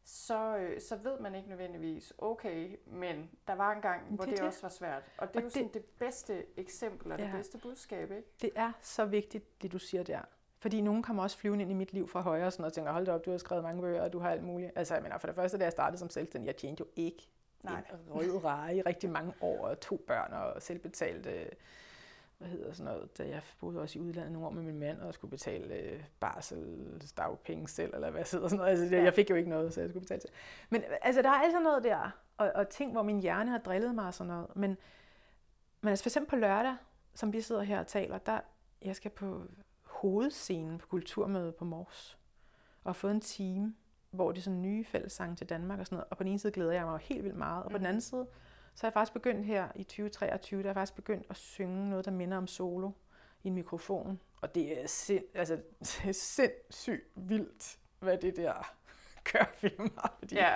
så, 0.04 0.56
øh, 0.56 0.80
så 0.80 0.96
ved 0.96 1.20
man 1.20 1.34
ikke 1.34 1.48
nødvendigvis, 1.48 2.12
okay, 2.18 2.76
men 2.86 3.30
der 3.48 3.54
var 3.54 3.72
en 3.72 3.82
gang, 3.82 4.02
hvor 4.08 4.16
det 4.16 4.20
det, 4.24 4.30
det 4.30 4.38
det. 4.38 4.46
også 4.46 4.62
var 4.62 4.68
svært. 4.68 5.02
Og 5.18 5.28
det 5.28 5.36
Og 5.36 5.38
er 5.38 5.42
jo 5.42 5.44
det- 5.44 5.52
sådan 5.52 5.70
det 5.74 5.84
bedste 5.84 6.58
eksempel, 6.58 7.12
og 7.12 7.18
det 7.18 7.24
Ja. 7.24 7.32
bedste 7.32 7.58
budskab, 7.58 8.10
ikke? 8.10 8.28
Det 8.42 8.50
er 8.56 8.72
så 8.80 9.04
vigtigt, 9.04 9.62
det 9.62 9.72
du 9.72 9.78
siger 9.78 10.02
der. 10.02 10.20
Fordi 10.60 10.80
nogen 10.80 11.02
kommer 11.02 11.22
også 11.22 11.38
flyvende 11.38 11.62
ind 11.62 11.70
i 11.70 11.74
mit 11.74 11.92
liv 11.92 12.08
fra 12.08 12.20
højre 12.20 12.46
og, 12.46 12.52
sådan, 12.52 12.64
og 12.64 12.72
tænker, 12.72 12.92
hold 12.92 13.06
da 13.06 13.12
op, 13.12 13.24
du 13.24 13.30
har 13.30 13.38
skrevet 13.38 13.64
mange 13.64 13.82
bøger, 13.82 14.02
og 14.02 14.12
du 14.12 14.18
har 14.18 14.30
alt 14.30 14.42
muligt. 14.44 14.72
Altså, 14.76 14.94
jeg 14.94 15.02
mener, 15.02 15.18
for 15.18 15.26
det 15.26 15.36
første, 15.36 15.58
da 15.58 15.64
jeg 15.64 15.72
startede 15.72 15.98
som 15.98 16.10
selvstændig, 16.10 16.46
jeg 16.46 16.56
tjente 16.56 16.80
jo 16.80 16.86
ikke 16.96 17.28
Nej. 17.62 17.84
en 17.90 18.12
rød 18.14 18.44
rare 18.44 18.76
i 18.76 18.82
rigtig 18.82 19.10
mange 19.10 19.32
år, 19.40 19.66
og 19.66 19.80
to 19.80 19.96
børn 20.06 20.32
og 20.32 20.62
selvbetalt, 20.62 21.26
øh, 21.26 21.46
hvad 22.38 22.48
hedder 22.48 22.72
sådan 22.72 22.92
noget, 22.92 23.18
da 23.18 23.28
jeg 23.28 23.42
boede 23.60 23.80
også 23.80 23.98
i 23.98 24.02
udlandet 24.02 24.32
nogle 24.32 24.46
år 24.48 24.52
med 24.52 24.62
min 24.62 24.78
mand, 24.78 25.00
og 25.00 25.14
skulle 25.14 25.30
betale 25.30 25.74
øh, 25.74 26.04
barsel, 26.20 27.02
dagpenge 27.16 27.68
selv, 27.68 27.94
eller 27.94 28.10
hvad 28.10 28.24
hedder 28.32 28.48
sådan 28.48 28.56
noget. 28.58 28.70
Altså, 28.70 28.96
Ja. 28.96 29.02
jeg 29.02 29.14
fik 29.14 29.30
jo 29.30 29.34
ikke 29.34 29.50
noget, 29.50 29.74
så 29.74 29.80
jeg 29.80 29.90
skulle 29.90 30.02
betale 30.02 30.20
til. 30.20 30.30
Men 30.70 30.82
altså, 31.02 31.22
der 31.22 31.28
er 31.28 31.32
altså 31.42 31.60
noget 31.60 31.84
der, 31.84 32.10
og, 32.36 32.52
og 32.54 32.68
ting, 32.68 32.92
hvor 32.92 33.02
min 33.02 33.20
hjerne 33.20 33.50
har 33.50 33.58
drillet 33.58 33.94
mig 33.94 34.06
og 34.06 34.14
sådan 34.14 34.28
noget. 34.32 34.56
Men, 34.56 34.76
men 35.80 35.88
altså 35.88 36.02
for 36.04 36.08
eksempel 36.08 36.30
på 36.30 36.36
lørdag, 36.36 36.76
som 37.14 37.32
vi 37.32 37.40
sidder 37.40 37.62
her 37.62 37.78
og 37.80 37.86
taler, 37.86 38.18
der 38.18 38.40
jeg 38.84 38.96
skal 38.96 39.10
på 39.10 39.42
hovedscenen 40.00 40.78
på 40.78 40.86
Kulturmødet 40.86 41.54
på 41.54 41.64
Mors, 41.64 42.18
og 42.84 42.96
fået 42.96 43.10
en 43.10 43.20
time, 43.20 43.74
hvor 44.10 44.32
det 44.32 44.38
er 44.38 44.42
sådan 44.42 44.62
nye 44.62 44.84
fællessange 44.84 45.36
til 45.36 45.48
Danmark 45.48 45.78
og 45.80 45.86
sådan 45.86 45.96
noget. 45.96 46.10
Og 46.10 46.16
på 46.16 46.24
den 46.24 46.30
ene 46.30 46.38
side 46.38 46.52
glæder 46.52 46.72
jeg 46.72 46.84
mig 46.84 46.98
helt 47.02 47.24
vildt 47.24 47.36
meget, 47.36 47.64
og 47.64 47.70
på 47.70 47.78
den 47.78 47.86
anden 47.86 48.00
side, 48.00 48.26
så 48.74 48.82
har 48.82 48.88
jeg 48.88 48.92
faktisk 48.92 49.12
begyndt 49.12 49.46
her 49.46 49.68
i 49.74 49.82
2023, 49.82 50.62
der 50.62 50.68
har 50.68 50.70
jeg 50.70 50.74
faktisk 50.74 50.96
begyndt 50.96 51.26
at 51.30 51.36
synge 51.36 51.90
noget, 51.90 52.04
der 52.04 52.10
minder 52.10 52.36
om 52.36 52.46
solo 52.46 52.90
i 53.42 53.48
en 53.48 53.54
mikrofon. 53.54 54.20
Og 54.40 54.54
det 54.54 54.82
er, 54.82 54.86
sind, 54.86 55.24
altså, 55.34 55.56
det 55.80 56.08
er 56.08 56.12
sindssygt 56.12 57.04
vildt, 57.14 57.78
hvad 57.98 58.18
det 58.18 58.36
der 58.36 58.77
gør 59.32 59.66
mig. 59.78 60.10
Fordi 60.18 60.34
Ja, 60.34 60.52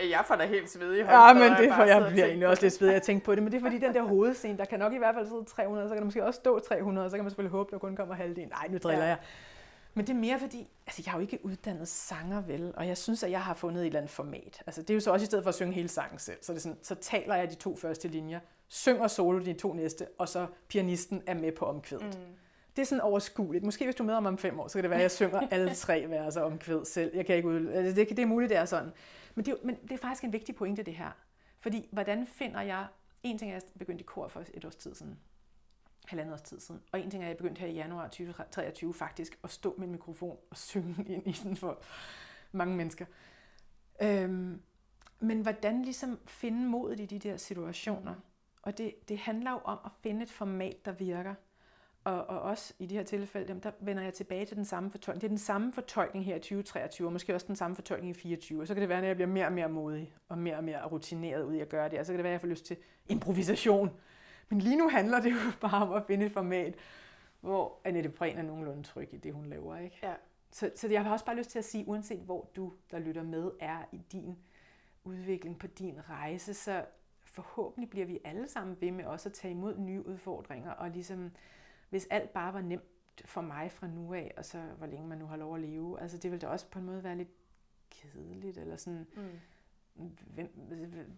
jeg 0.00 0.24
får 0.26 0.36
da 0.36 0.46
helt 0.46 0.70
svedig 0.70 1.04
Ja, 1.04 1.32
men 1.32 1.52
det 1.52 1.74
får 1.74 1.84
jeg 1.84 2.02
og 2.02 2.10
bliver 2.10 2.26
egentlig 2.26 2.48
også 2.48 2.62
lidt 2.62 2.74
svedig 2.74 2.94
at 2.94 3.02
tænke 3.08 3.24
på 3.24 3.34
det, 3.34 3.42
men 3.42 3.52
det 3.52 3.58
er 3.58 3.62
fordi 3.62 3.78
den 3.78 3.94
der 3.94 4.02
hovedscene, 4.02 4.58
der 4.58 4.64
kan 4.64 4.78
nok 4.78 4.92
i 4.92 4.98
hvert 4.98 5.14
fald 5.14 5.26
sidde 5.26 5.44
300, 5.44 5.88
så 5.88 5.94
kan 5.94 5.98
der 5.98 6.04
måske 6.04 6.24
også 6.24 6.40
stå 6.40 6.58
300, 6.58 7.10
så 7.10 7.16
kan 7.16 7.24
man 7.24 7.30
selvfølgelig 7.30 7.50
håbe, 7.50 7.70
der 7.70 7.78
kun 7.78 7.96
kommer 7.96 8.14
halvdelen. 8.14 8.48
Nej, 8.48 8.68
nu 8.70 8.78
driller 8.78 9.04
ja. 9.04 9.08
jeg. 9.08 9.18
Men 9.94 10.06
det 10.06 10.12
er 10.12 10.18
mere 10.18 10.38
fordi, 10.38 10.68
altså 10.86 11.02
jeg 11.06 11.12
er 11.12 11.16
jo 11.16 11.20
ikke 11.20 11.38
uddannet 11.42 11.88
sanger 11.88 12.40
vel, 12.40 12.72
og 12.76 12.86
jeg 12.88 12.96
synes, 12.96 13.22
at 13.22 13.30
jeg 13.30 13.42
har 13.42 13.54
fundet 13.54 13.80
et 13.80 13.86
eller 13.86 13.98
andet 13.98 14.12
format. 14.12 14.62
Altså 14.66 14.82
det 14.82 14.90
er 14.90 14.94
jo 14.94 15.00
så 15.00 15.12
også 15.12 15.24
i 15.24 15.26
stedet 15.26 15.44
for 15.44 15.48
at 15.48 15.54
synge 15.54 15.72
hele 15.72 15.88
sangen 15.88 16.18
selv, 16.18 16.36
så, 16.42 16.52
det 16.52 16.58
er 16.58 16.62
sådan, 16.62 16.78
så 16.82 16.94
taler 16.94 17.34
jeg 17.34 17.50
de 17.50 17.54
to 17.54 17.76
første 17.76 18.08
linjer, 18.08 18.40
synger 18.68 19.08
solo 19.08 19.38
de 19.38 19.52
to 19.52 19.72
næste, 19.72 20.06
og 20.18 20.28
så 20.28 20.46
pianisten 20.68 21.22
er 21.26 21.34
med 21.34 21.52
på 21.52 21.64
omkvædet. 21.64 22.18
Mm. 22.18 22.34
Det 22.78 22.82
er 22.82 22.86
sådan 22.86 23.02
overskueligt. 23.02 23.64
Måske 23.64 23.84
hvis 23.84 23.94
du 23.94 24.04
møder 24.04 24.20
mig 24.20 24.28
om 24.28 24.38
fem 24.38 24.60
år, 24.60 24.68
så 24.68 24.78
kan 24.78 24.82
det 24.82 24.90
være, 24.90 24.98
at 24.98 25.02
jeg 25.02 25.10
synger 25.10 25.48
alle 25.50 25.74
tre 25.74 26.04
verser 26.08 26.42
omkvæd 26.42 26.84
selv. 26.84 27.16
Jeg 27.16 27.26
kan 27.26 27.36
ikke 27.36 27.48
ud... 27.48 27.66
altså, 27.66 28.00
det, 28.00 28.08
det 28.08 28.18
er 28.18 28.26
muligt, 28.26 28.50
det 28.50 28.58
er 28.58 28.64
sådan. 28.64 28.90
Men 29.34 29.44
det, 29.44 29.52
er, 29.52 29.56
men 29.64 29.76
det 29.82 29.92
er 29.92 29.96
faktisk 29.96 30.24
en 30.24 30.32
vigtig 30.32 30.54
pointe, 30.54 30.82
det 30.82 30.94
her. 30.94 31.10
Fordi 31.60 31.88
hvordan 31.92 32.26
finder 32.26 32.60
jeg... 32.60 32.86
En 33.22 33.38
ting 33.38 33.52
er, 33.52 33.56
at 33.56 33.62
jeg 33.62 33.78
begyndte 33.78 34.02
i 34.02 34.04
kor 34.04 34.28
for 34.28 34.44
et 34.54 34.64
års 34.64 34.76
tid 34.76 34.94
siden. 34.94 35.18
Halvandet 36.06 36.32
års 36.32 36.42
tid 36.42 36.60
siden. 36.60 36.80
Og 36.92 37.00
en 37.00 37.10
ting 37.10 37.22
er, 37.22 37.26
at 37.26 37.28
jeg 37.28 37.36
begyndte 37.36 37.58
her 37.60 37.68
i 37.68 37.74
januar 37.74 38.08
2023 38.08 38.94
faktisk 38.94 39.38
at 39.44 39.50
stå 39.50 39.74
med 39.78 39.86
en 39.86 39.92
mikrofon 39.92 40.36
og 40.50 40.56
synge 40.56 41.04
ind 41.14 41.26
i 41.26 41.32
den 41.32 41.56
for 41.56 41.82
mange 42.52 42.76
mennesker. 42.76 43.06
Øhm, 44.02 44.62
men 45.20 45.40
hvordan 45.40 45.82
ligesom 45.82 46.18
finde 46.26 46.68
modet 46.68 47.00
i 47.00 47.06
de 47.06 47.18
der 47.18 47.36
situationer? 47.36 48.14
Og 48.62 48.78
det, 48.78 49.08
det 49.08 49.18
handler 49.18 49.50
jo 49.50 49.60
om 49.64 49.78
at 49.84 49.90
finde 50.02 50.22
et 50.22 50.30
format, 50.30 50.84
der 50.84 50.92
virker. 50.92 51.34
Og, 52.08 52.26
og 52.26 52.40
også 52.40 52.74
i 52.78 52.86
de 52.86 52.94
her 52.94 53.02
tilfælde, 53.02 53.46
jamen, 53.48 53.62
der 53.62 53.70
vender 53.80 54.02
jeg 54.02 54.14
tilbage 54.14 54.46
til 54.46 54.56
den 54.56 54.64
samme 54.64 54.90
fortolkning. 54.90 55.20
Det 55.20 55.26
er 55.26 55.30
den 55.30 55.38
samme 55.38 55.72
fortolkning 55.72 56.24
her 56.24 56.36
i 56.36 56.38
2023, 56.38 57.08
og 57.08 57.12
måske 57.12 57.34
også 57.34 57.46
den 57.46 57.56
samme 57.56 57.76
fortolkning 57.76 58.10
i 58.10 58.14
2024. 58.14 58.60
Og 58.60 58.66
så 58.66 58.74
kan 58.74 58.80
det 58.80 58.88
være, 58.88 59.00
når 59.00 59.06
jeg 59.06 59.16
bliver 59.16 59.28
mere 59.28 59.46
og 59.46 59.52
mere 59.52 59.68
modig, 59.68 60.14
og 60.28 60.38
mere 60.38 60.56
og 60.56 60.64
mere 60.64 60.86
rutineret 60.86 61.42
ud 61.42 61.54
i 61.54 61.60
at 61.60 61.68
gøre 61.68 61.88
det, 61.88 61.98
og 61.98 62.06
så 62.06 62.12
kan 62.12 62.18
det 62.18 62.24
være, 62.24 62.30
at 62.30 62.32
jeg 62.32 62.40
får 62.40 62.48
lyst 62.48 62.64
til 62.66 62.76
improvisation. 63.08 63.90
Men 64.48 64.60
lige 64.60 64.76
nu 64.76 64.88
handler 64.88 65.20
det 65.20 65.30
jo 65.30 65.36
bare 65.68 65.88
om 65.88 65.92
at 65.92 66.04
finde 66.06 66.26
et 66.26 66.32
format, 66.32 66.74
hvor 67.40 67.80
Annette 67.84 68.10
Prehn 68.10 68.38
er 68.38 68.42
nogenlunde 68.42 68.82
tryg 68.82 69.08
i 69.12 69.16
det, 69.16 69.32
hun 69.32 69.46
laver. 69.46 69.76
Ikke? 69.76 69.98
Ja. 70.02 70.14
Så, 70.50 70.70
så 70.74 70.88
jeg 70.88 71.04
har 71.04 71.12
også 71.12 71.24
bare 71.24 71.36
lyst 71.36 71.50
til 71.50 71.58
at 71.58 71.64
sige, 71.64 71.88
uanset 71.88 72.20
hvor 72.20 72.50
du, 72.56 72.72
der 72.90 72.98
lytter 72.98 73.22
med, 73.22 73.50
er 73.60 73.78
i 73.92 74.00
din 74.12 74.38
udvikling 75.04 75.58
på 75.58 75.66
din 75.66 76.08
rejse, 76.10 76.54
så 76.54 76.84
forhåbentlig 77.24 77.90
bliver 77.90 78.06
vi 78.06 78.18
alle 78.24 78.48
sammen 78.48 78.76
ved 78.80 78.90
med 78.90 79.04
også 79.04 79.28
at 79.28 79.32
tage 79.32 79.52
imod 79.52 79.78
nye 79.78 80.06
udfordringer, 80.06 80.70
og 80.70 80.90
ligesom, 80.90 81.30
hvis 81.90 82.06
alt 82.10 82.30
bare 82.30 82.54
var 82.54 82.60
nemt 82.60 82.82
for 83.24 83.40
mig 83.40 83.72
fra 83.72 83.86
nu 83.86 84.14
af, 84.14 84.34
og 84.36 84.44
så 84.44 84.60
hvor 84.78 84.86
længe 84.86 85.08
man 85.08 85.18
nu 85.18 85.26
har 85.26 85.36
lov 85.36 85.54
at 85.54 85.60
leve, 85.60 86.00
altså 86.00 86.18
det 86.18 86.30
ville 86.30 86.40
da 86.40 86.46
også 86.52 86.66
på 86.70 86.78
en 86.78 86.84
måde 86.84 87.04
være 87.04 87.16
lidt 87.16 87.28
kedeligt, 87.90 88.58
eller 88.58 88.76
sådan, 88.76 89.06
Mm. 89.16 90.16
hvem, 90.34 90.50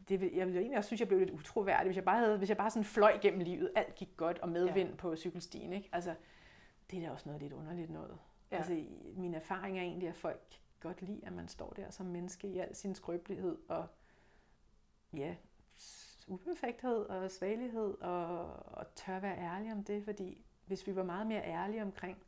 det, 0.09 0.21
vil- 0.21 0.33
jeg 0.35 0.47
ville 0.47 0.61
egentlig 0.61 0.79
også 0.79 0.87
synes, 0.89 1.01
jeg 1.01 1.09
blev 1.09 1.21
lidt 1.21 1.31
utroværdig, 1.31 1.87
hvis 1.87 1.97
jeg 1.97 2.05
bare, 2.05 2.19
havde, 2.19 2.39
hvis 2.39 2.49
jeg 2.49 2.57
bare 2.57 2.71
sådan 2.71 2.85
fløj 2.85 3.19
gennem 3.23 3.41
livet, 3.41 3.73
alt 3.77 3.95
gik 3.95 4.09
godt, 4.17 4.39
og 4.39 4.49
medvind 4.49 4.89
ja. 4.89 4.95
på 4.97 5.17
cykelstien, 5.17 5.73
ikke? 5.73 5.89
Altså, 5.93 6.15
det 6.91 6.99
er 6.99 7.07
da 7.07 7.13
også 7.13 7.29
noget 7.29 7.43
lidt 7.43 7.53
underligt 7.53 7.91
noget. 7.91 8.19
Ja. 8.51 8.57
Altså, 8.57 8.85
min 9.17 9.35
erfaring 9.35 9.79
er 9.79 9.83
egentlig, 9.83 10.09
at 10.09 10.17
folk 10.17 10.41
kan 10.51 10.59
godt 10.91 11.03
lide, 11.03 11.21
at 11.27 11.33
man 11.33 11.49
står 11.49 11.71
der 11.71 11.91
som 11.91 12.07
menneske 12.07 12.49
i 12.49 12.59
al 12.59 12.75
sin 12.77 12.95
skrøbelighed, 12.95 13.59
og 13.69 13.87
ja, 15.17 15.35
uperfekthed 16.29 16.97
og 17.07 17.31
svagelighed 17.31 18.01
og, 18.01 18.47
og 18.67 18.95
tør 18.95 19.21
være 19.21 19.39
ærlige 19.39 19.73
om 19.73 19.85
det, 19.85 20.05
fordi 20.05 20.45
hvis 20.71 20.87
vi 20.87 20.97
var 20.97 21.03
meget 21.03 21.27
mere 21.27 21.45
ærlige 21.45 21.83
omkring, 21.83 22.19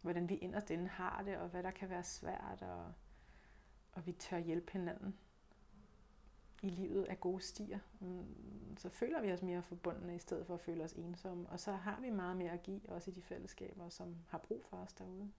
hvordan 0.00 0.28
vi 0.28 0.34
inderst 0.34 0.70
inde 0.70 0.88
har 0.88 1.22
det, 1.22 1.36
og 1.36 1.48
hvad 1.48 1.62
der 1.62 1.70
kan 1.70 1.90
være 1.90 2.02
svært, 2.02 2.62
og, 2.62 2.92
og 3.92 4.06
vi 4.06 4.12
tør 4.12 4.38
hjælpe 4.38 4.72
hinanden 4.72 5.18
i 6.62 6.68
livet 6.68 7.04
af 7.04 7.20
gode 7.20 7.42
stier, 7.42 7.78
mm, 8.00 8.76
så 8.78 8.88
føler 8.88 9.20
vi 9.20 9.32
os 9.32 9.42
mere 9.42 9.62
forbundne, 9.62 10.14
i 10.14 10.18
stedet 10.18 10.46
for 10.46 10.54
at 10.54 10.60
føle 10.60 10.84
os 10.84 10.92
ensomme. 10.92 11.48
Og 11.48 11.60
så 11.60 11.72
har 11.72 12.00
vi 12.00 12.10
meget 12.10 12.36
mere 12.36 12.52
at 12.52 12.62
give, 12.62 12.80
også 12.88 13.10
i 13.10 13.14
de 13.14 13.22
fællesskaber, 13.22 13.88
som 13.88 14.16
har 14.28 14.38
brug 14.38 14.64
for 14.64 14.76
os 14.76 14.92
derude. 14.92 15.30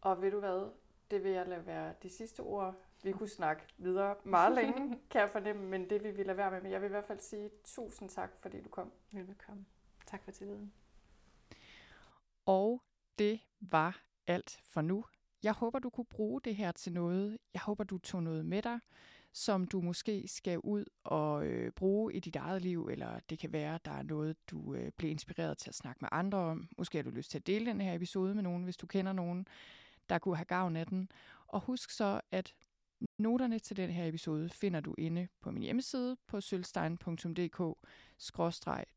Og 0.00 0.22
ved 0.22 0.30
du 0.30 0.40
hvad, 0.40 0.72
det 1.10 1.24
vil 1.24 1.32
jeg 1.32 1.46
lade 1.46 1.66
være 1.66 1.94
de 2.02 2.10
sidste 2.10 2.40
ord. 2.40 2.74
Vi 3.02 3.12
kunne 3.12 3.28
snakke 3.28 3.62
videre 3.78 4.16
meget 4.24 4.54
længe, 4.54 4.98
kan 5.10 5.20
jeg 5.20 5.30
fornemme, 5.30 5.62
men 5.66 5.90
det 5.90 6.02
vil 6.02 6.16
vi 6.16 6.22
lade 6.22 6.36
være 6.36 6.50
med. 6.50 6.60
Men 6.60 6.72
jeg 6.72 6.80
vil 6.80 6.86
i 6.86 6.90
hvert 6.90 7.04
fald 7.04 7.20
sige 7.20 7.50
tusind 7.64 8.08
tak, 8.08 8.36
fordi 8.36 8.62
du 8.62 8.68
kom. 8.68 8.92
Velbekomme. 9.10 9.66
Tak 10.06 10.24
for 10.24 10.30
tilliden. 10.30 10.72
Og 12.46 12.82
det 13.18 13.40
var 13.60 14.02
alt 14.26 14.58
for 14.62 14.80
nu. 14.80 15.04
Jeg 15.42 15.52
håber, 15.52 15.78
du 15.78 15.90
kunne 15.90 16.04
bruge 16.04 16.40
det 16.44 16.56
her 16.56 16.72
til 16.72 16.92
noget. 16.92 17.38
Jeg 17.54 17.62
håber, 17.62 17.84
du 17.84 17.98
tog 17.98 18.22
noget 18.22 18.46
med 18.46 18.62
dig, 18.62 18.80
som 19.32 19.66
du 19.66 19.80
måske 19.80 20.28
skal 20.28 20.58
ud 20.58 20.84
og 21.04 21.46
øh, 21.46 21.72
bruge 21.72 22.14
i 22.14 22.20
dit 22.20 22.36
eget 22.36 22.62
liv, 22.62 22.88
eller 22.88 23.20
det 23.30 23.38
kan 23.38 23.52
være, 23.52 23.78
der 23.84 23.90
er 23.90 24.02
noget, 24.02 24.36
du 24.50 24.74
øh, 24.74 24.92
bliver 24.96 25.10
inspireret 25.10 25.58
til 25.58 25.70
at 25.70 25.74
snakke 25.74 25.98
med 26.00 26.08
andre 26.12 26.38
om. 26.38 26.68
Måske 26.78 26.98
har 26.98 27.02
du 27.02 27.10
lyst 27.10 27.30
til 27.30 27.38
at 27.38 27.46
dele 27.46 27.66
den 27.66 27.80
her 27.80 27.94
episode 27.94 28.34
med 28.34 28.42
nogen, 28.42 28.64
hvis 28.64 28.76
du 28.76 28.86
kender 28.86 29.12
nogen, 29.12 29.46
der 30.08 30.18
kunne 30.18 30.36
have 30.36 30.44
gavn 30.44 30.76
af 30.76 30.86
den. 30.86 31.10
Og 31.46 31.60
husk 31.60 31.90
så, 31.90 32.20
at 32.30 32.54
noterne 33.18 33.58
til 33.58 33.76
den 33.76 33.90
her 33.90 34.08
episode 34.08 34.48
finder 34.48 34.80
du 34.80 34.94
inde 34.98 35.28
på 35.42 35.50
min 35.50 35.62
hjemmeside 35.62 36.16
på 36.28 36.40
sølvstein.dk 36.40 37.76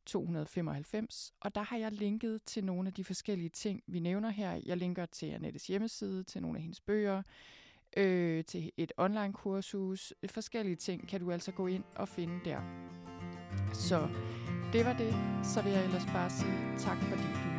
295, 0.06 1.34
og 1.41 1.56
der 1.56 1.62
har 1.62 1.78
jeg 1.78 1.91
linket 1.91 2.43
til 2.45 2.64
nogle 2.64 2.88
af 2.88 2.93
de 2.93 3.04
forskellige 3.04 3.50
ting, 3.50 3.84
vi 3.88 4.00
nævner 4.00 4.30
her. 4.30 4.62
Jeg 4.66 4.78
linker 4.78 5.06
til 5.06 5.26
Annettes 5.26 5.68
hjemmeside, 5.68 6.24
til 6.24 6.41
nogle 6.41 6.58
af 6.58 6.62
hendes 6.62 6.82
bøger, 6.82 7.24
øh, 7.97 8.45
til 8.45 8.72
et 8.78 8.91
online 8.97 9.34
kursus. 9.34 10.14
Forskellige 10.30 10.76
ting 10.76 11.08
kan 11.08 11.20
du 11.20 11.32
altså 11.32 11.52
gå 11.52 11.68
ind 11.68 11.84
og 11.95 12.08
finde 12.08 12.39
der. 12.45 12.62
Så 13.74 14.08
det 14.74 14.86
var 14.86 14.93
det. 14.93 15.14
Så 15.43 15.62
vil 15.62 15.72
jeg 15.72 15.84
ellers 15.86 16.06
bare 16.06 16.30
sige 16.30 16.78
tak, 16.78 16.97
fordi 16.97 17.24
du 17.24 17.50
lyttede 17.50 17.59